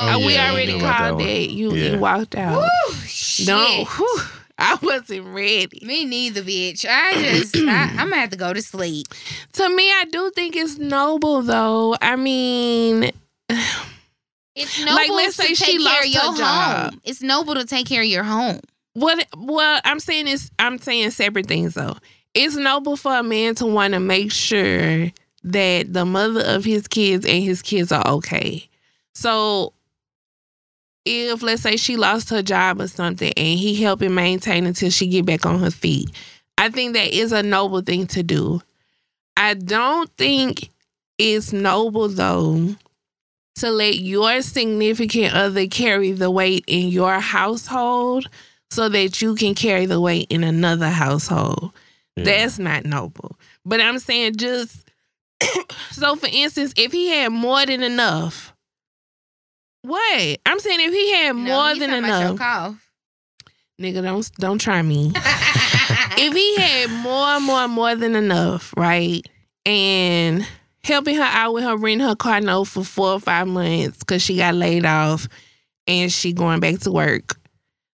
Oh, 0.02 0.10
Uh, 0.16 0.20
we 0.20 0.34
yeah, 0.34 0.52
already 0.52 0.74
we 0.76 0.80
called 0.80 0.92
that 0.94 1.14
one. 1.16 1.22
it. 1.28 1.50
You, 1.52 1.74
Yeah. 1.74 1.92
you 1.94 1.98
walked 2.00 2.36
out. 2.36 2.62
Woo, 2.62 2.94
shit. 3.06 3.48
No, 3.48 3.86
whew, 3.86 4.20
I 4.58 4.78
wasn't 4.82 5.26
ready. 5.28 5.80
Me 5.86 6.06
neither, 6.06 6.42
bitch. 6.42 6.86
I 6.90 7.14
just, 7.22 7.56
I, 7.58 7.90
I'm 7.92 8.10
gonna 8.10 8.18
have 8.18 8.30
to 8.32 8.38
go 8.38 8.54
to 8.54 8.62
sleep. 8.62 9.08
To 9.54 9.70
me, 9.70 9.92
I 9.92 10.06
do 10.12 10.32
think 10.36 10.56
it's 10.56 10.78
noble, 10.78 11.42
though. 11.42 11.96
I 12.02 12.16
mean, 12.16 13.12
It's 14.56 14.80
noble 14.86 14.94
Like, 14.96 15.10
let's 15.12 15.36
to 15.38 15.44
say 15.44 15.48
take 15.56 15.58
she 15.58 15.78
care 15.78 15.86
lost 15.86 16.06
of 16.06 16.12
your 16.12 16.32
her 16.32 16.38
job. 16.38 16.92
home. 16.92 17.02
It's 17.04 17.22
noble 17.22 17.56
to 17.56 17.66
take 17.66 17.88
care 17.88 18.02
of 18.02 18.08
your 18.08 18.24
home. 18.24 18.60
what? 18.94 19.26
What 19.36 19.82
I'm 19.86 20.00
saying 20.00 20.28
is, 20.28 20.50
I'm 20.60 20.78
saying 20.78 21.12
separate 21.12 21.48
things, 21.48 21.74
though. 21.74 21.96
It's 22.34 22.56
noble 22.56 22.98
for 22.98 23.16
a 23.18 23.24
man 23.24 23.56
to 23.56 23.66
want 23.66 23.94
to 23.94 24.00
make 24.00 24.32
sure 24.32 25.12
that 25.44 25.94
the 25.94 26.06
mother 26.06 26.42
of 26.42 26.66
his 26.66 26.88
kids 26.88 27.26
and 27.26 27.44
his 27.44 27.62
kids 27.62 27.92
are 27.92 28.06
okay. 28.08 28.68
So, 29.14 29.72
if 31.06 31.44
let's 31.44 31.62
say 31.62 31.78
she 31.78 31.98
lost 31.98 32.30
her 32.30 32.42
job 32.42 32.82
or 32.82 32.88
something, 32.88 33.32
and 33.38 33.60
he 33.60 33.82
helping 33.82 34.16
maintain 34.16 34.66
until 34.66 34.90
she 34.90 35.08
get 35.08 35.26
back 35.26 35.46
on 35.46 35.60
her 35.60 35.72
feet, 35.72 36.10
I 36.58 36.70
think 36.70 36.94
that 36.94 37.14
is 37.14 37.32
a 37.32 37.44
noble 37.44 37.82
thing 37.82 38.08
to 38.08 38.24
do. 38.24 38.62
I 39.38 39.54
don't 39.54 40.10
think 40.18 40.70
it's 41.18 41.54
noble 41.54 42.10
though 42.10 42.76
to 43.56 43.72
let 43.72 44.00
your 44.00 44.42
significant 44.42 45.34
other 45.34 45.68
carry 45.68 46.12
the 46.12 46.32
weight 46.32 46.64
in 46.68 46.90
your 46.90 47.20
household 47.20 48.28
so 48.70 48.90
that 48.90 49.22
you 49.22 49.36
can 49.36 49.56
carry 49.56 49.86
the 49.86 50.02
weight 50.02 50.28
in 50.30 50.44
another 50.44 50.90
household. 50.90 51.72
Yeah. 52.16 52.26
That's 52.26 52.60
not 52.60 52.86
noble. 52.86 53.38
But 53.66 53.80
I'm 53.80 54.00
saying 54.00 54.36
just 54.38 54.90
so 55.92 56.16
for 56.16 56.28
instance, 56.32 56.74
if 56.76 56.92
he 56.92 57.10
had 57.10 57.30
more 57.30 57.66
than 57.66 57.84
enough, 57.84 58.55
what? 59.88 60.40
I'm 60.46 60.60
saying 60.60 60.80
if 60.82 60.94
he 60.94 61.14
had 61.14 61.36
No, 61.36 61.44
more 61.44 61.76
than 61.76 61.90
talking 61.90 62.06
about 62.06 62.20
your 62.20 62.30
enough, 62.32 62.92
nigga, 63.80 64.02
don't 64.02 64.32
don't 64.36 64.60
try 64.60 64.82
me. 64.82 65.12
if 65.16 66.34
he 66.34 66.56
had 66.58 66.90
more, 67.02 67.40
more, 67.40 67.68
more 67.68 67.96
than 67.96 68.16
enough, 68.16 68.74
right? 68.78 69.28
And 69.66 70.48
helping 70.84 71.16
her 71.16 71.24
out 71.24 71.54
with 71.54 71.64
her 71.64 71.76
renting 71.78 72.08
her 72.08 72.16
car 72.16 72.42
note 72.42 72.66
for 72.66 72.84
four 72.84 73.14
or 73.14 73.20
five 73.20 73.48
months 73.48 74.00
because 74.00 74.22
she 74.22 74.38
got 74.38 74.54
laid 74.56 74.86
off 74.86 75.28
and 75.88 76.12
she 76.12 76.34
going 76.34 76.60
back 76.60 76.80
to 76.80 76.92
work. 76.92 77.38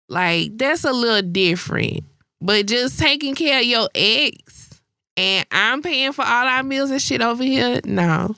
Like, 0.08 0.58
that's 0.58 0.84
a 0.84 0.92
little 0.92 1.28
different. 1.30 2.04
But 2.40 2.66
just 2.66 2.98
taking 2.98 3.34
care 3.34 3.60
of 3.60 3.64
your 3.66 3.88
ex 3.94 4.80
and 5.16 5.46
I'm 5.52 5.82
paying 5.82 6.12
for 6.12 6.22
all 6.22 6.46
our 6.46 6.62
meals 6.62 6.90
and 6.90 7.00
shit 7.00 7.20
over 7.20 7.44
here, 7.44 7.80
no. 7.84 8.34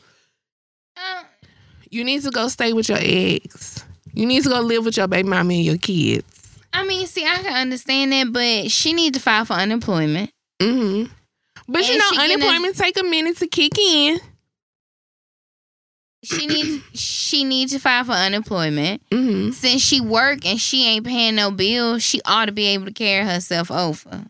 You 1.92 2.04
need 2.04 2.22
to 2.22 2.30
go 2.30 2.48
stay 2.48 2.72
with 2.72 2.88
your 2.88 2.98
ex. 3.00 3.84
You 4.14 4.26
need 4.26 4.42
to 4.42 4.48
go 4.48 4.60
live 4.60 4.84
with 4.84 4.96
your 4.96 5.06
baby 5.08 5.28
mama 5.28 5.52
and 5.54 5.62
your 5.64 5.78
kids. 5.78 6.58
I 6.72 6.84
mean, 6.84 7.06
see, 7.06 7.24
I 7.26 7.36
can 7.36 7.54
understand 7.54 8.12
that, 8.12 8.32
but 8.32 8.70
she 8.70 8.92
need 8.94 9.14
to 9.14 9.20
file 9.20 9.44
for 9.44 9.52
unemployment. 9.52 10.30
Mm-hmm. 10.60 11.12
But 11.68 11.88
you 11.88 11.98
know, 11.98 12.04
she 12.10 12.16
getting 12.16 12.30
a- 12.40 12.44
unemployment 12.46 12.76
take 12.76 12.98
a 12.98 13.02
minute 13.04 13.36
to 13.38 13.46
kick 13.46 13.78
in. 13.78 14.18
She 16.24 16.46
needs 16.46 16.84
she 17.00 17.44
needs 17.44 17.72
to 17.72 17.78
file 17.78 18.04
for 18.04 18.12
unemployment. 18.12 19.02
hmm 19.12 19.50
Since 19.50 19.82
she 19.82 20.00
work 20.00 20.46
and 20.46 20.60
she 20.60 20.86
ain't 20.88 21.06
paying 21.06 21.34
no 21.34 21.50
bills, 21.50 22.02
she 22.02 22.20
ought 22.24 22.46
to 22.46 22.52
be 22.52 22.66
able 22.68 22.86
to 22.86 22.92
carry 22.92 23.26
herself 23.26 23.70
over 23.70 24.26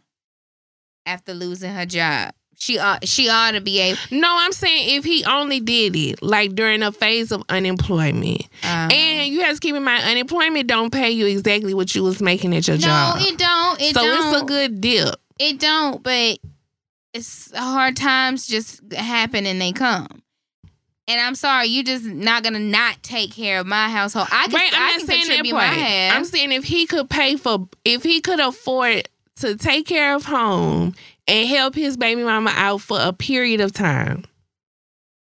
after 1.05 1.35
losing 1.35 1.73
her 1.73 1.85
job. 1.87 2.33
She 2.63 2.79
ought 2.79 3.09
she 3.09 3.29
ought 3.29 3.51
to 3.51 3.61
be 3.61 3.81
able. 3.81 3.99
No, 4.13 4.37
I'm 4.39 4.53
saying 4.53 4.97
if 4.97 5.05
he 5.05 5.25
only 5.25 5.59
did 5.59 5.97
it 5.97 6.23
like 6.23 6.55
during 6.55 6.85
a 6.85 6.93
phase 6.93 7.33
of 7.33 7.43
unemployment, 7.49 8.43
Um, 8.63 8.89
and 8.93 9.33
you 9.33 9.41
have 9.41 9.57
to 9.57 9.61
keep 9.61 9.75
in 9.75 9.83
mind, 9.83 10.05
unemployment 10.05 10.69
don't 10.69 10.93
pay 10.93 11.11
you 11.11 11.27
exactly 11.27 11.75
what 11.75 11.93
you 11.97 12.05
was 12.05 12.23
making 12.23 12.55
at 12.55 12.69
your 12.69 12.77
no, 12.77 12.83
job. 12.83 13.19
No, 13.19 13.27
it 13.27 13.37
don't. 13.37 13.81
It 13.81 13.95
so 13.97 14.03
don't. 14.03 14.33
it's 14.33 14.43
a 14.43 14.45
good 14.45 14.81
dip. 14.81 15.17
It 15.41 15.59
don't, 15.59 16.05
but 16.05 16.39
it's 17.13 17.51
hard 17.53 17.97
times 17.97 18.47
just 18.47 18.81
happen 18.93 19.45
and 19.45 19.61
they 19.61 19.73
come. 19.73 20.23
And 21.09 21.21
I'm 21.21 21.35
sorry, 21.35 21.67
you 21.67 21.83
just 21.83 22.05
not 22.05 22.45
gonna 22.45 22.61
not 22.61 23.03
take 23.03 23.33
care 23.33 23.59
of 23.59 23.67
my 23.67 23.89
household. 23.89 24.29
I 24.31 24.45
can, 24.45 24.55
Right, 24.55 24.73
I 24.73 24.99
can 24.99 25.09
contribute 25.09 25.53
my 25.53 25.65
half. 25.65 26.17
I'm 26.17 26.25
saying 26.25 26.53
if 26.53 26.63
he 26.63 26.87
could 26.87 27.11
pay 27.11 27.35
for, 27.35 27.69
if 27.85 28.05
he 28.05 28.21
could 28.21 28.39
afford 28.39 29.09
to 29.41 29.57
take 29.57 29.87
care 29.87 30.15
of 30.15 30.25
home 30.25 30.95
and 31.27 31.49
help 31.49 31.75
his 31.75 31.97
baby 31.97 32.23
mama 32.23 32.53
out 32.57 32.81
for 32.81 32.99
a 33.01 33.13
period 33.13 33.61
of 33.61 33.73
time, 33.73 34.25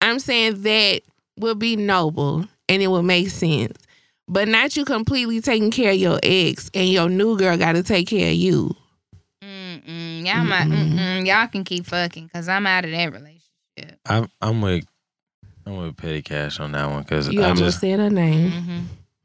I'm 0.01 0.19
saying 0.19 0.63
that 0.63 1.03
would 1.39 1.59
be 1.59 1.77
noble 1.77 2.47
and 2.69 2.83
it 2.83 2.89
would 2.89 3.03
make 3.03 3.29
sense. 3.31 3.77
But 4.29 4.49
not 4.49 4.77
you 4.77 4.85
completely 4.85 5.41
taking 5.41 5.71
care 5.71 5.93
of 5.93 5.97
your 5.97 6.19
ex 6.23 6.71
and 6.75 6.89
your 6.89 7.09
new 7.09 7.39
girl 7.39 7.57
got 7.57 7.73
to 7.73 7.83
take 7.83 8.09
care 8.09 8.29
of 8.31 8.35
you. 8.35 8.75
Mm-mm. 9.43 10.27
Y'all, 10.27 10.45
might, 10.45 10.67
Mm-mm. 10.67 10.93
mm-mm. 10.95 11.27
y'all 11.27 11.47
can 11.47 11.63
keep 11.63 11.87
fucking 11.87 12.25
because 12.27 12.49
I'm 12.49 12.67
out 12.67 12.85
of 12.85 12.91
that 12.91 13.13
relationship. 13.13 14.01
I'm, 14.05 14.29
I'm 14.41 14.61
with 14.61 14.85
I'm 15.67 15.77
with 15.77 15.97
Petty 15.97 16.23
Cash 16.23 16.61
on 16.61 16.73
that 16.73 16.89
one 16.91 17.03
because 17.03 17.29
You 17.29 17.43
I 17.43 17.47
almost 17.47 17.63
just 17.63 17.81
said 17.81 17.99
her 17.99 18.11
name. 18.11 18.51
hmm 18.51 18.79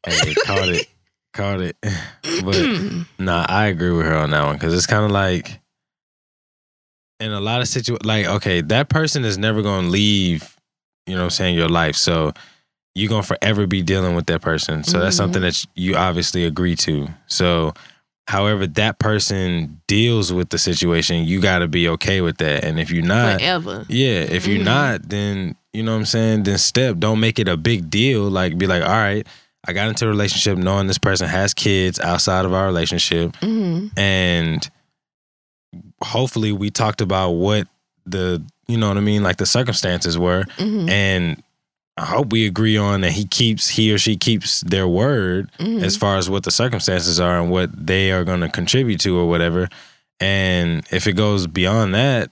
hey, 0.06 0.34
caught 0.45 0.69
it, 0.69 0.88
caught 1.34 1.61
it. 1.61 1.77
but 2.43 3.06
nah, 3.19 3.45
I 3.48 3.68
agree 3.68 3.91
with 3.91 4.06
her 4.06 4.15
on 4.15 4.31
that 4.31 4.43
one 4.45 4.56
because 4.56 4.73
it's 4.73 4.88
kind 4.88 5.06
of 5.06 5.11
like 5.11 5.60
in 7.22 7.31
a 7.31 7.39
lot 7.39 7.61
of 7.61 7.68
situations, 7.68 8.06
like 8.06 8.26
okay, 8.26 8.61
that 8.61 8.89
person 8.89 9.23
is 9.26 9.38
never 9.38 9.61
gonna 9.61 9.88
leave. 9.88 10.56
You 11.07 11.14
know, 11.15 11.22
what 11.22 11.26
I'm 11.26 11.30
saying 11.31 11.56
your 11.56 11.69
life, 11.69 11.95
so 11.95 12.31
you're 12.95 13.10
gonna 13.10 13.23
forever 13.23 13.65
be 13.68 13.81
dealing 13.81 14.15
with 14.15 14.26
that 14.27 14.41
person. 14.41 14.84
So 14.84 14.99
that's 14.99 15.15
Mhm. 15.15 15.18
something 15.18 15.41
that 15.41 15.65
you 15.76 15.95
obviously 15.95 16.45
agree 16.45 16.76
to. 16.77 17.07
So 17.27 17.73
however 18.27 18.68
that 18.68 18.99
person 18.99 19.81
deals 19.88 20.31
with 20.31 20.49
the 20.49 20.57
situation, 20.57 21.26
you 21.26 21.39
got 21.41 21.60
to 21.60 21.68
be 21.68 21.88
okay 21.89 22.22
with 22.22 22.38
that. 22.38 22.64
And 22.64 22.80
if 22.80 22.91
you're 22.91 23.03
not, 23.03 23.39
Forever. 23.39 23.85
yeah, 23.89 24.19
if 24.38 24.45
you're 24.48 24.60
Mhm. 24.60 24.65
not, 24.65 25.10
then 25.10 25.56
you 25.73 25.84
know 25.84 25.93
what 25.93 25.99
I'm 25.99 26.06
saying. 26.06 26.43
Then 26.43 26.57
step. 26.57 26.98
Don't 26.99 27.19
make 27.19 27.39
it 27.39 27.48
a 27.48 27.57
big 27.57 27.89
deal. 27.89 28.30
Like 28.30 28.57
be 28.57 28.68
like, 28.68 28.84
all 28.84 28.89
right, 28.89 29.26
I 29.68 29.73
got 29.73 29.88
into 29.89 30.06
a 30.06 30.10
relationship 30.10 30.57
knowing 30.57 30.88
this 30.88 30.98
person 30.98 31.27
has 31.27 31.53
kids 31.53 31.99
outside 31.99 32.45
of 32.45 32.53
our 32.53 32.65
relationship, 32.65 33.35
hmm 33.38 33.88
and 33.98 34.69
hopefully 36.03 36.52
we 36.52 36.69
talked 36.69 37.02
about 37.02 37.32
what 37.32 37.68
the 38.06 38.44
you 38.68 38.78
know 38.78 38.88
what 38.88 38.98
I 38.98 39.02
mean, 39.02 39.22
like 39.23 39.38
the 39.38 39.45
circumstances 39.45 40.18
were, 40.18 40.44
hmm 40.57 40.88
and 40.90 41.44
I 41.98 42.06
hope 42.06 42.32
we 42.32 42.48
agree 42.48 42.78
on 42.78 43.02
that 43.02 43.11
he 43.11 43.26
keeps 43.26 43.68
he 43.68 43.94
or 43.94 43.98
she 43.98 44.15
keeps 44.15 44.61
their 44.61 44.88
word 44.88 45.52
hmm 45.60 45.84
as 45.84 45.98
far 45.98 46.18
as 46.18 46.30
what 46.30 46.44
the 46.44 46.52
circumstances 46.52 47.19
are 47.19 47.40
and 47.40 47.52
what 47.52 47.69
they 47.86 48.11
are 48.11 48.23
going 48.23 48.40
to 48.41 48.49
contribute 48.49 48.99
to 49.02 49.18
or 49.19 49.28
whatever. 49.28 49.68
And 50.19 50.86
if 50.91 51.06
it 51.07 51.14
goes 51.14 51.48
beyond 51.48 51.94
that, 51.95 52.30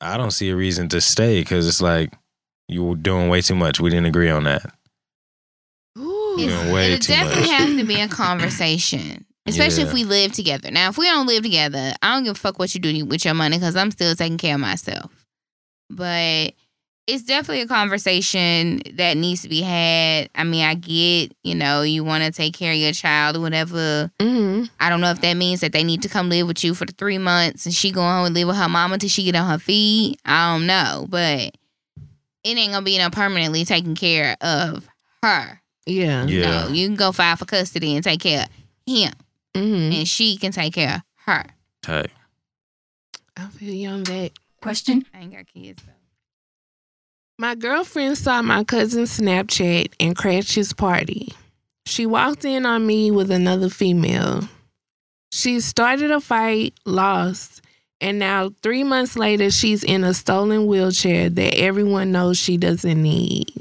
I 0.00 0.16
don't 0.16 0.30
see 0.32 0.50
a 0.50 0.56
reason 0.56 0.88
to 0.90 1.00
stay 1.00 1.40
because 1.40 1.66
it's 1.66 1.80
like 1.80 2.12
you 2.68 2.84
were 2.84 2.96
doing 2.96 3.28
way 3.28 3.40
too 3.40 3.54
much. 3.54 3.80
We 3.80 3.90
didn't 3.90 4.06
agree 4.06 4.28
on 4.30 4.44
that. 4.44 4.74
Ooh. 5.98 6.34
Yeah. 6.38 6.44
It's- 6.46 6.60
Doing 6.62 6.72
way 6.74 6.92
it 6.92 7.02
too 7.02 7.12
definitely 7.12 7.40
much. 7.42 7.50
has 7.50 7.76
to 7.80 7.84
be 7.84 8.00
a 8.00 8.08
conversation. 8.22 9.24
Especially 9.46 9.82
Yeah. 9.82 9.88
if 9.88 9.94
we 9.94 10.04
live 10.04 10.32
together. 10.32 10.70
Now, 10.70 10.88
if 10.88 10.98
we 10.98 11.06
don't 11.06 11.26
live 11.26 11.42
together, 11.42 11.92
I 12.02 12.14
don't 12.14 12.24
give 12.24 12.36
a 12.36 12.38
fuck 12.38 12.58
what 12.58 12.74
you 12.74 12.80
do 12.80 13.04
with 13.06 13.24
your 13.24 13.34
money 13.34 13.56
because 13.58 13.76
I'm 13.76 13.90
still 13.90 14.14
taking 14.16 14.38
care 14.38 14.54
of 14.54 14.60
myself. 14.60 15.10
But 15.88 16.54
it's 17.06 17.22
definitely 17.22 17.60
a 17.60 17.68
conversation 17.68 18.82
that 18.94 19.16
needs 19.16 19.42
to 19.42 19.48
be 19.48 19.62
had. 19.62 20.28
I 20.34 20.42
mean, 20.42 20.64
I 20.64 20.74
get, 20.74 21.32
you 21.44 21.54
know, 21.54 21.82
you 21.82 22.02
want 22.02 22.24
to 22.24 22.32
take 22.32 22.54
care 22.54 22.72
of 22.72 22.78
your 22.78 22.92
child 22.92 23.36
or 23.36 23.40
whatever. 23.40 24.10
hmm 24.20 24.64
I 24.80 24.88
don't 24.90 25.00
know 25.00 25.10
if 25.12 25.20
that 25.20 25.34
means 25.34 25.60
that 25.60 25.70
they 25.72 25.84
need 25.84 26.02
to 26.02 26.08
come 26.08 26.28
live 26.28 26.48
with 26.48 26.64
you 26.64 26.74
for 26.74 26.84
the 26.84 26.92
three 26.92 27.18
months 27.18 27.64
and 27.66 27.74
she 27.74 27.92
go 27.92 28.00
home 28.00 28.26
and 28.26 28.34
live 28.34 28.48
with 28.48 28.56
her 28.56 28.68
mama 28.68 28.98
till 28.98 29.08
she 29.08 29.22
get 29.22 29.36
on 29.36 29.48
her 29.48 29.58
feet. 29.60 30.18
I 30.24 30.52
don't 30.54 30.66
know, 30.66 31.06
but 31.08 31.54
it 32.42 32.56
ain't 32.56 32.72
gonna 32.72 32.82
be 32.84 32.98
no 32.98 33.10
permanently 33.10 33.64
taking 33.64 33.94
care 33.94 34.36
of 34.40 34.88
her. 35.22 35.60
Yeah. 35.86 36.26
Yeah. 36.26 36.64
No, 36.66 36.68
you 36.72 36.88
can 36.88 36.96
go 36.96 37.12
file 37.12 37.36
for 37.36 37.44
custody 37.44 37.94
and 37.94 38.02
take 38.02 38.20
care 38.20 38.42
of 38.44 38.48
him, 38.92 39.12
hmm 39.56 39.92
and 39.92 40.08
she 40.08 40.36
can 40.36 40.52
take 40.52 40.74
care 40.74 40.96
of 40.96 41.02
her. 41.26 41.44
Type. 41.82 42.10
I 43.36 43.48
feel 43.48 43.74
you 43.74 43.88
on 43.88 44.04
that. 44.04 44.32
Question. 44.60 45.04
I 45.14 45.20
ain't 45.20 45.32
got 45.32 45.46
kids 45.46 45.82
though. 45.82 45.92
My 47.38 47.54
girlfriend 47.54 48.16
saw 48.16 48.40
my 48.40 48.64
cousin's 48.64 49.18
Snapchat 49.18 49.92
and 50.00 50.16
crashed 50.16 50.54
his 50.54 50.72
party. 50.72 51.34
She 51.84 52.06
walked 52.06 52.44
in 52.44 52.64
on 52.64 52.86
me 52.86 53.10
with 53.10 53.30
another 53.30 53.68
female. 53.68 54.48
She 55.32 55.60
started 55.60 56.10
a 56.10 56.20
fight, 56.20 56.72
lost, 56.86 57.60
and 58.00 58.18
now 58.18 58.52
three 58.62 58.84
months 58.84 59.16
later, 59.16 59.50
she's 59.50 59.84
in 59.84 60.02
a 60.02 60.14
stolen 60.14 60.66
wheelchair 60.66 61.28
that 61.28 61.58
everyone 61.58 62.10
knows 62.10 62.38
she 62.38 62.56
doesn't 62.56 63.02
need. 63.02 63.52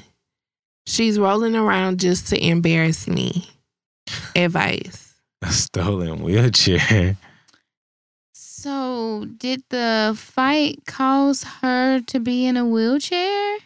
She's 0.88 1.20
rolling 1.20 1.56
around 1.56 2.00
just 2.00 2.28
to 2.30 2.42
embarrass 2.42 3.08
me. 3.08 3.50
Advice. 4.36 5.05
A 5.42 5.48
stolen 5.52 6.24
wheelchair. 6.24 7.18
So, 8.34 9.26
did 9.38 9.64
the 9.70 10.14
fight 10.18 10.80
cause 10.88 11.44
her 11.62 12.02
to 12.02 12.20
be 12.20 12.46
in 12.46 12.58
a 12.58 12.66
wheelchair? 12.66 13.58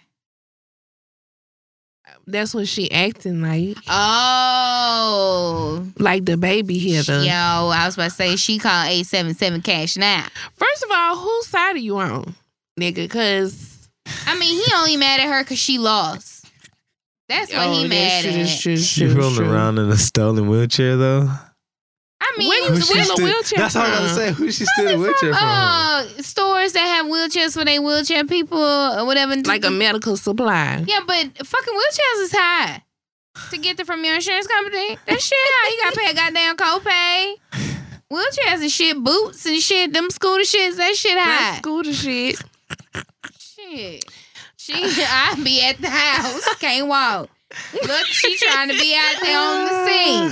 That's 2.27 2.53
what 2.53 2.67
she 2.67 2.91
acting 2.91 3.41
like. 3.41 3.77
Oh, 3.87 5.87
Like 5.97 6.25
the 6.25 6.37
baby 6.37 6.77
hitter. 6.77 7.23
yo! 7.23 7.31
I 7.31 7.85
was 7.85 7.95
about 7.95 8.05
to 8.09 8.11
say 8.11 8.35
she 8.35 8.59
called 8.59 8.89
eight 8.89 9.05
seven 9.07 9.33
seven 9.33 9.61
cash 9.61 9.97
now. 9.97 10.27
First 10.55 10.83
of 10.83 10.89
all, 10.91 11.17
whose 11.17 11.47
side 11.47 11.75
are 11.75 11.79
you 11.79 11.97
on? 11.97 12.35
Nigga, 12.79 13.09
cause 13.09 13.89
I 14.27 14.37
mean, 14.37 14.63
he 14.63 14.71
only 14.75 14.97
mad 14.97 15.21
at 15.21 15.27
her 15.27 15.43
because 15.43 15.57
she 15.59 15.77
lost. 15.79 16.45
That's 17.29 17.51
what 17.53 17.67
he 17.67 17.79
Oh, 17.79 17.81
that 17.83 17.89
mad 17.89 18.23
shit 18.23 18.33
at. 18.35 18.39
is 18.41 18.61
true, 18.61 18.77
She 18.77 19.05
true, 19.07 19.15
rolling 19.15 19.35
true. 19.37 19.51
around 19.51 19.77
in 19.79 19.89
a 19.89 19.97
stolen 19.97 20.49
wheelchair 20.49 20.97
though. 20.97 21.31
I 22.40 22.44
mean, 22.44 22.49
Where 22.49 22.64
you 22.66 22.72
where 22.74 22.82
steal 22.82 23.02
a 23.02 23.06
steal- 23.06 23.26
wheelchair 23.26 23.57
That's 23.60 23.76
all 23.76 23.84
I'm 23.84 23.91
gonna 23.94 24.10
say. 24.16 24.32
Who 24.32 24.52
she 24.52 24.66
still 24.66 24.88
a 24.88 24.98
wheelchair 24.98 25.34
from? 25.34 25.44
uh, 25.44 26.03
stores 26.20 26.74
that 26.74 26.80
have 26.88 27.06
wheelchairs 27.07 27.53
for 27.53 27.66
their 27.66 27.82
wheelchair 27.82 28.24
people 28.26 28.57
or 28.60 29.06
whatever. 29.06 29.36
Like 29.38 29.66
a 29.66 29.70
medical 29.72 30.18
supply. 30.18 30.84
yeah, 30.88 30.99
but 31.06 31.45
fucking 31.48 31.74
wheelchairs 31.74 32.22
is 32.24 32.32
high 32.34 32.84
to 33.52 33.57
get 33.57 33.78
them 33.78 33.86
from 33.86 34.03
your 34.03 34.16
insurance 34.16 34.48
company. 34.48 34.98
That 35.06 35.22
shit 35.22 35.38
high. 35.38 35.70
You 35.72 35.84
gotta 35.84 35.99
pay 35.99 36.11
a 36.11 36.14
goddamn 36.16 36.57
copay. 36.57 37.36
Wheelchairs 38.11 38.61
and 38.61 38.72
shit, 38.72 38.98
boots 39.03 39.45
and 39.45 39.60
shit, 39.61 39.94
them 39.94 40.10
scooter 40.10 40.44
shits, 40.44 40.78
that 40.78 40.95
shit 40.95 41.14
That 41.16 41.52
high. 41.53 41.57
scooter 41.60 41.94
shit. 41.94 42.41
Shit. 43.38 44.06
She, 44.57 44.74
I 44.74 45.40
be 45.44 45.64
at 45.64 45.78
the 45.80 45.90
house, 45.90 46.56
can't 46.56 46.88
walk. 46.88 47.30
Look, 47.74 48.06
she 48.06 48.36
trying 48.38 48.70
to 48.70 48.78
be 48.80 48.95
out 48.95 49.16
there 49.22 49.40
on 49.40 49.66
the 49.66 49.86
scene. 49.88 50.32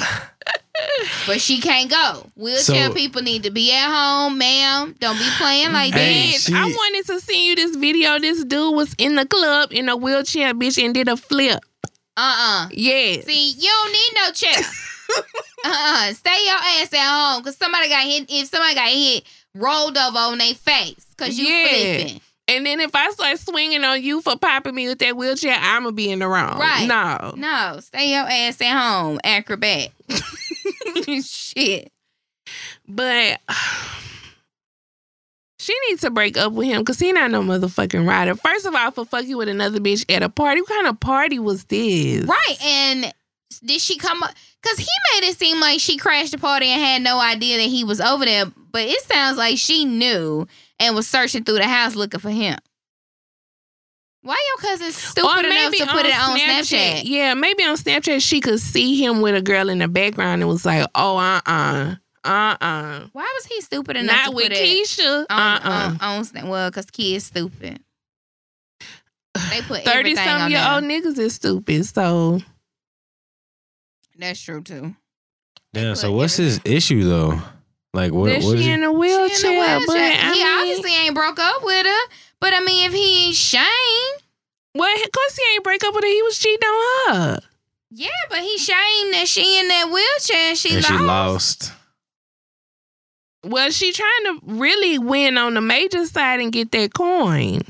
But 1.26 1.42
she 1.42 1.60
can't 1.60 1.90
go. 1.90 2.30
Wheelchair 2.36 2.88
So- 2.88 2.94
people 2.94 3.22
need 3.22 3.44
to 3.44 3.50
be 3.52 3.74
at 3.74 3.88
home, 3.92 4.38
ma'am. 4.38 4.96
Don't 5.00 5.18
be 5.18 5.28
playing 5.38 5.74
like 5.74 5.94
Hey, 5.94 6.32
that. 6.32 6.42
she- 6.42 6.54
I 6.54 6.64
wanted 6.66 7.06
to 7.08 7.20
send 7.20 7.40
you 7.40 7.56
this 7.56 7.76
video. 7.76 8.20
This 8.20 8.44
dude 8.44 8.76
was 8.76 8.94
in 8.98 9.16
the 9.16 9.26
club 9.26 9.72
in 9.74 9.90
a 9.90 9.96
wheelchair, 9.98 10.54
bitch, 10.54 10.84
and 10.84 10.94
did 10.94 11.08
a 11.10 11.18
flip. 11.18 11.60
Uh-uh. 12.16 12.70
Yes. 12.72 13.26
See, 13.26 13.50
you 13.52 13.70
don't 13.70 13.92
need 13.92 14.12
no 14.16 14.32
chair. 14.32 14.58
uh-uh. 15.66 16.14
Stay 16.14 16.46
your 16.46 16.56
ass 16.56 16.94
at 16.94 17.34
home. 17.34 17.44
Cause 17.44 17.58
somebody 17.58 17.90
got 17.90 18.04
hit. 18.06 18.26
If 18.30 18.48
somebody 18.50 18.76
got 18.76 18.90
hit, 18.90 19.24
rolled 19.56 19.98
over 19.98 20.18
on 20.18 20.38
their 20.38 20.54
face. 20.56 21.06
Cause 21.18 21.38
you 21.38 21.48
Yeah. 21.48 21.68
flipping. 21.98 22.22
And 22.50 22.66
then 22.66 22.80
if 22.80 22.96
I 22.96 23.10
start 23.12 23.40
swinging 23.40 23.84
on 23.84 24.02
you 24.02 24.22
for 24.22 24.38
popping 24.38 24.74
me 24.74 24.88
with 24.88 25.00
that 25.00 25.18
wheelchair, 25.18 25.58
I'ma 25.60 25.92
be 25.92 26.10
in 26.10 26.20
the 26.20 26.28
wrong. 26.28 26.60
Right. 26.60 26.88
No. 26.88 27.34
No, 27.36 27.80
stay 27.82 28.12
your 28.12 28.24
ass 28.24 28.62
at 28.62 28.78
home, 28.78 29.20
acrobat. 29.24 29.90
Shit. 31.24 31.92
But 32.88 33.40
she 35.60 35.76
needs 35.90 36.02
to 36.02 36.10
break 36.10 36.38
up 36.38 36.54
with 36.54 36.68
him 36.68 36.82
because 36.82 37.00
he 37.00 37.12
not 37.12 37.32
no 37.32 37.42
motherfucking 37.42 38.08
rider. 38.08 38.36
First 38.36 38.66
of 38.66 38.76
all, 38.76 38.92
for 38.92 39.06
fucking 39.06 39.36
with 39.36 39.50
another 39.50 39.80
bitch 39.80 40.06
at 40.10 40.24
a 40.24 40.30
party. 40.30 40.62
What 40.62 40.70
kind 40.70 40.88
of 40.88 41.00
party 41.00 41.40
was 41.40 41.66
this? 41.66 42.26
Right. 42.26 42.56
And 42.64 43.14
did 43.66 43.82
she 43.82 43.98
come 43.98 44.24
up? 44.24 44.32
Because 44.62 44.78
he 44.78 44.88
made 45.14 45.28
it 45.28 45.38
seem 45.38 45.60
like 45.60 45.80
she 45.80 45.98
crashed 45.98 46.32
the 46.32 46.38
party 46.38 46.68
and 46.68 46.82
had 46.82 47.02
no 47.02 47.20
idea 47.20 47.58
that 47.58 47.64
he 47.64 47.84
was 47.84 48.00
over 48.00 48.26
there. 48.26 48.46
But 48.72 48.84
it 48.84 49.02
sounds 49.04 49.38
like 49.38 49.58
she 49.58 49.86
knew 49.86 50.48
and 50.80 50.96
was 50.96 51.08
searching 51.08 51.44
through 51.44 51.58
the 51.58 51.68
house 51.68 51.96
looking 51.96 52.20
for 52.20 52.30
him. 52.30 52.58
Why 54.24 54.38
your 54.50 54.70
cousin 54.70 54.92
stupid 54.92 55.46
enough 55.46 55.74
to 55.74 55.86
put 55.88 56.06
it 56.06 56.14
on 56.14 56.38
Snapchat? 56.38 57.02
Yeah, 57.06 57.34
maybe 57.34 57.64
on 57.64 57.78
Snapchat 57.78 58.22
she 58.22 58.42
could 58.42 58.60
see 58.60 59.02
him 59.02 59.22
with 59.22 59.36
a 59.36 59.42
girl 59.42 59.70
in 59.70 59.80
the 59.80 59.88
background 59.88 60.42
and 60.42 60.50
was 60.50 60.66
like, 60.66 60.86
oh, 60.96 61.18
uh 61.18 61.40
uh. 61.46 61.96
Uh 62.26 62.58
uh. 62.60 63.08
Why 63.14 63.32
was 63.36 63.46
he 63.46 63.62
stupid 63.62 63.96
enough 63.96 64.16
Not 64.16 64.30
to 64.32 64.36
with 64.36 64.44
put 64.50 64.52
it 64.54 64.58
Keisha. 64.88 65.26
on, 65.30 65.40
Uh 65.40 65.60
uh. 65.64 65.70
on, 66.02 66.18
on 66.18 66.26
Snap? 66.26 66.46
Well, 66.46 66.70
because 66.70 66.88
kids 66.92 67.26
stupid. 67.26 67.80
They 69.50 69.62
put 69.62 69.84
30 69.84 69.90
everything 69.92 70.26
some 70.26 70.52
year 70.52 70.60
old 70.70 70.84
niggas 70.84 71.18
is 71.20 71.36
stupid. 71.36 71.86
So 71.86 72.42
That's 74.18 74.42
true 74.42 74.62
too. 74.62 74.96
Damn. 75.74 75.94
put 75.94 76.00
So 76.00 76.12
what's 76.12 76.36
his 76.36 76.60
issue 76.66 77.04
though? 77.08 77.40
Like 77.98 78.12
what? 78.14 78.28
that 78.30 78.44
what 78.44 78.56
is 78.56 78.62
she 78.62 78.68
he- 78.68 78.72
in 78.74 78.84
a 78.84 78.86
She 78.86 78.92
in 78.92 78.98
wheelchair. 79.00 79.52
wheelchair. 79.52 79.82
But 79.88 79.98
I 79.98 80.34
he 80.34 80.44
mean, 80.44 80.48
obviously 80.60 80.92
ain't 80.96 81.16
broke 81.16 81.40
up 81.40 81.64
with 81.64 81.86
her. 81.86 82.02
But 82.40 82.54
I 82.54 82.60
mean, 82.60 82.86
if 82.88 82.94
he 82.94 83.26
ain't 83.26 83.36
Shane, 83.36 84.14
well, 84.76 84.96
of 84.96 85.12
course 85.12 85.36
he 85.36 85.44
ain't 85.56 85.64
break 85.64 85.84
up 85.84 85.96
with 85.96 86.04
her. 86.04 86.10
He 86.10 86.22
was 86.22 86.38
cheating 86.38 86.68
on 86.68 87.16
her. 87.16 87.40
yeah, 87.90 88.10
but 88.30 88.40
he 88.40 88.58
Shane 88.60 89.12
that 89.12 89.26
she 89.28 89.60
in 89.60 89.68
that 89.68 89.90
wheelchair 89.92 90.50
and 90.50 90.58
she 90.58 90.76
and 90.76 90.84
lost. 90.84 90.94
she 91.00 91.04
lost. 91.04 91.72
Well, 93.44 93.72
she 93.72 93.92
trying 93.94 94.24
to 94.26 94.40
really 94.44 94.98
win 95.00 95.38
on 95.38 95.54
the 95.54 95.62
major 95.62 96.06
side 96.06 96.40
and 96.40 96.52
get 96.52 96.72
that 96.72 96.94
coin. 96.94 97.62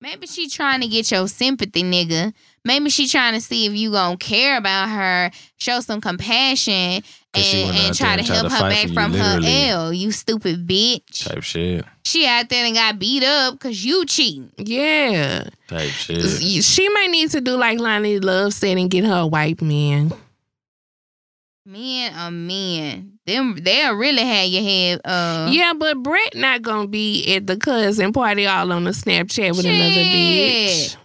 Maybe 0.00 0.26
she 0.26 0.48
trying 0.48 0.82
to 0.82 0.88
get 0.88 1.10
your 1.10 1.26
sympathy, 1.26 1.82
nigga. 1.82 2.32
Maybe 2.64 2.90
she 2.90 3.08
trying 3.08 3.34
to 3.34 3.40
see 3.40 3.66
if 3.66 3.72
you 3.74 3.90
gonna 3.90 4.16
care 4.18 4.56
about 4.56 4.88
her, 4.88 5.30
show 5.56 5.80
some 5.80 6.00
compassion, 6.00 7.02
'Cause 7.02 7.04
she 7.04 7.25
and, 7.36 7.68
went 7.70 7.84
and 7.84 7.96
try 7.96 8.16
to 8.16 8.22
help 8.22 8.48
to 8.48 8.54
her 8.54 8.70
back 8.70 8.82
for 8.82 8.88
you, 8.88 8.94
from 8.94 9.12
her 9.12 9.40
literally. 9.40 9.68
L. 9.68 9.92
You 9.92 10.10
stupid 10.12 10.66
bitch. 10.66 11.28
Type 11.28 11.42
shit. 11.42 11.84
She 12.04 12.26
out 12.26 12.48
there 12.48 12.64
and 12.64 12.74
got 12.74 12.98
beat 12.98 13.24
up 13.24 13.54
because 13.54 13.84
you 13.84 14.06
cheating. 14.06 14.50
Yeah. 14.56 15.48
Type 15.68 15.88
shit. 15.90 16.64
She 16.64 16.88
might 16.90 17.10
need 17.10 17.30
to 17.30 17.40
do 17.40 17.56
like 17.56 17.78
Loni 17.78 18.22
Love 18.22 18.54
said 18.54 18.78
and 18.78 18.90
get 18.90 19.04
her 19.04 19.20
a 19.20 19.26
white 19.26 19.60
man. 19.60 20.12
Men 21.64 22.14
are 22.14 22.30
men. 22.30 23.18
Them 23.26 23.58
they'll 23.60 23.96
really 23.96 24.22
have 24.22 24.46
your 24.46 24.62
head. 24.62 25.00
Uh, 25.04 25.48
yeah, 25.50 25.72
but 25.76 26.00
Brett 26.00 26.36
not 26.36 26.62
gonna 26.62 26.86
be 26.86 27.34
at 27.34 27.48
the 27.48 27.56
cousin 27.56 28.12
party 28.12 28.46
all 28.46 28.72
on 28.72 28.84
the 28.84 28.92
Snapchat 28.92 29.56
with 29.56 29.66
another 29.66 30.00
bitch. 30.00 30.96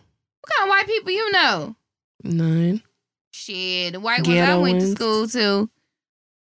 What 0.42 0.56
kind 0.56 0.68
of 0.68 0.70
white 0.70 0.86
people 0.86 1.12
you 1.12 1.32
know? 1.32 1.76
None. 2.24 2.84
Shit, 3.32 3.94
the 3.94 4.00
white 4.00 4.20
ones 4.20 4.30
I 4.30 4.34
Ghetto 4.34 4.62
went 4.62 4.82
to 4.82 4.92
school 4.92 5.28
to. 5.30 5.70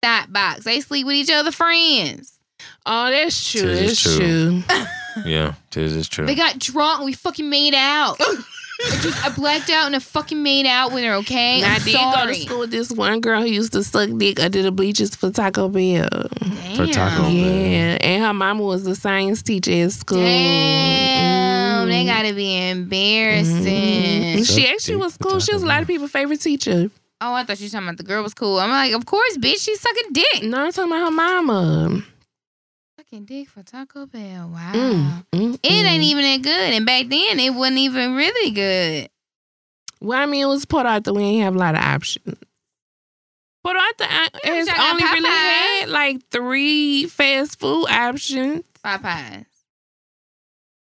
Thought 0.06 0.32
box. 0.32 0.64
They 0.64 0.80
sleep 0.82 1.06
with 1.07 1.15
each 1.15 1.32
other 1.32 1.52
friends. 1.52 2.40
Oh, 2.86 3.10
that's 3.10 3.52
true. 3.52 3.61
Tis 3.61 3.88
That's 4.03 4.03
true. 4.18 4.61
true. 4.61 4.86
Yeah, 5.26 5.53
this 5.72 5.94
is 5.94 6.10
true. 6.10 6.26
They 6.26 6.36
got 6.36 6.60
drunk. 6.60 6.98
and 6.99 7.06
We 7.06 7.14
fucking 7.14 7.49
made 7.49 7.73
out. 7.73 8.18
I 8.19 8.98
just 9.02 9.26
I 9.26 9.30
blacked 9.34 9.69
out 9.69 9.86
and 9.86 9.95
I 9.95 9.99
fucking 9.99 10.44
made 10.44 10.65
out 10.65 10.91
with 10.91 11.06
her. 11.06 11.14
Okay, 11.14 11.61
Now, 11.61 11.72
I 11.72 11.76
I'm 11.76 11.82
did 11.86 11.94
go 11.95 12.27
to 12.27 12.36
school 12.36 12.60
with 12.60 12.72
this 12.72 12.91
one 12.91 13.22
girl 13.22 13.40
who 13.41 13.48
used 13.48 13.72
to 13.72 13.84
suck 13.86 14.10
dick 14.18 14.41
under 14.41 14.61
the 14.61 14.72
bleachers 14.73 15.15
for 15.15 15.32
Taco 15.32 15.69
Bell. 15.69 16.10
For 16.76 16.86
Taco 16.88 17.22
Bell. 17.23 17.32
Yeah, 17.32 17.98
and 18.02 18.23
her 18.26 18.34
mama 18.34 18.61
was 18.64 18.86
a 18.88 18.94
science 18.95 19.41
teacher 19.41 19.72
at 19.72 19.94
school. 19.94 20.18
Damn, 20.19 21.88
they 21.88 22.03
Mhm. 22.03 22.07
gotta 22.07 22.34
be 22.34 22.69
embarrassing. 22.69 23.65
And 24.36 24.45
she 24.45 24.68
actually 24.68 24.98
was 24.98 25.15
cool. 25.18 25.40
She 25.40 25.53
was 25.53 25.64
a 25.64 25.65
lot 25.65 25.82
of 25.82 25.88
people's 25.88 26.11
favorite 26.11 26.41
teacher. 26.41 26.90
Oh, 27.27 27.34
I 27.34 27.43
thought 27.43 27.60
you 27.60 27.65
were 27.65 27.72
talking 27.72 27.88
about 27.88 27.97
the 27.97 28.03
girl 28.03 28.22
was 28.22 28.35
cool. 28.35 28.60
I'm 28.60 28.69
like, 28.69 28.93
of 28.93 29.07
course, 29.07 29.35
bitch, 29.38 29.65
she's 29.65 29.81
sucking 29.81 30.14
dick. 30.14 30.43
No, 30.43 30.60
I'm 30.65 30.72
talking 30.72 30.91
about 30.91 31.06
her 31.06 31.11
mama. 31.11 32.03
Sucking 32.97 33.26
dick 33.26 33.49
for 33.49 33.64
Taco 33.64 34.06
Bell. 34.06 34.52
Wow. 34.53 34.72
Mm, 34.73 35.26
mm, 35.34 35.53
It 35.56 35.72
ain't 35.72 36.03
mm. 36.03 36.06
even 36.06 36.23
that 36.23 36.43
good. 36.43 36.73
And 36.76 36.85
back 36.85 37.07
then, 37.07 37.39
it 37.39 37.49
wasn't 37.56 37.80
even 37.80 38.14
really 38.14 38.52
good. 38.52 39.10
Well, 40.02 40.19
I 40.19 40.27
mean, 40.27 40.43
it 40.43 40.47
was 40.47 40.65
Port 40.65 40.85
Arthur. 40.85 41.14
We 41.14 41.23
ain't 41.23 41.43
have 41.43 41.56
a 41.56 41.57
lot 41.57 41.73
of 41.73 41.81
options. 41.81 42.38
Port 43.64 43.76
Arthur 43.76 44.03
uh, 44.03 44.27
Yeah, 44.43 44.52
has 44.53 44.69
only 44.69 45.03
really 45.03 45.27
had 45.27 45.89
like 45.89 46.30
three 46.30 47.07
fast 47.07 47.60
food 47.60 47.88
options. 47.89 48.64
Five 48.84 49.02
Popeyes. 49.02 49.45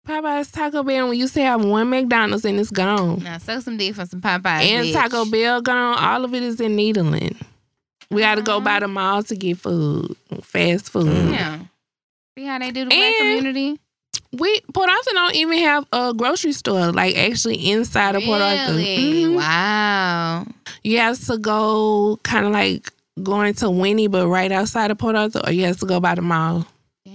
Popeyes, 0.05 0.51
Taco 0.51 0.83
Bell. 0.83 1.01
and 1.01 1.09
We 1.09 1.17
used 1.17 1.33
to 1.33 1.41
have 1.41 1.63
one 1.65 1.89
McDonald's 1.89 2.45
and 2.45 2.59
it's 2.59 2.69
gone. 2.71 3.23
Now, 3.23 3.37
suck 3.39 3.61
some 3.63 3.77
dick 3.77 3.95
for 3.95 4.05
some 4.05 4.21
Popeyes. 4.21 4.45
and 4.45 4.87
bitch. 4.87 4.93
Taco 4.93 5.25
Bell 5.25 5.61
gone. 5.61 5.97
All 5.97 6.23
of 6.25 6.33
it 6.33 6.43
is 6.43 6.59
in 6.61 6.75
Nederland. 6.77 7.35
We 8.11 8.21
got 8.21 8.35
to 8.35 8.41
go 8.43 8.57
Uh-huh. 8.57 8.65
by 8.65 8.79
the 8.79 8.87
mall 8.87 9.23
to 9.23 9.35
get 9.35 9.57
food, 9.57 10.15
fast 10.43 10.89
food. 10.91 11.31
Yeah. 11.31 11.59
See 12.37 12.45
how 12.45 12.59
they 12.59 12.71
do 12.71 12.81
the 12.85 12.89
black 12.89 12.99
And- 13.01 13.17
community? 13.39 13.79
We 14.31 14.61
Port 14.73 14.89
Arthur 14.89 15.11
don't 15.13 15.35
even 15.35 15.59
have 15.59 15.85
a 15.93 16.13
grocery 16.13 16.51
store 16.53 16.91
like 16.91 17.15
actually 17.17 17.69
inside 17.71 18.15
of 18.15 18.23
Port 18.23 18.41
Arthur. 18.41 18.73
Really? 18.73 19.23
Mhm. 19.25 19.35
Wow. 19.35 20.45
You 20.83 20.99
have 20.99 21.19
to 21.27 21.37
go 21.37 22.19
kind 22.23 22.45
of 22.45 22.51
like 22.51 22.91
going 23.23 23.53
to 23.55 23.69
Winnie, 23.69 24.07
but 24.07 24.27
right 24.27 24.51
outside 24.51 24.91
of 24.91 24.97
Port 24.97 25.15
Arthur, 25.15 25.41
or 25.45 25.51
you 25.51 25.65
have 25.65 25.79
to 25.79 25.85
go 25.85 25.99
by 26.01 26.15
the 26.15 26.21
mall, 26.21 26.67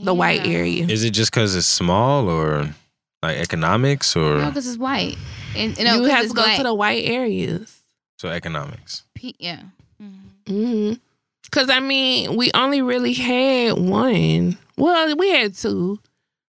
the 0.02 0.14
white 0.14 0.42
Damn. 0.44 0.52
area. 0.52 0.86
Is 0.88 1.04
it 1.04 1.10
just 1.10 1.30
because 1.30 1.54
it's 1.54 1.66
small 1.66 2.28
or 2.28 2.74
like 3.22 3.36
economics 3.38 4.14
or 4.16 4.38
No, 4.38 4.46
because 4.46 4.66
it's 4.66 4.78
white. 4.78 5.16
And, 5.56 5.76
no, 5.78 5.94
you 5.96 6.00
'cause 6.02 6.10
have 6.10 6.24
it's 6.24 6.32
to 6.32 6.36
go 6.36 6.42
black. 6.42 6.56
to 6.58 6.62
the 6.62 6.74
white 6.74 7.04
areas. 7.04 7.76
so 8.18 8.28
economics? 8.28 9.02
Pe- 9.14 9.32
yeah. 9.38 9.62
Mhm. 10.02 10.18
hmm 10.48 10.92
Cause 11.50 11.68
I 11.68 11.80
mean, 11.80 12.36
we 12.36 12.50
only 12.54 12.80
really 12.80 13.12
had 13.12 13.72
one. 13.76 14.56
Well, 14.76 15.16
we 15.16 15.30
had 15.30 15.54
two, 15.56 15.98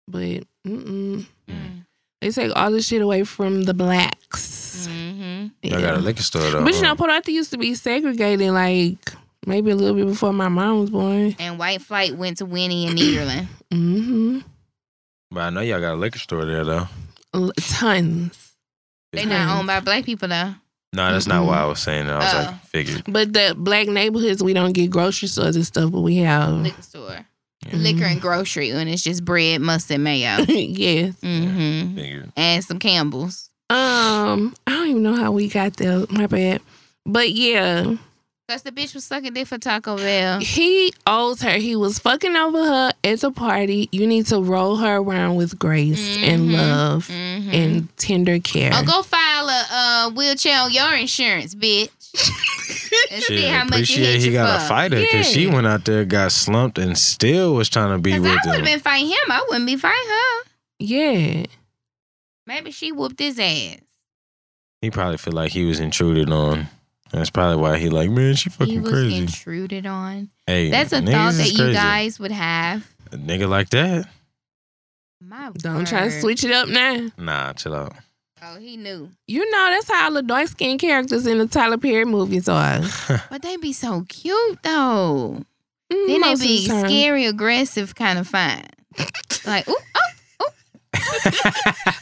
but 0.07 0.43
mm-mm. 0.65 1.25
Mm. 1.49 1.85
they 2.21 2.29
take 2.31 2.53
all 2.55 2.71
the 2.71 2.81
shit 2.81 3.01
away 3.01 3.23
from 3.25 3.63
the 3.63 3.73
blacks. 3.73 4.87
Mhm. 4.89 5.51
I 5.65 5.69
got 5.69 5.79
Yeah. 5.81 5.97
a 5.97 5.99
liquor 5.99 6.23
store 6.23 6.49
though. 6.49 6.63
But 6.63 6.75
you 6.75 6.81
know, 6.83 6.89
huh? 6.89 6.95
Port 6.95 7.09
Arthur 7.11 7.31
used 7.31 7.51
to 7.51 7.57
be 7.57 7.75
segregated, 7.75 8.51
like 8.51 9.11
maybe 9.45 9.71
a 9.71 9.75
little 9.75 9.95
bit 9.95 10.07
before 10.07 10.31
my 10.31 10.47
mom 10.47 10.79
was 10.81 10.89
born. 10.91 11.35
And 11.39 11.59
White 11.59 11.81
Flight 11.81 12.15
went 12.15 12.37
to 12.37 12.45
Winnie 12.45 12.87
and 12.87 12.97
Nederland. 12.97 13.47
hmm 13.71 14.39
but 15.31 15.39
I 15.41 15.49
know 15.49 15.61
y'all 15.61 15.79
got 15.81 15.93
a 15.93 15.95
liquor 15.95 16.19
store 16.19 16.45
there 16.45 16.63
though. 16.63 16.87
Tons. 17.57 18.53
They 19.11 19.25
not 19.25 19.57
owned 19.57 19.67
by 19.67 19.79
black 19.79 20.05
people 20.05 20.27
though. 20.27 20.53
No, 20.93 21.11
that's 21.11 21.27
not 21.27 21.45
why 21.45 21.57
I 21.61 21.65
was 21.65 21.79
saying 21.79 22.07
that. 22.07 22.15
I 22.15 22.19
was 22.19 22.33
Oh. 22.33 22.51
like, 22.51 22.63
figured. 22.67 23.03
But 23.07 23.33
the 23.33 23.53
black 23.57 23.87
neighborhoods, 23.87 24.41
we 24.41 24.53
don't 24.53 24.71
get 24.71 24.89
grocery 24.89 25.27
stores 25.27 25.55
and 25.57 25.65
stuff, 25.65 25.91
but 25.91 26.01
we 26.01 26.17
have. 26.17 26.53
Liquor 26.53 26.81
store. 26.81 27.25
Yeah. 27.65 27.75
Liquor 27.75 28.05
and 28.05 28.21
grocery 28.21 28.71
when 28.73 28.87
it's 28.87 29.03
just 29.03 29.25
bread, 29.25 29.59
mustard, 29.59 29.99
mayo. 29.99 30.37
yes. 30.47 31.15
hmm 31.21 31.95
Figured. 31.95 32.31
And 32.37 32.63
some 32.63 32.79
Campbell's. 32.79 33.49
Um, 33.69 34.55
I 34.67 34.71
don't 34.71 34.87
even 34.87 35.03
know 35.03 35.15
how 35.15 35.31
we 35.31 35.49
got 35.49 35.75
there. 35.77 36.05
My 36.11 36.27
bad. 36.27 36.61
But 37.05 37.31
yeah, 37.31 37.95
Cause 38.47 38.61
the 38.61 38.71
bitch 38.71 38.93
was 38.93 39.03
sucking 39.05 39.33
dick 39.33 39.47
for 39.47 39.57
Taco 39.57 39.97
Bell. 39.97 40.39
he 40.39 40.93
owes 41.07 41.41
her. 41.41 41.53
He 41.57 41.75
was 41.75 41.97
fucking 41.97 42.35
over 42.35 42.63
her 42.63 42.91
at 43.03 43.21
the 43.21 43.31
party. 43.31 43.89
You 43.91 44.05
need 44.05 44.27
to 44.27 44.39
roll 44.39 44.75
her 44.75 44.97
around 44.97 45.35
with 45.35 45.57
grace 45.57 46.15
and 46.17 46.49
Mhm. 46.49 46.53
love 46.53 47.07
hmm 47.07 47.49
and 47.51 47.97
tender 47.97 48.37
care. 48.39 48.69
Oh, 48.71 48.83
go 48.83 49.01
file 49.01 49.49
a 49.49 49.65
uh, 49.71 50.09
wheelchair 50.11 50.59
on 50.61 50.71
your 50.71 50.93
insurance, 50.93 51.55
bitch. 51.55 51.89
and 53.11 53.23
see 53.23 53.45
how 53.47 53.63
much 53.63 53.73
it 53.73 53.75
appreciate 53.77 54.05
hit 54.13 54.19
he 54.21 54.27
you 54.27 54.33
got 54.33 54.59
for. 54.59 54.65
a 54.65 54.69
fighter 54.69 54.97
because 55.01 55.27
she 55.27 55.47
went 55.47 55.65
out 55.65 55.83
there, 55.85 56.05
got 56.05 56.31
slumped, 56.31 56.77
and 56.77 56.95
still 56.95 57.55
was 57.55 57.67
trying 57.67 57.95
to 57.95 57.97
be 58.01 58.11
Cause 58.11 58.21
with 58.21 58.29
I 58.29 58.33
would 58.35 58.45
him. 58.45 58.53
have 58.57 58.63
been 58.65 58.79
fighting 58.79 59.07
him. 59.09 59.31
I 59.31 59.43
wouldn't 59.49 59.65
be 59.65 59.75
fighting 59.75 60.09
her. 60.09 60.49
yeah. 60.79 61.45
Maybe 62.45 62.69
she 62.69 62.91
whooped 62.91 63.17
his 63.19 63.39
ass. 63.39 63.79
he 64.81 64.91
probably 64.91 65.17
feel 65.17 65.33
like 65.33 65.51
he 65.51 65.65
was 65.65 65.79
intruded 65.79 66.29
on. 66.29 66.67
That's 67.11 67.29
probably 67.29 67.57
why 67.61 67.77
he 67.77 67.89
like, 67.89 68.09
man, 68.09 68.35
she 68.35 68.49
fucking 68.49 68.67
He 68.67 68.75
fucking 68.77 68.83
was 68.83 68.91
crazy. 68.91 69.17
intruded 69.17 69.85
on. 69.85 70.29
hey, 70.47 70.69
That's 70.71 70.91
a 70.91 71.01
thought 71.01 71.33
that 71.35 71.51
you 71.53 71.71
guys 71.73 72.19
would 72.19 72.31
have. 72.31 72.85
a 73.11 73.17
nigga 73.17 73.47
like 73.47 73.69
that. 73.69 74.07
My 75.21 75.49
Don't 75.57 75.87
try 75.87 76.05
to 76.09 76.21
switch 76.21 76.43
it 76.43 76.51
up 76.51 76.67
now. 76.67 77.09
Nah, 77.17 77.53
chill 77.53 77.73
out. 77.75 77.93
Oh, 78.43 78.59
he 78.59 78.77
knew. 78.77 79.09
You 79.27 79.49
know 79.49 79.69
that's 79.71 79.89
how 79.89 80.09
the 80.11 80.21
dark 80.21 80.47
skinned 80.49 80.79
characters 80.79 81.25
in 81.25 81.37
the 81.39 81.47
Tyler 81.47 81.77
Perry 81.77 82.05
movies 82.05 82.47
are. 82.49 82.81
But 83.29 83.41
they 83.41 83.57
be 83.57 83.73
so 83.73 84.05
cute 84.07 84.59
though. 84.61 85.43
Mm, 85.91 86.07
Then 86.07 86.21
they 86.21 86.33
of 86.33 86.39
be 86.41 86.67
the 86.67 86.79
scary, 86.87 87.25
aggressive, 87.25 87.95
kind 87.95 88.19
of 88.19 88.27
fine. 88.27 88.65
like, 89.45 89.67
ooh, 89.69 89.75
oh, 90.39 90.49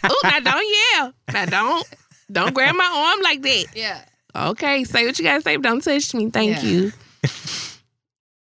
Oh, 0.06 0.20
now 0.24 0.40
don't 0.40 0.66
yell. 0.96 1.14
Now 1.32 1.46
don't 1.46 1.88
don't 2.32 2.54
grab 2.54 2.76
my 2.76 2.86
arm 2.86 3.22
like 3.22 3.42
that. 3.44 3.66
yeah. 3.76 4.02
Okay, 4.36 4.84
say 4.84 5.06
what 5.06 5.18
you 5.20 5.26
gotta 5.26 5.42
say, 5.42 5.56
but 5.58 5.64
don't 5.64 5.84
touch 5.84 6.14
me. 6.14 6.30
Thank 6.30 6.58
Yeah. 6.58 6.64
you. 6.64 6.92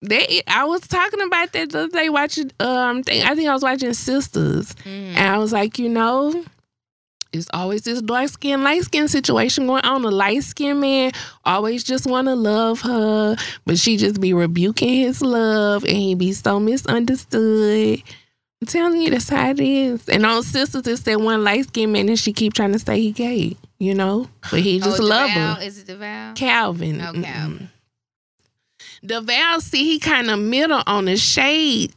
That 0.05 0.29
I 0.49 0.65
was 0.65 0.81
talking 0.81 1.21
about 1.21 1.53
that 1.53 1.71
the 1.71 1.79
other 1.85 1.89
day 1.89 2.09
watching 2.09 2.51
um 2.59 3.05
thing, 3.05 3.23
I 3.23 3.37
think 3.37 3.49
I 3.49 3.53
was 3.53 3.63
watching 3.63 3.91
Sistas. 3.91 4.75
Mhm. 4.85 5.15
And 5.15 5.19
I 5.19 5.39
was 5.39 5.53
like, 5.53 5.79
you 5.79 5.89
know, 5.89 6.45
it's 7.33 7.47
always 7.55 7.83
this 7.83 8.03
dark 8.03 8.29
skin, 8.31 8.65
light 8.65 8.83
skin 8.83 9.07
situation 9.07 9.69
going 9.69 9.85
on. 9.85 10.03
The 10.03 10.11
light 10.11 10.43
skin 10.43 10.81
man 10.81 11.13
always 11.45 11.85
just 11.85 12.05
wanna 12.05 12.35
love 12.35 12.81
her, 12.81 13.37
but 13.65 13.79
she 13.79 13.97
just 13.97 14.21
be 14.21 14.33
rebuking 14.33 14.93
his 14.93 15.23
love 15.23 15.85
and 15.85 15.97
he 15.97 16.17
be 16.17 16.33
so 16.33 16.59
misunderstood. 16.59 18.03
I'm 18.61 18.67
telling 18.67 19.01
you 19.03 19.11
that's 19.11 19.29
how 19.29 19.51
it 19.51 19.61
is. 19.61 20.09
And 20.09 20.27
on 20.27 20.43
Sistas 20.43 20.85
it's 20.89 21.03
that 21.03 21.21
one 21.21 21.45
light 21.45 21.67
skin 21.69 21.93
man 21.93 22.09
and 22.09 22.19
she 22.19 22.33
keep 22.33 22.55
trying 22.55 22.73
to 22.73 22.81
say 22.81 23.01
he 23.01 23.13
gay, 23.13 23.57
you 23.83 23.95
know? 23.95 24.29
But 24.51 24.61
he 24.61 24.79
just 24.79 25.01
oh, 25.01 25.05
love 25.05 25.31
DeVal? 25.31 25.57
her. 25.57 25.63
Is 25.63 25.79
it 25.79 25.87
DeVal? 25.89 26.37
Calvin. 26.37 27.01
Oh, 27.01 27.13
Calvin. 27.13 27.69
The 29.03 29.21
Val, 29.21 29.61
see, 29.61 29.85
he 29.85 29.99
kind 29.99 30.31
of 30.31 30.39
middle 30.39 30.83
on 30.87 31.07
the 31.07 31.17
shade 31.17 31.93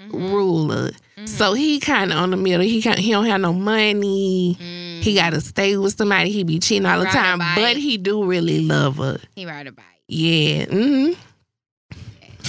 Mhm. 0.00 0.30
ruler. 0.32 0.92
Mhm. 1.16 1.28
So 1.28 1.54
he 1.54 1.80
kind 1.80 2.12
of 2.12 2.18
on 2.18 2.30
the 2.30 2.36
middle. 2.36 2.60
He 2.60 2.80
can 2.80 2.96
he 2.98 3.10
don't 3.10 3.26
have 3.26 3.40
no 3.40 3.52
money. 3.52 4.56
Mhm. 4.60 5.02
He 5.02 5.14
got 5.14 5.30
to 5.30 5.40
stay 5.40 5.76
with 5.76 5.96
somebody. 5.96 6.30
He 6.30 6.44
be 6.44 6.60
cheating 6.60 6.86
all 6.86 7.00
the 7.00 7.06
time, 7.06 7.38
but 7.56 7.76
he 7.76 7.98
do 7.98 8.24
really 8.24 8.60
love 8.60 8.98
her. 8.98 9.18
he 9.34 9.44
ride 9.44 9.66
a 9.66 9.72
bike. 9.72 9.84
Yeah. 10.06 10.66
hmm 10.66 11.06
Now, 11.10 11.16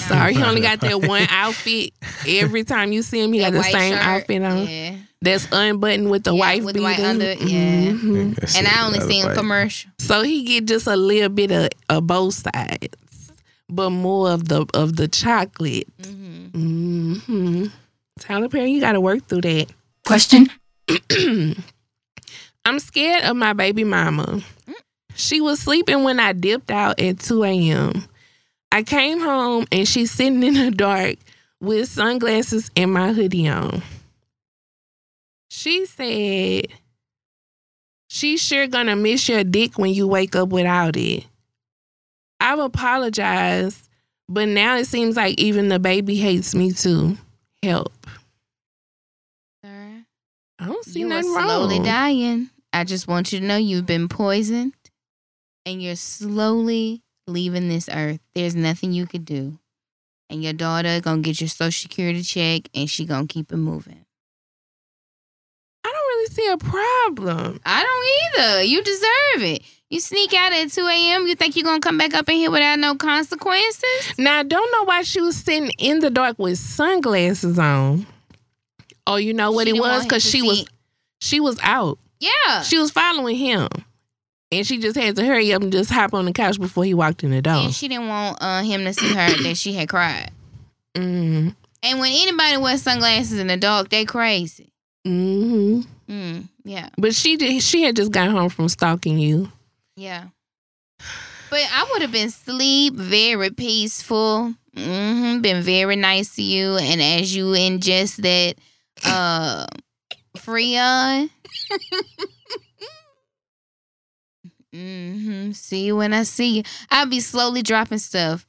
Sorry, 0.10 0.34
he 0.34 0.44
only 0.44 0.62
got 0.62 0.82
that 0.82 1.02
one 1.02 1.26
outfit. 1.30 1.94
Every 2.28 2.64
time 2.64 2.92
you 2.92 3.02
see 3.02 3.22
him, 3.24 3.32
he 3.34 3.40
that 3.40 3.54
got 3.54 3.58
the 3.60 3.64
same 3.72 3.94
shirt, 3.94 4.06
outfit 4.06 4.42
on. 4.44 4.68
Yeah. 4.68 4.96
That's 5.22 5.48
unbuttoned 5.52 6.10
with 6.10 6.24
the 6.24 6.34
Yeah, 6.34 6.40
wife 6.40 6.64
with 6.64 6.76
the 6.76 6.82
white 6.82 6.98
beater. 6.98 7.10
under- 7.10 7.34
yeah. 7.34 7.92
Mhm. 7.92 8.56
And 8.58 8.68
I 8.68 8.86
only 8.86 9.00
seen 9.02 9.30
commercial. 9.34 9.92
So 10.00 10.22
he 10.22 10.44
get 10.44 10.66
just 10.66 10.88
a 10.88 10.96
little 10.96 11.30
bit 11.30 11.52
of, 11.52 11.70
of 11.90 12.08
both 12.08 12.34
sides, 12.36 13.32
but 13.70 13.90
more 13.90 14.30
of 14.32 14.48
the 14.48 14.66
of 14.74 14.96
the 14.96 15.08
chocolate. 15.08 15.88
hmm 16.04 17.14
hmm 17.26 17.66
Tyler 18.20 18.50
Perry, 18.50 18.72
you 18.72 18.80
got 18.82 18.94
to 18.94 19.02
work 19.02 19.26
through 19.28 19.42
that. 19.42 19.68
Question. 20.06 20.48
I'm 22.66 22.80
scared 22.80 23.24
of 23.24 23.36
my 23.36 23.54
baby 23.54 23.84
mama. 23.84 24.42
She 25.16 25.42
was 25.42 25.60
sleeping 25.60 26.04
when 26.04 26.20
I 26.20 26.34
dipped 26.34 26.72
out 26.72 27.00
at 27.00 27.20
2 27.20 27.44
a.m. 27.44 28.06
I 28.72 28.84
came 28.84 29.20
home 29.20 29.66
and 29.72 29.88
she's 29.88 30.12
sitting 30.12 30.44
in 30.44 30.54
the 30.54 30.72
dark 30.72 31.16
with 31.60 31.90
sunglasses 31.90 32.70
and 32.76 32.94
my 32.94 33.14
hoodie 33.14 33.48
on. 33.48 33.82
She 35.50 35.86
said, 35.86 36.68
She's 38.10 38.42
sure 38.42 38.68
gonna 38.68 38.96
miss 38.96 39.28
your 39.30 39.44
dick 39.44 39.78
when 39.78 39.94
you 39.94 40.08
wake 40.08 40.36
up 40.36 40.50
without 40.50 40.96
it. 40.98 41.26
I've 42.40 42.60
apologized, 42.60 43.88
but 44.28 44.48
now 44.48 44.78
it 44.78 44.86
seems 44.86 45.16
like 45.16 45.40
even 45.40 45.68
the 45.70 45.80
baby 45.80 46.16
hates 46.16 46.56
me 46.56 46.72
too. 46.72 47.18
Help. 47.62 47.92
Sir, 49.64 50.06
I 50.60 50.66
don't 50.66 50.86
see 50.86 51.02
you 51.02 51.12
are 51.12 51.22
slowly 51.22 51.76
wrong. 51.76 51.86
dying. 51.86 52.50
I 52.72 52.84
just 52.84 53.08
want 53.08 53.34
you 53.34 53.40
to 53.40 53.46
know 53.46 53.58
you've 53.58 53.86
been 53.86 54.08
poisoned 54.08 54.74
and 55.66 55.82
you're 55.82 55.96
slowly 55.96 57.02
leaving 57.30 57.70
this 57.70 57.88
earth. 57.92 58.20
There's 58.36 58.56
nothing 58.56 58.92
you 58.94 59.06
could 59.08 59.26
do. 59.26 59.60
and 60.32 60.44
your 60.44 60.54
daughter 60.54 61.02
gonna 61.02 61.22
get 61.24 61.42
your 61.42 61.48
social 61.48 61.72
security 61.90 62.22
check, 62.22 62.70
and 62.76 62.88
she 62.88 63.04
gonna 63.06 63.26
keep 63.26 63.52
it 63.52 63.58
moving. 63.58 64.06
I 65.84 65.92
don't 65.92 65.96
really 65.96 66.28
see 66.28 66.48
a 66.48 66.58
problem. 66.58 67.60
I 67.66 67.84
don't 67.84 68.42
either. 68.44 68.64
You 68.64 68.84
deserve 68.84 69.44
it. 69.56 69.64
You 69.90 70.00
sneak 70.00 70.34
out 70.36 70.54
at 70.54 70.72
2 70.72 70.86
a.m. 70.86 71.26
You 71.26 71.34
think 71.36 71.56
you're 71.56 71.64
gonna 71.64 71.80
come 71.80 71.98
back 71.98 72.14
up 72.14 72.30
in 72.30 72.36
here 72.36 72.52
without 72.52 72.78
no 72.78 72.94
consequences? 72.96 74.14
Now 74.20 74.40
I 74.40 74.44
don't 74.44 74.72
know 74.72 74.84
why 74.84 75.02
she 75.02 75.20
was 75.22 75.36
sitting 75.38 75.72
in 75.80 76.00
the 76.00 76.12
dark 76.12 76.38
with 76.38 76.60
sunglasses 76.60 77.58
on. 77.58 78.06
Oh, 79.08 79.16
you 79.16 79.34
know 79.34 79.52
what 79.52 79.68
She 79.68 79.76
it 79.76 79.80
was? 79.80 80.04
Because 80.04 80.24
to 80.24 80.30
she 80.30 80.42
was 80.44 80.66
she 81.22 81.40
was 81.40 81.58
out. 81.64 81.98
Yeah. 82.20 82.62
She 82.62 82.78
was 82.78 82.92
following 82.92 83.36
him. 83.36 83.68
And 84.52 84.66
she 84.66 84.80
just 84.80 84.98
had 84.98 85.16
to 85.16 85.26
hurry 85.26 85.54
up 85.54 85.62
and 85.62 85.72
just 85.72 85.92
hop 85.92 86.14
on 86.14 86.26
the 86.26 86.34
couch 86.34 86.60
before 86.60 86.84
he 86.84 86.94
walked 86.94 87.24
in 87.24 87.30
the 87.32 87.42
door. 87.42 87.54
And 87.54 87.74
she 87.74 87.88
didn't 87.88 88.08
want 88.08 88.38
uh, 88.42 88.64
him 88.64 88.84
to 88.86 88.94
see 88.94 89.14
her 89.14 89.44
that 89.44 89.58
she 89.58 89.74
had 89.74 89.90
cried. 89.90 90.32
Mm-hmm. 90.96 91.50
And 91.84 92.00
when 92.00 92.12
anybody 92.12 92.58
wears 92.58 92.82
sunglasses 92.82 93.38
in 93.40 93.48
the 93.48 93.58
dark, 93.58 93.90
they 93.90 94.06
crazy. 94.06 94.72
Mm-hmm. 95.08 95.82
Mm, 96.12 96.48
yeah, 96.66 96.90
But 96.98 97.14
she 97.14 97.38
did 97.38 97.62
she 97.62 97.84
had 97.84 97.96
just 97.96 98.12
got 98.12 98.30
home 98.30 98.50
from 98.50 98.68
stalking 98.68 99.20
you. 99.20 99.52
yeah. 99.96 100.26
But 101.52 101.62
I 101.72 101.88
would 101.92 102.02
have 102.04 102.12
been 102.12 102.30
sleep, 102.32 102.94
very 102.96 103.50
peaceful, 103.52 104.54
hmm 104.76 105.40
been 105.42 105.62
very 105.64 105.96
nice 105.96 106.36
to 106.36 106.42
you. 106.44 106.76
And 106.78 107.02
as 107.02 107.36
you 107.36 107.46
ingest 107.54 108.18
that 108.18 108.56
uh, 109.06 109.66
Freon, 110.38 111.30
hmm 114.80 115.52
see 115.52 115.86
you 115.86 115.96
when 115.98 116.14
I 116.14 116.24
see 116.24 116.58
you. 116.58 116.64
I'll 116.90 117.06
be 117.08 117.20
slowly 117.20 117.62
dropping 117.62 117.98
stuff. 118.00 118.46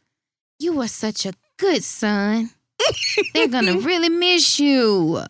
You 0.59 0.75
were 0.75 0.89
such 0.89 1.27
a 1.27 1.33
good 1.59 1.83
son. 1.85 2.51
They're 3.35 3.49
gonna 3.49 3.79
really 3.81 4.09
miss 4.09 4.59
you. 4.61 5.23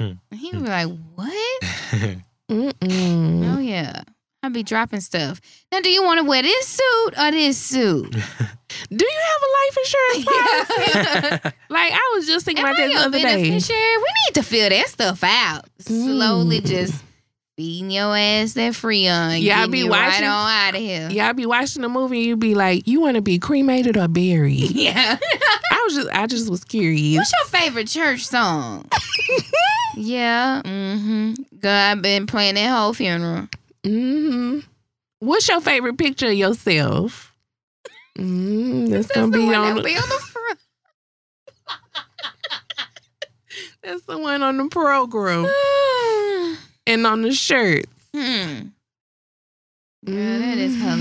Hmm. 0.00 0.12
And 0.30 0.40
he 0.40 0.50
was 0.56 0.62
like, 0.68 0.88
"What? 1.14 1.62
Mm-mm. 2.50 3.54
Oh 3.56 3.58
yeah." 3.60 4.02
I'll 4.42 4.50
be 4.50 4.62
dropping 4.62 5.00
stuff. 5.00 5.40
Now, 5.72 5.80
do 5.80 5.88
you 5.88 6.02
want 6.04 6.20
to 6.20 6.24
wear 6.24 6.42
this 6.42 6.68
suit 6.68 7.14
or 7.18 7.30
this 7.30 7.56
suit? 7.56 8.10
Do 8.90 9.04
you 9.06 9.20
have 9.30 9.42
a 9.42 9.50
life 9.56 9.78
insurance 9.78 10.24
policy? 10.26 11.56
like 11.70 11.92
I 11.94 12.12
was 12.14 12.26
just 12.26 12.44
thinking 12.44 12.62
Am 12.62 12.70
about 12.74 12.80
I 12.82 12.88
that 12.88 12.92
the 12.94 13.00
other 13.06 13.18
day. 13.20 13.42
We 13.42 13.48
need 13.52 14.34
to 14.34 14.42
fill 14.42 14.68
that 14.68 14.86
stuff 14.88 15.24
out. 15.24 15.64
Slowly, 15.78 16.60
Mm. 16.60 16.66
just 16.66 17.02
feeding 17.56 17.90
your 17.90 18.16
ass 18.16 18.54
that 18.54 18.72
freon. 18.72 19.40
Getting 19.42 19.70
be 19.70 19.78
you 19.80 19.88
watching- 19.88 20.22
right 20.22 20.28
on 20.30 20.50
out 20.50 20.74
of 20.74 20.80
here. 20.80 21.08
Y'all 21.10 21.32
be 21.32 21.46
watching 21.46 21.82
the 21.82 21.88
movie 21.88 22.18
and 22.18 22.26
you 22.26 22.36
be 22.36 22.54
like, 22.54 22.86
you 22.88 23.00
want 23.00 23.14
to 23.16 23.22
be 23.22 23.38
cremated 23.38 23.96
or 23.96 24.08
buried? 24.08 24.70
Yeah. 24.74 25.18
I 25.72 25.82
was 25.86 25.94
just 25.96 26.08
I 26.12 26.26
just 26.26 26.50
was 26.50 26.64
curious. 26.64 27.18
What's 27.18 27.32
your 27.32 27.60
favorite 27.60 27.88
church 27.88 28.26
song? 28.26 28.88
yeah. 29.96 30.62
Mm-hmm. 30.64 31.34
God 31.60 31.68
I've 31.98 32.02
been 32.02 32.26
playing 32.26 32.54
that 32.56 32.76
whole 32.76 32.94
funeral. 32.94 33.48
Mm 33.84 34.32
hmm 34.32 34.58
What's 35.20 35.48
your 35.48 35.60
favorite 35.60 35.96
picture 35.98 36.28
of 36.28 36.34
yourself? 36.34 37.32
Mm, 38.18 38.88
that's, 38.90 39.06
That's 39.08 39.18
gonna 39.18 39.36
be 39.36 39.54
on. 39.54 39.76
The, 39.76 39.82
be 39.82 39.96
on 39.96 40.08
the 40.08 40.14
front. 40.14 40.58
that's 43.82 44.02
the 44.04 44.18
one 44.18 44.42
on 44.42 44.56
the 44.58 44.68
program 44.68 45.44
and 46.86 47.06
on 47.06 47.22
the 47.22 47.32
shirt. 47.32 47.86
hmm. 48.14 48.68
Girl, 50.04 50.38
that 50.38 50.58
is 50.58 50.74
Mm. 50.76 51.00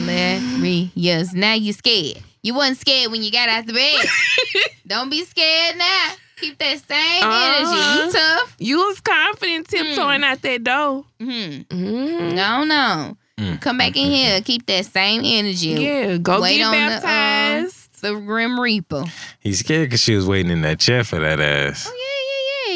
hilarious. 0.59 1.33
Now 1.33 1.53
you 1.53 1.73
scared. 1.73 2.19
You 2.41 2.53
wasn't 2.53 2.77
scared 2.79 3.11
when 3.11 3.21
you 3.21 3.31
got 3.31 3.49
out 3.49 3.65
the 3.65 3.73
bed. 3.73 4.05
Don't 4.87 5.09
be 5.09 5.23
scared 5.25 5.77
now. 5.77 6.11
Keep 6.37 6.57
that 6.59 6.79
same 6.87 7.23
energy. 7.23 7.81
Uh-huh. 7.81 8.03
You 8.05 8.11
tough. 8.11 8.55
You 8.59 8.77
was 8.77 9.01
confident 9.01 9.67
tiptoeing 9.67 10.23
out 10.23 10.41
that 10.41 10.63
door. 10.63 11.05
Hmm. 11.19 11.61
hmm 11.69 12.33
No, 12.35 12.63
no. 12.63 13.17
Mm. 13.37 13.59
Come 13.61 13.77
back 13.77 13.95
in 13.97 14.09
here. 14.11 14.39
Keep 14.41 14.65
that 14.67 14.85
same 14.85 15.21
energy. 15.25 15.69
Yeah, 15.69 16.17
go 16.17 16.39
Wait 16.41 16.57
get 16.57 16.65
on 16.65 16.71
the, 16.71 16.77
um, 16.77 16.89
baptized. 17.01 18.01
The 18.01 18.13
Grim 18.15 18.59
Reaper. 18.59 19.03
He's 19.39 19.59
scared 19.59 19.87
because 19.89 20.01
she 20.01 20.15
was 20.15 20.25
waiting 20.27 20.51
in 20.51 20.61
that 20.61 20.79
chair 20.79 21.03
for 21.03 21.19
that 21.19 21.39
ass. 21.39 21.87
Oh 21.89 21.93
yeah, 21.93 21.97
yeah, 21.97 22.07
yeah. 22.07 22.12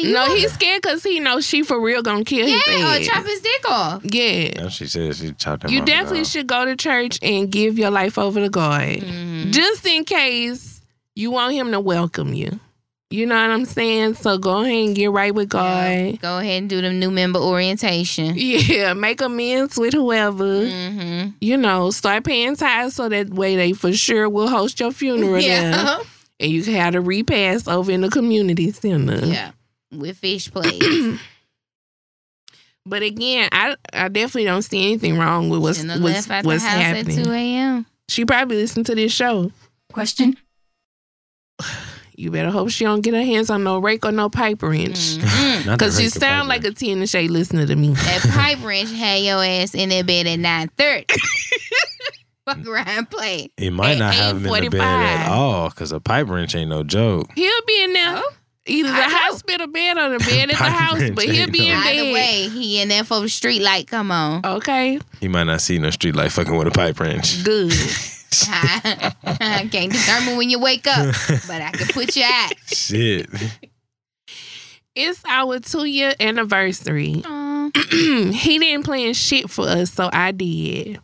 You 0.02 0.12
no, 0.14 0.20
want- 0.26 0.38
he's 0.38 0.52
scared 0.52 0.82
because 0.82 1.02
he 1.02 1.20
knows 1.20 1.46
she 1.46 1.62
for 1.62 1.80
real 1.80 2.02
gonna 2.02 2.24
kill 2.24 2.46
his 2.46 2.60
yeah, 2.68 2.96
or 2.96 3.00
chop 3.04 3.24
his 3.24 3.40
dick 3.40 3.68
off. 3.68 4.02
yeah. 4.04 4.62
No, 4.62 4.68
she 4.68 4.86
said 4.86 5.14
she 5.16 5.32
chopped 5.32 5.64
him 5.64 5.70
You 5.70 5.84
definitely 5.84 6.20
at 6.20 6.26
should 6.26 6.46
go 6.46 6.64
to 6.64 6.76
church 6.76 7.18
and 7.22 7.50
give 7.50 7.78
your 7.78 7.90
life 7.90 8.18
over 8.18 8.40
to 8.40 8.48
God. 8.48 8.82
Mhm. 8.98 9.50
Just 9.52 9.86
in 9.86 10.04
case 10.04 10.80
you 11.14 11.30
want 11.30 11.54
him 11.54 11.72
to 11.72 11.80
welcome 11.80 12.32
you. 12.34 12.58
You 13.10 13.24
know 13.24 13.36
what 13.36 13.50
I'm 13.50 13.64
saying? 13.64 14.14
So 14.16 14.36
go 14.36 14.60
ahead 14.60 14.70
and 14.88 14.94
get 14.94 15.10
right 15.10 15.34
with 15.34 15.48
Yeah. 15.54 16.10
God. 16.10 16.20
Go 16.20 16.38
ahead 16.40 16.60
and 16.60 16.68
do 16.68 16.82
the 16.82 16.90
new 16.92 17.10
member 17.10 17.38
orientation. 17.38 18.34
Yeah, 18.36 18.92
make 19.06 19.22
amends 19.22 19.78
with 19.78 19.94
whoever. 19.94 20.44
Mm-hmm. 20.44 21.30
You 21.40 21.56
know, 21.56 21.90
start 21.90 22.24
paying 22.24 22.54
tithes 22.54 22.96
so 22.96 23.08
that 23.08 23.30
way 23.30 23.56
they 23.56 23.72
for 23.72 23.94
sure 23.94 24.28
will 24.28 24.48
host 24.48 24.78
your 24.78 24.92
funeral 24.92 25.32
there. 25.40 25.70
Yeah. 25.72 26.00
And 26.38 26.52
you 26.52 26.62
can 26.62 26.74
have 26.74 26.94
a 26.94 27.00
repast 27.00 27.66
over 27.66 27.90
in 27.90 28.02
the 28.02 28.10
community 28.10 28.70
center. 28.72 29.24
yeah. 29.24 29.52
With 29.92 30.18
fish 30.18 30.50
plates. 30.50 31.20
But 32.86 33.02
again, 33.02 33.50
I 33.52 33.76
I 33.92 34.08
definitely 34.08 34.44
don't 34.46 34.62
see 34.62 34.82
anything 34.86 35.18
wrong 35.18 35.50
with 35.50 35.60
what's 35.60 35.78
Shouldn't 35.80 36.02
what's, 36.02 36.26
left 36.26 36.46
what's 36.46 36.62
the 36.62 36.70
house 36.70 36.80
happening. 36.80 37.18
at 37.18 37.24
2 37.26 37.32
a.m. 37.32 37.86
She 38.08 38.24
probably 38.24 38.56
listened 38.56 38.86
to 38.86 38.94
this 38.94 39.12
show. 39.12 39.52
Question. 39.92 40.36
You 42.16 42.32
better 42.32 42.50
hope 42.50 42.68
she 42.70 42.82
don't 42.82 43.00
get 43.00 43.14
her 43.14 43.22
hands 43.22 43.48
on 43.48 43.62
no 43.62 43.78
rake 43.78 44.04
or 44.04 44.10
no 44.10 44.28
pipe 44.28 44.60
wrench. 44.60 45.18
Not 45.64 45.78
the 45.78 45.84
Cause 45.84 45.96
she 45.98 46.06
rake 46.06 46.14
the 46.14 46.18
sound 46.18 46.48
like 46.48 46.64
a 46.64 46.72
T 46.72 46.90
in 46.90 46.98
the 46.98 47.06
shade 47.06 47.30
listener 47.30 47.64
to 47.64 47.76
me. 47.76 47.90
That 47.90 48.28
pipe 48.34 48.58
wrench 48.64 48.90
had 48.90 49.22
your 49.22 49.40
ass 49.44 49.72
in 49.72 49.90
that 49.90 50.04
bed 50.04 50.26
at 50.26 50.40
9.30. 50.40 51.16
Fuck 52.44 52.66
around 52.66 52.88
and 52.88 53.08
play. 53.08 53.52
He 53.56 53.70
might 53.70 53.92
At 53.92 53.98
not 53.98 54.14
have 54.14 54.36
him 54.44 54.46
in 54.52 54.64
the 54.64 54.70
bed 54.70 54.80
at 54.80 55.28
all 55.28 55.68
because 55.68 55.92
a 55.92 56.00
pipe 56.00 56.26
wrench 56.28 56.56
ain't 56.56 56.70
no 56.70 56.82
joke. 56.82 57.30
He'll 57.36 57.62
be 57.68 57.84
in 57.84 57.92
there. 57.92 58.16
Oh, 58.16 58.32
Either 58.68 58.88
the 58.90 58.94
I 58.94 59.06
know. 59.06 59.14
hospital 59.16 59.66
bed 59.66 59.96
or 59.98 60.18
the 60.18 60.24
bed 60.24 60.50
at 60.50 60.58
the 60.58 60.64
house, 60.64 61.10
but 61.14 61.24
he'll 61.24 61.34
ain't 61.42 61.52
be 61.52 61.68
in 61.68 61.76
no- 61.76 61.82
bed. 61.84 62.12
Way, 62.14 62.48
he 62.48 62.80
in 62.80 62.88
there 62.88 63.04
for 63.04 63.20
the 63.20 63.28
street 63.28 63.62
light. 63.62 63.86
Come 63.88 64.10
on. 64.10 64.42
Okay, 64.44 65.00
He 65.20 65.28
might 65.28 65.44
not 65.44 65.60
see 65.60 65.78
no 65.78 65.90
street 65.90 66.14
light 66.16 66.32
fucking 66.32 66.54
with 66.56 66.68
a 66.68 66.70
pipe 66.70 67.00
wrench. 67.00 67.42
good. 67.44 67.72
I 68.50 69.68
can't 69.72 69.90
determine 69.92 70.36
when 70.36 70.50
you 70.50 70.58
wake 70.58 70.86
up, 70.86 71.14
but 71.46 71.62
I 71.62 71.70
can 71.72 71.86
put 71.88 72.14
you 72.14 72.24
out. 72.24 72.52
Shit. 72.66 73.26
It's 74.94 75.22
our 75.26 75.60
two 75.60 75.84
year 75.86 76.12
anniversary. 76.20 77.22
Aw. 77.24 77.70
he 77.90 78.58
didn't 78.58 78.84
plan 78.84 79.14
shit 79.14 79.48
for 79.50 79.66
us, 79.66 79.92
so 79.92 80.10
I 80.12 80.32
did. 80.32 80.98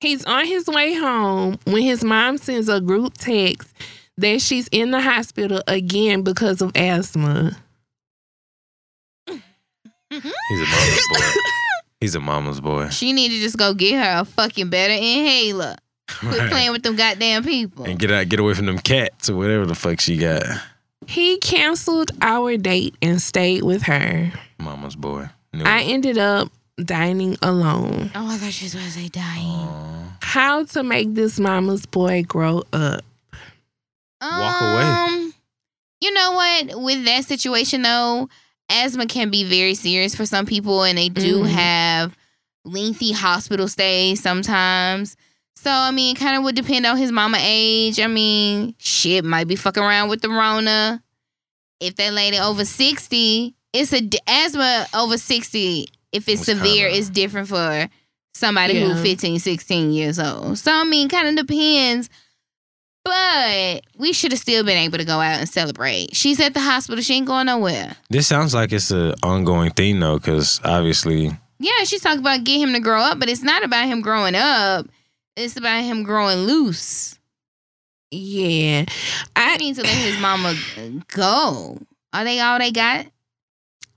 He's 0.00 0.24
on 0.26 0.46
his 0.46 0.66
way 0.68 0.94
home 0.94 1.58
when 1.64 1.82
his 1.82 2.04
mom 2.04 2.38
sends 2.38 2.68
a 2.68 2.80
group 2.80 3.14
text 3.18 3.68
that 4.18 4.40
she's 4.42 4.68
in 4.68 4.90
the 4.90 5.00
hospital 5.00 5.62
again 5.66 6.22
because 6.22 6.60
of 6.60 6.72
asthma. 6.76 7.56
He's 10.10 10.20
a 10.20 10.66
mama's 10.66 11.08
boy. 11.10 11.40
He's 12.00 12.14
a 12.14 12.20
mama's 12.20 12.60
boy. 12.60 12.88
She 12.90 13.12
need 13.12 13.30
to 13.30 13.38
just 13.40 13.56
go 13.58 13.74
get 13.74 13.94
her 13.98 14.20
a 14.20 14.24
fucking 14.24 14.70
better 14.70 14.92
inhaler. 14.94 15.74
Quit 16.08 16.38
Right. 16.38 16.50
playing 16.50 16.70
with 16.72 16.82
them 16.84 16.94
goddamn 16.96 17.42
people. 17.44 17.84
And 17.86 17.98
get 17.98 18.10
out, 18.12 18.28
get 18.28 18.38
away 18.40 18.54
from 18.54 18.66
them 18.66 18.78
cats 18.78 19.28
or 19.28 19.36
whatever 19.36 19.66
the 19.66 19.74
fuck 19.74 20.00
she 20.00 20.16
got. 20.16 20.44
He 21.08 21.38
canceled 21.38 22.12
our 22.22 22.56
date 22.56 22.94
and 23.02 23.20
stayed 23.20 23.64
with 23.64 23.82
her. 23.82 24.32
Mama's 24.58 24.94
boy. 24.96 25.28
Knew 25.52 25.64
I 25.64 25.80
it. 25.80 25.88
ended 25.92 26.18
up 26.18 26.52
dining 26.82 27.36
alone. 27.42 28.10
Oh, 28.14 28.28
I 28.30 28.36
thought 28.36 28.52
she 28.52 28.66
was 28.66 28.74
going 28.74 28.86
to 28.86 28.92
say 28.92 29.08
dying. 29.08 29.44
Aw. 29.44 30.16
How 30.22 30.64
to 30.66 30.82
make 30.84 31.14
this 31.14 31.40
mama's 31.40 31.84
boy 31.84 32.22
grow 32.22 32.62
up. 32.72 33.00
Walk 34.20 34.60
away. 34.60 34.82
Um, 34.82 35.34
You 36.00 36.12
know 36.12 36.32
what? 36.32 36.80
With 36.82 37.04
that 37.06 37.24
situation 37.24 37.82
though, 37.82 38.28
asthma 38.70 39.06
can 39.06 39.30
be 39.30 39.44
very 39.44 39.74
serious 39.74 40.14
for 40.14 40.26
some 40.26 40.46
people, 40.46 40.82
and 40.84 40.96
they 40.96 41.08
do 41.08 41.42
Mhm. 41.42 41.48
have 41.50 42.16
lengthy 42.64 43.12
hospital 43.12 43.66
stays 43.68 44.20
sometimes. 44.22 45.16
So 45.56 45.70
I 45.70 45.90
mean, 45.90 46.14
it 46.14 46.18
kind 46.20 46.36
of 46.36 46.44
would 46.44 46.54
depend 46.54 46.86
on 46.86 46.96
his 46.98 47.10
mama 47.10 47.38
age. 47.40 47.98
I 47.98 48.06
mean, 48.06 48.74
shit 48.78 49.24
might 49.24 49.48
be 49.48 49.56
fucking 49.56 49.82
around 49.82 50.08
with 50.08 50.22
the 50.22 50.28
Rona. 50.30 51.02
If 51.80 51.96
that 51.96 52.12
lady 52.12 52.38
over 52.38 52.64
sixty, 52.64 53.54
it's 53.72 53.92
a 53.92 54.00
d- 54.00 54.18
asthma 54.26 54.86
over 54.94 55.18
sixty. 55.18 55.88
If 56.12 56.28
it's 56.28 56.42
It's 56.42 56.46
severe, 56.46 56.86
kinda- 56.88 56.98
it's 56.98 57.10
different 57.10 57.48
for 57.48 57.88
somebody 58.34 58.74
Yeah. 58.74 58.88
who 58.94 59.02
15, 59.02 59.40
16 59.40 59.92
years 59.92 60.18
old. 60.20 60.58
So 60.58 60.72
I 60.72 60.84
mean, 60.84 61.08
kind 61.08 61.26
of 61.36 61.46
depends. 61.46 62.08
But 63.08 63.82
we 63.96 64.12
should 64.12 64.32
have 64.32 64.40
still 64.40 64.62
been 64.64 64.76
able 64.76 64.98
to 64.98 65.04
go 65.04 65.18
out 65.20 65.38
and 65.40 65.48
celebrate. 65.48 66.14
She's 66.14 66.38
at 66.40 66.52
the 66.54 66.60
hospital. 66.60 67.02
She 67.02 67.14
ain't 67.14 67.26
going 67.26 67.46
nowhere. 67.46 67.96
This 68.10 68.26
sounds 68.26 68.52
like 68.54 68.72
it's 68.72 68.90
an 68.90 69.14
ongoing 69.22 69.70
thing 69.70 69.98
though, 70.00 70.18
because 70.18 70.60
obviously, 70.64 71.30
Yeah, 71.58 71.84
she's 71.84 72.02
talking 72.02 72.20
about 72.20 72.44
get 72.44 72.58
him 72.58 72.72
to 72.74 72.80
grow 72.80 73.00
up, 73.00 73.18
but 73.18 73.28
it's 73.28 73.42
not 73.42 73.64
about 73.64 73.86
him 73.86 74.00
growing 74.02 74.34
up. 74.34 74.86
It's 75.36 75.56
about 75.56 75.84
him 75.84 76.02
growing 76.02 76.38
loose. 76.40 77.18
Yeah. 78.10 78.84
I 79.36 79.54
I 79.54 79.56
need 79.56 79.76
to 79.76 79.82
let 79.82 79.90
his 79.96 80.18
mama 80.18 80.54
go. 81.14 81.78
Are 82.12 82.24
they 82.24 82.40
all 82.40 82.58
they 82.58 82.72
got? 82.72 83.06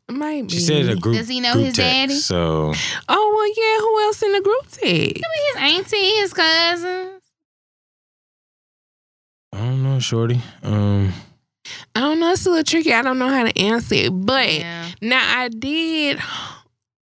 might 0.10 0.48
be. 0.48 0.54
She 0.56 0.60
said 0.60 0.90
a 0.90 0.96
group. 0.96 1.16
Does 1.16 1.28
he 1.28 1.40
know 1.40 1.54
his 1.54 1.76
text, 1.76 1.78
daddy? 1.78 2.16
So 2.16 2.74
Oh 3.10 3.34
well 3.36 3.48
yeah, 3.48 3.82
who 3.82 4.02
else 4.04 4.22
in 4.24 4.32
the 4.34 4.42
group 4.42 4.68
text? 4.72 5.24
His 5.54 5.56
auntie, 5.58 6.16
his 6.16 6.34
cousins. 6.34 7.11
I 9.62 9.66
don't 9.66 9.84
know, 9.84 10.00
Shorty. 10.00 10.42
Um, 10.64 11.14
I 11.96 12.00
don't 12.00 12.20
know, 12.20 12.32
it's 12.32 12.46
a 12.48 12.50
little 12.50 12.64
tricky. 12.64 12.94
I 12.94 13.04
don't 13.04 13.20
know 13.20 13.28
how 13.30 13.44
to 13.44 13.60
answer 13.60 13.94
it. 13.96 14.10
But 14.10 14.52
Yeah. 14.54 14.88
now 15.02 15.40
I 15.40 15.50
did 15.50 16.20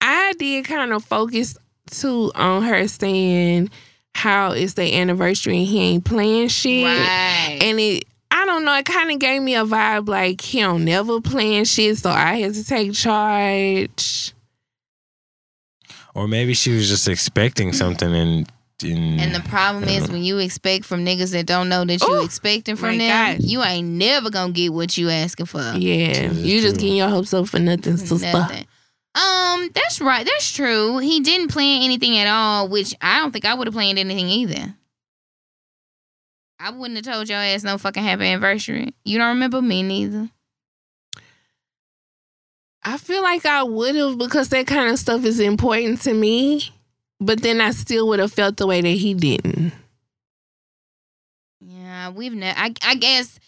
I 0.02 0.34
did 0.38 0.66
kind 0.66 0.92
of 0.92 1.04
focus 1.06 1.56
too 1.90 2.32
on 2.36 2.64
her 2.64 2.88
saying 2.90 3.70
how 4.16 4.52
it's 4.52 4.74
their 4.74 4.94
anniversary 4.94 5.60
and 5.60 5.68
he 5.68 5.80
ain't 5.80 6.04
playing 6.04 6.50
shit. 6.50 6.84
Right. 6.86 7.60
And 7.62 7.80
it 7.80 8.04
I 8.30 8.46
don't 8.46 8.66
know, 8.66 8.76
it 8.76 8.86
kind 8.86 9.12
of 9.12 9.20
gave 9.20 9.42
me 9.42 9.56
a 9.56 9.64
vibe 9.64 10.10
like 10.10 10.42
he 10.42 10.60
don't 10.60 10.84
never 10.84 11.22
playing 11.22 11.64
shit, 11.66 11.98
so 12.00 12.10
I 12.10 12.36
had 12.40 12.54
to 12.56 12.64
take 12.66 12.92
charge. 12.94 14.34
or 16.14 16.28
maybe 16.28 16.54
she 16.54 16.72
was 16.76 16.90
just 16.90 17.08
expecting 17.08 17.72
something 17.72 18.14
and. 18.14 18.52
And, 18.84 19.20
And 19.22 19.36
the 19.36 19.42
problem 19.50 19.84
is 19.86 20.10
when 20.10 20.24
you 20.24 20.38
expect 20.40 20.86
from 20.86 21.06
niggas 21.06 21.32
that 21.34 21.46
don't 21.46 21.70
know 21.70 21.86
that 21.86 22.02
you 22.02 22.14
Ooh, 22.14 22.24
expecting 22.24 22.76
from 22.76 22.98
my 22.98 23.06
them, 23.06 23.38
gosh. 23.38 23.46
you 23.46 23.64
ain't 23.64 23.88
never 23.88 24.30
gonna 24.30 24.52
get 24.54 24.74
what 24.74 24.98
you 24.98 25.10
asking 25.10 25.46
for. 25.48 25.60
Yeah. 25.60 26.08
That 26.14 26.32
is 26.34 26.46
You 26.46 26.62
just 26.62 26.76
true. 26.76 26.82
getting 26.82 26.98
your 26.98 27.10
hopes 27.10 27.34
up 27.34 27.48
for 27.48 27.60
nothing, 27.60 27.98
sister. 27.98 28.32
Nothing. 28.32 28.66
Um, 29.14 29.70
that's 29.74 30.00
right. 30.00 30.26
That's 30.26 30.52
true. 30.52 31.00
He 31.00 31.20
didn't 31.20 31.50
plan 31.50 31.84
anything 31.84 32.18
at 32.18 32.28
all, 32.28 32.70
which 32.70 32.96
I 33.02 33.20
don't 33.20 33.32
think 33.32 33.46
I 33.46 33.54
would 33.54 33.68
have 33.68 33.74
planned 33.74 34.00
anything 34.00 34.28
either. 34.30 34.76
I 36.60 36.70
wouldn't 36.70 37.04
have 37.06 37.14
told 37.16 37.28
your 37.28 37.40
ass 37.40 37.64
no 37.64 37.78
fucking 37.78 38.04
happy 38.04 38.26
anniversary. 38.28 38.94
You 39.04 39.18
don't 39.18 39.30
remember 39.30 39.62
me 39.62 39.84
neither. 39.84 40.30
I 42.84 42.98
feel 42.98 43.22
like 43.22 43.46
I 43.46 43.64
would 43.64 43.96
have 43.96 44.18
because 44.18 44.50
that 44.50 44.66
kind 44.68 44.90
of 44.92 44.98
stuff 44.98 45.24
is 45.26 45.40
important 45.40 46.02
to 46.02 46.14
me. 46.14 46.70
But 47.22 47.44
then 47.44 47.62
I 47.62 47.72
still 47.72 48.08
would 48.08 48.20
have 48.20 48.34
felt 48.34 48.58
the 48.58 48.66
way 48.68 48.82
that 48.82 48.88
he 48.90 49.14
didn't. 49.14 49.72
Yeah, 51.62 52.10
we've 52.10 52.34
never. 52.34 52.58
I, 52.60 52.74
I 52.84 52.96
guess 52.96 53.40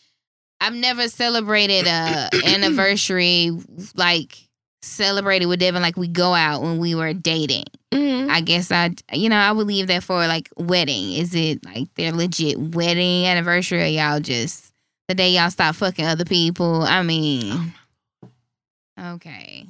I've 0.61 0.75
never 0.75 1.07
celebrated 1.07 1.87
a 1.87 2.29
anniversary 2.45 3.51
like 3.95 4.37
celebrated 4.83 5.47
with 5.47 5.59
Devin 5.59 5.81
like 5.81 5.97
we 5.97 6.07
go 6.07 6.33
out 6.33 6.61
when 6.61 6.77
we 6.77 6.93
were 6.93 7.13
dating. 7.13 7.65
Mhm. 7.91 8.29
I 8.29 8.41
guess 8.41 8.71
I, 8.71 8.91
you 9.11 9.29
know, 9.29 9.37
I 9.37 9.51
would 9.51 9.65
leave 9.65 9.87
that 9.87 10.03
for 10.03 10.27
like 10.27 10.49
wedding. 10.57 11.13
Is 11.13 11.33
it 11.33 11.65
like 11.65 11.93
their 11.95 12.11
legit 12.11 12.59
wedding 12.59 13.25
anniversary 13.25 13.81
or 13.81 13.85
y'all 13.85 14.19
just 14.19 14.71
the 15.07 15.15
day 15.15 15.29
y'all 15.31 15.49
stop 15.49 15.75
fucking 15.75 16.05
other 16.05 16.25
people? 16.25 16.83
I 16.83 17.01
mean, 17.01 17.73
okay. 18.99 19.65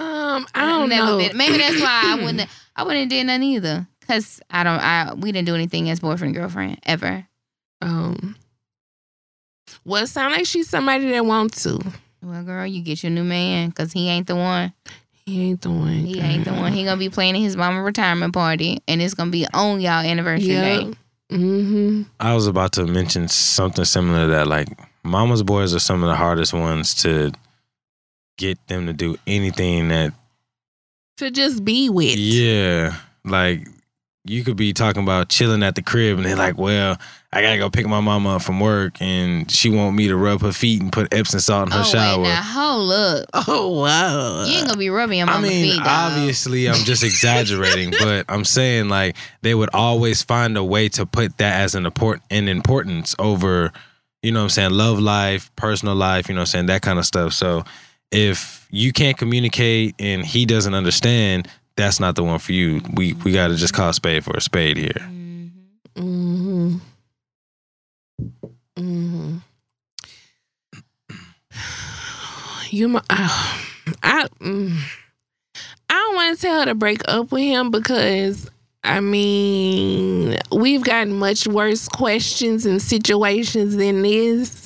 Um, 0.00 0.46
I 0.54 0.66
don't 0.66 0.88
Never 0.88 1.06
know. 1.06 1.18
been- 1.18 1.36
maybe 1.36 1.58
that's 1.58 1.80
why 1.80 2.02
I 2.04 2.24
wouldn't. 2.24 2.48
I 2.76 2.82
wouldn't 2.82 3.00
have 3.00 3.08
did 3.08 3.26
none 3.26 3.42
either. 3.42 3.86
Cause 4.06 4.40
I 4.50 4.62
don't. 4.62 4.78
I 4.80 5.14
we 5.14 5.32
didn't 5.32 5.46
do 5.46 5.54
anything 5.54 5.90
as 5.90 6.00
boyfriend 6.00 6.34
girlfriend 6.34 6.78
ever. 6.84 7.26
Um, 7.82 8.36
well, 9.84 10.04
it 10.04 10.08
sound 10.08 10.32
like 10.32 10.46
she's 10.46 10.68
somebody 10.68 11.10
that 11.10 11.24
wants 11.26 11.62
to. 11.64 11.80
Well, 12.22 12.42
girl, 12.44 12.66
you 12.66 12.82
get 12.82 13.02
your 13.02 13.10
new 13.10 13.24
man 13.24 13.70
because 13.70 13.92
he 13.92 14.08
ain't 14.08 14.26
the 14.26 14.36
one. 14.36 14.72
He 15.24 15.42
ain't 15.50 15.60
the 15.62 15.70
one. 15.70 15.88
He 16.04 16.20
ain't 16.20 16.44
the 16.44 16.52
one. 16.52 16.72
He 16.72 16.84
gonna 16.84 16.96
be 16.98 17.08
planning 17.10 17.42
his 17.42 17.56
mama 17.56 17.82
retirement 17.82 18.32
party, 18.32 18.80
and 18.86 19.02
it's 19.02 19.14
gonna 19.14 19.30
be 19.32 19.46
on 19.52 19.80
y'all 19.80 20.04
anniversary 20.04 20.52
Yeah. 20.54 20.62
day. 20.80 20.92
Mm-hmm. 21.32 22.02
I 22.20 22.34
was 22.34 22.46
about 22.46 22.72
to 22.74 22.86
mention 22.86 23.26
something 23.26 23.84
similar 23.84 24.26
to 24.26 24.32
that. 24.32 24.46
Like, 24.46 24.68
mama's 25.02 25.42
boys 25.42 25.74
are 25.74 25.80
some 25.80 26.02
of 26.04 26.08
the 26.08 26.14
hardest 26.14 26.52
ones 26.52 26.94
to 27.02 27.32
get 28.36 28.64
them 28.68 28.86
to 28.86 28.92
do 28.92 29.16
anything 29.26 29.88
that, 29.88 30.12
To 31.18 31.30
just 31.30 31.64
be 31.64 31.88
with. 31.88 32.16
yeah, 32.16 32.96
like 33.24 33.66
you 34.28 34.42
could 34.42 34.56
be 34.56 34.72
talking 34.72 35.02
about 35.04 35.28
chilling 35.28 35.62
at 35.62 35.76
the 35.76 35.82
crib, 35.82 36.16
and 36.16 36.26
they're 36.26 36.34
like, 36.36 36.58
"Well, 36.58 36.98
I 37.32 37.42
gotta 37.42 37.58
go 37.58 37.70
pick 37.70 37.86
my 37.86 38.00
mama 38.00 38.36
up 38.36 38.42
from 38.42 38.58
work, 38.58 39.00
and 39.00 39.48
she 39.48 39.70
want 39.70 39.94
me 39.94 40.08
to 40.08 40.16
rub 40.16 40.40
her 40.42 40.50
feet 40.52 40.82
and 40.82 40.92
put 40.92 41.14
Epsom 41.14 41.38
salt 41.38 41.68
in 41.68 41.72
her 41.72 41.80
oh 41.80 41.84
shower." 41.84 42.22
wait, 42.22 42.28
now 42.30 42.42
hold 42.42 42.92
up. 42.92 43.26
Oh 43.48 43.80
wow. 43.82 44.44
You 44.44 44.56
ain't 44.58 44.66
gonna 44.66 44.78
be 44.78 44.90
rubbing 44.90 45.18
your 45.18 45.28
I 45.28 45.34
mama 45.34 45.46
mean, 45.46 45.70
feet, 45.74 45.78
dog. 45.78 45.86
obviously, 46.12 46.68
I'm 46.68 46.74
just 46.84 47.04
exaggerating, 47.04 47.92
but 48.00 48.24
I'm 48.28 48.44
saying 48.44 48.88
like 48.88 49.16
they 49.42 49.54
would 49.54 49.70
always 49.72 50.22
find 50.24 50.56
a 50.56 50.64
way 50.64 50.88
to 50.90 51.06
put 51.06 51.38
that 51.38 51.60
as 51.60 51.74
an 51.76 51.86
important 51.86 52.24
an 52.30 52.48
importance 52.48 53.14
over, 53.20 53.72
you 54.24 54.32
know, 54.32 54.40
what 54.40 54.44
I'm 54.44 54.50
saying 54.50 54.70
love 54.72 54.98
life, 54.98 55.54
personal 55.54 55.94
life, 55.94 56.28
you 56.28 56.34
know, 56.34 56.40
what 56.40 56.48
I'm 56.48 56.52
saying 56.52 56.66
that 56.66 56.82
kind 56.82 56.98
of 56.98 57.06
stuff. 57.06 57.32
So 57.32 57.62
if 58.10 58.66
you 58.70 58.92
can't 58.92 59.16
communicate 59.16 59.94
and 59.98 60.24
he 60.24 60.46
doesn't 60.46 60.74
understand, 60.74 61.48
that's 61.76 62.00
not 62.00 62.14
the 62.16 62.24
one 62.24 62.38
for 62.38 62.52
you. 62.52 62.80
We 62.94 63.12
we 63.12 63.32
got 63.32 63.48
to 63.48 63.56
just 63.56 63.74
call 63.74 63.92
spade 63.92 64.24
for 64.24 64.36
a 64.36 64.40
spade 64.40 64.76
here. 64.76 64.92
Mhm. 65.96 66.80
Mm-hmm. 68.78 69.36
You, 72.70 72.88
my, 72.88 72.98
uh, 73.08 73.58
I, 74.02 74.26
mm, 74.40 74.76
I 75.88 75.94
don't 75.94 76.14
want 76.16 76.36
to 76.36 76.42
tell 76.42 76.60
her 76.60 76.66
to 76.66 76.74
break 76.74 77.00
up 77.08 77.30
with 77.32 77.42
him 77.42 77.70
because 77.70 78.50
I 78.82 79.00
mean 79.00 80.36
we've 80.52 80.82
gotten 80.82 81.14
much 81.14 81.46
worse 81.46 81.88
questions 81.88 82.66
and 82.66 82.82
situations 82.82 83.76
than 83.76 84.02
this. 84.02 84.65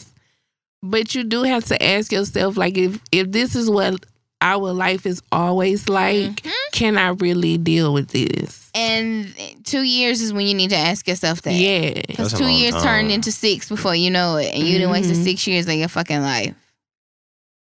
But 0.83 1.15
you 1.15 1.25
do 1.25 1.43
have 1.43 1.65
to 1.67 1.83
ask 1.83 2.11
yourself, 2.13 2.57
like, 2.57 2.77
if 2.79 2.99
if 3.13 3.31
this 3.31 3.55
is 3.55 3.69
what 3.71 4.05
our 4.41 4.73
life 4.73 5.05
is 5.05 5.21
always 5.31 5.89
like, 5.89 6.43
Mhm. 6.43 6.51
can 6.73 6.97
I 6.97 7.09
really 7.09 7.59
deal 7.59 7.93
with 7.93 8.09
this? 8.09 8.71
And 8.75 9.35
two 9.65 9.83
years 9.83 10.23
is 10.23 10.33
when 10.33 10.47
you 10.47 10.55
need 10.55 10.71
to 10.71 10.77
ask 10.77 11.07
yourself 11.07 11.43
that. 11.43 11.53
Yeah. 11.55 12.01
Because 12.09 12.33
two 12.33 12.47
years 12.47 12.73
time. 12.73 12.83
turned 12.83 13.11
into 13.11 13.33
six 13.33 13.69
before 13.69 13.95
you 13.95 14.11
know 14.11 14.37
it, 14.37 14.55
and 14.55 14.67
you 14.67 14.79
didn't 14.79 14.91
waste 14.93 15.15
six 15.23 15.47
years 15.47 15.67
of 15.67 15.75
your 15.75 15.89
fucking 15.89 16.23
life. 16.23 16.55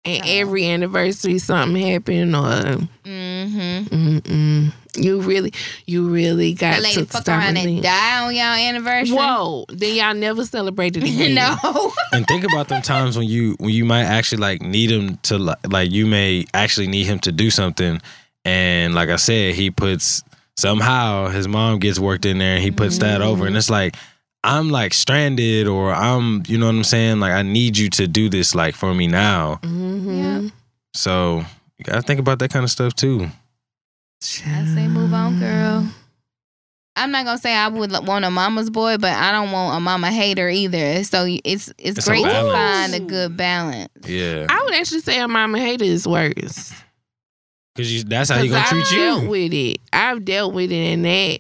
And 0.05 0.23
every 0.25 0.65
anniversary, 0.65 1.39
something 1.39 1.85
happened, 1.85 2.33
or 2.35 2.87
Mm-hmm. 3.03 3.93
mm-mm. 3.93 4.73
you 4.95 5.21
really, 5.21 5.53
you 5.85 6.07
really 6.09 6.53
got 6.53 6.75
That 6.75 6.83
lady 6.83 6.95
to 7.01 7.05
fuck 7.05 7.23
stop 7.23 7.39
around 7.39 7.57
and 7.57 7.69
and 7.69 7.83
die 7.83 8.21
on 8.25 8.33
y'all 8.33 8.43
anniversary. 8.43 9.17
Whoa! 9.17 9.65
Then 9.69 9.95
y'all 9.95 10.13
never 10.13 10.45
celebrated 10.45 11.03
it 11.03 11.09
again. 11.15 11.35
no. 11.35 11.91
And 12.13 12.25
think 12.27 12.45
about 12.45 12.69
them 12.69 12.81
times 12.81 13.17
when 13.17 13.27
you 13.27 13.55
when 13.59 13.71
you 13.71 13.83
might 13.85 14.03
actually 14.05 14.39
like 14.41 14.61
need 14.61 14.89
him 14.89 15.17
to 15.23 15.37
li- 15.37 15.53
like 15.69 15.91
you 15.91 16.05
may 16.07 16.45
actually 16.53 16.87
need 16.87 17.05
him 17.05 17.19
to 17.19 17.31
do 17.33 17.51
something, 17.51 18.01
and 18.45 18.95
like 18.95 19.09
I 19.09 19.17
said, 19.17 19.55
he 19.55 19.69
puts 19.69 20.23
somehow 20.57 21.27
his 21.27 21.47
mom 21.47 21.79
gets 21.79 21.99
worked 21.99 22.25
in 22.25 22.37
there 22.37 22.55
and 22.55 22.63
he 22.63 22.71
puts 22.71 22.99
that 22.99 23.21
over, 23.21 23.47
and 23.47 23.57
it's 23.57 23.69
like 23.69 23.95
I'm 24.43 24.69
like 24.69 24.93
stranded 24.93 25.67
or 25.67 25.91
I'm 25.93 26.43
you 26.47 26.57
know 26.57 26.67
what 26.67 26.75
I'm 26.75 26.83
saying 26.83 27.19
like 27.19 27.31
I 27.33 27.41
need 27.41 27.77
you 27.77 27.89
to 27.91 28.07
do 28.07 28.29
this 28.29 28.55
like 28.55 28.75
for 28.75 28.93
me 28.93 29.07
now. 29.07 29.59
Mm-hmm. 29.63 30.47
So 30.93 31.43
you 31.77 31.83
gotta 31.85 32.01
think 32.01 32.19
about 32.19 32.39
that 32.39 32.51
kind 32.51 32.63
of 32.63 32.71
stuff 32.71 32.93
too. 32.95 33.27
I 34.21 34.65
say 34.65 34.87
move 34.87 35.13
on, 35.13 35.39
girl. 35.39 35.87
I'm 36.95 37.11
not 37.11 37.23
gonna 37.25 37.37
say 37.37 37.53
I 37.55 37.67
would 37.69 37.91
want 38.05 38.25
a 38.25 38.29
mama's 38.29 38.69
boy, 38.69 38.97
but 38.97 39.13
I 39.13 39.31
don't 39.31 39.51
want 39.51 39.77
a 39.77 39.79
mama 39.79 40.11
hater 40.11 40.49
either. 40.49 41.03
So 41.05 41.25
it's 41.25 41.69
it's, 41.77 41.99
It's 41.99 42.07
great 42.07 42.23
to 42.23 42.51
find 42.51 42.93
a 42.93 42.99
good 42.99 43.37
balance. 43.37 43.89
Yeah, 44.05 44.45
I 44.49 44.61
would 44.65 44.73
actually 44.73 45.01
say 45.01 45.19
a 45.19 45.27
mama 45.27 45.59
hater 45.59 45.85
is 45.85 46.05
worse. 46.07 46.73
because 47.73 47.93
you 47.93 48.03
that's 48.03 48.29
how 48.29 48.41
he 48.41 48.49
'Cause 48.49 48.69
gonna 48.69 48.81
I've 48.81 48.87
treat 48.87 48.99
dealt 48.99 49.27
with 49.29 49.53
it. 49.53 49.77
I've 49.93 50.25
dealt 50.25 50.53
with 50.53 50.71
it, 50.71 50.93
and 50.93 51.05
that, 51.05 51.39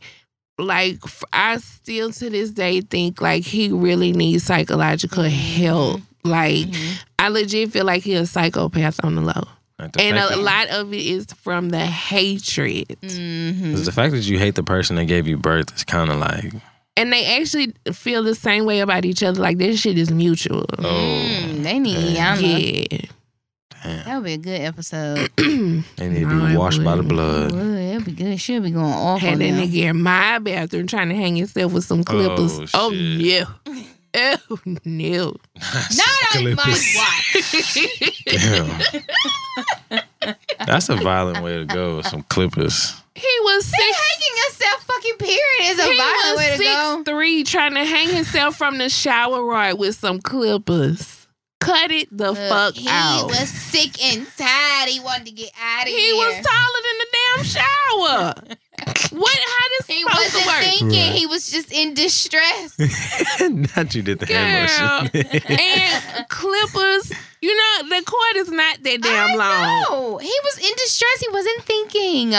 like, 0.59 0.99
I 1.33 1.57
still 1.57 2.11
to 2.11 2.29
this 2.29 2.51
day 2.51 2.81
think 2.81 3.21
like 3.21 3.43
he 3.43 3.69
really 3.69 4.11
needs 4.11 4.43
psychological 4.43 5.23
help. 5.23 6.01
Like, 6.23 6.67
Mhm. 6.67 6.97
I 7.17 7.29
legit 7.29 7.71
feel 7.71 7.85
like 7.85 8.03
he's 8.03 8.19
a 8.19 8.25
psychopath 8.27 8.99
on 9.03 9.15
the 9.15 9.21
low, 9.21 9.47
and 9.79 10.17
a 10.17 10.27
that- 10.29 10.39
lot 10.39 10.67
of 10.67 10.93
it 10.93 10.97
is 11.05 11.25
from 11.41 11.69
the 11.69 11.85
hatred. 11.85 12.97
Mhm. 13.01 13.71
'cause 13.73 13.85
the 13.85 13.91
fact 13.91 14.11
that 14.13 14.27
you 14.27 14.37
hate 14.37 14.55
the 14.55 14.63
person 14.63 14.95
that 14.97 15.05
gave 15.05 15.27
you 15.27 15.37
birth 15.37 15.73
is 15.75 15.83
kind 15.83 16.09
of 16.11 16.19
like 16.19 16.53
And 16.97 17.13
they 17.13 17.23
actually 17.37 17.71
feel 17.93 18.23
the 18.23 18.35
same 18.35 18.65
way 18.65 18.81
about 18.81 19.05
each 19.05 19.23
other. 19.23 19.39
Like 19.39 19.57
this 19.57 19.79
shit 19.79 19.97
is 19.97 20.11
mutual. 20.11 20.65
oh 20.79 20.83
Mm, 20.83 21.63
they 21.63 21.79
need 21.79 22.13
damn. 22.15 22.37
Iyanla. 22.37 23.09
Yeah. 23.85 24.03
That 24.03 24.15
would 24.15 24.25
be 24.25 24.33
a 24.33 24.37
good 24.37 24.59
episode. 24.61 25.29
they 25.37 26.09
need 26.09 26.27
to 26.27 26.45
be 26.45 26.53
it 26.53 26.57
washed 26.57 26.83
by 26.83 26.97
the 26.97 27.03
wouldn't. 27.03 27.07
blood. 27.07 27.51
Would 27.99 28.07
it'd 28.07 28.17
be 28.17 28.23
good. 28.23 28.39
She'll 28.41 28.61
be 28.61 28.71
going 28.71 28.85
off 28.85 29.21
Had 29.21 29.33
on 29.33 29.39
that 29.39 29.51
them. 29.51 29.67
nigga 29.69 29.89
in 29.89 30.01
my 30.01 30.39
bathroom 30.39 30.87
trying 30.87 31.09
to 31.09 31.15
hang 31.15 31.35
himself 31.35 31.71
with 31.73 31.85
some 31.85 32.03
clippers. 32.03 32.57
Oh, 32.73 32.89
Oh, 32.89 32.91
shit. 32.91 33.47
no. 33.67 33.75
Oh 34.15 34.57
no. 34.85 35.35
Not 35.95 36.35
on 36.37 36.55
my 36.55 36.79
watch. 36.95 37.55
Damn. 38.25 38.81
That's 40.65 40.89
a 40.89 40.95
violent 40.95 41.43
way 41.43 41.57
to 41.59 41.65
go. 41.65 41.97
With 41.97 42.07
some 42.07 42.23
clippers. 42.23 42.95
he 43.15 43.27
was 43.43 43.69
They 43.69 43.77
six. 43.77 43.97
hanging 43.97 44.37
yourself 44.47 44.83
fucking 44.83 45.17
period 45.17 45.61
is 45.61 45.77
is 45.79 45.85
a 45.85 45.91
he 45.91 45.97
violent 45.97 46.37
way 46.37 46.49
to 46.51 46.57
six 46.57 46.69
go. 46.75 47.03
three 47.05 47.43
trying 47.43 47.75
to 47.75 47.85
hang 47.85 48.09
himself 48.09 48.55
from 48.57 48.79
the 48.79 48.89
shower 48.89 49.43
rod 49.45 49.77
with 49.77 49.95
some 49.95 50.19
clippers. 50.21 51.18
Cut 51.59 51.91
it 51.91 52.07
the 52.15 52.31
Look, 52.31 52.37
fuck 52.49 52.73
he 52.75 52.87
out. 52.89 53.17
He 53.17 53.23
was 53.39 53.49
sick 53.49 54.01
and 54.03 54.25
tired. 54.37 54.89
He 54.89 54.99
wanted 55.01 55.25
to 55.25 55.31
get 55.31 55.51
out 55.61 55.83
of 55.83 55.89
he 55.89 55.99
here. 55.99 56.13
He 56.13 56.19
was 56.19 56.45
taller 56.45 56.81
than 56.87 56.97
the 56.99 57.07
damn 57.11 57.43
shower. 57.43 58.33
what? 59.19 59.39
How 59.39 59.65
this 59.77 59.87
he 59.87 60.01
supposed 60.01 60.17
wasn't 60.33 60.43
to 60.43 60.47
work? 60.47 60.61
thinking. 60.63 60.87
Right. 61.09 61.15
He 61.15 61.25
was 61.25 61.51
just 61.51 61.71
in 61.73 61.93
distress. 61.95 62.79
Not 63.75 63.93
you 63.93 64.01
did 64.03 64.19
the 64.19 64.25
hand 64.27 64.69
Girl. 64.69 65.01
motion. 65.03 65.41
and 65.59 66.29
clippers. 66.29 67.11
You 67.41 67.55
know 67.55 67.89
the 67.89 68.03
cord 68.05 68.35
is 68.35 68.49
not 68.51 68.83
that 68.83 69.01
damn 69.01 69.31
I 69.31 69.35
long. 69.35 69.83
know. 70.11 70.17
He 70.17 70.33
was 70.43 70.57
in 70.57 70.73
distress. 70.77 71.19
He 71.21 71.29
wasn't 71.29 71.63
thinking. 71.63 72.33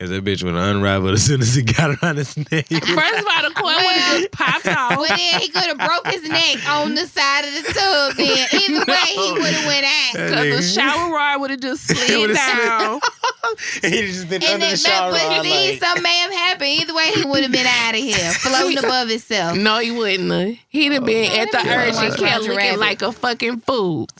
Cause 0.00 0.10
that 0.10 0.24
bitch 0.24 0.42
would 0.42 0.56
unravel 0.56 1.10
as 1.10 1.22
soon 1.24 1.40
as 1.40 1.54
he 1.54 1.62
got 1.62 2.02
around 2.02 2.16
his 2.16 2.36
neck. 2.36 2.66
First 2.66 2.74
of 2.82 3.26
all, 3.30 3.42
the 3.48 3.54
cord 3.54 3.76
would 3.76 3.94
have 3.94 4.18
just 4.18 4.32
popped 4.32 4.66
off. 4.66 4.98
Well, 4.98 5.06
then 5.06 5.40
he 5.40 5.48
could 5.48 5.62
have 5.62 5.78
broke 5.78 6.08
his 6.12 6.28
neck 6.28 6.68
on 6.68 6.96
the 6.96 7.06
side 7.06 7.44
of 7.44 7.54
the 7.54 7.72
tub. 7.72 8.16
Then 8.16 8.48
either 8.52 8.84
way, 8.90 8.98
he 9.06 9.32
would 9.34 9.54
have 9.54 9.66
went 9.66 9.86
out. 9.86 10.12
Because 10.42 10.74
the 10.74 10.80
shower 10.80 11.12
rod 11.14 11.40
would 11.42 11.50
have 11.50 11.60
just 11.60 11.88
It 11.92 11.96
slid 11.96 12.18
would've 12.20 12.36
slid. 12.36 12.56
down. 12.66 13.00
and 13.84 13.94
he'd 13.94 14.06
just 14.08 14.28
been 14.28 14.42
And 14.42 14.52
under 14.54 14.66
then, 14.66 14.70
the 14.72 14.76
shower 14.78 15.12
but 15.12 15.22
rod. 15.28 15.42
see, 15.44 15.70
Like, 15.70 15.80
something 15.80 16.02
may 16.02 16.18
have 16.18 16.32
happened. 16.32 16.70
Either 16.70 16.94
way, 16.94 17.06
he 17.14 17.24
would 17.24 17.42
have 17.44 17.52
been 17.52 17.66
out 17.66 17.94
of 17.94 18.00
here, 18.00 18.32
floating 18.32 18.78
above 18.78 19.08
himself. 19.08 19.56
No, 19.56 19.78
he 19.78 19.92
wouldn't. 19.92 20.30
have. 20.32 20.56
He'd 20.70 20.90
have 20.92 21.04
been 21.04 21.30
Oh, 21.30 21.36
at 21.40 21.52
the 21.52 21.58
that 21.58 21.88
urgent 21.88 22.14
bitch 22.14 22.18
care 22.18 22.38
looking 22.40 22.56
rabbit. 22.56 22.80
like 22.80 23.00
a 23.02 23.12
fucking 23.12 23.60
fool. 23.60 24.08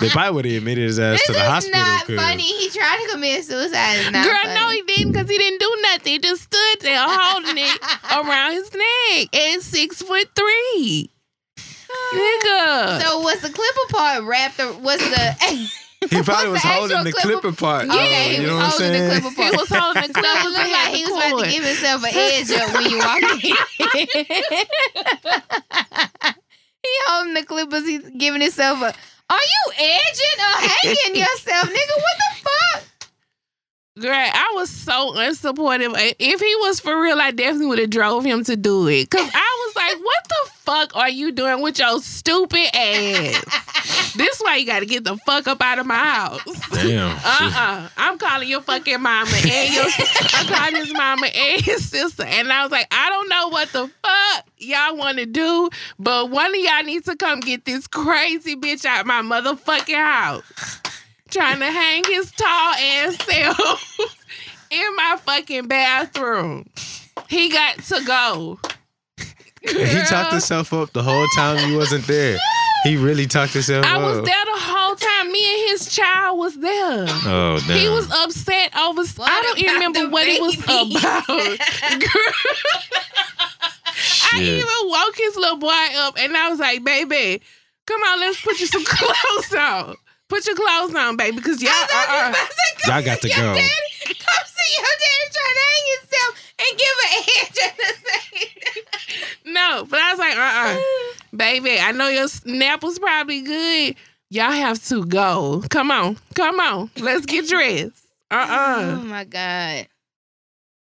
they 0.00 0.08
probably 0.08 0.32
would 0.34 0.44
have 0.46 0.54
admitted 0.58 0.84
his 0.84 0.98
ass 0.98 1.18
This 1.18 1.26
to 1.26 1.32
the 1.32 1.38
is 1.40 1.44
hospital. 1.48 1.80
not 1.80 2.06
'cause- 2.06 2.16
funny. 2.16 2.42
He 2.42 2.68
tried 2.70 3.04
to 3.04 3.12
commit 3.12 3.44
suicide. 3.44 4.12
Not 4.12 4.24
Girl, 4.26 4.34
funny. 4.42 4.54
no, 4.60 4.68
he 4.70 4.82
didn't 4.82 5.12
because 5.12 5.28
he 5.30 5.38
didn't 5.38 5.60
do 5.60 5.76
nothing. 5.82 6.12
He 6.12 6.18
just 6.18 6.42
stood 6.42 6.80
there 6.80 6.98
holding 7.06 7.58
it 7.58 7.78
around 8.12 8.52
his 8.52 8.70
neck 8.72 9.34
at 9.34 9.62
six 9.62 10.02
foot 10.02 10.28
three. 10.34 11.10
Nigga. 12.12 13.02
So 13.02 13.20
was 13.20 13.40
the 13.40 13.50
clipper 13.50 13.86
part 13.90 14.24
wrapped? 14.24 14.58
Or 14.60 14.72
was 14.78 14.98
the? 14.98 15.68
He 16.10 16.20
probably 16.22 16.50
was 16.50 16.62
What's 16.62 16.62
the 16.64 16.68
holding 16.68 17.04
the 17.04 17.12
clipper- 17.12 17.40
clipper 17.40 17.56
part. 17.56 17.84
Okay, 17.88 17.96
though, 17.96 18.04
he 18.04 18.34
you 18.36 18.40
was 18.42 18.50
know 18.50 18.56
what 18.56 18.70
holding 18.72 18.92
the 18.92 18.98
saying? 19.08 19.20
clipper 19.22 19.42
he 19.42 19.50
was 19.56 19.68
holding 19.70 20.02
the 20.02 20.08
So 20.08 20.20
clippers 20.20 20.44
it 20.44 20.50
looked 20.52 20.72
like 20.72 20.94
he 20.94 21.04
was 21.04 21.12
about 21.16 21.44
to 21.44 21.50
give 21.50 21.64
himself 21.64 22.04
an 22.04 22.10
edge 22.12 22.50
up 22.50 22.74
when 22.74 22.90
you 22.90 22.98
walk 22.98 23.22
in. 23.22 23.38
he 26.82 26.90
holding 27.06 27.34
the 27.34 27.44
clippers. 27.46 27.86
He's 27.86 28.02
giving 28.18 28.40
himself 28.42 28.82
a. 28.82 28.94
Are 29.30 29.36
you 29.38 29.72
edging 29.78 30.40
or 30.40 30.68
hanging 30.68 31.20
yourself, 31.20 31.68
nigga? 31.68 31.96
What 31.96 32.16
the 32.18 32.34
fuck? 32.42 32.82
Girl, 34.00 34.12
I 34.12 34.52
was 34.54 34.70
so 34.70 35.12
unsupportive. 35.14 35.94
If 36.18 36.40
he 36.40 36.54
was 36.60 36.80
for 36.80 37.00
real, 37.00 37.20
I 37.20 37.30
definitely 37.30 37.66
would 37.66 37.78
have 37.78 37.90
drove 37.90 38.24
him 38.24 38.42
to 38.44 38.56
do 38.56 38.88
it. 38.88 39.08
Cause 39.08 39.30
I 39.32 39.66
was 39.66 39.76
like, 39.76 40.04
what 40.04 40.24
the 40.28 40.50
fuck 40.54 40.96
are 40.96 41.08
you 41.08 41.30
doing 41.32 41.62
with 41.62 41.78
your 41.78 42.00
stupid 42.00 42.66
ass? 42.74 43.44
This 44.16 44.40
why 44.40 44.56
you 44.56 44.66
gotta 44.66 44.86
get 44.86 45.04
the 45.04 45.16
fuck 45.18 45.48
up 45.48 45.60
out 45.60 45.78
of 45.78 45.86
my 45.86 45.96
house. 45.96 46.68
Damn. 46.70 47.10
Uh-uh. 47.24 47.88
I'm 47.96 48.18
calling 48.18 48.48
your 48.48 48.60
fucking 48.60 49.00
mama 49.02 49.30
and 49.32 49.74
your 49.74 49.84
I'm 50.34 50.46
calling 50.46 50.76
his 50.76 50.92
mama 50.92 51.26
and 51.26 51.60
his 51.60 51.88
sister. 51.88 52.22
And 52.24 52.52
I 52.52 52.62
was 52.62 52.70
like, 52.70 52.86
I 52.92 53.10
don't 53.10 53.28
know 53.28 53.48
what 53.48 53.72
the 53.72 53.90
fuck 54.02 54.46
y'all 54.58 54.96
want 54.96 55.18
to 55.18 55.26
do, 55.26 55.68
but 55.98 56.30
one 56.30 56.50
of 56.50 56.60
y'all 56.60 56.82
needs 56.84 57.06
to 57.06 57.16
come 57.16 57.40
get 57.40 57.64
this 57.64 57.86
crazy 57.86 58.54
bitch 58.56 58.84
out 58.84 59.04
my 59.06 59.22
motherfucking 59.22 59.94
house. 59.94 60.80
Trying 61.30 61.58
to 61.58 61.66
hang 61.70 62.04
his 62.04 62.30
tall 62.30 62.74
ass 62.74 63.16
self 63.24 63.98
in 64.70 64.96
my 64.96 65.16
fucking 65.20 65.66
bathroom. 65.66 66.68
He 67.28 67.48
got 67.48 67.78
to 67.84 68.04
go. 68.04 68.60
He 69.66 70.02
talked 70.04 70.30
himself 70.32 70.74
up 70.74 70.92
the 70.92 71.02
whole 71.02 71.26
time 71.34 71.56
he 71.70 71.74
wasn't 71.74 72.06
there. 72.06 72.36
He 72.84 72.96
really 72.96 73.26
talked 73.26 73.54
himself 73.54 73.84
I 73.86 73.94
up. 73.96 74.02
was 74.02 74.16
there 74.24 74.44
the 74.44 74.60
whole 74.60 74.94
time. 74.94 75.32
Me 75.32 75.40
and 75.62 75.70
his 75.70 75.88
child 75.94 76.38
was 76.38 76.54
there. 76.56 77.06
Oh 77.08 77.58
damn. 77.66 77.78
He 77.78 77.88
was 77.88 78.10
upset 78.12 78.76
over. 78.76 79.02
I 79.20 79.42
don't 79.42 79.58
even 79.58 79.74
remember 79.74 80.00
the 80.02 80.08
what 80.10 80.26
it 80.28 80.40
was 80.40 80.54
about. 80.62 81.26
Girl. 82.00 82.34
I 84.32 84.40
even 84.40 84.66
woke 84.84 85.16
his 85.16 85.36
little 85.36 85.56
boy 85.58 85.86
up, 85.96 86.16
and 86.18 86.36
I 86.36 86.48
was 86.50 86.58
like, 86.58 86.84
"Baby, 86.84 87.40
come 87.86 88.00
on, 88.02 88.20
let's 88.20 88.40
put 88.40 88.60
you 88.60 88.66
some 88.66 88.84
clothes 88.86 89.54
on. 89.54 89.96
Put 90.28 90.46
your 90.46 90.56
clothes 90.56 90.94
on, 90.94 91.16
baby, 91.16 91.36
because 91.36 91.62
y'all." 91.62 91.72
Uh, 91.72 92.06
uh, 92.08 92.34
Y'all 92.86 93.02
got 93.02 93.20
to 93.22 93.28
your 93.28 93.36
go. 93.36 93.54
Daddy, 93.54 94.14
come 94.18 94.44
see 94.44 94.74
your 94.74 94.84
daddy 94.84 95.30
trying 95.32 95.54
to 95.54 95.64
hang 95.70 95.84
himself 96.00 96.43
and 96.70 96.78
give 96.84 96.96
an 97.04 97.24
edge 97.40 97.54
the 97.76 97.94
same 98.10 98.54
no, 99.46 99.86
but 99.88 100.00
I 100.00 100.10
was 100.10 100.18
like, 100.18 100.36
"Uh, 100.36 100.40
uh 100.40 100.80
baby, 101.36 101.78
I 101.78 101.92
know 101.92 102.08
your 102.08 102.26
nap 102.46 102.82
was 102.82 102.98
probably 102.98 103.42
good. 103.42 103.96
Y'all 104.30 104.50
have 104.50 104.82
to 104.86 105.04
go. 105.04 105.62
Come 105.70 105.90
on, 105.90 106.18
come 106.34 106.60
on, 106.60 106.90
let's 106.98 107.26
get 107.26 107.48
dressed." 107.48 108.06
Uh, 108.30 108.34
uh 108.34 108.98
Oh 109.00 109.04
my 109.04 109.24
god. 109.24 109.86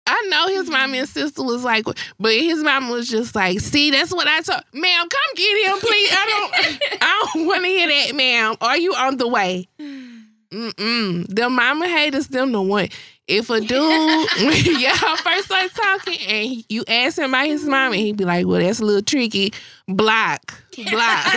I 0.08 0.28
know 0.30 0.48
his 0.56 0.70
mom 0.70 0.94
and 0.94 1.10
sister 1.10 1.42
was 1.42 1.64
like, 1.64 1.86
but 2.20 2.32
his 2.32 2.62
mom 2.62 2.90
was 2.90 3.10
just 3.10 3.34
like, 3.34 3.60
see, 3.60 3.90
that's 3.90 4.14
what 4.14 4.28
I 4.28 4.42
told. 4.42 4.62
Ma'am, 4.72 5.08
come 5.10 5.36
get 5.36 5.68
him, 5.68 5.80
please. 5.80 6.12
I 6.14 6.26
don't, 6.28 7.00
I 7.02 7.30
don't 7.34 7.48
want 7.48 7.64
to 7.64 7.68
hear 7.68 7.88
that, 7.88 8.16
ma'am. 8.16 8.56
Are 8.62 8.78
you 8.78 8.94
on 8.94 9.18
the 9.18 9.28
way? 9.28 9.68
Mm-mm. 9.80 11.26
Them 11.28 11.56
mama 11.56 11.88
haters, 11.88 12.28
them 12.28 12.52
the 12.52 12.62
one. 12.62 12.90
If 13.28 13.50
a 13.50 13.60
dude, 13.60 13.70
when 14.38 14.80
y'all 14.80 15.16
first 15.18 15.46
start 15.46 15.72
talking 15.74 16.20
and 16.28 16.48
he- 16.48 16.66
you 16.70 16.84
ask 16.88 17.18
him 17.18 17.32
about 17.32 17.48
his 17.48 17.66
mom, 17.66 17.94
and 17.94 18.02
he'd 18.02 18.18
be 18.18 18.24
like, 18.24 18.46
well, 18.46 18.62
that's 18.62 18.80
a 18.80 18.86
little 18.86 19.02
tricky. 19.02 19.52
Block, 19.88 20.54
block, 20.92 21.34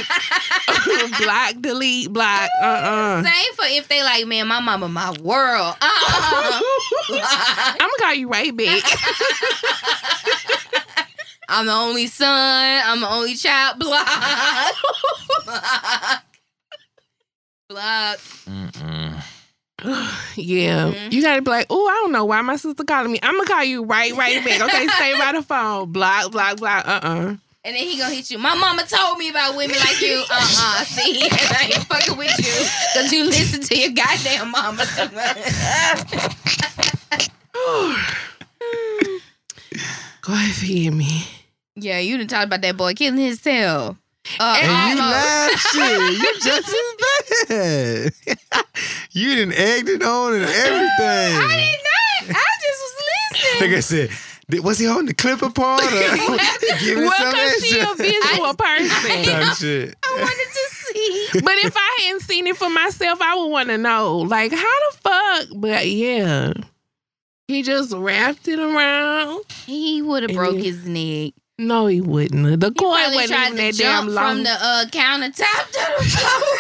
block, 1.19 1.55
delete, 1.61 2.13
block. 2.13 2.51
Uh-uh. 2.63 3.23
Same 3.23 3.55
for 3.55 3.65
if 3.69 3.89
they 3.89 4.03
like, 4.03 4.27
man, 4.27 4.47
my 4.49 4.61
mama, 4.61 4.87
my 4.89 5.13
world. 5.23 5.77
Uh-uh. 5.81 6.61
I'm 7.11 7.79
gonna 7.79 7.93
call 8.01 8.15
you 8.15 8.29
right 8.29 8.55
back. 8.55 8.83
I'm 11.49 11.65
the 11.65 11.73
only 11.73 12.07
son. 12.09 12.83
I'm 12.85 13.01
the 13.01 13.09
only 13.11 13.35
child. 13.35 13.79
Block. 13.79 14.07
Block. 15.47 16.23
Block. 17.71 18.19
Mm-mm. 18.47 19.25
Yeah, 20.37 20.91
Mhm. 20.93 21.13
you 21.13 21.23
gotta 21.23 21.43
be 21.43 21.51
like, 21.51 21.67
oh, 21.71 21.87
I 21.89 21.95
don't 22.03 22.13
know 22.13 22.25
why 22.25 22.41
my 22.43 22.57
sister 22.57 22.85
calling 22.85 23.13
me. 23.13 23.19
I'm 23.23 23.37
gonna 23.37 23.49
call 23.49 23.65
you 23.65 23.85
right, 23.85 24.13
right 24.15 24.45
back. 24.45 24.61
Okay, 24.61 24.87
stay 24.89 25.19
by 25.19 25.33
the 25.33 25.43
phone. 25.43 25.93
Block, 25.93 26.31
block, 26.33 26.57
block. 26.59 26.87
Uh, 26.87 27.01
uh 27.03 27.35
And 27.65 27.77
then 27.77 27.87
he 27.87 27.99
gonna 27.99 28.15
hit 28.15 28.31
you. 28.31 28.39
My 28.39 28.55
mama 28.55 28.83
told 28.85 29.19
me 29.19 29.29
about 29.31 29.57
women 29.57 29.77
like 29.79 30.01
you. 30.01 30.23
Uh-uh. 30.31 30.85
See, 30.85 31.23
and 31.23 31.33
I 31.33 31.71
ain't 31.75 31.85
fucking 31.87 32.17
with 32.17 32.37
you 32.39 32.67
because 32.95 33.13
you 33.13 33.25
listen 33.25 33.61
to 33.63 33.79
your 33.79 33.91
goddamn 33.91 34.51
mama. 34.51 34.85
Go 40.23 40.35
ahead, 40.35 40.55
forgive 40.55 40.95
me. 40.95 41.25
yeah, 41.77 41.99
you 41.99 42.19
done 42.19 42.27
talked 42.27 42.47
about 42.47 42.61
that 42.63 42.77
boy 42.77 42.95
killing 42.95 43.19
himself. 43.21 43.97
Uh, 44.41 44.57
And 44.61 44.99
you 44.99 45.03
almost. 45.05 45.17
laugh 45.17 45.51
shit. 45.61 46.19
You 46.19 46.33
just 46.43 46.69
as 46.69 47.49
bad. 47.49 48.65
you 49.13 49.35
didn't 49.35 49.55
egg 49.55 49.89
it 49.89 50.03
on 50.03 50.35
and 50.35 50.43
everything. 50.45 51.37
I 51.37 51.57
did 51.57 52.31
not. 52.31 52.37
I 52.37 52.49
just 52.61 52.81
was 52.83 52.95
listening. 53.33 53.69
Like 53.71 53.77
I 53.77 53.81
said, 53.81 54.11
was 54.63 54.79
he 54.79 54.87
holding 54.87 55.07
the 55.07 55.15
clipper 55.15 55.51
part 55.51 55.83
or 55.85 55.91
giving 56.81 57.05
Well, 57.05 57.13
some 57.13 57.33
cause 57.33 57.65
she 57.65 57.79
a 57.79 57.83
extra? 57.83 57.97
visual 57.97 58.55
person. 58.55 59.25
Type 59.25 59.57
shit. 59.57 59.95
I 60.05 60.17
wanted 60.19 60.53
to 60.53 60.75
see. 60.75 61.29
but 61.45 61.53
if 61.65 61.75
I 61.77 61.99
hadn't 62.03 62.23
seen 62.23 62.47
it 62.47 62.57
for 62.57 62.71
myself, 62.71 63.21
I 63.21 63.35
would 63.37 63.49
want 63.49 63.69
to 63.69 63.79
know, 63.79 64.19
like, 64.19 64.53
how 64.53 64.59
the 64.91 64.97
fuck? 64.99 65.47
But 65.57 65.87
yeah, 65.89 66.53
he 67.47 67.63
just 67.63 67.93
wrapped 67.95 68.49
it 68.49 68.59
around. 68.59 69.45
He 69.67 70.01
would 70.03 70.23
have 70.25 70.33
broke 70.35 70.57
you- 70.57 70.63
his 70.63 70.87
neck. 70.87 71.33
No, 71.59 71.87
he 71.87 72.01
wouldn't. 72.01 72.61
The 72.61 72.71
probably 72.73 73.17
wasn't 73.17 73.31
tried 73.31 73.53
even 73.53 73.57
to 73.57 73.63
that 73.63 73.75
jump 73.75 74.07
damn 74.07 74.15
long. 74.15 74.35
from 74.37 74.43
the 74.45 74.51
uh, 74.51 74.85
countertop 74.91 75.67
to 75.73 75.95
the 75.99 76.05
floor 76.11 76.59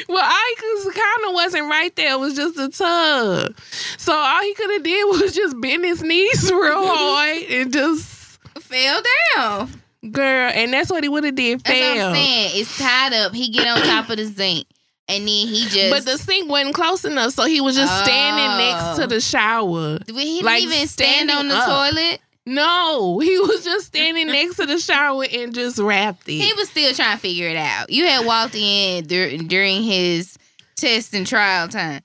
Well, 0.09 0.22
I 0.24 0.55
kind 0.86 1.28
of 1.28 1.34
wasn't 1.34 1.68
right 1.68 1.94
there. 1.97 2.12
It 2.14 2.18
was 2.18 2.34
just 2.34 2.59
a 2.59 2.70
tub. 2.70 3.55
So 3.98 4.14
all 4.16 4.40
he 4.43 4.55
could 4.55 4.70
have 4.70 4.82
did 4.82 5.05
was 5.20 5.34
just 5.34 5.60
bend 5.60 5.84
his 5.84 6.02
knees 6.02 6.51
real 6.51 6.86
hard 6.86 7.43
and 7.51 7.70
just 7.70 8.38
Fell 8.59 9.02
down. 9.36 9.68
girl. 10.10 10.51
And 10.55 10.72
that's 10.72 10.90
what 10.90 11.02
he 11.02 11.10
would 11.10 11.24
have 11.24 11.34
did. 11.34 11.60
That's 11.60 11.78
what 11.78 12.06
I'm 12.06 12.14
saying. 12.14 12.51
It's 12.55 12.78
tied 12.78 13.12
up. 13.12 13.34
He 13.34 13.51
get 13.51 13.66
on 13.68 13.82
top 13.82 14.09
of 14.09 14.16
the 14.16 14.24
zinc, 14.24 14.66
and 15.09 15.23
then 15.23 15.28
he 15.49 15.66
just. 15.69 15.91
But 15.91 16.05
the 16.05 16.19
sink 16.19 16.49
wasn't 16.51 16.74
close 16.74 17.05
enough, 17.05 17.33
so 17.35 17.45
he 17.45 17.61
was 17.61 17.77
just 17.77 18.05
standing 18.05 18.59
next 18.59 18.97
to 18.99 19.05
Oh. 19.05 19.07
the 19.07 19.20
shower. 19.20 19.99
Did 19.99 20.16
he 20.16 20.43
like, 20.43 20.62
even 20.62 20.87
stand 20.89 21.31
on 21.31 21.49
the 21.49 21.55
up. 21.57 21.66
toilet. 21.66 22.20
No, 22.49 23.19
he 23.19 23.39
was 23.41 23.65
just 23.65 23.87
standing 23.87 24.28
next 24.28 24.55
to 24.57 24.66
the 24.66 24.78
shower 24.78 25.24
and 25.33 25.53
just 25.53 25.78
wrapped 25.78 26.28
it. 26.28 26.33
He 26.41 26.53
was 26.55 26.69
still 26.70 26.95
trying 26.95 27.16
to 27.16 27.20
figure 27.20 27.49
it 27.49 27.57
out. 27.57 27.91
You 27.91 28.07
had 28.07 28.24
walked 28.24 28.55
in 28.55 29.05
dur- 29.07 29.37
during 29.39 29.83
his 29.83 30.37
test 30.77 31.12
and 31.12 31.27
trial 31.27 31.66
time. 31.66 32.03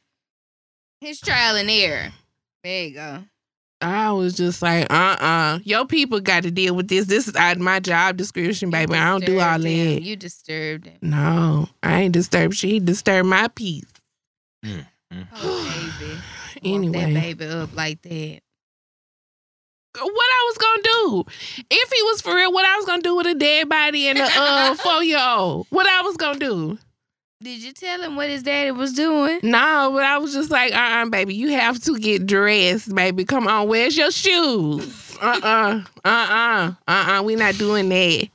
His 0.99 1.19
trial 1.19 1.55
and 1.57 1.69
error. 1.69 2.11
There 2.63 2.83
you 2.85 2.93
go. 2.95 3.23
I 3.81 4.11
was 4.11 4.35
just 4.35 4.61
like, 4.61 4.91
uh 4.91 5.17
uh 5.19 5.59
Your 5.63 5.85
people 5.85 6.19
got 6.19 6.43
to 6.43 6.51
deal 6.51 6.75
with 6.75 6.87
this. 6.87 7.07
This 7.07 7.27
is 7.27 7.35
out 7.35 7.55
of 7.57 7.61
my 7.61 7.79
job 7.79 8.17
description, 8.17 8.69
baby. 8.69 8.93
I 8.95 9.09
don't 9.09 9.25
do 9.25 9.39
all 9.39 9.57
disturbed 9.57 9.65
him. 9.65 9.95
that. 9.95 10.01
You 10.03 10.15
disturbed 10.15 10.85
him. 10.87 10.97
No, 11.01 11.67
I 11.81 12.01
ain't 12.01 12.13
disturbed. 12.13 12.55
She 12.55 12.79
disturbed 12.79 13.27
my 13.27 13.47
peace. 13.49 13.85
Oh, 14.63 15.91
baby. 15.99 16.13
Woke 16.63 16.63
Anyway. 16.63 17.13
that 17.13 17.21
baby 17.21 17.45
up 17.47 17.75
like 17.75 18.01
that. 18.03 18.39
What 19.99 20.07
I 20.07 20.45
was 20.53 20.57
gonna 20.57 20.83
do? 20.83 21.23
If 21.69 21.91
he 21.91 22.01
was 22.03 22.21
for 22.21 22.33
real, 22.35 22.53
what 22.53 22.65
I 22.65 22.77
was 22.77 22.85
gonna 22.85 23.01
do 23.01 23.15
with 23.17 23.27
a 23.27 23.33
dead 23.35 23.67
body 23.67 24.07
and 24.07 24.19
a 24.19 24.23
uh, 24.23 24.75
four 24.75 25.03
year 25.03 25.19
old? 25.19 25.67
What 25.69 25.85
I 25.87 26.01
was 26.01 26.15
gonna 26.17 26.39
do? 26.39 26.77
Did 27.41 27.63
you 27.63 27.73
tell 27.73 28.03
him 28.03 28.15
what 28.15 28.29
his 28.29 28.43
daddy 28.43 28.69
was 28.69 28.93
doing? 28.93 29.39
No, 29.41 29.89
but 29.93 30.03
I 30.03 30.19
was 30.19 30.31
just 30.31 30.51
like, 30.51 30.73
uh 30.75 30.77
uh 30.77 31.09
baby, 31.09 31.33
you 31.33 31.49
have 31.49 31.81
to 31.83 31.97
get 31.97 32.27
dressed, 32.27 32.93
baby. 32.93 33.25
Come 33.25 33.47
on, 33.47 33.67
where's 33.67 33.97
your 33.97 34.11
shoes? 34.11 35.17
Uh 35.19 35.39
uh, 35.41 35.81
uh 36.05 36.07
uh, 36.07 36.73
uh 36.87 37.17
uh, 37.17 37.23
we 37.23 37.35
not 37.35 37.55
doing 37.55 37.89
that. 37.89 38.29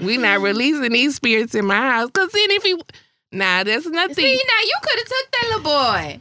we 0.00 0.18
not 0.18 0.40
releasing 0.40 0.92
these 0.92 1.16
spirits 1.16 1.56
in 1.56 1.66
my 1.66 1.74
house. 1.74 2.10
Cause 2.12 2.30
then 2.30 2.50
if 2.52 2.62
he, 2.62 2.80
nah, 3.32 3.64
that's 3.64 3.86
nothing. 3.86 4.14
See, 4.14 4.40
now 4.46 4.64
you 4.64 4.76
could 4.82 4.98
have 4.98 5.08
took 5.08 5.30
that 5.32 5.46
little 5.48 5.62
boy. 5.62 6.20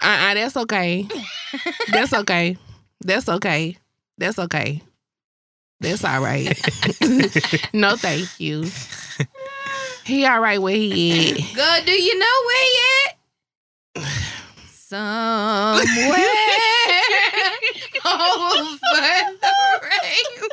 Uh 0.00 0.30
uh, 0.30 0.34
that's 0.34 0.56
okay. 0.56 1.08
That's 1.90 2.12
okay. 2.12 2.56
That's 3.00 3.28
okay. 3.28 3.76
That's 4.18 4.38
okay. 4.38 4.82
That's 5.80 6.04
all 6.04 6.22
right. 6.22 6.46
no, 7.72 7.96
thank 7.96 8.38
you. 8.38 8.70
He 10.08 10.24
all 10.24 10.40
right 10.40 10.60
where 10.60 10.74
he 10.74 11.30
at. 11.32 11.36
Good, 11.54 11.84
do 11.84 11.92
you 11.92 12.18
know 12.18 12.42
where 12.46 12.66
yet? 13.04 14.08
Somewhere 14.70 15.84
over 18.06 18.78
the 18.80 19.80
rainbow. 19.82 20.48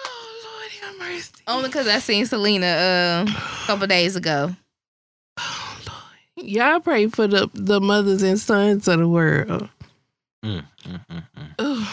Oh 0.00 0.42
Lord, 0.44 0.70
have 0.82 0.98
mercy. 0.98 1.32
Only 1.46 1.68
because 1.70 1.88
I 1.88 1.98
seen 2.00 2.26
Selena 2.26 2.66
uh, 2.66 3.24
a 3.26 3.66
couple 3.66 3.86
days 3.86 4.16
ago. 4.16 4.54
Oh 5.38 5.78
Lord. 5.86 6.46
Y'all 6.46 6.80
pray 6.80 7.06
for 7.06 7.26
the 7.26 7.48
the 7.54 7.80
mothers 7.80 8.22
and 8.22 8.38
sons 8.38 8.86
of 8.86 8.98
the 8.98 9.08
world. 9.08 9.70
Mm, 10.44 10.62
mm, 10.84 11.06
mm, 11.10 11.22
mm. 11.36 11.54
Ugh. 11.58 11.88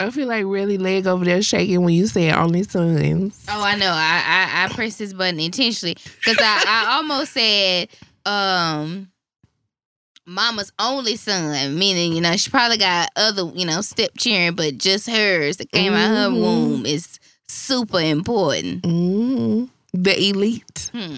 I 0.00 0.10
feel 0.10 0.28
like 0.28 0.44
really 0.46 0.78
leg 0.78 1.06
over 1.08 1.24
there 1.24 1.42
shaking 1.42 1.82
when 1.82 1.92
you 1.94 2.06
said 2.06 2.34
only 2.34 2.62
sons. 2.62 3.44
Oh, 3.48 3.62
I 3.62 3.74
know. 3.76 3.90
I 3.90 4.22
I, 4.26 4.64
I 4.64 4.74
pressed 4.74 5.00
this 5.00 5.12
button 5.12 5.40
intentionally 5.40 5.96
because 6.18 6.36
I, 6.40 6.64
I 6.66 6.96
almost 6.96 7.32
said 7.32 7.88
um 8.24 9.10
mama's 10.24 10.70
only 10.78 11.16
son, 11.16 11.76
meaning 11.78 12.12
you 12.12 12.20
know 12.20 12.36
she 12.36 12.48
probably 12.50 12.76
got 12.78 13.08
other 13.16 13.50
you 13.54 13.66
know 13.66 13.80
step 13.80 14.10
cheering, 14.16 14.54
but 14.54 14.78
just 14.78 15.08
hers 15.10 15.56
that 15.56 15.72
came 15.72 15.92
out 15.94 16.10
of 16.12 16.16
her 16.16 16.28
Mhm. 16.38 16.40
womb 16.42 16.86
is 16.86 17.18
super 17.48 17.98
important. 18.00 18.82
mm 18.82 19.68
The 19.92 20.28
elite. 20.28 20.90
Hmm. 20.94 21.16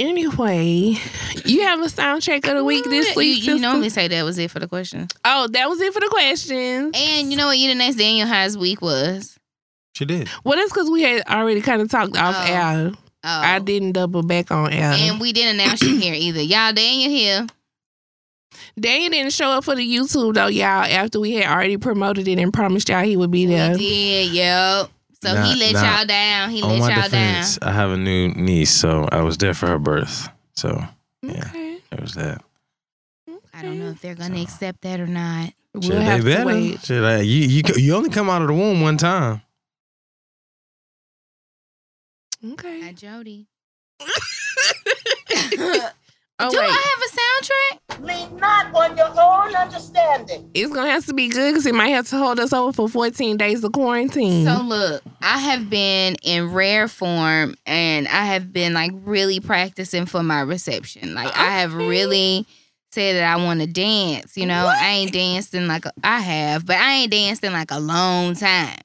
Anyway, 0.00 0.96
you 1.44 1.62
have 1.62 1.80
a 1.80 1.84
soundtrack 1.86 2.48
of 2.48 2.56
the 2.56 2.64
week 2.64 2.84
this 2.84 3.14
week. 3.14 3.38
you 3.38 3.44
sister? 3.52 3.60
normally 3.60 3.90
say 3.90 4.08
that 4.08 4.24
was 4.24 4.38
it 4.38 4.50
for 4.50 4.58
the 4.58 4.66
question, 4.68 5.08
oh, 5.24 5.46
that 5.48 5.68
was 5.68 5.80
it 5.80 5.92
for 5.92 6.00
the 6.00 6.08
questions. 6.08 6.92
and 6.96 7.30
you 7.30 7.36
know 7.36 7.46
what? 7.46 7.58
You 7.58 7.68
didn't 7.68 7.82
ask 7.82 7.98
Daniel 7.98 8.26
how 8.26 8.42
his 8.44 8.56
week 8.56 8.80
was. 8.80 9.38
She 9.94 10.04
did. 10.06 10.28
Well, 10.44 10.56
that's 10.56 10.72
because 10.72 10.88
we 10.90 11.02
had 11.02 11.22
already 11.28 11.60
kind 11.60 11.82
of 11.82 11.90
talked 11.90 12.16
off 12.16 12.34
Oh. 12.38 12.52
air. 12.52 12.92
Oh, 13.22 13.28
I 13.28 13.58
didn't 13.58 13.92
double 13.92 14.22
back 14.22 14.50
on 14.50 14.72
air. 14.72 14.92
and 14.96 15.20
we 15.20 15.32
didn't 15.34 15.60
announce 15.60 15.82
you 15.82 15.98
here 15.98 16.14
either. 16.14 16.40
Y'all, 16.40 16.72
Daniel 16.72 17.10
here. 17.10 17.46
Daniel 18.78 19.10
didn't 19.10 19.32
show 19.34 19.50
up 19.50 19.64
for 19.64 19.74
the 19.74 19.86
YouTube 19.86 20.34
though, 20.34 20.46
y'all. 20.46 20.84
After 20.84 21.20
we 21.20 21.32
had 21.32 21.52
already 21.52 21.76
promoted 21.76 22.26
it 22.28 22.38
and 22.38 22.52
promised 22.52 22.88
y'all 22.88 23.04
he 23.04 23.16
would 23.18 23.30
be 23.30 23.44
there. 23.44 23.76
He 23.76 24.28
did, 24.28 24.32
yep. 24.32 24.90
So 25.22 25.34
Nah, 25.34 25.44
he 25.44 25.60
let 25.60 25.72
nah. 25.74 25.96
y'all 25.98 26.06
down. 26.06 26.50
He 26.50 26.62
let 26.62 26.78
y'all 26.78 27.02
defense, 27.02 27.58
I 27.60 27.72
have 27.72 27.90
a 27.90 27.96
new 27.96 28.28
niece, 28.28 28.70
so 28.70 29.06
I 29.12 29.22
was 29.22 29.36
there 29.36 29.52
for 29.54 29.66
her 29.66 29.78
birth. 29.78 30.28
So 30.54 30.82
Yeah. 31.22 31.44
Okay. 31.48 31.78
there 31.90 31.98
was 32.00 32.14
that. 32.14 32.42
down. 33.26 33.38
I 33.52 33.62
don't 33.62 33.78
know 33.78 33.90
if 33.90 34.00
they're 34.00 34.14
gonna 34.14 34.36
So- 34.36 34.42
accept 34.42 34.80
that 34.82 35.00
or 35.00 35.06
not. 35.06 35.52
We'll 35.74 35.82
Shit, 35.82 36.02
have 36.02 36.24
they 36.24 36.30
to 36.32 36.36
better. 36.38 36.46
wait. 36.46 36.80
Shit, 36.84 37.02
like, 37.02 37.24
you, 37.26 37.46
you 37.46 37.62
you 37.76 37.94
only 37.94 38.10
come 38.10 38.28
out 38.30 38.42
of 38.42 38.48
the 38.48 38.54
womb 38.54 38.80
one 38.80 38.96
time. 38.96 39.42
Okay. 42.52 42.80
Hi, 42.80 42.86
Okay. 42.88 42.92
Jody. 42.94 43.46
Oh 46.42 46.50
Do 46.50 46.58
wait, 46.58 46.70
I 46.70 46.94
have 46.94 47.98
a 48.00 48.00
soundtrack? 48.00 48.06
Lean 48.30 48.36
not 48.38 48.74
on 48.74 48.96
your 48.96 49.08
own 49.08 49.54
understanding. 49.54 50.50
it's 50.54 50.72
gonna 50.72 50.90
have 50.90 51.04
to 51.06 51.12
be 51.14 51.28
good 51.28 51.50
because 51.52 51.66
it 51.66 51.74
might 51.74 51.88
have 51.90 52.08
to 52.08 52.16
hold 52.16 52.40
us 52.40 52.52
over 52.52 52.72
for 52.72 52.88
14 52.88 53.36
days 53.36 53.62
of 53.62 53.72
quarantine. 53.72 54.46
So 54.46 54.62
look, 54.62 55.02
I 55.20 55.38
have 55.38 55.68
been 55.68 56.16
in 56.22 56.52
rare 56.52 56.88
form 56.88 57.56
and 57.66 58.08
I 58.08 58.24
have 58.26 58.52
been 58.52 58.72
like 58.72 58.92
really 59.04 59.40
practicing 59.40 60.06
for 60.06 60.22
my 60.22 60.40
reception. 60.40 61.14
Like 61.14 61.36
I 61.36 61.58
have 61.60 61.74
really 61.74 62.46
said 62.92 63.16
that 63.16 63.32
I 63.38 63.44
want 63.44 63.60
to 63.60 63.66
dance. 63.66 64.36
You 64.36 64.46
know, 64.46 64.66
I 64.74 64.88
ain't 64.88 65.12
danced 65.12 65.54
in 65.54 65.68
like 65.68 65.84
a, 65.84 65.92
I 66.02 66.20
have, 66.20 66.64
but 66.64 66.76
I 66.76 66.92
ain't 66.94 67.10
danced 67.12 67.44
in 67.44 67.52
like 67.52 67.70
a 67.70 67.78
long 67.78 68.34
time. 68.34 68.78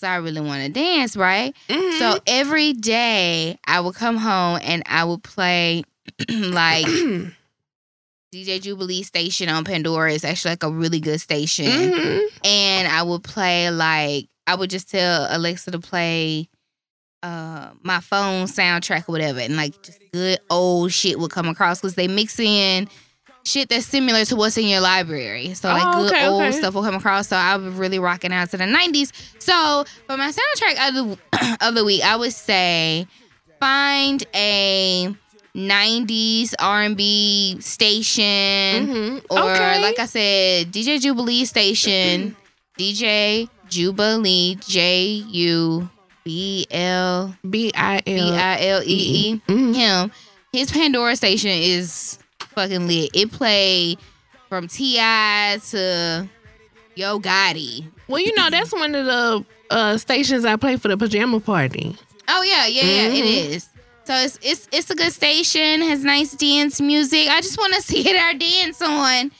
So 0.00 0.06
I 0.06 0.16
really 0.16 0.40
want 0.40 0.62
to 0.64 0.68
dance, 0.70 1.16
right? 1.16 1.54
Mhm. 1.68 1.98
So 1.98 2.18
every 2.26 2.72
day 2.74 3.58
I 3.66 3.80
would 3.80 3.94
come 3.94 4.16
home 4.18 4.58
and 4.62 4.82
I 4.86 5.04
would 5.04 5.22
play 5.22 5.84
like 6.28 6.86
DJ 8.34 8.60
Jubilee 8.62 9.02
station 9.02 9.48
on 9.48 9.64
Pandora 9.64 10.12
is 10.12 10.24
actually 10.24 10.52
like 10.52 10.62
a 10.62 10.70
really 10.70 11.00
good 11.00 11.20
station. 11.20 11.66
Mhm. 11.66 12.20
And 12.44 12.88
I 12.88 13.02
would 13.02 13.24
play 13.24 13.70
like 13.70 14.26
I 14.46 14.54
would 14.54 14.70
just 14.70 14.90
tell 14.90 15.26
Alexa 15.30 15.72
to 15.72 15.78
play 15.80 16.48
uh 17.22 17.70
my 17.82 18.00
phone 18.00 18.46
soundtrack 18.46 19.08
or 19.08 19.12
whatever 19.12 19.40
and 19.40 19.54
like 19.56 19.82
just 19.82 20.00
good 20.12 20.38
old 20.48 20.90
shit 20.90 21.18
would 21.18 21.30
come 21.30 21.48
across 21.48 21.78
because 21.80 21.94
they 21.94 22.08
mix 22.08 22.38
in 22.40 22.88
shit 23.44 23.68
that's 23.68 23.84
similar 23.86 24.24
to 24.24 24.36
what's 24.36 24.56
in 24.56 24.66
your 24.66 24.80
library. 24.80 25.52
So 25.54 25.68
like 25.68 25.82
Oh, 25.84 26.02
good 26.04 26.12
okay, 26.12 26.26
old 26.26 26.42
okay. 26.42 26.52
stuff 26.52 26.72
will 26.74 26.82
come 26.82 26.94
across. 26.94 27.28
So 27.28 27.36
I 27.36 27.56
was 27.56 27.74
really 27.74 27.98
rocking 27.98 28.32
out 28.32 28.50
to 28.52 28.56
the 28.58 28.66
nineties. 28.66 29.12
So 29.38 29.84
for 30.06 30.16
my 30.16 30.30
soundtrack 30.30 30.88
of 30.88 30.94
the 30.94 31.56
of 31.68 31.74
the 31.74 31.84
week, 31.84 32.02
I 32.04 32.16
would 32.16 32.32
say 32.32 33.06
find 33.58 34.24
a 34.34 35.14
90s 35.54 36.54
R&B 36.58 37.56
station 37.60 38.86
Mhm. 38.88 39.22
or 39.30 39.50
okay. 39.52 39.82
like 39.82 39.98
I 39.98 40.06
said, 40.06 40.70
DJ 40.72 40.98
Jubilee 41.00 41.44
station, 41.44 42.36
DJ 42.78 43.48
Jubilee 43.68 44.56
J 44.66 45.04
U 45.28 45.88
B 46.24 46.66
L 46.70 47.34
B 47.48 47.72
I 47.74 48.00
B 48.04 48.18
L 48.18 48.32
I 48.34 48.58
L 48.66 48.82
E 48.84 49.40
E. 49.48 49.52
Him, 49.74 50.12
his 50.52 50.70
Pandora 50.70 51.16
station 51.16 51.50
is 51.50 52.18
fucking 52.54 52.86
lit. 52.86 53.10
It 53.14 53.32
played 53.32 53.98
from 54.48 54.66
T.I. 54.68 55.58
to 55.70 56.28
Yo 56.96 57.20
Gotti. 57.20 57.86
Well, 58.08 58.20
you 58.20 58.34
know 58.36 58.50
that's 58.50 58.72
one 58.72 58.94
of 58.94 59.06
the 59.06 59.44
uh, 59.70 59.96
stations 59.96 60.44
I 60.44 60.56
play 60.56 60.76
for 60.76 60.88
the 60.88 60.96
pajama 60.96 61.40
party. 61.40 61.96
Oh 62.28 62.42
yeah, 62.42 62.66
yeah, 62.66 62.82
yeah, 62.84 63.06
it 63.08 63.24
is. 63.24 63.68
So 64.10 64.16
it's 64.16 64.38
it's 64.42 64.68
it's 64.72 64.90
a 64.90 64.96
good 64.96 65.12
station. 65.12 65.82
Has 65.82 66.02
nice 66.02 66.32
dance 66.32 66.80
music. 66.80 67.28
I 67.28 67.40
just 67.42 67.56
want 67.56 67.74
to 67.74 67.80
see 67.88 68.00
it 68.08 68.16
our 68.16 68.34
dance 68.34 68.82
on. 68.82 69.30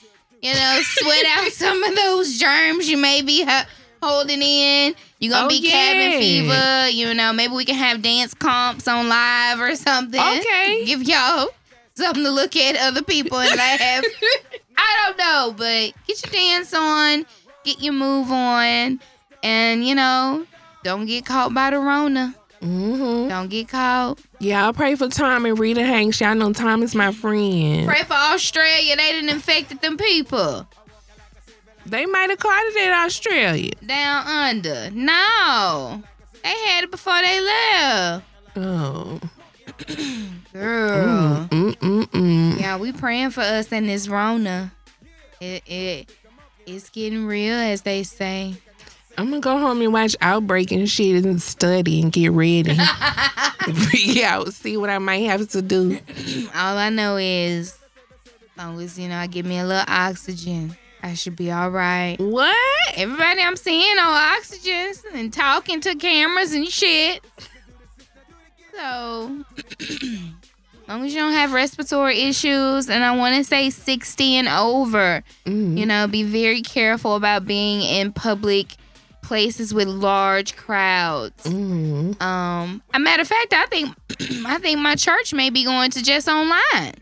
You 0.40 0.54
know, 0.54 0.78
sweat 0.82 1.26
out 1.26 1.48
some 1.52 1.82
of 1.82 1.96
those 1.96 2.38
germs 2.38 2.88
you 2.88 2.96
may 2.96 3.20
be 3.20 3.42
ha- 3.42 3.66
holding 4.00 4.40
in. 4.40 4.94
You're 5.18 5.32
gonna 5.32 5.46
Oh, 5.46 5.48
be 5.48 5.68
cabin 5.68 6.20
fever. 6.20 6.88
You 6.88 7.12
know, 7.14 7.32
maybe 7.32 7.52
we 7.52 7.64
can 7.64 7.74
have 7.74 8.00
dance 8.00 8.32
comps 8.32 8.86
on 8.86 9.08
live 9.08 9.58
or 9.58 9.74
something. 9.74 10.20
Okay. 10.20 10.84
Give 10.86 11.02
y'all 11.02 11.48
something 11.94 12.22
to 12.22 12.30
look 12.30 12.54
at 12.54 12.76
other 12.76 13.02
people 13.02 13.40
and 13.40 13.56
laugh. 13.56 13.80
I 14.78 15.04
don't 15.08 15.18
know, 15.18 15.52
but 15.56 15.92
get 16.06 16.24
your 16.24 16.32
dance 16.32 16.72
on, 16.72 17.26
get 17.64 17.82
your 17.82 17.92
move 17.92 18.30
on, 18.30 19.00
and 19.42 19.84
you 19.84 19.96
know, 19.96 20.46
don't 20.84 21.06
get 21.06 21.26
caught 21.26 21.52
by 21.52 21.70
the 21.70 21.80
Rona. 21.80 22.36
Hmm 22.60 23.28
Don't 23.28 23.48
get 23.48 23.68
caught. 23.68 24.18
Yeah, 24.38 24.68
I 24.68 24.72
pray 24.72 24.94
for 24.94 25.08
Tom 25.08 25.46
and 25.46 25.58
Rita 25.58 25.82
Hanks. 25.84 26.20
Y'all 26.20 26.34
know 26.34 26.52
Tom 26.52 26.82
is 26.82 26.94
my 26.94 27.12
friend. 27.12 27.86
Pray 27.88 28.02
for 28.04 28.14
Australia. 28.14 28.96
They 28.96 29.12
didn't 29.12 29.30
infected 29.30 29.80
them 29.80 29.96
people 29.96 30.66
They 31.86 32.06
might 32.06 32.30
have 32.30 32.38
caught 32.38 32.62
it 32.66 32.76
in 32.76 32.92
Australia. 32.92 33.72
down 33.84 34.26
under. 34.26 34.90
No, 34.92 36.02
they 36.42 36.48
had 36.66 36.84
it 36.84 36.90
before 36.90 37.20
they 37.22 37.40
left. 37.40 38.24
Oh. 38.56 39.20
Girl, 40.52 41.48
Mm, 41.50 41.76
mm, 41.76 42.04
mm. 42.06 42.60
yeah, 42.60 42.76
we 42.76 42.92
praying 42.92 43.30
for 43.30 43.40
us 43.42 43.72
and 43.72 43.88
this 43.88 44.08
Rona. 44.08 44.72
It 45.40 45.62
it 45.66 46.10
it's 46.66 46.90
getting 46.90 47.24
real, 47.26 47.54
as 47.54 47.82
they 47.82 48.02
say. 48.02 48.56
I'm 49.20 49.28
gonna 49.28 49.40
go 49.40 49.58
home 49.58 49.82
and 49.82 49.92
watch 49.92 50.16
Outbreak 50.22 50.72
and 50.72 50.88
shit 50.88 51.26
and 51.26 51.42
study 51.42 52.00
and 52.00 52.10
get 52.10 52.32
ready. 52.32 52.72
yeah, 53.94 54.42
see 54.44 54.78
what 54.78 54.88
I 54.88 54.96
might 54.98 55.24
have 55.26 55.46
to 55.50 55.60
do. 55.60 55.98
All 56.54 56.78
I 56.78 56.88
know 56.88 57.18
is, 57.18 57.76
as 58.24 58.56
long 58.56 58.80
as 58.80 58.98
you 58.98 59.08
know, 59.08 59.16
I 59.18 59.26
give 59.26 59.44
me 59.44 59.58
a 59.58 59.66
little 59.66 59.84
oxygen, 59.86 60.74
I 61.02 61.12
should 61.12 61.36
be 61.36 61.50
all 61.52 61.70
right. 61.70 62.16
What? 62.18 62.56
Everybody 62.96 63.42
I'm 63.42 63.56
seeing 63.56 63.98
on 63.98 64.36
oxygen 64.38 64.92
and 65.12 65.30
talking 65.30 65.82
to 65.82 65.94
cameras 65.96 66.54
and 66.54 66.66
shit. 66.66 67.22
So, 68.74 69.44
as 69.78 70.88
long 70.88 71.04
as 71.04 71.12
you 71.12 71.20
don't 71.20 71.32
have 71.34 71.52
respiratory 71.52 72.22
issues, 72.22 72.88
and 72.88 73.04
I 73.04 73.14
want 73.16 73.36
to 73.36 73.44
say 73.44 73.68
60 73.68 74.36
and 74.36 74.48
over, 74.48 75.22
Mm. 75.44 75.76
you 75.76 75.84
know, 75.84 76.06
be 76.06 76.22
very 76.22 76.62
careful 76.62 77.16
about 77.16 77.44
being 77.44 77.82
in 77.82 78.12
public 78.14 78.76
places 79.30 79.72
with 79.72 79.86
large 79.86 80.56
crowds. 80.56 81.44
Mm. 81.44 82.20
Um, 82.20 82.82
a 82.92 82.98
matter 82.98 83.22
of 83.22 83.28
fact, 83.28 83.52
I 83.52 83.64
think 83.66 83.94
I 84.44 84.58
think 84.58 84.80
my 84.80 84.96
church 84.96 85.32
may 85.32 85.50
be 85.50 85.62
going 85.64 85.92
to 85.92 86.02
just 86.02 86.26
online. 86.26 86.94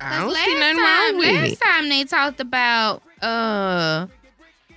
I 0.00 0.18
don't 0.18 0.32
last 0.32 0.44
see 0.44 0.58
nothing 0.58 0.76
time, 0.76 1.12
wrong 1.12 1.18
with 1.18 1.28
last 1.42 1.52
it. 1.52 1.60
time 1.60 1.88
they 1.88 2.02
talked 2.02 2.40
about 2.40 3.02
uh, 3.22 4.08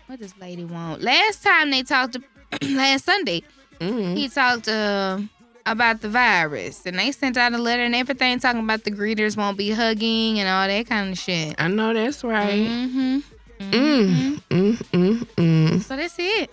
what 0.06 0.20
does 0.20 0.38
lady 0.38 0.66
want? 0.66 1.02
Last 1.02 1.42
time 1.44 1.72
they 1.72 1.82
talked, 1.82 2.16
last 2.64 3.06
Sunday 3.06 3.42
Mm. 3.80 4.16
he 4.18 4.28
talked 4.30 4.68
uh, 4.68 5.20
about 5.66 6.02
the 6.02 6.10
virus, 6.10 6.86
and 6.86 6.98
they 7.00 7.12
sent 7.12 7.38
out 7.38 7.54
a 7.54 7.58
letter 7.58 7.84
and 7.84 7.96
everything 7.96 8.40
talking 8.40 8.62
about 8.62 8.84
the 8.84 8.92
greeters 8.92 9.36
won't 9.36 9.58
be 9.58 9.72
hugging 9.72 10.40
and 10.40 10.48
all 10.48 10.68
that 10.68 10.86
kind 10.88 11.12
of 11.12 11.18
shit. 11.18 11.56
I 11.60 11.68
know 11.68 11.92
that's 11.94 12.24
right. 12.24 12.68
Mm-hmm. 12.68 13.20
Mm. 13.60 14.42
Mm. 14.50 14.76
Mm. 14.78 15.26
Mm. 15.36 15.82
So 15.82 15.96
that's 15.96 16.16
it. 16.20 16.50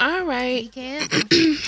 All 0.00 0.24
right. 0.24 0.70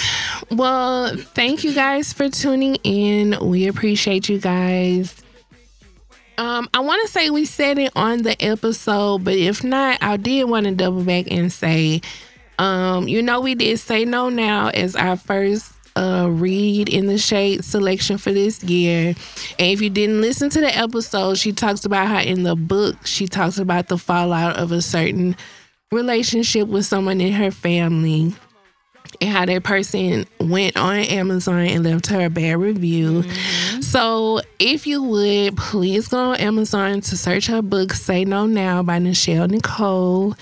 Well, 0.51 1.17
thank 1.17 1.63
you 1.63 1.73
guys 1.73 2.13
for 2.13 2.29
tuning 2.29 2.75
in. 2.83 3.39
We 3.41 3.69
appreciate 3.69 4.29
you 4.29 4.39
guys. 4.39 5.15
Um, 6.39 6.69
I 6.75 6.81
want 6.81 7.01
to 7.07 7.13
say 7.13 7.31
we 7.31 7.45
said 7.45 7.79
it 7.79 7.93
on 7.95 8.23
the 8.23 8.35
episode, 8.43 9.23
but 9.23 9.35
if 9.35 9.63
not, 9.63 10.03
I 10.03 10.17
did 10.17 10.45
want 10.45 10.67
to 10.67 10.73
double 10.73 11.05
back 11.05 11.27
and 11.31 11.53
say, 11.53 12.01
um, 12.59 13.07
you 13.07 13.23
know, 13.23 13.41
we 13.41 13.55
did 13.55 13.79
say 13.79 14.05
no 14.05 14.29
now 14.29 14.69
as 14.69 14.97
our 14.97 15.17
first 15.17 15.73
uh 15.97 16.29
read 16.31 16.89
in 16.89 17.07
the 17.07 17.19
shade 17.19 17.65
selection 17.65 18.19
for 18.19 18.33
this 18.33 18.63
year. 18.65 19.15
And 19.59 19.69
if 19.73 19.81
you 19.81 19.91
didn't 19.91 20.21
listen 20.21 20.51
to 20.51 20.61
the 20.61 20.77
episode, 20.77 21.39
she 21.39 21.53
talks 21.53 21.85
about 21.85 22.09
how 22.09 22.21
in 22.21 22.43
the 22.43 22.57
book 22.57 23.07
she 23.07 23.27
talks 23.27 23.59
about 23.59 23.89
the 23.89 23.99
fallout 23.99 24.57
of 24.57 24.73
a 24.73 24.83
certain 24.83 25.37
relationship 25.93 26.69
with 26.69 26.87
someone 26.87 27.21
in 27.21 27.33
her 27.33 27.51
family 27.51 28.35
and 29.21 29.31
how 29.31 29.45
that 29.45 29.65
person 29.65 30.25
went 30.39 30.77
on 30.77 30.99
Amazon 30.99 31.67
and 31.67 31.85
left 31.85 32.07
her 32.07 32.27
a 32.27 32.31
bad 32.31 32.59
review. 32.59 33.25
So, 33.81 34.41
if 34.59 34.87
you 34.87 35.03
would, 35.03 35.57
please 35.57 36.09
go 36.09 36.31
on 36.31 36.37
Amazon 36.37 37.01
to 37.03 37.17
search 37.17 37.47
her 37.49 37.63
book, 37.63 37.93
Say 37.93 38.25
No 38.25 38.47
Now 38.47 38.83
by 38.83 38.99
Nichelle 38.99 39.51
Nicole, 39.51 40.35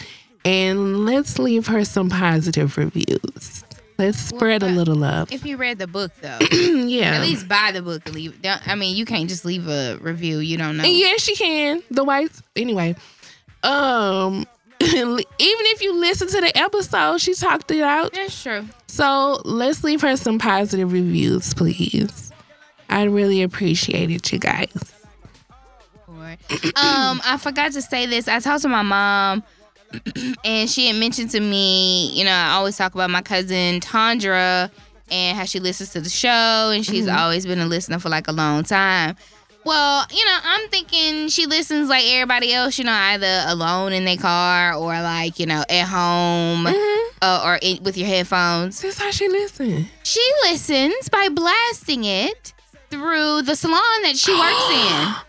and 0.44 1.06
let's 1.06 1.38
leave 1.38 1.66
her 1.68 1.84
some 1.84 2.10
positive 2.10 2.76
reviews. 2.76 3.64
Let's 3.98 4.18
spread 4.18 4.62
a 4.62 4.66
uh, 4.66 4.70
little 4.70 4.94
love. 4.94 5.32
if 5.32 5.44
you 5.44 5.56
read 5.56 5.78
the 5.78 5.88
book 5.88 6.12
though, 6.20 6.38
yeah. 6.52 7.16
at 7.16 7.20
least 7.20 7.48
buy 7.48 7.72
the 7.72 7.82
book 7.82 8.08
leave. 8.12 8.38
I 8.44 8.76
mean, 8.76 8.96
you 8.96 9.04
can't 9.04 9.28
just 9.28 9.44
leave 9.44 9.66
a 9.68 9.98
review. 10.00 10.38
You 10.38 10.56
don't 10.56 10.76
know. 10.76 10.84
And 10.84 10.92
yes, 10.92 11.20
she 11.20 11.34
can. 11.34 11.82
The 11.90 12.04
whites. 12.04 12.40
Anyway, 12.54 12.94
um, 13.64 14.46
even 14.80 15.24
if 15.38 15.82
you 15.82 15.98
listen 15.98 16.28
to 16.28 16.40
the 16.40 16.56
episode, 16.56 17.20
she 17.20 17.34
talked 17.34 17.72
it 17.72 17.82
out. 17.82 18.12
That's 18.12 18.40
true. 18.40 18.68
So 18.86 19.42
let's 19.44 19.82
leave 19.82 20.00
her 20.02 20.16
some 20.16 20.38
positive 20.38 20.92
reviews, 20.92 21.52
please. 21.54 22.30
I'd 22.88 23.10
really 23.10 23.42
appreciate 23.42 24.10
it, 24.10 24.32
you 24.32 24.38
guys. 24.38 24.94
um, 26.76 27.20
I 27.24 27.36
forgot 27.40 27.72
to 27.72 27.82
say 27.82 28.06
this. 28.06 28.28
I 28.28 28.38
talked 28.38 28.62
to 28.62 28.68
my 28.68 28.82
mom, 28.82 29.42
and 30.44 30.68
she 30.68 30.86
had 30.86 30.96
mentioned 30.96 31.30
to 31.30 31.40
me, 31.40 32.10
you 32.12 32.24
know, 32.24 32.32
I 32.32 32.52
always 32.52 32.76
talk 32.76 32.94
about 32.94 33.10
my 33.10 33.22
cousin 33.22 33.80
Tandra 33.80 34.70
and 35.10 35.36
how 35.36 35.44
she 35.44 35.60
listens 35.60 35.90
to 35.90 36.00
the 36.00 36.10
show, 36.10 36.70
and 36.74 36.84
she's 36.84 37.08
always 37.08 37.46
been 37.46 37.60
a 37.60 37.66
listener 37.66 37.98
for 37.98 38.08
like 38.08 38.28
a 38.28 38.32
long 38.32 38.64
time. 38.64 39.16
Well, 39.64 40.06
you 40.10 40.24
know, 40.24 40.38
I'm 40.44 40.68
thinking 40.70 41.28
she 41.28 41.46
listens 41.46 41.88
like 41.88 42.04
everybody 42.06 42.54
else, 42.54 42.78
you 42.78 42.84
know, 42.84 42.92
either 42.92 43.44
alone 43.46 43.92
in 43.92 44.04
their 44.04 44.16
car 44.16 44.74
or 44.74 44.92
like, 45.02 45.38
you 45.38 45.46
know, 45.46 45.62
at 45.68 45.86
home 45.86 46.66
uh, 47.20 47.42
or 47.44 47.58
in, 47.60 47.82
with 47.82 47.96
your 47.98 48.06
headphones. 48.06 48.80
That's 48.80 48.98
how 48.98 49.10
she 49.10 49.28
listens. 49.28 49.86
She 50.04 50.26
listens 50.44 51.08
by 51.08 51.28
blasting 51.28 52.04
it 52.04 52.54
through 52.88 53.42
the 53.42 53.56
salon 53.56 54.02
that 54.02 54.16
she 54.16 54.32
works 54.32 54.70
in. 54.70 55.14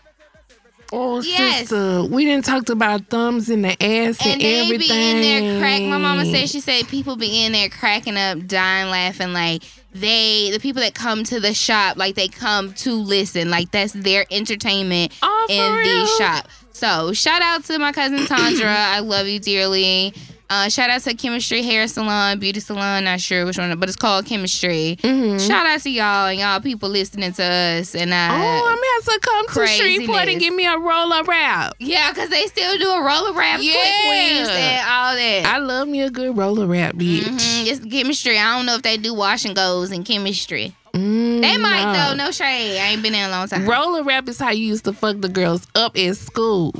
Oh, 0.92 1.20
Yes. 1.22 1.68
sister, 1.68 2.04
we 2.04 2.24
didn't 2.24 2.44
talk 2.44 2.68
about 2.68 3.06
thumbs 3.06 3.48
in 3.48 3.62
the 3.62 3.70
ass 3.82 4.18
and, 4.24 4.32
and 4.32 4.40
they 4.40 4.60
everything. 4.64 4.88
be 4.88 5.10
in 5.10 5.20
there 5.20 5.60
crack. 5.60 5.82
My 5.82 5.98
mama 5.98 6.24
said 6.26 6.48
she 6.48 6.60
said 6.60 6.88
people 6.88 7.16
be 7.16 7.44
in 7.44 7.52
there 7.52 7.68
cracking 7.68 8.16
up, 8.16 8.46
dying, 8.46 8.90
laughing. 8.90 9.32
Like 9.32 9.62
they, 9.92 10.50
the 10.52 10.58
people 10.58 10.82
that 10.82 10.94
come 10.94 11.22
to 11.24 11.38
the 11.40 11.54
shop, 11.54 11.96
like 11.96 12.14
they 12.16 12.28
come 12.28 12.72
to 12.74 12.92
listen. 12.94 13.50
Like 13.50 13.70
that's 13.70 13.92
their 13.92 14.26
entertainment 14.30 15.12
Oh, 15.22 15.46
in 15.48 15.74
real? 15.76 16.00
the 16.00 16.06
shop. 16.18 16.48
So 16.72 17.12
shout 17.12 17.42
out 17.42 17.64
to 17.64 17.78
my 17.78 17.92
cousin 17.92 18.26
Tandra. 18.26 18.66
I 18.68 19.00
love 19.00 19.26
you 19.28 19.38
dearly. 19.38 20.14
Uh, 20.50 20.68
shout 20.68 20.90
out 20.90 21.00
to 21.02 21.14
Chemistry 21.14 21.62
Hair 21.62 21.86
Salon, 21.86 22.40
Beauty 22.40 22.58
Salon. 22.58 23.04
Not 23.04 23.20
sure 23.20 23.46
which 23.46 23.56
one, 23.56 23.78
but 23.78 23.88
it's 23.88 23.94
called 23.96 24.26
Chemistry. 24.26 24.98
Mhm. 25.00 25.46
Shout 25.46 25.64
out 25.64 25.80
to 25.82 25.90
y'all 25.90 26.26
and 26.26 26.40
y'all 26.40 26.58
people 26.60 26.88
listening 26.88 27.32
to 27.34 27.44
us. 27.44 27.94
And 27.94 28.12
uh, 28.12 28.28
Oh, 28.32 28.66
I'm 28.66 28.74
gonna 28.74 28.86
have 28.94 29.04
to 29.04 29.20
come 29.20 29.46
to 29.46 29.66
Shreveport 29.72 30.28
and 30.28 30.40
give 30.40 30.52
me 30.52 30.66
a 30.66 30.76
roller 30.76 31.22
wrap. 31.22 31.74
yeah, 31.78 32.10
because 32.10 32.30
they 32.30 32.46
still 32.46 32.76
do 32.78 32.90
a 32.90 33.00
roller 33.00 33.32
wrap, 33.32 33.60
quick 33.60 33.70
Yeah. 33.72 34.10
weaves, 34.38 34.48
and 34.48 34.88
all 34.88 35.14
that. 35.14 35.42
I 35.46 35.58
love 35.58 35.86
me 35.86 36.00
a 36.02 36.10
good 36.10 36.36
roller 36.36 36.66
wrap, 36.66 36.96
bitch. 36.96 37.20
Mm-hmm. 37.22 37.66
It's 37.68 37.84
chemistry. 37.88 38.36
I 38.36 38.56
don't 38.56 38.66
know 38.66 38.74
if 38.74 38.82
they 38.82 38.96
do 38.96 39.14
wash 39.14 39.44
and 39.44 39.54
goes 39.54 39.92
in 39.92 40.02
chemistry. 40.02 40.74
Mm, 40.94 41.40
They 41.42 41.56
might 41.58 41.92
no. 41.92 41.92
though. 42.10 42.24
No 42.24 42.30
shade. 42.32 42.76
I 42.80 42.88
ain't 42.88 43.02
been 43.02 43.12
there 43.12 43.28
a 43.28 43.30
long 43.30 43.46
time. 43.46 43.64
Roller 43.68 44.02
wrap 44.02 44.28
is 44.28 44.40
how 44.40 44.50
you 44.50 44.66
used 44.66 44.84
to 44.86 44.92
fuck 44.92 45.20
the 45.20 45.28
girls 45.28 45.64
up 45.76 45.96
in 45.96 46.16
school. 46.16 46.74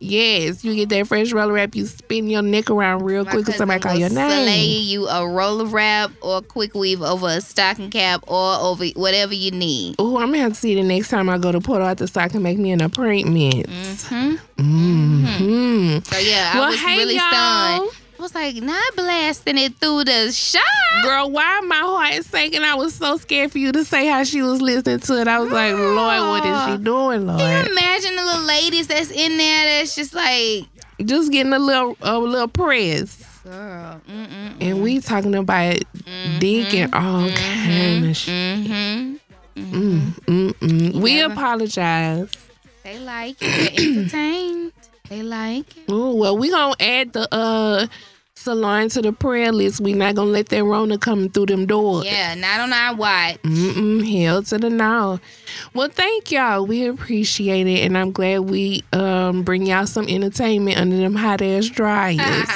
Yes, 0.00 0.64
you 0.64 0.76
get 0.76 0.90
that 0.90 1.08
fresh 1.08 1.32
roller 1.32 1.52
wrap, 1.54 1.74
you 1.74 1.84
spin 1.86 2.28
your 2.28 2.40
neck 2.42 2.70
around 2.70 3.02
real 3.02 3.24
My 3.24 3.32
quick 3.32 3.46
because 3.46 3.56
somebody 3.58 3.80
call 3.80 3.96
your 3.96 4.08
will 4.08 4.14
slay 4.14 4.44
name. 4.44 4.84
you 4.86 5.08
a 5.08 5.28
roller 5.28 5.64
wrap 5.66 6.12
or 6.20 6.36
a 6.38 6.42
quick 6.42 6.74
weave 6.74 7.02
over 7.02 7.26
a 7.26 7.40
stocking 7.40 7.90
cap 7.90 8.22
or 8.28 8.54
over 8.60 8.84
whatever 8.94 9.34
you 9.34 9.50
need. 9.50 9.96
Oh, 9.98 10.18
I'm 10.18 10.26
gonna 10.30 10.38
have 10.38 10.52
to 10.52 10.58
see 10.58 10.76
the 10.76 10.84
next 10.84 11.08
time 11.08 11.28
I 11.28 11.36
go 11.38 11.50
to 11.50 11.60
Port 11.60 11.82
Arthur 11.82 12.06
so 12.06 12.20
I 12.20 12.28
can 12.28 12.42
make 12.44 12.58
me 12.58 12.70
an 12.70 12.80
appointment. 12.80 13.66
hmm 13.68 14.36
Mm-hmm. 14.58 15.98
So 16.04 16.18
yeah, 16.18 16.52
I 16.54 16.58
Well, 16.60 16.70
was 16.70 16.80
hey, 16.80 16.96
really 16.96 17.16
y'all. 17.16 17.28
stunned. 17.30 17.90
I 18.18 18.22
was 18.22 18.34
like, 18.34 18.56
not 18.56 18.82
blasting 18.96 19.58
it 19.58 19.76
through 19.76 20.02
the 20.04 20.32
shop. 20.32 20.62
Girl, 21.04 21.30
why 21.30 21.60
my 21.60 21.76
heart 21.76 22.24
sinking? 22.24 22.62
I 22.62 22.74
was 22.74 22.94
so 22.94 23.16
scared 23.16 23.52
for 23.52 23.58
you 23.58 23.70
to 23.70 23.84
say 23.84 24.06
how 24.08 24.24
she 24.24 24.42
was 24.42 24.60
listening 24.60 24.98
to 25.00 25.20
it. 25.20 25.28
I 25.28 25.38
was 25.38 25.52
like, 25.52 25.72
Lord, 25.74 25.96
what 25.96 26.44
is 26.44 26.64
she 26.78 26.82
doing, 26.82 27.26
Lord? 27.28 27.38
Can 27.38 27.66
you 27.66 27.72
imagine 27.72 28.16
the 28.16 28.24
little 28.24 28.42
ladies 28.42 28.88
that's 28.88 29.10
in 29.12 29.36
there 29.38 29.64
that's 29.78 29.94
just 29.94 30.14
like, 30.14 30.64
Just 31.04 31.30
getting 31.30 31.52
a 31.52 31.60
little 31.60 31.96
a 32.02 32.18
little 32.18 32.48
press. 32.48 33.24
girl. 33.44 34.00
And 34.08 34.82
we 34.82 34.98
talking 35.00 35.36
about 35.36 35.76
dick 36.40 36.74
and 36.74 36.92
all 36.92 37.30
kind 37.30 38.04
of 38.06 38.16
shit. 38.16 38.34
Mm-hmm. 38.34 39.16
Mm, 39.56 40.00
mm, 40.24 40.52
mm. 40.54 40.94
We 40.96 41.20
apologize. 41.20 42.30
They 42.82 42.98
like 42.98 43.40
entertained. 43.42 44.72
They 45.08 45.22
like 45.22 45.76
it. 45.76 45.90
Ooh, 45.90 46.14
well, 46.14 46.36
we 46.36 46.50
gonna 46.50 46.74
add 46.80 47.12
the 47.12 47.32
uh 47.34 47.86
salon 48.34 48.88
to 48.90 49.02
the 49.02 49.12
prayer 49.12 49.52
list. 49.52 49.80
We 49.80 49.92
not 49.94 50.14
gonna 50.14 50.30
let 50.30 50.48
that 50.50 50.62
Rona 50.64 50.98
come 50.98 51.28
through 51.28 51.46
them 51.46 51.66
doors. 51.66 52.04
Yeah, 52.06 52.34
not 52.34 52.60
on 52.60 52.72
our 52.72 52.94
watch. 52.94 53.42
Mm-mm, 53.42 54.22
hell 54.22 54.42
to 54.44 54.58
the 54.58 54.70
no. 54.70 55.18
Well, 55.74 55.88
thank 55.88 56.30
y'all. 56.30 56.66
We 56.66 56.86
appreciate 56.86 57.66
it, 57.66 57.84
and 57.84 57.96
I'm 57.96 58.12
glad 58.12 58.40
we 58.40 58.84
um 58.92 59.42
bring 59.42 59.66
y'all 59.66 59.86
some 59.86 60.06
entertainment 60.08 60.78
under 60.78 60.96
them 60.96 61.14
hot 61.14 61.42
ass 61.42 61.66
dryers. 61.66 62.48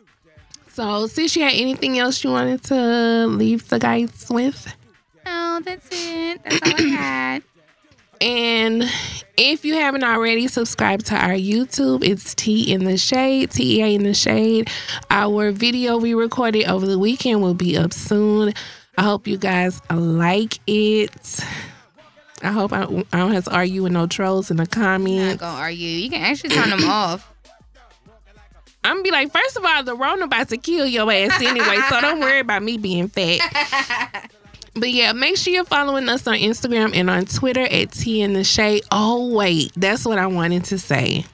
so, 0.72 1.06
since 1.06 1.34
you 1.36 1.42
had 1.42 1.54
anything 1.54 1.98
else 1.98 2.22
you 2.22 2.30
wanted 2.30 2.62
to 2.64 3.26
leave 3.26 3.68
the 3.68 3.78
guys 3.78 4.26
with, 4.30 4.74
oh, 5.26 5.60
that's 5.64 5.88
it. 5.90 6.42
That's 6.44 6.62
all 6.62 6.86
I 6.86 6.88
had. 6.88 7.42
and 8.20 8.84
if 9.36 9.64
you 9.64 9.74
haven't 9.74 10.04
already, 10.04 10.46
subscribe 10.48 11.02
to 11.04 11.14
our 11.14 11.32
YouTube. 11.32 12.04
It's 12.04 12.34
Tea 12.34 12.72
in 12.72 12.84
the 12.84 12.98
Shade, 12.98 13.50
T 13.52 13.78
E 13.78 13.82
A 13.82 13.94
in 13.94 14.02
the 14.02 14.14
Shade. 14.14 14.70
Our 15.10 15.50
video 15.52 15.96
we 15.96 16.14
recorded 16.14 16.66
over 16.66 16.86
the 16.86 16.98
weekend 16.98 17.42
will 17.42 17.54
be 17.54 17.76
up 17.76 17.92
soon. 17.92 18.52
I 18.98 19.02
hope 19.02 19.26
you 19.26 19.38
guys 19.38 19.80
like 19.90 20.58
it. 20.66 21.40
I 22.42 22.52
hope 22.52 22.72
I, 22.72 22.82
I 23.12 23.18
don't 23.18 23.32
have 23.32 23.44
to 23.44 23.54
argue 23.54 23.82
with 23.82 23.92
no 23.92 24.06
trolls 24.06 24.50
in 24.50 24.56
the 24.58 24.66
comments. 24.66 25.40
Not 25.40 25.48
gonna 25.48 25.60
argue. 25.62 25.88
You 25.88 26.10
can 26.10 26.22
actually 26.22 26.50
turn 26.50 26.70
them 26.70 26.84
off. 26.84 27.26
I'm 28.82 28.96
gonna 28.96 29.02
be 29.02 29.10
like, 29.10 29.32
first 29.32 29.56
of 29.56 29.64
all, 29.64 29.82
the 29.82 29.94
Rona 29.94 30.24
about 30.24 30.48
to 30.48 30.56
kill 30.56 30.86
your 30.86 31.10
ass 31.10 31.40
anyway, 31.42 31.78
so 31.90 32.00
don't 32.00 32.20
worry 32.20 32.40
about 32.40 32.62
me 32.62 32.78
being 32.78 33.08
fat. 33.08 34.30
But 34.74 34.90
yeah, 34.90 35.12
make 35.12 35.36
sure 35.36 35.52
you're 35.52 35.64
following 35.64 36.08
us 36.08 36.26
on 36.26 36.34
Instagram 36.34 36.94
and 36.94 37.10
on 37.10 37.24
Twitter 37.24 37.62
at 37.62 37.92
Tea 37.92 38.22
in 38.22 38.32
the 38.34 38.44
Shade. 38.44 38.84
Oh 38.92 39.34
wait, 39.34 39.72
that's 39.76 40.04
what 40.04 40.18
I 40.18 40.26
wanted 40.26 40.64
to 40.66 40.78
say. 40.78 41.24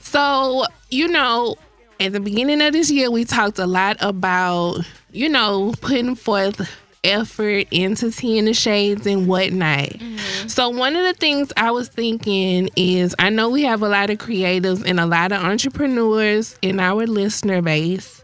So 0.00 0.64
you 0.90 1.08
know, 1.08 1.56
at 2.00 2.12
the 2.12 2.20
beginning 2.20 2.62
of 2.62 2.72
this 2.72 2.90
year, 2.90 3.10
we 3.10 3.24
talked 3.24 3.58
a 3.58 3.66
lot 3.66 3.96
about 4.00 4.80
you 5.10 5.28
know 5.28 5.74
putting 5.80 6.14
forth 6.14 6.68
effort 7.04 7.66
into 7.70 8.10
Tea 8.10 8.38
in 8.38 8.44
the 8.44 8.54
Shades 8.54 9.06
and 9.06 9.26
whatnot. 9.26 9.88
Mm-hmm. 9.88 10.48
So 10.48 10.68
one 10.68 10.96
of 10.96 11.04
the 11.04 11.14
things 11.14 11.52
I 11.56 11.70
was 11.70 11.88
thinking 11.88 12.70
is 12.76 13.14
I 13.18 13.28
know 13.28 13.48
we 13.50 13.62
have 13.64 13.82
a 13.82 13.88
lot 13.88 14.10
of 14.10 14.18
creatives 14.18 14.84
and 14.86 15.00
a 15.00 15.06
lot 15.06 15.32
of 15.32 15.42
entrepreneurs 15.42 16.56
in 16.62 16.80
our 16.80 17.06
listener 17.06 17.60
base. 17.60 18.22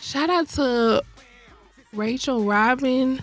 Shout 0.00 0.30
out 0.30 0.48
to 0.50 1.02
Rachel 1.94 2.44
Robin, 2.44 3.22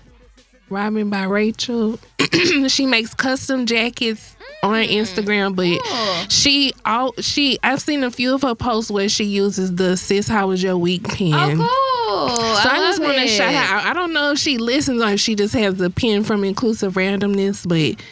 Robin 0.69 1.09
by 1.09 1.23
Rachel. 1.23 1.99
she 2.67 2.85
makes 2.85 3.13
custom 3.13 3.65
jackets 3.65 4.35
on 4.61 4.83
Instagram, 4.83 5.55
but 5.55 5.81
Cool. 5.83 6.29
she 6.29 6.73
all 6.85 7.13
she 7.19 7.57
I've 7.63 7.81
seen 7.81 8.03
a 8.03 8.11
few 8.11 8.35
of 8.35 8.43
her 8.43 8.55
posts 8.55 8.91
where 8.91 9.09
she 9.09 9.23
uses 9.23 9.75
the 9.75 9.97
sis 9.97 10.27
how 10.27 10.47
was 10.47 10.61
your 10.61 10.77
week 10.77 11.03
pen. 11.07 11.33
Oh, 11.33 11.47
cool. 11.55 12.55
So 12.57 12.69
I, 12.69 12.77
just 12.79 13.01
want 13.01 13.17
to 13.17 13.27
shout 13.27 13.53
her 13.53 13.75
out. 13.75 13.85
I 13.85 13.93
don't 13.93 14.13
know 14.13 14.31
if 14.31 14.39
she 14.39 14.57
listens 14.57 15.01
or 15.01 15.09
if 15.09 15.19
she 15.19 15.35
just 15.35 15.53
has 15.55 15.75
the 15.75 15.89
pen 15.89 16.23
from 16.23 16.43
Inclusive 16.43 16.93
Randomness, 16.93 17.67
but 17.67 18.03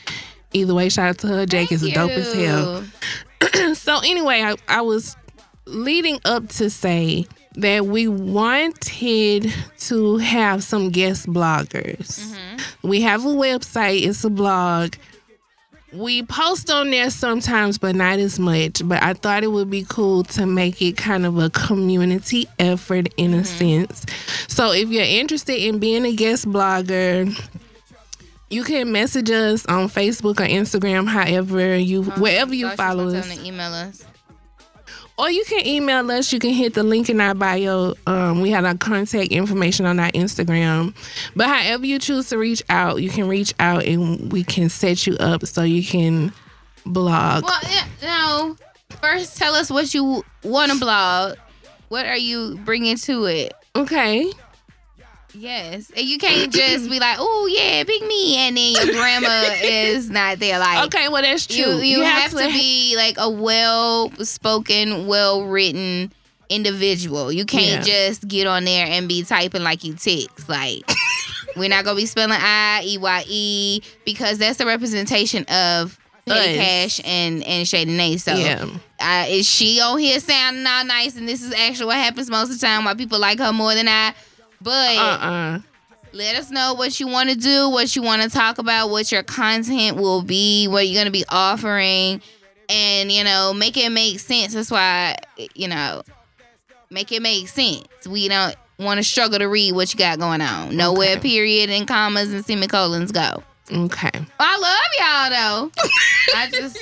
either 0.54 0.74
way, 0.74 0.90
shout 0.90 1.10
out 1.10 1.18
to 1.20 1.28
her. 1.28 1.46
Jacket's 1.46 1.84
are 1.84 1.90
dope 1.90 2.12
as 2.12 2.34
hell. 2.34 2.84
so 3.76 4.00
anyway, 4.00 4.42
I, 4.42 4.56
I 4.68 4.82
was 4.82 5.16
leading 5.66 6.20
up 6.26 6.48
to 6.50 6.70
say 6.70 7.26
that 7.58 7.88
we 7.88 8.08
wanted 8.08 9.52
to 9.80 10.18
have 10.18 10.64
some 10.64 10.90
guest 10.90 11.28
bloggers. 11.28 12.20
Mm-hmm. 12.20 12.88
We 12.88 13.02
have 13.02 13.26
a 13.26 13.30
website, 13.30 14.04
it's 14.04 14.24
a 14.24 14.30
blog. 14.30 14.94
We 15.92 16.22
post 16.22 16.70
on 16.70 16.92
there 16.92 17.10
sometimes, 17.10 17.78
but 17.78 17.96
not 17.96 18.20
as 18.20 18.40
much. 18.40 18.82
But 18.88 19.02
I 19.02 19.14
thought 19.14 19.44
it 19.44 19.48
would 19.48 19.70
be 19.70 19.86
cool 19.88 20.24
to 20.26 20.46
make 20.46 20.82
it 20.82 20.98
kind 20.98 21.26
of 21.26 21.40
a 21.40 21.50
community 21.50 22.46
effort 22.60 23.08
in 23.18 23.34
a 23.34 23.38
mm-hmm. 23.38 23.86
sense. 23.86 24.06
So 24.48 24.72
if 24.72 24.90
you're 24.90 25.04
interested 25.04 25.56
in 25.56 25.80
being 25.80 26.06
a 26.06 26.14
guest 26.14 26.46
blogger, 26.46 27.34
you 28.50 28.64
can 28.64 28.92
message 28.92 29.32
us 29.32 29.66
on 29.66 29.88
Facebook 29.88 30.40
or 30.40 30.48
Instagram, 30.48 31.08
however 31.08 31.76
you, 31.78 32.04
um, 32.04 32.22
wherever 32.22 32.54
you 32.54 32.70
follow 32.72 33.08
us. 33.08 33.40
email 33.40 33.74
us. 33.74 34.06
Or 35.18 35.32
you 35.32 35.44
can 35.46 35.66
email 35.66 36.10
us. 36.12 36.32
You 36.32 36.38
can 36.40 36.52
hit 36.52 36.76
the 36.76 36.84
link 36.84 37.10
in 37.10 37.20
our 37.20 37.34
bio. 37.34 37.96
Um, 38.06 38.42
we 38.42 38.52
have 38.52 38.66
our 38.66 38.76
contact 38.76 39.32
information 39.32 39.88
on 39.88 40.00
our 40.00 40.12
Instagram. 40.12 40.94
But 41.36 41.48
however 41.48 41.86
you 41.88 41.98
choose 41.98 42.30
to 42.30 42.38
reach 42.38 42.62
out, 42.70 43.02
you 43.02 43.10
can 43.10 43.28
reach 43.28 43.54
out 43.60 43.84
and 43.84 44.32
we 44.32 44.44
can 44.44 44.70
set 44.70 45.08
you 45.08 45.16
up 45.18 45.46
so 45.48 45.64
you 45.64 45.84
can 45.84 46.32
blog. 46.86 47.44
Well, 47.44 47.60
yeah, 47.64 47.88
no. 48.04 48.58
First, 49.02 49.38
tell 49.38 49.56
us 49.56 49.72
what 49.72 49.94
you 49.94 50.24
want 50.44 50.72
to 50.72 50.80
blog. 50.80 51.38
What 51.90 52.06
are 52.06 52.18
you 52.18 52.58
bringing 52.64 52.98
to 52.98 53.26
it? 53.26 53.54
Okay. 53.76 54.32
Yes, 55.34 55.92
and 55.96 56.06
you 56.06 56.18
can't 56.18 56.52
just 56.52 56.90
be 56.90 57.00
like, 57.00 57.18
"Oh 57.20 57.48
yeah, 57.52 57.84
pick 57.84 58.02
me," 58.08 58.38
and 58.38 58.56
then 58.58 58.72
your 58.74 58.96
grandma 58.96 59.44
is 59.62 60.10
not 60.10 60.40
there. 60.40 60.58
Like, 60.58 60.86
Okay, 60.86 61.10
well 61.10 61.22
that's 61.22 61.50
you 61.50 61.64
true. 61.66 61.78
you, 61.82 62.02
have, 62.02 62.32
to 62.32 62.38
be 62.38 62.96
like 62.96 63.16
a 63.20 63.30
well 63.30 64.10
spoken, 64.24 65.06
well 65.08 65.44
written 65.46 66.12
individual. 66.50 67.32
You 67.32 67.46
can't 67.46 67.86
Yeah. 67.86 68.08
just 68.08 68.28
get 68.28 68.48
on 68.48 68.64
there 68.64 68.88
and 68.88 69.08
be 69.08 69.24
typing 69.24 69.64
like 69.64 69.84
you 69.84 69.94
text. 69.96 70.48
Like, 70.48 70.90
we're 71.58 71.70
not 71.70 71.84
gonna 71.84 71.98
be 71.98 72.06
spelling 72.06 72.32
I 72.40 72.82
E 72.86 72.98
Y 72.98 73.24
E 73.28 73.82
because 74.06 74.38
that's 74.38 74.58
the 74.58 74.66
representation 74.66 75.44
of. 75.46 76.00
Petty 76.26 76.56
Cash 76.58 77.00
and 77.06 77.42
and 77.46 77.98
Nate. 77.98 78.20
So 78.20 78.36
Yeah. 78.36 78.66
uh, 79.00 79.26
is 79.30 79.50
she 79.50 79.80
on 79.80 79.98
here 79.98 80.20
sounding 80.20 80.68
all 80.68 80.84
nice? 80.84 81.16
And 81.16 81.26
this 81.26 81.42
is 81.42 81.54
actually 81.54 81.86
what 81.86 81.96
happens 81.96 82.30
most 82.30 82.52
of 82.52 82.60
the 82.60 82.66
time. 82.68 82.84
Why 82.84 82.96
people 82.96 83.18
like 83.18 83.40
her 83.40 83.54
more 83.54 83.74
than 83.74 83.88
I. 83.88 84.14
But 84.62 84.98
Uh-uh. 84.98 85.60
let 86.14 86.36
us 86.36 86.50
know 86.52 86.74
what 86.74 87.00
you 87.00 87.08
want 87.08 87.30
to 87.30 87.36
do, 87.36 87.70
what 87.70 87.96
you 87.96 88.02
want 88.02 88.22
to 88.24 88.30
talk 88.30 88.58
about, 88.58 88.90
what 88.90 89.12
your 89.12 89.24
content 89.24 89.98
will 89.98 90.22
be, 90.24 90.68
what 90.68 90.88
you're 90.88 90.96
going 90.96 91.06
to 91.06 91.12
be 91.12 91.26
offering, 91.30 92.22
and 92.70 93.12
you 93.12 93.24
know, 93.24 93.54
make 93.54 93.78
it 93.78 93.90
make 93.92 94.20
sense. 94.20 94.54
That's 94.54 94.72
why 94.72 95.18
you 95.56 95.68
know, 95.68 96.02
make 96.90 97.12
it 97.12 97.22
make 97.22 97.48
sense. 97.48 97.86
We 98.10 98.28
don't 98.28 98.56
want 98.80 98.98
to 99.00 99.04
struggle 99.04 99.40
to 99.40 99.46
read 99.48 99.74
what 99.74 99.94
you 99.94 99.98
got 99.98 100.20
going 100.20 100.42
on. 100.42 100.76
Nowhere 100.76 101.14
Okay. 101.18 101.20
period 101.30 101.70
and 101.70 101.88
commas 101.88 102.32
and 102.34 102.46
semicolons 102.46 103.12
go. 103.12 103.44
Okay. 103.72 104.12
I 104.40 104.58
love 105.30 105.32
y'all 105.32 105.70
though. 105.70 105.72
I 106.36 106.50
just 106.50 106.78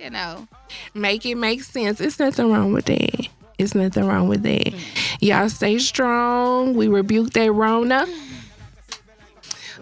you 0.00 0.10
know. 0.10 0.46
Make 0.94 1.26
it 1.26 1.34
make 1.34 1.62
sense. 1.62 2.00
It's 2.00 2.18
nothing 2.18 2.50
wrong 2.50 2.72
with 2.72 2.84
that. 2.86 3.28
It's 3.60 3.74
nothing 3.74 4.06
wrong 4.06 4.28
with 4.28 4.42
that. 4.42 4.74
Y'all 5.20 5.48
stay 5.48 5.78
strong. 5.78 6.74
We 6.74 6.88
rebuke 6.88 7.30
that 7.34 7.52
Rona. 7.52 8.06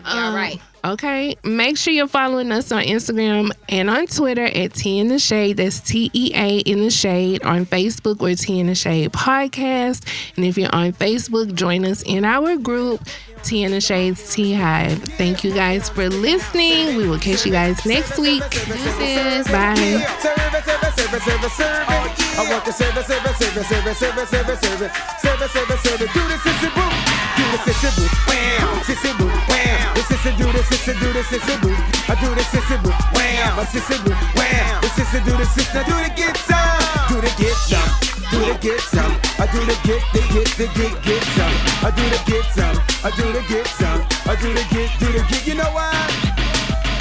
All 0.06 0.18
Um, 0.28 0.34
right. 0.34 0.60
Okay. 0.84 1.36
Make 1.42 1.76
sure 1.76 1.92
you're 1.92 2.06
following 2.06 2.52
us 2.52 2.70
on 2.70 2.82
Instagram 2.84 3.50
and 3.68 3.90
on 3.90 4.06
Twitter 4.06 4.44
at 4.44 4.74
Tea 4.74 5.00
in 5.00 5.08
the 5.08 5.18
Shade. 5.18 5.56
That's 5.56 5.80
T 5.80 6.08
E 6.14 6.30
A 6.34 6.58
in 6.58 6.80
the 6.80 6.90
Shade. 6.90 7.42
On 7.42 7.66
Facebook 7.66 8.22
or 8.22 8.34
Tea 8.36 8.60
in 8.60 8.68
the 8.68 8.74
Shade 8.76 9.12
Podcast. 9.12 10.06
And 10.36 10.44
if 10.46 10.56
you're 10.56 10.74
on 10.74 10.92
Facebook, 10.92 11.52
join 11.54 11.84
us 11.84 12.02
in 12.02 12.24
our 12.24 12.56
group, 12.56 13.02
Tea 13.42 13.64
in 13.64 13.72
the 13.72 13.80
Shades 13.80 14.32
T 14.32 14.54
Hive. 14.54 15.02
Thank 15.02 15.42
you 15.42 15.52
guys 15.52 15.88
for 15.90 16.08
listening. 16.08 16.96
We 16.96 17.08
will 17.08 17.18
catch 17.18 17.44
you 17.44 17.50
guys 17.52 17.84
next 17.84 18.16
week. 18.18 18.48
Deuces. 18.48 19.48
Bye. 19.48 20.84
Serve 21.08 21.16
it, 21.16 21.24
serve 21.24 21.44
it, 21.44 21.50
serve 21.50 21.72
it, 21.72 21.88
serve 21.88 22.04
it, 22.04 22.12
serve 22.12 22.28
it. 22.28 22.36
I 22.36 22.52
want 22.52 22.64
to 22.68 22.72
serve 22.72 22.96
it, 22.98 23.06
serve 23.08 23.24
it, 23.24 23.32
serve 23.40 23.56
it, 23.56 23.64
serve 23.64 23.88
it, 23.88 23.96
serve 23.96 24.18
it, 24.20 24.28
serve 24.28 24.48
it, 24.48 24.60
serve 24.60 24.82
it, 24.84 24.92
serve 25.24 25.40
it, 25.40 25.48
serve 25.48 25.70
it, 25.72 25.78
serve 25.80 26.02
it. 26.04 26.12
Do 26.12 26.20
the 26.28 26.36
sissy 26.36 26.68
boo, 26.76 26.84
do 27.32 27.44
the 27.48 27.58
sissy 27.64 27.90
boo, 27.96 28.04
wham, 28.28 28.76
sissy 28.84 29.12
boo, 29.16 29.32
wham. 29.48 29.88
The 29.96 30.04
sissy 30.04 30.36
do 30.36 30.44
the 30.52 30.60
sissy 30.68 30.92
do 31.00 31.08
the 31.16 31.24
sissy 31.24 31.56
boo. 31.64 31.72
I 31.72 32.14
do 32.20 32.28
the 32.36 32.44
sissy 32.52 32.76
boo, 32.84 32.92
wham, 33.16 33.56
a 33.56 33.64
sissy 33.64 33.96
boo, 34.04 34.12
wham. 34.36 34.80
The 34.84 34.88
sissy 35.00 35.24
do 35.24 35.32
the 35.32 35.48
sissy, 35.48 35.72
now 35.72 35.88
do 35.88 35.96
the 35.96 36.12
get 36.12 36.36
some, 36.44 37.08
do 37.08 37.16
the 37.24 37.32
get 37.40 37.56
some, 37.56 37.88
do 38.28 38.38
the 38.44 38.58
get 38.60 38.80
some. 38.92 39.12
I 39.40 39.48
do 39.48 39.64
the 39.64 39.76
get, 39.88 40.04
the 40.12 40.20
get, 40.28 40.48
the 40.60 40.66
get, 40.76 40.92
get 41.08 41.24
some. 41.32 41.56
I 41.80 41.90
do 41.96 42.04
the 42.04 42.20
get 42.28 42.44
some, 42.52 42.76
I 43.00 43.10
do 43.16 43.32
the 43.32 43.42
get 43.48 43.66
some, 43.80 44.04
I 44.28 44.36
do 44.36 44.52
the 44.52 44.64
get, 44.68 44.92
do 45.00 45.08
the 45.08 45.24
get. 45.24 45.46
You 45.46 45.54
know 45.54 45.72
why? 45.72 46.37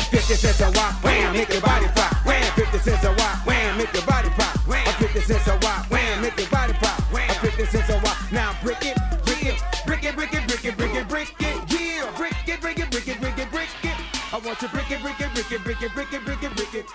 50 0.07 0.35
cents 0.35 0.61
a 0.61 0.71
wop, 0.71 1.03
wham, 1.03 1.33
make 1.33 1.49
your 1.49 1.61
body 1.61 1.87
pop. 1.95 2.25
Wham, 2.25 2.51
50 2.55 2.77
cents 2.79 3.03
a 3.03 3.09
wop, 3.09 3.45
wham, 3.45 3.77
make 3.77 3.93
your 3.93 4.05
body 4.05 4.29
pop. 4.29 4.55
Wham, 4.67 4.85
50 4.99 5.19
cents 5.21 5.47
a 5.47 5.59
wop, 5.61 5.91
wham, 5.91 6.21
make 6.21 6.37
your 6.37 6.49
body 6.49 6.73
pop. 6.73 6.99
Wham, 7.11 7.29
50 7.41 7.65
cents 7.65 7.89
a 7.89 7.99
wop. 8.03 8.17
Now 8.31 8.55
brick 8.63 8.85
it, 8.85 8.97
brick 9.25 9.43
it, 9.45 9.61
brick 9.85 10.03
it, 10.05 10.15
brick 10.15 10.33
it, 10.33 10.47
brick 10.47 10.65
it, 10.65 10.77
brick 10.77 10.95
it, 10.95 11.07
brick 11.07 11.35
it, 11.39 11.71
yeah. 11.71 12.11
Brick 12.15 12.33
it, 12.47 12.61
brick 12.61 12.79
it, 12.79 12.89
brick 12.89 13.07
it, 13.07 13.19
brick 13.19 13.37
it, 13.37 13.51
brick 13.51 13.69
it. 13.83 13.97
I 14.33 14.39
want 14.39 14.61
you 14.61 14.67
brick 14.69 14.91
it, 14.91 15.01
brick 15.01 15.19
it, 15.19 15.33
brick 15.33 15.51
it, 15.51 15.63
brick 15.63 15.81
it, 15.81 15.93
brick 15.93 16.13
it, 16.13 16.25
brick 16.25 16.43
it, 16.43 16.55
brick 16.55 16.73
it, 16.73 16.85